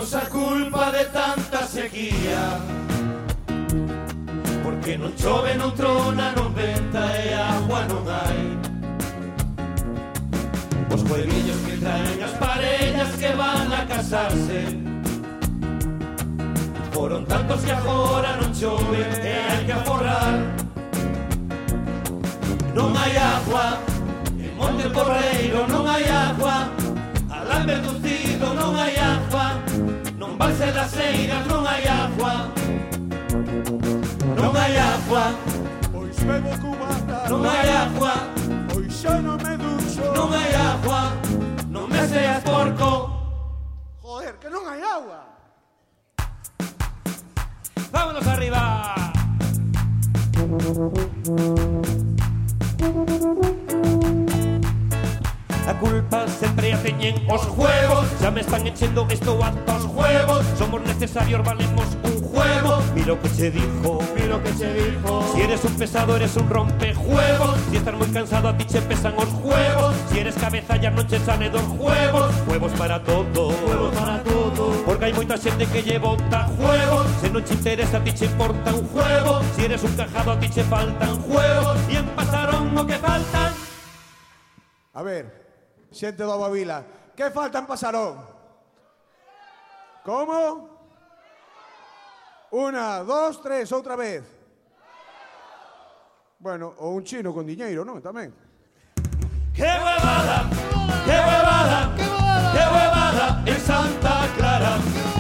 botou 0.05 0.11
nos 0.11 0.15
a 0.15 0.21
culpa 0.27 0.91
de 0.91 1.05
tanta 1.07 1.67
sequía. 1.67 2.61
Porque 4.63 4.99
non 4.99 5.13
chove, 5.17 5.55
non 5.55 5.73
trona, 5.73 6.33
non 6.37 6.53
venta 6.53 7.01
e 7.17 7.33
agua 7.33 7.85
non 7.89 8.05
hai 8.09 8.59
Os 10.93 11.03
juevillos 11.03 11.57
que 11.67 11.77
traen 11.79 12.23
as 12.23 12.33
parellas 12.37 13.11
que 13.17 13.33
van 13.35 13.73
a 13.73 13.85
casarse. 13.87 14.61
Foron 16.93 17.25
tantos 17.27 17.65
que 17.65 17.73
agora 17.73 18.37
non 18.41 18.53
chove 18.53 19.01
e 19.01 19.33
hai 19.49 19.65
que 19.65 19.73
aforrar 19.73 20.37
Non 22.75 22.93
hai 22.97 23.17
agua, 23.17 23.79
en 24.39 24.53
Monte 24.57 24.89
Porreiro 24.91 25.67
non 25.69 25.87
hai 25.89 26.05
agua. 26.05 26.69
Alambre 27.31 27.81
ducido 27.81 28.53
non 28.55 28.77
hai 28.77 28.97
agua 28.97 29.44
Valse 30.39 30.73
das 30.73 30.97
Eiras 30.99 31.47
non 31.47 31.67
hai 31.67 31.87
agua. 31.87 32.51
Non 34.37 34.53
hai 34.57 34.77
agua. 34.77 35.25
Pois 35.93 36.19
bebo 36.27 36.51
cubata 36.59 37.29
Non 37.29 37.47
hai 37.47 37.69
agua. 37.71 38.15
Pois 38.69 38.93
xa 38.93 39.21
non 39.23 39.39
me 39.39 39.55
ducho. 39.57 40.05
Non 40.13 40.35
hai 40.35 40.53
agua. 40.55 41.15
Non 41.71 41.87
me 41.89 42.03
seas 42.09 42.43
porco. 42.43 43.11
Joder, 44.03 44.35
que 44.43 44.49
non 44.51 44.67
hai 44.67 44.83
agua. 44.83 45.21
Vámonos 47.93 48.27
arriba 48.27 48.95
A 55.67 55.73
culpa 55.81 56.29
sempre 56.29 56.75
a 56.75 56.79
teñen 56.79 57.17
os 57.27 57.41
juegos. 57.49 58.05
Xa 58.21 58.31
me 58.31 58.41
están 58.41 58.67
enchendo 58.67 59.07
estou 59.09 59.41
hasta 59.43 59.77
os 59.77 59.85
juegos. 59.89 60.45
Somos 60.59 60.81
necesarios, 60.85 61.41
valemos 61.41 61.89
un 62.05 62.21
juego. 62.21 62.85
Mira 62.95 63.15
o 63.15 63.21
que 63.21 63.31
che 63.33 63.51
dijo. 63.51 63.99
Mira 64.13 64.37
o 64.37 64.43
que 64.45 64.53
che 64.53 64.69
dijo. 64.77 65.25
Si 65.33 65.41
eres 65.41 65.65
un 65.65 65.75
pesado, 65.81 66.17
eres 66.17 66.37
un 66.37 66.51
rompejuegos. 66.51 67.57
Si 67.71 67.77
estás 67.81 67.97
moi 67.97 68.09
cansado, 68.13 68.53
a 68.53 68.57
ti 68.57 68.65
che 68.69 68.81
pesan 68.85 69.17
os 69.17 69.33
juegos. 69.41 69.97
Si 70.13 70.21
eres 70.21 70.37
cabeza, 70.37 70.77
ya 70.77 70.93
non 70.93 71.09
che 71.09 71.17
sale 71.25 71.49
dos 71.49 71.65
juegos. 71.81 72.29
Huevos 72.45 72.73
para 72.77 73.01
todo 73.01 73.49
Huevos 73.65 73.95
para 73.97 74.21
todo 74.23 74.69
Porque 74.85 75.05
hai 75.09 75.15
moita 75.17 75.41
xente 75.41 75.65
que 75.65 75.81
lle 75.81 75.97
bota 75.97 76.45
juegos. 76.61 77.09
Se 77.25 77.33
non 77.33 77.41
che 77.41 77.57
interesa, 77.57 77.97
a 77.97 78.05
ti 78.05 78.13
che 78.13 78.29
importa 78.29 78.69
un 78.69 78.85
juego. 78.93 79.41
Si 79.57 79.65
eres 79.65 79.81
un 79.81 79.97
cajado, 79.97 80.33
a 80.33 80.37
ti 80.37 80.49
che 80.53 80.63
faltan 80.69 81.25
juegos. 81.25 81.81
E 81.89 81.97
en 81.97 82.07
pasarón 82.13 82.77
o 82.77 82.85
que 82.85 83.01
faltan 83.01 83.65
A 84.95 85.03
ver, 85.03 85.44
xente 85.95 86.27
do 86.27 86.37
Bavila, 86.39 86.85
que 87.15 87.31
falta 87.31 87.63
en 87.63 87.67
Pasarón? 87.67 88.19
Como? 90.05 90.69
Una, 92.51 93.03
dos, 93.03 93.41
tres, 93.41 93.73
outra 93.73 93.97
vez. 93.97 94.23
Bueno, 96.39 96.75
ou 96.77 96.99
un 96.99 97.03
chino 97.03 97.33
con 97.33 97.47
diñeiro, 97.47 97.87
non? 97.87 98.03
Tamén. 98.03 98.35
¡Qué 99.55 99.65
huevada! 99.65 100.45
¡Qué 101.07 101.17
huevada! 101.17 101.81
¡Qué 101.97 102.65
huevada 102.69 103.27
en 103.47 103.61
Santa 103.63 104.29
Clara! 104.37 105.14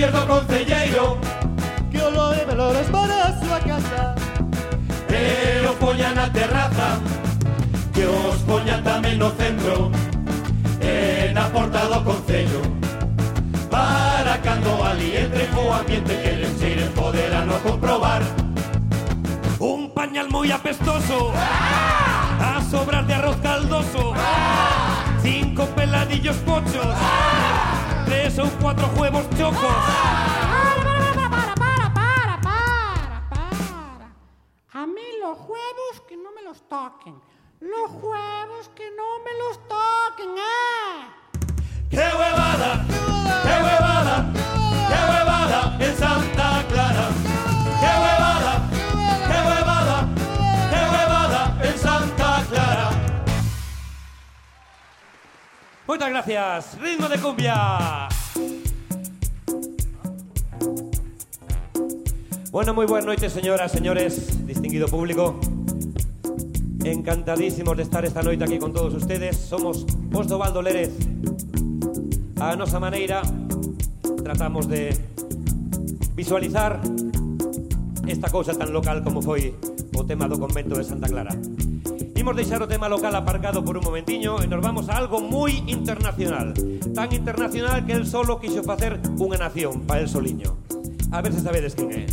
Non 0.00 0.08
te 0.08 0.12
fíes 0.12 0.12
do 0.12 0.26
concelleiro 0.26 1.18
Que 1.90 1.98
o 1.98 2.10
lore 2.10 2.44
valores 2.46 2.86
para 2.88 3.28
a 3.28 3.38
súa 3.38 3.60
casa. 3.60 4.14
E 5.10 5.66
os 5.66 5.76
poña 5.76 6.14
na 6.14 6.30
terraza 6.32 6.98
Que 7.92 8.06
os 8.06 8.40
poña 8.48 8.80
tamén 8.80 9.18
no 9.20 9.28
centro 9.36 9.92
E 10.80 11.28
na 11.36 11.52
porta 11.52 11.84
do 11.84 12.00
concello 12.00 12.62
Para 13.68 14.40
cando 14.40 14.72
ali 14.82 15.20
entre 15.20 15.44
o 15.52 15.68
ambiente 15.68 16.16
que 16.16 16.32
les 16.32 16.56
cheire 16.58 16.88
poderano 16.96 17.60
comprobar. 17.60 18.22
Un 19.60 19.92
pañal 19.92 20.32
moi 20.32 20.48
apestoso 20.48 21.28
A 22.40 22.56
sobras 22.72 23.04
de 23.04 23.14
arroz 23.20 23.36
caldoso 23.44 24.16
Cinco 25.20 25.68
peladillos 25.76 26.40
pochos 26.48 26.88
Tres 28.10 28.38
ou 28.40 28.50
cuatro 28.60 28.88
huevos 28.98 29.24
chocos 29.38 29.70
A 34.74 34.84
mí 34.84 35.06
los 35.20 35.38
huevos 35.48 35.94
que 36.08 36.16
no 36.16 36.32
me 36.32 36.42
los 36.42 36.60
toquen. 36.68 37.14
Los 37.60 37.90
huevos 38.02 38.68
que 38.74 38.90
no 38.98 39.20
me 39.24 39.32
los 39.42 39.56
toquen, 39.68 40.30
¿eh? 40.38 41.06
¡Qué 41.88 42.06
huevada! 42.18 42.84
¡Qué 43.44 43.54
huevada! 43.64 44.16
¡Qué 44.90 44.98
huevada 45.10 45.76
en 45.78 45.96
Santa 45.96 46.09
Muchas 55.90 56.08
gracias. 56.10 56.78
Ritmo 56.80 57.08
de 57.08 57.18
cumbia. 57.18 58.08
Bueno, 62.52 62.70
moi 62.78 62.86
boas 62.86 63.02
noites, 63.02 63.34
señoras, 63.34 63.74
señores, 63.74 64.46
distinguido 64.46 64.86
público. 64.86 65.34
Encantadísimos 66.86 67.74
de 67.74 67.82
estar 67.82 68.06
esta 68.06 68.22
noite 68.22 68.46
aquí 68.46 68.62
con 68.62 68.70
todos 68.70 68.94
ustedes. 68.94 69.34
Somos 69.34 69.82
os 70.14 70.26
do 70.30 70.38
Valdo 70.38 70.62
Lérez. 70.62 70.94
A 72.38 72.54
nosa 72.54 72.78
maneira 72.78 73.26
tratamos 74.22 74.70
de 74.70 74.94
visualizar 76.14 76.78
esta 78.06 78.30
cousa 78.30 78.54
tan 78.54 78.70
local 78.70 79.02
como 79.02 79.18
foi 79.26 79.58
o 79.98 80.06
tema 80.06 80.30
do 80.30 80.38
convento 80.38 80.78
de 80.78 80.86
Santa 80.86 81.10
Clara. 81.10 81.34
Imos 82.20 82.36
deixar 82.36 82.62
o 82.62 82.68
tema 82.68 82.86
local 82.86 83.16
aparcado 83.16 83.64
por 83.64 83.78
un 83.78 83.84
momentiño 83.88 84.44
e 84.44 84.46
nos 84.46 84.60
vamos 84.60 84.92
a 84.92 85.00
algo 85.00 85.24
moi 85.24 85.56
internacional. 85.64 86.52
Tan 86.92 87.08
internacional 87.16 87.80
que 87.88 87.96
el 87.96 88.04
solo 88.04 88.36
quixo 88.36 88.60
facer 88.60 89.00
unha 89.16 89.40
nación 89.40 89.88
pa 89.88 89.96
el 89.96 90.04
soliño. 90.04 90.52
A 91.16 91.24
ver 91.24 91.32
se 91.32 91.40
sabedes 91.40 91.72
quen 91.72 91.88
é. 91.96 92.04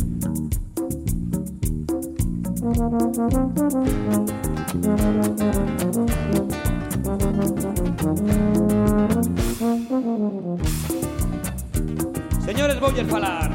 Señores, 12.48 12.80
voulles 12.80 13.06
falar. 13.12 13.52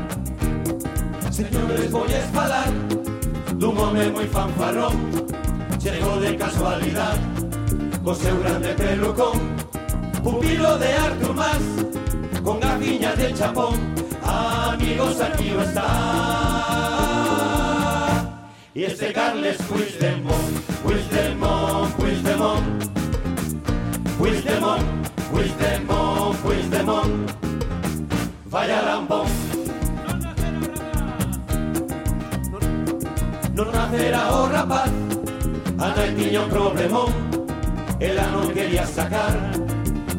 Señores, 1.33 1.89
voulles 1.89 2.25
falar 2.29 2.69
dun 3.57 3.73
home 3.73 4.05
moi 4.13 4.29
fanfarrón 4.29 5.22
Chegou 5.83 6.17
de 6.17 6.37
casualidad. 6.37 7.17
Seu 8.15 8.39
grande 8.39 8.73
pelucón 8.75 9.37
Pupilo 10.23 10.77
de 10.77 10.93
Artur 10.93 11.33
Mas 11.35 11.61
con 12.41 12.59
gafiñas 12.61 13.17
de 13.17 13.33
chapón. 13.33 13.75
Amigos, 14.23 15.19
aquí 15.19 15.51
o 15.51 15.61
está 15.61 15.87
Y 18.73 18.83
este 18.83 19.11
Carles 19.11 19.57
Puigdemont 19.63 20.59
Puigdemont, 20.83 21.93
Puigdemont. 21.97 22.83
Puigdemont, 24.17 24.83
Puigdemont, 25.31 26.37
Puigdemont. 26.43 27.31
Vaya 28.45 28.81
lambón 28.83 29.27
Non 33.53 33.67
nacera 33.71 34.31
o 34.31 34.47
rapaz 34.47 34.91
A 34.91 35.12
Ata 35.83 36.07
tiña 36.15 36.43
un 36.43 36.49
problemón 36.49 37.11
Ela 37.99 38.23
non 38.31 38.47
quería 38.55 38.87
sacar 38.87 39.35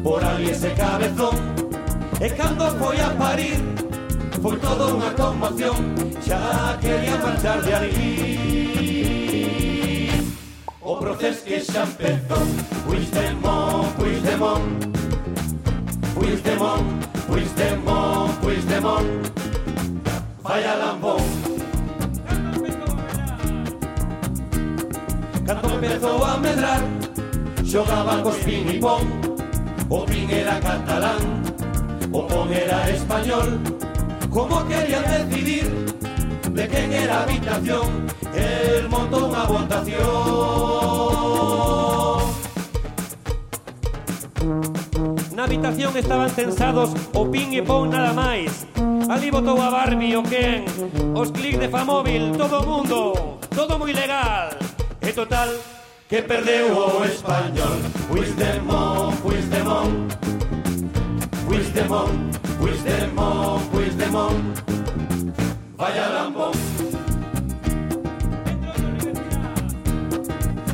Por 0.05 0.21
ali 0.21 0.53
ese 0.53 0.69
cabezón. 0.77 1.33
E 2.21 2.29
cando 2.37 2.69
foi 2.77 3.01
a 3.01 3.09
parir 3.17 3.57
Foi 4.45 4.61
toda 4.61 4.93
unha 4.93 5.09
conmoción 5.17 5.97
Xa 6.21 6.77
quería 6.77 7.17
marchar 7.17 7.65
de 7.65 7.73
ali 7.73 8.13
O 10.85 10.93
oh, 10.93 11.01
proceso 11.01 11.41
que 11.41 11.57
xa 11.57 11.81
empezou 11.89 12.45
Puigdemont, 12.85 13.89
Puigdemont 13.97 14.69
Puigdemont, 16.13 16.85
Puigdemont, 17.25 18.29
Puigdemont 18.37 19.09
Vaya 20.45 20.77
lambón. 20.77 21.54
cando 25.61 25.75
empezou 25.75 26.23
a 26.23 26.37
medrar 26.37 26.81
Xogaba 27.63 28.21
cos 28.21 28.37
pin 28.37 28.67
e 28.69 28.79
pon. 28.79 29.01
O 29.89 30.05
pin 30.05 30.29
era 30.29 30.59
catalán 30.59 31.43
O 32.11 32.23
pon 32.23 32.51
era 32.51 32.89
español. 32.89 33.59
Como 34.29 34.65
querían 34.67 35.03
decidir 35.03 35.65
De 36.51 36.67
quen 36.67 36.93
era 36.93 37.19
a 37.19 37.23
habitación? 37.23 38.05
El 38.35 38.89
montou 38.89 39.29
unha 39.31 39.45
votación 39.47 40.05
Na 45.35 45.43
habitación 45.43 45.91
estaban 45.95 46.29
censados 46.31 46.91
o 47.15 47.27
pin 47.31 47.53
e 47.55 47.61
pon 47.63 47.91
nada 47.91 48.11
máis 48.11 48.67
Ali 49.07 49.31
votou 49.31 49.59
a 49.61 49.71
Barbie 49.71 50.15
o 50.15 50.23
Ken 50.23 50.67
Os 51.15 51.31
clics 51.31 51.59
de 51.59 51.67
Famóvil, 51.71 52.35
todo 52.35 52.59
o 52.59 52.67
mundo 52.67 52.99
Todo 53.55 53.79
moi 53.79 53.95
legal. 53.95 54.74
E 55.05 55.13
total, 55.13 55.49
que 56.09 56.21
perdeu 56.23 56.75
o 56.75 57.05
español. 57.05 57.77
Puigdemont, 58.07 59.15
Puigdemont. 59.21 60.09
Puigdemont, 61.45 62.37
Puigdemont, 62.57 63.61
Puigdemont. 63.69 64.55
Vaya 65.77 66.07
lambón 66.07 66.53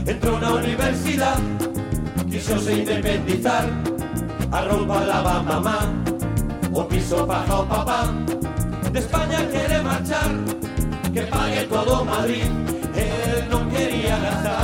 Entrou 0.05 0.37
na 0.39 0.53
universidade 0.53 1.41
Quiso 2.29 2.59
se 2.59 2.73
independizar 2.73 3.65
A 4.51 4.59
roupa 4.61 4.99
lava 4.99 5.41
mamá 5.41 5.79
O 6.71 6.83
piso 6.83 7.25
paga 7.25 7.61
o 7.61 7.65
papá. 7.65 8.13
De 8.91 8.99
España 8.99 9.43
quere 9.51 9.81
marchar 9.81 10.29
Que 11.11 11.21
pague 11.23 11.65
todo 11.65 12.05
Madrid 12.05 12.80
quería 13.81 14.17
gastar 14.17 14.61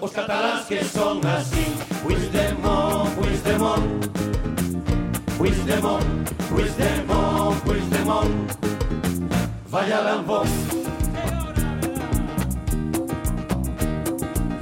Os 0.00 0.10
cataláns 0.12 0.64
que 0.66 0.84
son 0.84 1.20
así 1.26 1.66
Puigdemont, 2.02 3.08
Puigdemont. 3.16 4.06
Puigdemont, 5.38 6.04
Puigdemont, 6.50 7.56
Puigdemont. 7.64 8.32
Vaya 9.70 10.00
lambón 10.02 10.48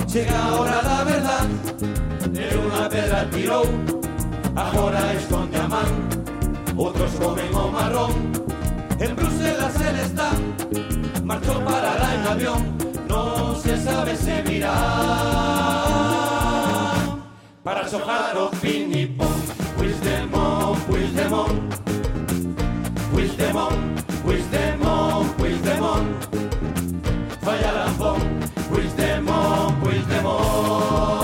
Chega 0.07 0.39
a 0.45 0.55
hora 0.59 0.83
da 0.83 1.05
verdad. 1.05 1.47
E 2.35 2.47
unha 2.59 2.89
pedra 2.91 3.21
tirou 3.31 3.65
Agora 4.57 5.15
esconde 5.15 5.57
a 5.57 5.69
man 5.69 5.91
Outros 6.77 7.13
comen 7.21 7.55
o 7.55 7.69
marrón. 7.71 8.13
En 8.99 9.15
Bruselas 9.17 9.75
el 9.81 9.97
está 10.01 10.31
Marchou 11.31 11.63
para 11.63 11.95
lá 11.95 12.13
en 12.13 12.27
avión. 12.27 12.61
Non 13.07 13.55
se 13.55 13.79
sabe 13.79 14.17
se 14.17 14.43
virá. 14.43 14.75
Para 17.63 17.87
xogar 17.87 18.35
o 18.35 18.51
fin 18.59 18.91
y 18.91 19.07
pon. 19.07 19.31
Puigdemont, 19.79 20.75
Puigdemont. 20.91 21.55
Puigdemont, 23.13 23.79
Puigdemont, 24.25 25.23
Puigdemont. 25.39 26.07
Falla 27.47 27.71
lambón 27.79 28.19
Puigdemont, 28.69 29.71
Puigdemont 29.81 31.20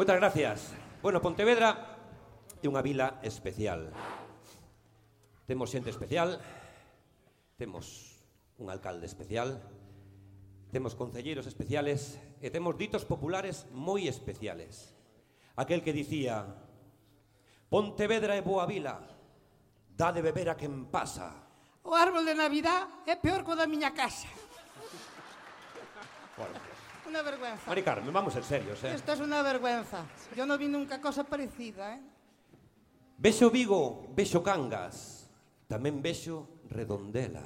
Moitas 0.00 0.16
gracias. 0.16 0.72
Bueno, 1.02 1.20
Pontevedra 1.20 1.76
é 2.56 2.66
unha 2.72 2.80
vila 2.80 3.20
especial. 3.20 3.92
Temos 5.44 5.68
xente 5.68 5.92
especial, 5.92 6.40
temos 7.60 8.16
un 8.56 8.72
alcalde 8.72 9.04
especial, 9.04 9.60
temos 10.72 10.96
concelleiros 10.96 11.44
especiales 11.44 12.16
e 12.40 12.48
temos 12.48 12.80
ditos 12.80 13.04
populares 13.04 13.68
moi 13.76 14.08
especiales. 14.08 14.96
Aquel 15.60 15.84
que 15.84 15.92
dicía 15.92 16.48
Pontevedra 17.68 18.32
é 18.32 18.40
boa 18.40 18.64
vila, 18.64 19.04
dá 20.00 20.16
de 20.16 20.24
beber 20.24 20.48
a 20.48 20.56
quen 20.56 20.88
pasa. 20.88 21.28
O 21.84 21.92
árbol 21.92 22.24
de 22.24 22.32
Navidad 22.32 23.04
é 23.04 23.20
peor 23.20 23.44
co 23.44 23.52
da 23.52 23.68
miña 23.68 23.92
casa. 23.92 24.32
Bueno. 26.40 26.69
Una 27.10 27.22
vergüenza. 27.22 27.66
Mari 27.66 27.82
Carmen, 27.82 28.12
vamos 28.12 28.36
en 28.36 28.44
serios, 28.44 28.84
eh? 28.84 28.94
Esto 28.94 29.14
es 29.14 29.18
una 29.18 29.42
vergüenza. 29.42 30.06
Yo 30.36 30.46
no 30.46 30.56
vi 30.56 30.68
nunca 30.68 31.00
cosa 31.00 31.24
parecida, 31.24 31.96
eh? 31.96 32.00
Vexo 33.18 33.50
Vigo, 33.50 34.06
vexo 34.14 34.40
Cangas, 34.46 35.26
tamén 35.66 35.98
vexo 35.98 36.62
Redondela. 36.70 37.42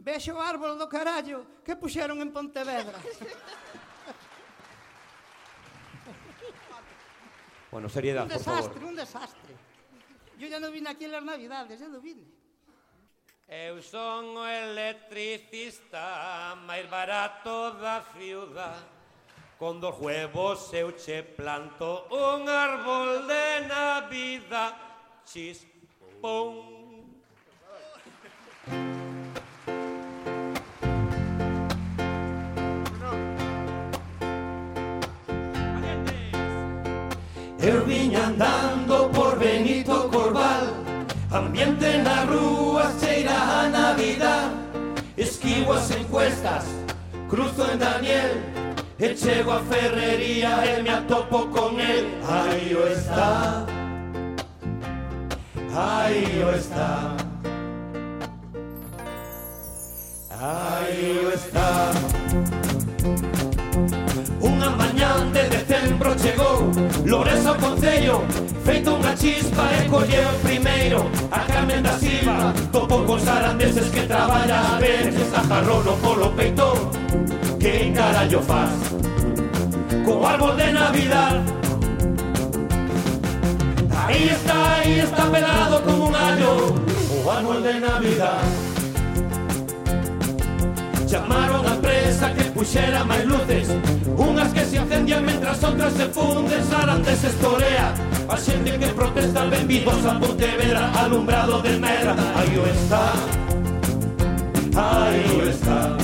Vexo 0.00 0.32
o 0.32 0.40
árbol 0.40 0.80
do 0.80 0.88
carallo 0.88 1.60
que 1.60 1.76
puxeron 1.76 2.16
en 2.24 2.32
Pontevedra. 2.32 2.96
bueno, 7.70 7.92
seriedad, 7.92 8.24
por 8.24 8.40
favor. 8.40 8.72
Un 8.72 8.72
desastre, 8.72 8.88
un 8.88 8.96
desastre. 8.96 9.52
Yo 10.40 10.48
ya 10.48 10.56
non 10.56 10.72
vine 10.72 10.88
aquí 10.88 11.04
en 11.04 11.12
las 11.12 11.20
navidades, 11.20 11.76
ya 11.76 11.92
no 11.92 12.00
vine. 12.00 12.24
Eu 13.44 13.84
son 13.84 14.40
o 14.40 14.48
electricista 14.48 16.56
máis 16.64 16.88
barato 16.88 17.76
da 17.76 18.00
ciudad 18.16 18.93
Con 19.64 19.80
dos 19.80 19.94
huevos 19.98 20.68
se 20.98 21.22
plantó 21.22 22.06
un 22.10 22.46
árbol 22.46 23.26
de 23.26 23.66
Navidad. 23.66 24.74
Chis, 25.24 25.66
pum. 26.20 26.56
Erviña 37.58 38.26
andando 38.26 39.10
por 39.12 39.38
Benito 39.38 40.10
Corval, 40.10 40.74
ambiente 41.30 41.90
en 41.90 42.04
la 42.04 42.26
rúa 42.26 42.92
se 42.98 43.20
irá 43.20 43.62
a 43.62 43.68
Navidad, 43.70 44.50
esquivo 45.16 45.74
encuestas, 45.96 46.66
cruzo 47.30 47.72
en 47.72 47.78
Daniel, 47.78 48.53
E 48.96 49.12
chego 49.16 49.50
a 49.50 49.58
ferrería 49.58 50.64
e 50.64 50.80
me 50.80 50.90
atopo 50.90 51.46
con 51.50 51.80
el 51.80 52.14
Aí 52.28 52.72
o 52.76 52.86
está. 52.86 53.66
Aí 55.74 56.44
o 56.44 56.54
está. 56.54 57.16
Aí 60.30 61.26
o 61.26 61.30
está. 61.34 61.90
Unha 64.40 64.70
mañán 64.78 65.32
de 65.32 65.42
decembro 65.50 66.14
chegou 66.14 66.70
Lores 67.04 67.44
ao 67.46 67.58
Concello 67.58 68.22
Feito 68.62 68.94
unha 68.94 69.16
chispa 69.16 69.66
e 69.74 69.88
colleu 69.90 70.30
primeiro 70.46 71.10
A 71.32 71.40
Carmen 71.50 71.82
da 71.82 71.98
Silva 71.98 72.54
Topo 72.70 73.02
con 73.02 73.18
sarandeses 73.18 73.90
que 73.90 74.06
traballa 74.06 74.76
A 74.76 74.78
veces. 74.78 75.34
A 75.34 75.42
jarrolo 75.42 75.98
polo 75.98 76.30
peito 76.38 76.94
Que 77.64 77.90
carallo 77.94 78.42
faz 78.42 78.68
Co 80.04 80.26
árbol 80.26 80.54
de 80.54 80.70
Navidad. 80.70 81.40
Aí 84.04 84.28
está, 84.28 84.74
aí 84.74 85.00
está 85.00 85.24
pelado 85.32 85.82
como 85.82 86.08
un 86.08 86.14
allo 86.14 86.74
O 87.24 87.30
árbol 87.30 87.62
de 87.62 87.80
Navidad. 87.80 88.42
Chamaron 91.06 91.66
a 91.66 91.74
presa 91.80 92.34
que 92.34 92.44
puxera 92.52 93.02
máis 93.02 93.24
luces 93.24 93.72
Unhas 94.12 94.52
que 94.52 94.66
se 94.66 94.76
encendían 94.76 95.24
mentras 95.24 95.64
outras 95.64 95.94
se 95.94 96.04
funden 96.12 96.62
Sarantes 96.68 97.24
estorea. 97.24 97.94
A 98.28 98.36
xente 98.36 98.76
que 98.76 98.92
protesta 98.92 99.48
benvidos 99.48 100.04
a 100.04 100.20
Pontevedra 100.20 100.92
Alumbrado 101.00 101.62
de 101.62 101.80
mera 101.80 102.12
o 102.12 102.66
está 102.68 103.08
o 105.32 105.48
está 105.48 106.03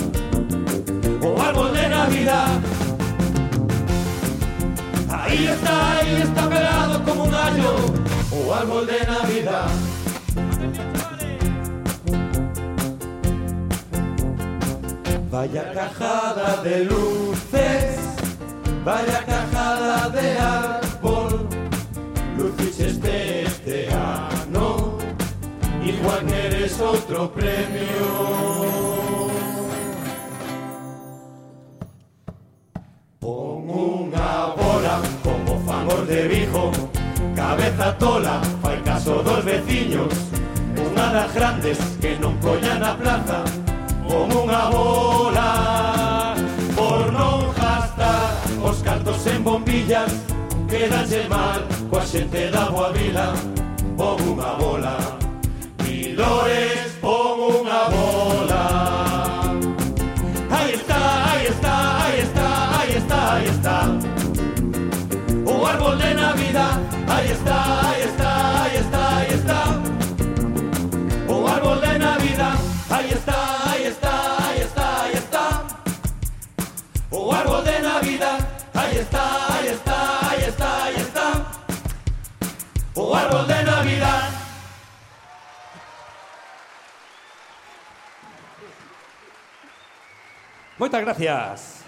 O 1.22 1.40
árbol 1.40 1.72
de 1.72 1.88
Navidad 1.88 2.60
Aí 5.08 5.46
está, 5.46 5.96
aí 5.98 6.22
está 6.22 6.48
pelado 6.48 7.04
como 7.04 7.24
un 7.24 7.30
gallo 7.30 7.74
O 8.32 8.52
árbol 8.52 8.86
de 8.86 9.06
Navidad 9.06 9.70
Vaya 15.30 15.72
cajada 15.72 16.56
de 16.64 16.84
luces, 16.84 18.00
vaya 18.84 19.24
cajada 19.24 20.10
de 20.10 20.36
árbol, 20.36 21.48
luces 22.36 23.00
de 23.00 23.44
este 23.44 23.86
ano, 23.94 24.98
igual 25.84 26.26
que 26.26 26.34
eres 26.34 26.80
otro 26.80 27.30
premio. 27.30 28.99
Con 33.30 33.62
unha 33.70 34.50
bola, 34.58 34.98
como 35.22 35.54
fan 35.62 35.86
de 36.10 36.26
bijo, 36.26 36.72
Cabeza 37.36 37.96
tola, 37.96 38.42
fai 38.60 38.82
caso 38.82 39.22
dos 39.22 39.44
veciños 39.44 40.10
Unha 40.74 41.06
das 41.14 41.30
grandes 41.30 41.78
que 42.02 42.18
non 42.18 42.34
collan 42.42 42.82
a 42.82 42.98
plaza. 42.98 43.46
Con 44.02 44.26
unha 44.34 44.66
bola 44.74 45.50
Por 46.74 47.06
non 47.14 47.54
gastar 47.54 48.34
os 48.66 48.82
cartos 48.82 49.22
en 49.30 49.46
bombillas. 49.46 50.10
Quedanse 50.66 51.22
mal 51.30 51.62
coa 51.86 52.02
xente 52.02 52.50
da 52.50 52.66
boa 52.66 52.90
vila 52.90 53.30
Con 53.94 54.18
unha 54.26 54.58
bola 54.58 54.98
Milores 55.86 56.89
Aí 66.40 67.32
está, 67.32 67.80
aí 67.86 68.02
está, 68.02 68.62
aí 68.62 68.76
está, 68.76 69.16
aí 69.18 69.34
está. 69.34 69.64
O 71.28 71.46
árbol 71.46 71.76
de 71.76 71.98
Navidad. 71.98 72.56
Aí 72.88 73.12
está, 73.12 73.70
aí 73.70 73.86
está, 73.86 74.36
aí 74.48 74.60
está, 74.62 75.02
aí 75.02 75.12
está. 75.12 75.66
O 77.10 77.30
árbol 77.30 77.62
de 77.62 77.78
Navidad. 77.80 78.40
Aí 78.74 78.98
está, 78.98 79.52
aí 79.52 79.68
está, 79.68 80.30
aí 80.30 80.48
está, 80.48 80.82
aí 80.84 80.96
está. 80.96 81.52
O 82.94 83.14
árbol 83.14 83.44
de 83.44 83.62
Navidad. 83.62 84.32
Moitas 90.78 91.00
gracias. 91.02 91.79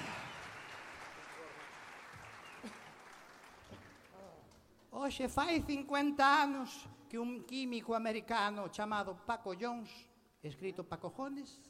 hoxe 5.12 5.28
fai 5.28 5.60
50 5.60 6.24
anos 6.24 6.88
que 7.04 7.20
un 7.20 7.44
químico 7.44 7.92
americano 7.92 8.72
chamado 8.72 9.12
Paco 9.28 9.52
Jones, 9.52 9.92
escrito 10.40 10.88
Paco 10.88 11.12
Jones, 11.12 11.60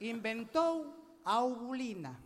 inventou 0.00 1.20
a 1.20 1.44
ovulina. 1.44 2.16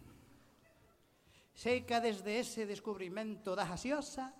Sei 1.50 1.82
que 1.82 1.98
desde 1.98 2.38
ese 2.38 2.62
descubrimento 2.62 3.58
da 3.58 3.66
gaseosa 3.66 4.30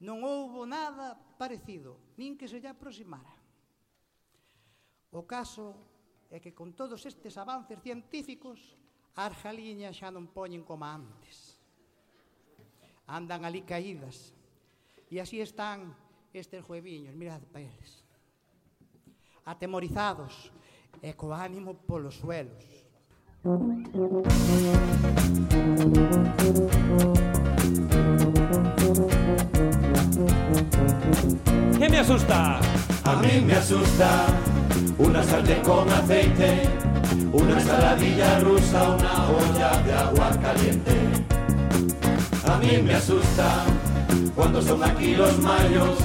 non 0.00 0.24
houbo 0.24 0.64
nada 0.64 1.12
parecido, 1.36 2.16
nin 2.16 2.40
que 2.40 2.48
se 2.48 2.56
lle 2.56 2.72
aproximara. 2.72 3.36
O 5.12 5.28
caso 5.28 5.76
é 6.32 6.40
que 6.40 6.56
con 6.56 6.72
todos 6.72 7.04
estes 7.04 7.36
avances 7.36 7.76
científicos, 7.84 8.72
a 9.20 9.28
Arjaliña 9.28 9.92
xa 9.92 10.08
non 10.08 10.32
poñen 10.32 10.64
como 10.64 10.88
antes. 10.88 11.60
Andan 13.04 13.44
ali 13.44 13.68
caídas, 13.68 14.39
E 15.10 15.18
así 15.18 15.42
están 15.42 15.90
estes 16.30 16.62
jueviños, 16.62 17.18
mirad 17.18 17.42
para 17.50 17.66
eles. 17.66 18.06
Atemorizados 19.42 20.54
e 21.02 21.18
co 21.18 21.34
ánimo 21.34 21.74
polos 21.74 22.14
suelos. 22.22 22.62
¿Qué 31.74 31.86
me 31.90 31.98
asusta? 31.98 32.62
A 33.02 33.12
mí 33.18 33.42
me 33.42 33.54
asusta 33.58 34.30
una 34.94 35.26
sartén 35.26 35.58
con 35.66 35.90
aceite, 35.90 36.70
una 37.34 37.58
ensaladilla 37.58 38.38
rusa, 38.46 38.94
una 38.94 39.26
olla 39.26 39.70
de 39.82 39.92
agua 39.92 40.30
caliente. 40.38 40.94
A 42.46 42.54
mí 42.62 42.78
me 42.78 42.94
asusta 42.94 43.89
cuando 44.34 44.62
son 44.62 44.82
aquí 44.84 45.14
los 45.14 45.38
mayos, 45.38 45.98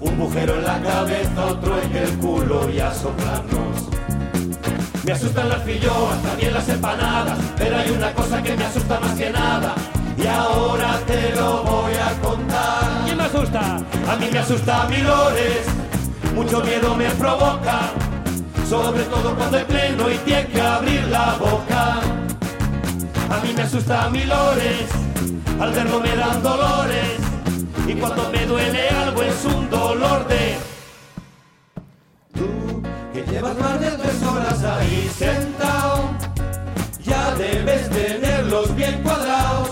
un 0.00 0.18
bujero 0.18 0.54
en 0.54 0.64
la 0.64 0.80
cabeza, 0.80 1.46
otro 1.46 1.80
en 1.82 1.96
el 1.96 2.10
culo 2.18 2.70
y 2.70 2.80
a 2.80 2.92
soplarnos. 2.92 3.88
Me 5.04 5.12
asustan 5.12 5.48
las 5.48 5.62
filloas, 5.64 6.22
también 6.22 6.54
las 6.54 6.68
empanadas, 6.68 7.38
pero 7.56 7.76
hay 7.76 7.90
una 7.90 8.12
cosa 8.12 8.42
que 8.42 8.56
me 8.56 8.64
asusta 8.64 9.00
más 9.00 9.12
que 9.14 9.30
nada. 9.30 9.74
Y 10.16 10.26
ahora 10.26 11.00
te 11.06 11.34
lo 11.34 11.64
voy 11.64 11.92
a 11.94 12.20
contar. 12.20 13.02
¿Quién 13.04 13.16
me 13.16 13.24
asusta? 13.24 13.76
A 14.08 14.16
mí 14.16 14.28
me 14.30 14.38
asusta 14.38 14.86
Milores, 14.88 15.66
mucho 16.34 16.62
miedo 16.62 16.94
me 16.94 17.10
provoca, 17.10 17.90
sobre 18.68 19.02
todo 19.04 19.34
cuando 19.34 19.56
hay 19.58 19.64
pleno 19.64 20.10
y 20.10 20.18
tiene 20.18 20.46
que 20.46 20.60
abrir 20.60 21.04
la 21.08 21.34
boca. 21.34 22.00
A 23.30 23.40
mí 23.42 23.52
me 23.56 23.62
asusta 23.62 24.08
Milores, 24.10 24.88
al 25.60 25.72
verlo 25.72 26.00
me 26.00 26.14
dan 26.14 26.42
dolores, 26.42 27.21
y 27.86 27.94
cuando 27.94 28.30
me 28.30 28.46
duele 28.46 28.88
algo 28.88 29.22
es 29.22 29.44
un 29.44 29.68
dolor 29.68 30.26
de... 30.28 30.56
Tú, 32.34 32.82
que 33.12 33.22
llevas 33.30 33.58
más 33.58 33.80
de 33.80 33.90
tres 33.90 34.22
horas 34.22 34.64
ahí 34.64 35.10
sentado, 35.16 36.10
ya 37.02 37.34
debes 37.34 37.90
tenerlos 37.90 38.74
bien 38.74 39.02
cuadrados. 39.02 39.70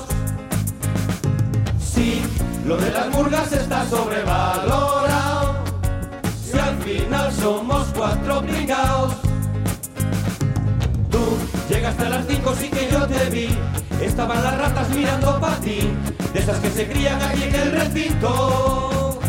Sí, 1.78 2.22
lo 2.66 2.76
de 2.76 2.90
las 2.90 3.08
murgas 3.10 3.52
está 3.52 3.86
sobrevalorado. 3.88 5.54
Si 6.44 6.58
al 6.58 6.76
final 6.78 7.32
somos 7.32 7.88
cuatro 7.94 8.42
pringaos. 8.42 9.14
Tú 11.10 11.38
llegaste 11.68 12.06
a 12.06 12.08
las 12.10 12.26
cinco, 12.26 12.54
sí 12.58 12.68
que 12.68 12.90
yo 12.90 13.06
te 13.06 13.30
vi. 13.30 13.48
Estaban 14.00 14.42
las 14.42 14.58
ratas 14.58 14.88
mirando 14.90 15.38
para 15.38 15.56
ti, 15.56 15.80
de 16.32 16.40
esas 16.40 16.58
que 16.58 16.70
se 16.70 16.88
crían 16.88 17.20
aquí 17.22 17.42
en 17.44 17.54
el 17.54 17.72
recinto. 17.72 19.20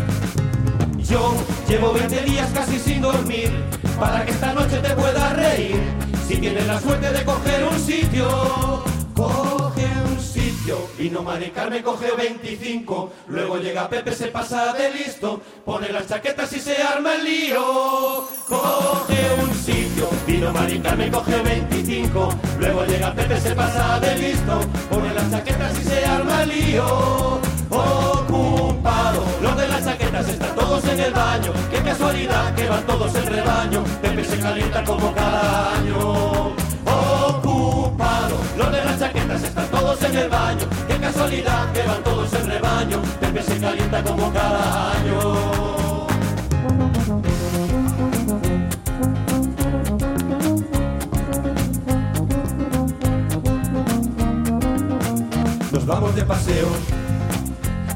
Yo 0.98 1.34
llevo 1.68 1.92
20 1.92 2.22
días 2.22 2.48
casi 2.54 2.78
sin 2.78 3.02
dormir, 3.02 3.50
para 3.98 4.24
que 4.24 4.30
esta 4.30 4.52
noche 4.52 4.78
te 4.78 4.90
puedas 4.94 5.36
reír. 5.36 5.80
Si 6.26 6.36
tienes 6.36 6.66
la 6.66 6.80
suerte 6.80 7.12
de 7.12 7.24
coger 7.24 7.64
un 7.64 7.78
sitio, 7.78 8.82
un 10.08 10.20
sitio. 10.20 10.88
Vino 10.98 11.22
Mari 11.22 11.50
Carmen, 11.50 11.82
coge 11.82 12.10
25. 12.16 13.12
Luego 13.28 13.56
llega 13.58 13.88
Pepe, 13.88 14.12
se 14.12 14.28
pasa 14.28 14.72
de 14.72 14.90
listo. 14.90 15.40
Pone 15.64 15.90
las 15.90 16.06
chaquetas 16.06 16.52
y 16.52 16.60
se 16.60 16.76
arma 16.82 17.14
el 17.14 17.24
lío. 17.24 18.28
Coge 18.48 19.20
un 19.42 19.54
sitio. 19.54 20.08
Vino 20.26 20.52
Mari 20.52 20.78
Carmen, 20.80 21.10
coge 21.10 21.40
25. 21.42 22.28
Luego 22.58 22.84
llega 22.84 23.14
Pepe, 23.14 23.40
se 23.40 23.54
pasa 23.54 23.98
de 24.00 24.16
listo. 24.18 24.60
Pone 24.90 25.14
las 25.14 25.30
chaquetas 25.30 25.78
y 25.78 25.84
se 25.84 26.04
arma 26.04 26.42
el 26.42 26.48
lío. 26.48 27.40
Ocupado, 27.70 29.24
los 29.40 29.56
de 29.56 29.68
las 29.68 29.84
chaquetas 29.84 30.28
están 30.28 30.54
todos 30.54 30.84
en 30.84 31.00
el 31.00 31.12
baño. 31.12 31.52
Qué 31.70 31.82
casualidad 31.82 32.54
que 32.54 32.68
van 32.68 32.86
todos 32.86 33.14
en 33.14 33.26
rebaño. 33.26 33.82
Pepe 34.02 34.24
se 34.24 34.38
calienta 34.38 34.84
como 34.84 35.12
cada 35.14 35.74
año. 35.74 36.54
Ocupado, 36.84 38.36
los 38.58 38.72
de 38.72 38.84
las 38.84 38.98
chaquetas 38.98 39.42
están 39.42 39.71
en 40.12 40.18
el 40.18 40.28
baño. 40.28 40.66
Qué 40.88 40.96
casualidad 40.98 41.72
que 41.72 41.82
van 41.82 42.02
todos 42.02 42.32
en 42.34 42.46
rebaño. 42.46 43.00
Pepe 43.20 43.42
se 43.42 43.58
calienta 43.58 44.02
como 44.02 44.32
cada 44.32 44.92
año. 44.92 45.18
Nos 55.72 55.86
vamos 55.86 56.14
de 56.14 56.22
paseo, 56.24 56.68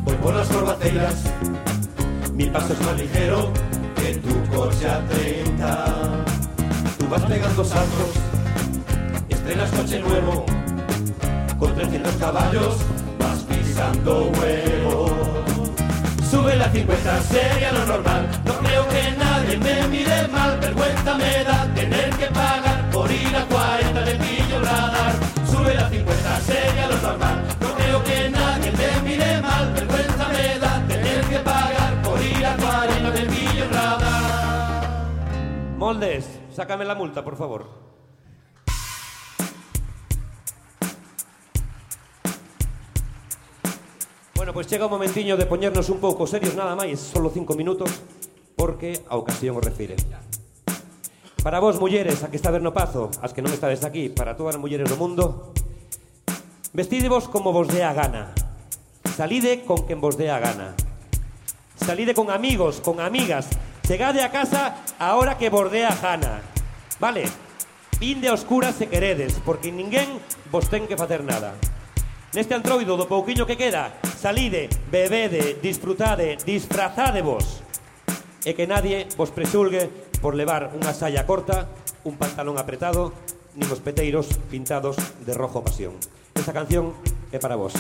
voy 0.05 0.15
por 0.17 0.35
las 0.35 0.49
corbaceiras. 0.49 1.15
Mi 2.33 2.47
paso 2.47 2.73
es 2.73 2.81
más 2.81 2.97
ligero 2.97 3.53
que 3.97 4.15
tu 4.17 4.57
coche 4.57 4.89
a 4.89 5.07
30. 5.09 5.85
Tú 6.99 7.09
vas 7.09 7.23
pegando 7.23 7.65
saltos, 7.65 8.11
estrenas 9.29 9.71
coche 9.71 10.01
nuevo. 10.01 10.66
Con 11.59 11.75
300 11.75 12.15
caballos 12.17 12.77
vas 13.19 13.39
pisando 13.45 14.31
huevo. 14.39 15.11
Sube 16.31 16.55
la 16.57 16.71
50, 16.71 17.23
sería 17.23 17.73
lo 17.73 17.87
normal. 17.87 18.29
No 18.45 18.53
creo 18.59 18.87
que 18.89 19.11
nadie 19.17 19.57
me 19.59 19.89
mire 19.89 20.29
mal. 20.29 20.59
Vergüenza 20.61 21.15
me 21.15 21.45
da 21.45 21.67
tener 21.75 22.11
que 22.11 22.27
pagar 22.27 22.91
por 22.91 23.11
ir 23.11 23.35
a 23.35 23.45
40 23.47 24.05
de 24.05 24.15
pillo 24.17 24.61
radar. 24.61 25.13
Sube 25.51 25.75
la 25.75 25.89
50, 25.89 26.41
sería 26.41 26.89
lo 26.89 27.01
normal. 27.01 27.43
No 27.61 27.75
creo 27.75 28.05
que 28.05 28.31
nadie 28.31 28.73
me 28.73 29.09
mire 29.09 29.41
mal. 29.41 29.73
Vergüenza 29.73 30.29
me 30.29 30.59
da 30.59 30.87
tener 30.87 31.25
que 31.25 31.39
pagar 31.39 32.03
por 32.03 32.21
ir 32.21 32.45
a 32.45 32.57
40 32.57 33.11
de 33.13 33.21
pillo 33.27 33.65
radar. 33.73 34.99
Moldes, 35.79 36.41
sácame 36.51 36.85
la 36.85 36.95
multa, 36.95 37.25
por 37.25 37.37
favor. 37.37 37.96
pues 44.57 44.69
chega 44.69 44.87
o 44.87 44.89
momentiño 44.89 45.37
de 45.37 45.45
poñernos 45.45 45.93
un 45.93 46.01
pouco 46.01 46.25
serios 46.25 46.57
nada 46.57 46.73
máis, 46.73 46.97
solo 46.97 47.29
cinco 47.29 47.53
minutos, 47.53 47.93
porque 48.57 49.05
a 49.05 49.21
ocasión 49.21 49.53
o 49.53 49.61
refire. 49.61 50.01
Para 51.45 51.61
vos, 51.61 51.77
mulleres, 51.77 52.25
a 52.25 52.33
que 52.33 52.41
está 52.41 52.49
ver 52.49 52.65
no 52.65 52.73
pazo, 52.73 53.13
as 53.21 53.37
que 53.37 53.45
non 53.45 53.53
estades 53.53 53.85
aquí, 53.85 54.09
para 54.09 54.33
todas 54.33 54.57
as 54.57 54.63
mulleres 54.65 54.89
do 54.89 54.97
mundo, 54.97 55.53
vestidevos 56.73 57.29
como 57.29 57.53
vos 57.53 57.69
dé 57.69 57.85
a 57.85 57.93
gana. 57.93 58.33
Salide 59.05 59.61
con 59.69 59.85
quen 59.85 60.01
vos 60.01 60.17
dé 60.17 60.33
a 60.33 60.41
gana. 60.41 60.73
Salide 61.77 62.17
con 62.17 62.33
amigos, 62.33 62.81
con 62.81 63.05
amigas. 63.05 63.53
Chegade 63.85 64.25
a 64.25 64.33
casa 64.33 64.81
a 64.97 65.21
hora 65.21 65.37
que 65.37 65.53
vos 65.53 65.69
dé 65.69 65.85
a 65.85 65.93
gana. 65.93 66.41
Vale, 66.97 67.29
vinde 68.01 68.33
a 68.33 68.33
oscuras 68.33 68.73
se 68.73 68.89
queredes, 68.89 69.37
porque 69.45 69.69
ninguén 69.69 70.17
vos 70.49 70.65
ten 70.73 70.89
que 70.89 70.97
facer 70.97 71.21
nada. 71.21 71.53
Neste 72.37 72.53
antroido 72.53 73.01
do 73.01 73.09
pouquiño 73.09 73.49
que 73.49 73.57
queda, 73.57 73.97
salide, 74.13 74.69
bebede, 74.93 75.57
disfrutade, 75.57 76.37
disfrazadevos. 76.45 77.65
E 78.45 78.53
que 78.53 78.69
nadie 78.69 79.09
vos 79.17 79.33
presulgue 79.33 79.89
por 80.21 80.37
levar 80.37 80.77
unha 80.77 80.93
saia 80.93 81.25
corta, 81.25 81.73
un 82.05 82.21
pantalón 82.21 82.61
apretado, 82.61 83.17
nin 83.57 83.73
os 83.73 83.81
peteiros 83.81 84.29
pintados 84.53 85.01
de 85.25 85.33
rojo 85.33 85.65
pasión. 85.65 85.97
Esta 86.37 86.53
canción 86.53 86.93
é 87.33 87.41
para 87.41 87.57
vos. 87.57 87.73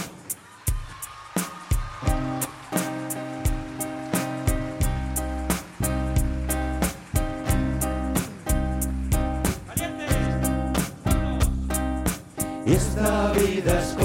esta 12.66 13.32
vida 13.32 13.78
es 13.80 13.95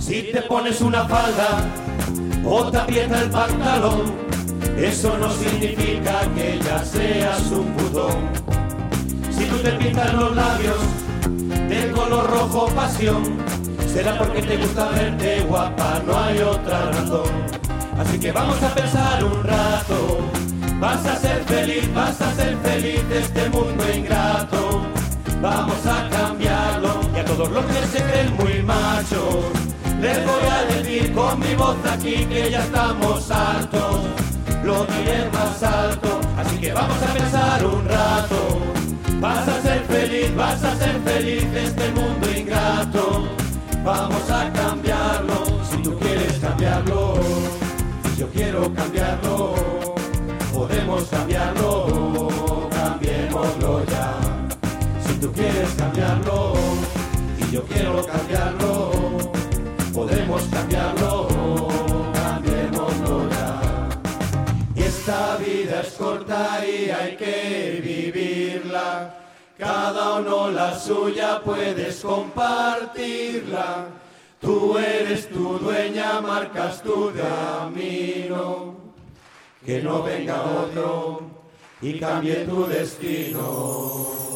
Si 0.00 0.32
te 0.32 0.42
pones 0.42 0.80
una 0.80 1.04
falda 1.04 1.64
o 2.44 2.68
te 2.68 2.76
aprieta 2.76 3.20
el 3.22 3.30
pantalón, 3.30 4.12
eso 4.76 5.16
no 5.16 5.30
significa 5.30 6.22
que 6.34 6.58
ya 6.64 6.84
seas 6.84 7.52
un 7.52 7.66
putón. 7.74 8.16
Si 9.30 9.44
tú 9.44 9.58
te 9.58 9.70
pintas 9.72 10.12
los 10.14 10.34
labios 10.34 10.76
de 11.68 11.92
color 11.92 12.28
rojo 12.28 12.66
pasión, 12.74 13.38
será 13.86 14.18
porque 14.18 14.42
te 14.42 14.56
gusta 14.56 14.88
verte 14.88 15.40
guapa, 15.42 16.02
no 16.04 16.18
hay 16.18 16.40
otra 16.40 16.90
razón. 16.90 17.30
Así 17.96 18.18
que 18.18 18.32
vamos 18.32 18.60
a 18.60 18.74
pensar 18.74 19.22
un 19.22 19.44
rato, 19.44 20.18
vas 20.80 21.06
a 21.06 21.14
ser 21.14 21.44
feliz, 21.44 21.94
vas 21.94 22.20
a 22.20 22.34
ser 22.34 22.56
feliz 22.64 23.08
de 23.08 23.20
este 23.20 23.48
mundo 23.50 23.84
ingrato. 23.94 24.82
Vamos 25.40 25.86
a 25.86 26.08
cambiarlo 26.08 26.97
y 27.18 27.20
a 27.20 27.24
todos 27.24 27.50
los 27.50 27.64
que 27.64 27.98
se 27.98 28.04
creen 28.04 28.36
muy 28.36 28.62
machos, 28.62 29.44
les 30.00 30.24
voy 30.24 30.44
a 30.50 30.72
decir 30.72 31.12
con 31.12 31.40
mi 31.40 31.54
voz 31.56 31.76
aquí 31.90 32.24
que 32.26 32.50
ya 32.50 32.62
estamos 32.62 33.28
altos. 33.30 34.02
Lo 34.62 34.84
diré 34.84 35.28
más 35.32 35.62
alto, 35.62 36.20
así 36.36 36.58
que 36.58 36.72
vamos 36.72 36.96
a 37.02 37.12
pensar 37.12 37.66
un 37.66 37.88
rato. 37.88 38.58
Vas 39.20 39.48
a 39.48 39.62
ser 39.62 39.80
feliz, 39.86 40.36
vas 40.36 40.62
a 40.62 40.76
ser 40.76 41.00
feliz 41.00 41.52
de 41.52 41.64
este 41.64 41.90
mundo 41.90 42.30
ingrato. 42.38 43.28
Vamos 43.84 44.30
a 44.30 44.52
cambiarlo, 44.52 45.44
si 45.68 45.76
tú 45.78 45.98
quieres 45.98 46.34
cambiarlo, 46.34 47.14
si 48.04 48.20
yo 48.20 48.28
quiero 48.28 48.72
cambiarlo, 48.74 49.54
podemos 50.52 51.02
cambiarlo, 51.04 52.68
cambiémoslo 52.70 53.84
ya. 53.86 54.14
Si 55.04 55.14
tú 55.14 55.32
quieres 55.32 55.70
cambiarlo, 55.76 56.57
yo 57.50 57.62
quiero 57.62 58.04
cambiarlo, 58.04 58.90
podemos 59.94 60.42
cambiarlo, 60.44 61.28
cambiémoslo 62.12 63.28
ya. 63.30 63.88
Y 64.74 64.82
esta 64.82 65.36
vida 65.36 65.80
es 65.80 65.92
corta 65.94 66.60
y 66.66 66.90
hay 66.90 67.16
que 67.16 67.80
vivirla. 67.82 69.14
Cada 69.56 70.20
uno 70.20 70.50
la 70.50 70.78
suya 70.78 71.40
puedes 71.42 72.00
compartirla. 72.00 73.86
Tú 74.40 74.78
eres 74.78 75.28
tu 75.30 75.58
dueña, 75.58 76.20
marcas 76.20 76.82
tu 76.82 77.12
camino. 77.12 78.76
Que 79.64 79.82
no 79.82 80.02
venga 80.02 80.42
otro 80.42 81.22
y 81.80 81.98
cambie 81.98 82.44
tu 82.44 82.66
destino. 82.66 84.27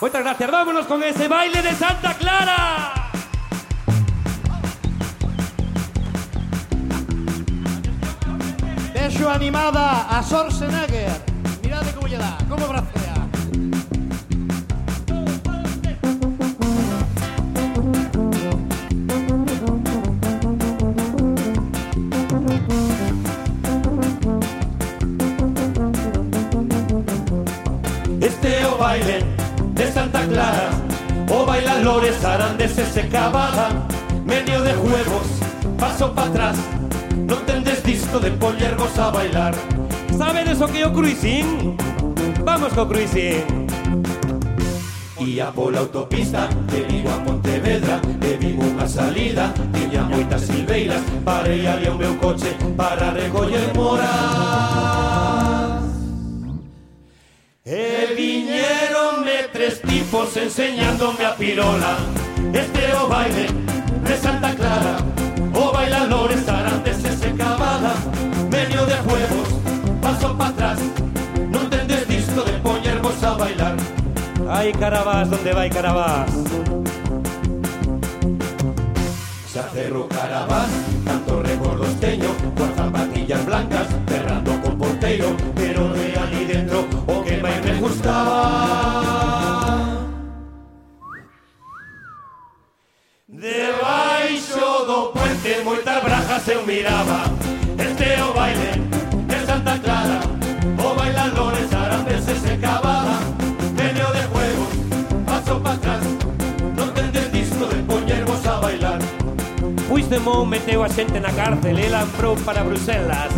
Muchas 0.00 0.22
gracias, 0.22 0.48
vámonos 0.48 0.86
con 0.86 1.02
ese 1.02 1.26
baile 1.26 1.60
de 1.60 1.74
Santa 1.74 2.14
Clara. 2.14 2.92
Vexo 8.94 9.28
animada 9.28 10.06
a 10.08 10.22
Schwarzenegger. 10.22 11.20
Mirade 11.64 11.92
como 11.94 12.06
lle 12.06 12.16
dá, 12.16 12.38
como 12.48 12.68
bracea. 12.68 13.14
Este 28.20 28.64
o 28.66 28.78
baile 28.78 29.24
de 29.24 29.47
Clara 30.28 30.70
O 31.30 31.44
bailan 31.44 31.84
lores 31.84 32.24
arandes 32.24 32.78
ese 32.78 33.08
cavada 33.08 33.68
Medio 34.24 34.62
de 34.62 34.74
juegos, 34.74 35.28
paso 35.78 36.12
para 36.12 36.28
atrás 36.28 36.56
Non 37.28 37.40
tendes 37.48 37.82
disco 37.82 38.20
de 38.20 38.30
pollergos 38.36 38.92
a 39.00 39.10
bailar 39.10 39.54
Sabedes 40.16 40.60
o 40.60 40.66
que 40.68 40.82
é 40.82 40.86
o 40.86 40.92
cruising? 40.92 41.76
Vamos 42.44 42.72
co 42.72 42.88
cruising. 42.88 43.68
Ia 45.20 45.52
pola 45.52 45.80
autopista 45.80 46.48
de 46.72 46.80
Vigo 46.88 47.10
a 47.10 47.18
Pontevedra 47.20 48.00
E 48.22 48.36
vim 48.40 48.56
unha 48.56 48.86
salida, 48.88 49.52
tiña 49.74 50.02
moitas 50.08 50.42
silveiras 50.42 51.02
Parei 51.24 51.66
ali 51.66 51.88
o 51.88 51.94
meu 51.94 52.14
coche 52.16 52.54
para 52.76 53.10
recoller 53.10 53.68
moras 53.74 55.37
E 57.70 58.14
viñeronme 58.16 59.46
tres 59.52 59.82
tipos 59.82 60.34
enseñándome 60.38 61.26
a 61.26 61.36
pirola. 61.36 61.98
Este 62.50 62.94
o 62.96 63.06
baile 63.06 63.46
de 64.04 64.16
Santa 64.16 64.54
Clara 64.54 64.96
O 65.52 65.70
bailadores 65.70 66.48
arantes 66.48 67.04
e 67.04 67.12
se 67.14 67.30
cavada 67.34 67.92
Medio 68.50 68.86
de 68.86 68.96
juegos, 69.04 69.48
paso 70.00 70.34
para 70.38 70.48
atrás. 70.48 70.78
Non 71.52 71.68
tendes 71.68 72.08
disto 72.08 72.40
de 72.40 72.56
poñervos 72.64 73.20
a 73.20 73.36
bailar. 73.36 73.76
Ai, 74.48 74.72
Carabás, 74.72 75.28
donde 75.28 75.52
vai 75.52 75.68
Carabás? 75.68 76.32
Se 79.44 79.60
acerro 79.60 80.08
Carabás, 80.08 80.72
tanto 81.04 81.44
recordos 81.44 81.92
teño 82.00 82.32
Coas 82.56 82.72
zapatillas 82.80 83.44
blancas, 83.44 83.86
cerrando 84.08 84.56
con 84.64 84.78
porteiro 84.80 85.36
Pero 85.52 85.92
de 85.92 86.16
ali 86.16 86.44
dentro 86.48 86.87
gustaba 87.98 89.88
Debaixo 93.28 94.86
do 94.86 95.12
puente 95.12 95.62
moitas 95.64 96.02
brajas 96.02 96.48
eu 96.48 96.66
miraba. 96.66 97.24
Este 97.78 98.22
o 98.22 98.32
baile 98.32 98.72
de 99.26 99.46
Santa 99.46 99.78
Clara. 99.78 100.20
O 100.78 100.94
bailadores 100.94 101.72
arantes 101.72 102.28
e 102.28 102.34
se 102.34 102.56
cavada 102.56 103.18
Medio 103.76 104.06
de 104.12 104.22
juegos, 104.32 104.72
paso 105.26 105.60
para 105.60 105.74
atrás. 105.74 106.04
Non 106.76 106.90
tendes 106.94 107.30
disto 107.30 107.66
de 107.66 107.82
poñervos 107.82 108.46
a 108.46 108.58
bailar. 108.58 108.98
Puigdemont 109.86 110.48
meteu 110.48 110.82
a 110.82 110.88
xente 110.88 111.20
na 111.20 111.30
cárcel 111.30 111.78
e 111.78 111.88
lamprou 111.88 112.34
para 112.42 112.64
Bruselas. 112.64 113.32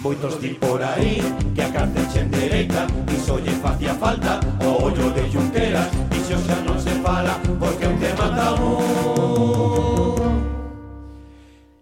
Moitos 0.00 0.40
di 0.40 0.50
por 0.50 0.80
aí 0.80 1.20
que 1.54 1.62
a 1.62 1.72
carta 1.72 2.00
en 2.14 2.30
dereita 2.30 2.86
Iso 3.12 3.38
lle 3.38 3.50
facía 3.50 3.94
falta 3.94 4.38
o 4.62 4.84
ollo 4.84 5.10
de 5.10 5.28
Junqueras 5.28 5.90
Iso 6.14 6.38
xa 6.46 6.54
non 6.62 6.78
se 6.78 6.94
fala 7.02 7.34
porque 7.58 7.86
un 7.90 7.98
tema 7.98 8.30
tabú. 8.30 8.78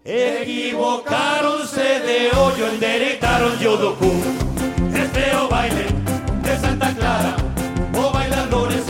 Equivocáronse 0.03 2.01
de 2.09 2.33
ollo, 2.33 2.65
endereitaron 2.73 3.53
yo 3.61 3.77
do 3.77 3.93
cu 4.01 4.09
Este 4.97 5.29
é 5.29 5.37
o 5.37 5.47
baile 5.47 5.85
de 6.41 6.53
Santa 6.57 6.89
Clara 6.97 7.37
O 7.93 8.09
bailador 8.09 8.73
es 8.73 8.89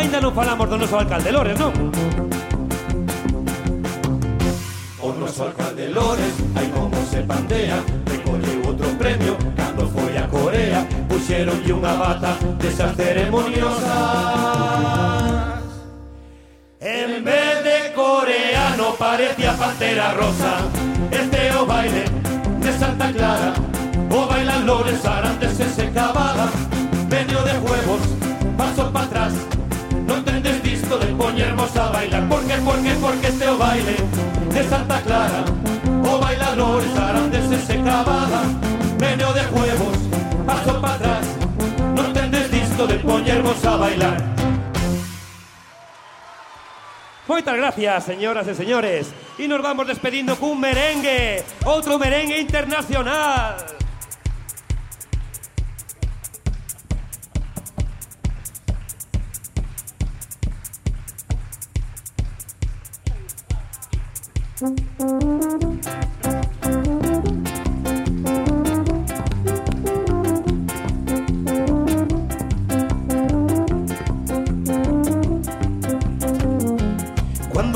Ainda 0.00 0.16
non 0.16 0.32
falamos 0.32 0.64
do 0.64 0.80
noso 0.80 0.96
alcalde 0.96 1.28
Lores, 1.28 1.60
non? 1.60 1.76
O 5.04 5.12
noso 5.12 5.44
alcalde 5.44 5.92
Lores, 5.92 6.40
ai 6.56 6.72
como 6.72 6.96
se 7.04 7.20
pandea 7.20 7.84
Recolleu 8.08 8.64
outro 8.64 8.88
premio 8.96 9.36
cando 9.52 9.84
foi 9.92 10.16
a 10.16 10.24
Corea 10.24 10.88
Puxeronlle 11.04 11.76
unha 11.76 11.92
bata 12.00 12.32
desas 12.56 12.96
ceremoniosas. 12.96 15.68
En 16.80 17.20
vez 17.20 17.60
de 17.60 17.92
coreano 17.92 18.96
parecía 18.96 19.52
pantera 19.52 20.16
rosa. 20.16 20.64
Este 21.12 21.52
o 21.60 21.68
baile 21.68 22.08
de 22.64 22.72
Santa 22.72 23.12
Clara 23.12 23.52
O 24.08 24.24
bailan 24.24 24.64
Lores 24.64 25.04
arantes 25.04 25.60
se 25.60 25.92
cavada 25.92 26.48
Medio 27.12 27.44
de 27.44 27.52
juegos, 27.60 28.00
paso 28.56 28.88
para 28.88 29.04
atrás 29.04 29.59
disto 30.90 31.06
de 31.06 31.14
poñermos 31.14 31.76
a 31.76 31.88
bailar 31.90 32.28
Por 32.28 32.44
que, 32.46 32.54
por 32.54 32.82
que, 32.82 32.90
porque 32.94 33.26
este 33.28 33.46
baile 33.46 33.96
de 34.52 34.68
Santa 34.68 35.00
Clara 35.02 35.44
O 36.04 36.18
bailadores 36.18 36.96
arantes 36.96 37.52
e 37.52 37.58
se 37.58 37.76
cavada 37.82 38.42
Medio 38.98 39.32
de 39.32 39.44
juegos, 39.44 39.96
paso 40.44 40.80
para 40.80 40.94
atrás 40.94 41.26
Non 41.94 42.10
tendes 42.10 42.50
disto 42.50 42.86
de 42.90 42.98
poñervos 42.98 43.62
a 43.64 43.76
bailar 43.78 44.18
Moitas 47.30 47.54
gracias, 47.54 48.10
señoras 48.10 48.50
e 48.50 48.58
señores. 48.58 49.14
E 49.38 49.46
nos 49.46 49.62
vamos 49.62 49.86
despedindo 49.86 50.34
cun 50.34 50.58
merengue, 50.58 51.46
outro 51.62 51.94
merengue 51.94 52.42
internacional. 52.42 53.79
Cuando 64.60 64.76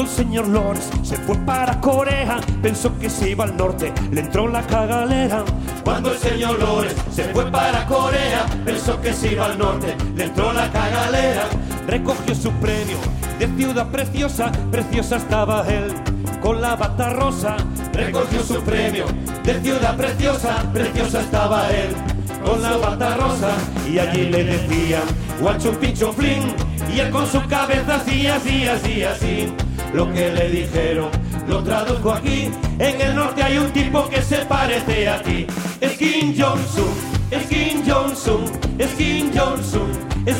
el 0.03 0.09
señor 0.09 0.49
Lores 0.49 0.91
se 1.03 1.17
fue 1.17 1.37
para 1.47 1.81
Corea, 1.81 2.39
pensó 2.63 2.99
que 2.99 3.09
se 3.09 3.31
iba 3.31 3.45
al 3.45 3.57
norte, 3.57 3.91
le 4.11 4.21
entró 4.21 4.47
la 4.47 4.61
cagalera. 4.67 5.43
Cuando 5.85 6.13
el 6.13 6.19
señor 6.19 6.59
Lores 6.59 6.95
se 7.11 7.25
fue 7.33 7.51
para 7.51 7.87
Corea, 7.87 8.45
pensó 8.63 9.01
que 9.01 9.15
se 9.15 9.33
iba 9.33 9.47
al 9.47 9.59
norte, 9.59 9.97
le 10.15 10.25
entró 10.25 10.53
la 10.53 10.71
cagalera. 10.71 11.49
Recogió 11.87 12.35
su 12.35 12.53
premio 12.53 12.99
de 13.39 13.47
ciudad 13.57 13.91
preciosa, 13.91 14.53
preciosa 14.71 15.17
estaba 15.17 15.67
él 15.67 16.14
con 16.45 16.61
la 16.61 16.77
bata 16.77 17.09
rosa. 17.09 17.57
Recogió 17.95 18.43
su 18.43 18.63
premio 18.63 19.07
de 19.43 19.61
ciudad 19.63 19.97
preciosa, 19.97 20.63
preciosa 20.75 21.23
estaba 21.23 21.71
él 21.71 21.89
con 22.45 22.61
la 22.61 22.77
bata 22.77 23.17
rosa. 23.17 23.53
Y 23.91 23.99
allí 23.99 24.27
le 24.29 24.45
decían, 24.45 25.05
guacho 25.41 25.73
picho 25.81 26.13
flin, 26.13 26.55
y 26.95 27.01
él 27.01 27.11
con 27.11 27.27
su 27.27 27.41
cabeza 27.49 27.97
hacía 27.97 28.37
así, 28.37 28.67
así, 28.67 29.03
así. 29.03 29.53
Lo 29.95 30.13
que 30.13 30.31
le 30.33 30.51
dijeron, 30.51 31.09
lo 31.49 31.63
traduzco 31.63 32.13
aquí. 32.13 32.51
En 32.79 33.01
el 33.01 33.15
norte 33.15 33.43
hay 33.43 33.57
un 33.57 33.71
tipo 33.73 34.07
que 34.11 34.21
se 34.21 34.39
parece 34.45 35.09
a 35.09 35.23
ti. 35.23 35.47
Es 35.81 35.93
Kim 35.97 36.35
Jong-un, 36.39 36.93
es 37.31 37.47
Kim 37.47 37.83
Jong-un, 37.87 38.53
es 38.79 38.95
Kim 38.95 39.31
es 40.27 40.37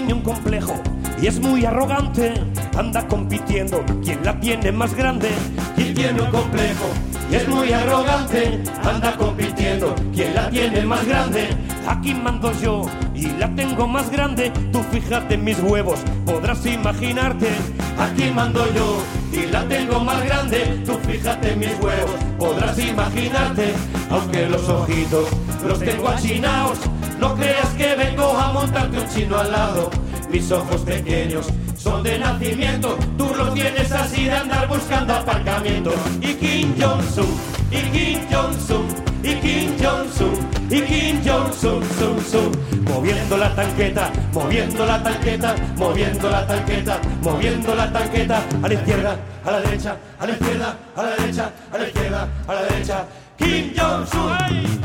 tiene 0.00 0.14
un 0.14 0.22
complejo 0.22 0.80
y 1.20 1.26
es 1.26 1.38
muy 1.40 1.66
arrogante, 1.66 2.32
anda 2.74 3.06
compitiendo 3.06 3.84
quien 4.02 4.24
la 4.24 4.40
tiene 4.40 4.72
más 4.72 4.94
grande. 4.94 5.28
Quien 5.76 5.94
tiene 5.94 6.22
un 6.22 6.30
complejo 6.30 6.86
y 7.30 7.34
es 7.34 7.46
muy 7.46 7.70
arrogante, 7.70 8.62
anda 8.82 9.14
compitiendo 9.18 9.94
quien 10.14 10.34
la 10.34 10.48
tiene 10.48 10.82
más 10.86 11.06
grande. 11.06 11.48
Aquí 11.86 12.14
mando 12.14 12.50
yo 12.62 12.86
y 13.14 13.26
la 13.26 13.54
tengo 13.54 13.86
más 13.86 14.10
grande. 14.10 14.50
Tú 14.72 14.82
fíjate 14.90 15.34
en 15.34 15.44
mis 15.44 15.60
huevos, 15.60 16.00
podrás 16.24 16.64
imaginarte. 16.64 17.50
Aquí 17.98 18.30
mando 18.34 18.64
yo 18.72 19.02
y 19.32 19.50
la 19.50 19.64
tengo 19.68 20.00
más 20.00 20.24
grande. 20.24 20.82
Tú 20.86 20.94
fíjate 21.06 21.52
en 21.52 21.58
mis 21.58 21.78
huevos, 21.78 22.16
podrás 22.38 22.78
imaginarte. 22.78 23.74
Aunque 24.08 24.46
los 24.46 24.66
ojitos 24.66 25.28
los 25.66 25.78
tengo 25.78 26.08
achinaos, 26.08 26.78
no 27.20 27.34
creas 27.36 27.68
que 27.76 27.94
vengo 27.94 28.36
a 28.36 28.52
montarte 28.52 28.98
un 28.98 29.08
chino 29.08 29.38
al 29.38 29.52
lado. 29.52 29.90
Mis 30.30 30.50
ojos 30.50 30.80
pequeños 30.82 31.46
son 31.76 32.02
de 32.02 32.18
nacimiento, 32.18 32.96
tú 33.18 33.32
los 33.36 33.52
tienes 33.52 33.92
así 33.92 34.24
de 34.24 34.32
andar 34.32 34.66
buscando 34.68 35.14
aparcamiento. 35.14 35.92
Y 36.20 36.34
Kim 36.34 36.74
Jong-un, 36.80 37.28
y 37.70 37.82
Kim 37.90 38.20
Jong-un, 38.30 38.86
y 39.22 39.34
Kim 39.36 39.76
Jong-un, 39.78 40.48
y 40.70 40.80
Kim 40.82 41.20
Jong-un, 41.24 41.52
sun, 41.52 42.20
sun. 42.24 42.50
Moviendo 42.84 43.36
la 43.36 43.54
tanqueta, 43.54 44.10
moviendo 44.32 44.86
la 44.86 45.02
tanqueta, 45.02 45.54
moviendo 45.76 46.30
la 46.30 46.46
tanqueta, 46.46 47.00
moviendo 47.22 47.74
la 47.74 47.92
tanqueta, 47.92 48.42
a 48.62 48.68
la 48.68 48.74
izquierda, 48.74 49.16
a 49.44 49.50
la 49.50 49.60
derecha, 49.60 49.96
a 50.18 50.26
la 50.26 50.32
izquierda, 50.32 50.76
a 50.96 51.02
la 51.02 51.10
derecha, 51.16 51.50
a 51.72 51.78
la 51.78 51.86
izquierda, 51.86 52.28
a 52.46 52.54
la 52.54 52.62
derecha. 52.62 53.04
Kim 53.36 53.72
Jong-un. 53.76 54.80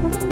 Valdo 0.00 0.29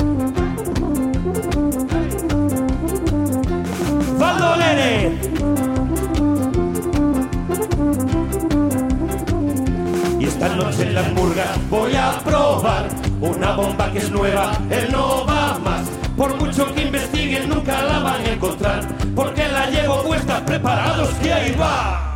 Y 10.19 10.25
están 10.25 10.57
noche 10.57 10.83
en 10.83 10.95
las 10.95 11.13
murgas 11.13 11.71
voy 11.71 11.95
a 11.95 12.19
probar 12.25 12.89
una 13.21 13.53
bomba 13.53 13.93
que 13.93 13.99
es 13.99 14.11
nueva, 14.11 14.53
él 14.71 14.89
no 14.91 15.25
va 15.25 15.59
más. 15.61 15.89
Por 16.17 16.35
mucho 16.37 16.75
que 16.75 16.83
investiguen 16.83 17.49
nunca 17.49 17.81
la 17.83 18.01
van 18.01 18.25
a 18.25 18.33
encontrar, 18.33 18.89
porque 19.15 19.47
la 19.47 19.71
llevo 19.71 20.03
puesta, 20.03 20.45
preparados 20.45 21.11
que 21.23 21.33
ahí 21.33 21.55
va. 21.55 22.08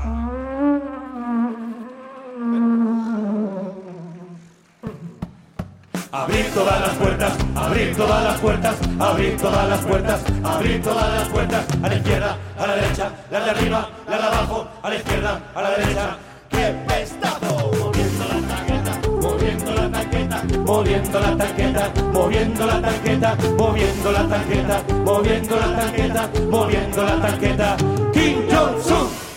Abrir 6.14 6.52
todas 6.52 6.78
las 6.78 6.90
puertas, 6.96 7.32
abrir 7.56 7.96
todas 7.96 8.22
las 8.22 8.38
puertas, 8.38 8.76
abrir 8.98 9.34
todas 9.38 9.66
las 9.66 9.80
puertas, 9.80 10.20
abrir 10.44 10.82
todas 10.82 11.10
las 11.10 11.28
puertas, 11.30 11.64
a 11.82 11.88
la 11.88 11.94
izquierda, 11.94 12.36
a 12.58 12.66
la 12.66 12.74
derecha, 12.74 13.12
la 13.30 13.40
de 13.40 13.50
arriba, 13.50 13.88
la 14.06 14.18
de 14.18 14.22
abajo, 14.22 14.68
a 14.82 14.90
la 14.90 14.94
izquierda, 14.94 15.40
a 15.54 15.62
la 15.62 15.70
derecha. 15.70 16.16
¡Qué 16.50 16.76
pestazo! 16.86 17.70
Moviendo 17.80 18.24
la 18.26 18.46
tanqueta, 18.46 19.00
moviendo 19.22 19.72
la 19.72 19.90
tanqueta, 19.90 20.42
moviendo 20.66 21.20
la 21.20 21.36
tanqueta, 21.38 21.90
moviendo 22.12 22.66
la 22.66 22.82
tanqueta, 22.82 23.36
moviendo 23.56 24.12
la 24.12 24.28
tanqueta, 24.28 24.82
moviendo 25.06 25.56
la 25.56 25.76
tanqueta, 25.78 26.30
moviendo 26.50 27.04
la 27.04 27.20
tanqueta. 27.22 27.76
Kim 28.12 28.36
Jong-un. 28.50 29.31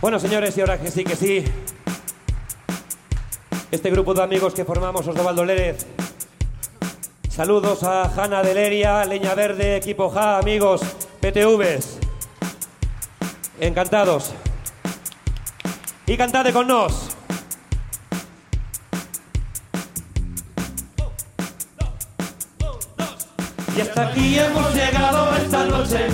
Bueno, 0.00 0.18
señores, 0.18 0.56
y 0.56 0.62
ahora 0.62 0.80
que 0.80 0.90
sí, 0.90 1.04
que 1.04 1.14
sí. 1.14 1.44
Este 3.70 3.90
grupo 3.90 4.14
de 4.14 4.22
amigos 4.22 4.54
que 4.54 4.64
formamos 4.64 5.06
Osvaldo 5.06 5.44
Lérez. 5.44 5.86
Saludos 7.28 7.82
a 7.82 8.04
Hanna 8.04 8.42
de 8.42 8.54
Leria, 8.54 9.04
Leña 9.04 9.34
Verde, 9.34 9.76
Equipo 9.76 10.08
Ja, 10.08 10.38
amigos, 10.38 10.80
PTVs. 11.20 11.98
Encantados. 13.60 14.32
Y 16.06 16.16
cantade 16.16 16.50
con 16.50 16.66
nos. 16.66 17.10
Y 23.76 23.80
hasta 23.82 24.08
aquí 24.08 24.38
hemos 24.38 24.74
llegado 24.74 25.36
esta 25.36 25.64
noche 25.66 26.06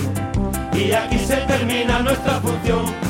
y 0.73 0.91
aquí 0.91 1.19
se 1.19 1.37
termina 1.37 1.99
nuestra 1.99 2.41
función. 2.41 3.06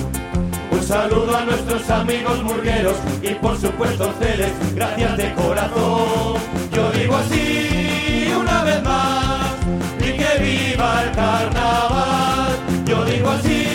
Saludo 0.88 1.35
a 1.35 1.43
nuestros 1.43 1.90
amigos 1.90 2.41
murgueros 2.43 2.95
y 3.22 3.33
por 3.35 3.59
supuesto 3.59 4.07
ustedes, 4.07 4.53
gracias 4.74 5.17
de 5.17 5.33
corazón. 5.33 6.38
Yo 6.74 6.90
digo 6.91 7.17
así 7.17 8.32
una 8.40 8.64
vez 8.64 8.82
más 8.83 9.51
y 9.99 10.14
que 10.14 10.41
viva 10.41 11.03
el 11.03 11.11
carnaval. 11.11 12.56
Yo 12.85 13.03
digo 13.03 13.32
así 13.32 13.67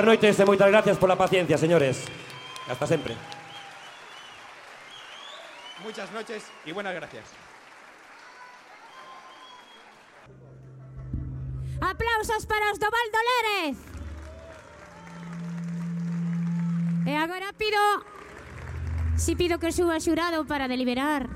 boas 0.00 0.16
noites 0.16 0.38
e 0.38 0.42
eh, 0.42 0.48
moitas 0.48 0.72
gracias 0.72 0.96
pola 0.96 1.12
paciencia, 1.12 1.60
señores. 1.60 2.08
Hasta 2.64 2.86
sempre. 2.88 3.12
Muchas 5.84 6.10
noches 6.12 6.40
y 6.64 6.72
buenas 6.72 6.94
gracias. 6.94 7.28
Aplausos 11.84 12.46
para 12.48 12.72
os 12.72 12.80
do 12.80 12.88
Valdolérez. 12.88 13.76
E 17.04 17.12
eh, 17.12 17.16
agora 17.20 17.52
pido 17.52 17.80
si 19.20 19.36
pido 19.36 19.60
que 19.60 19.68
suba 19.68 19.96
o 19.96 20.00
xurado 20.00 20.48
para 20.48 20.64
deliberar. 20.64 21.28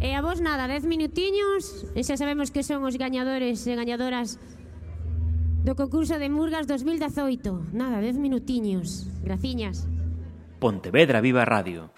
E 0.00 0.16
a 0.16 0.24
vos 0.24 0.40
nada, 0.40 0.64
dez 0.64 0.88
minutiños, 0.88 1.84
e 1.92 2.00
xa 2.00 2.16
sabemos 2.16 2.48
que 2.48 2.64
son 2.64 2.80
os 2.88 2.96
gañadores 2.96 3.68
e 3.68 3.76
gañadoras 3.76 4.40
do 5.64 5.76
concurso 5.76 6.18
de 6.18 6.28
Murgas 6.28 6.66
2018. 6.66 7.72
Nada, 7.72 8.00
10 8.00 8.16
minutiños. 8.16 9.06
Graciñas. 9.22 9.86
Pontevedra 10.58 11.20
Viva 11.20 11.44
Radio. 11.44 11.92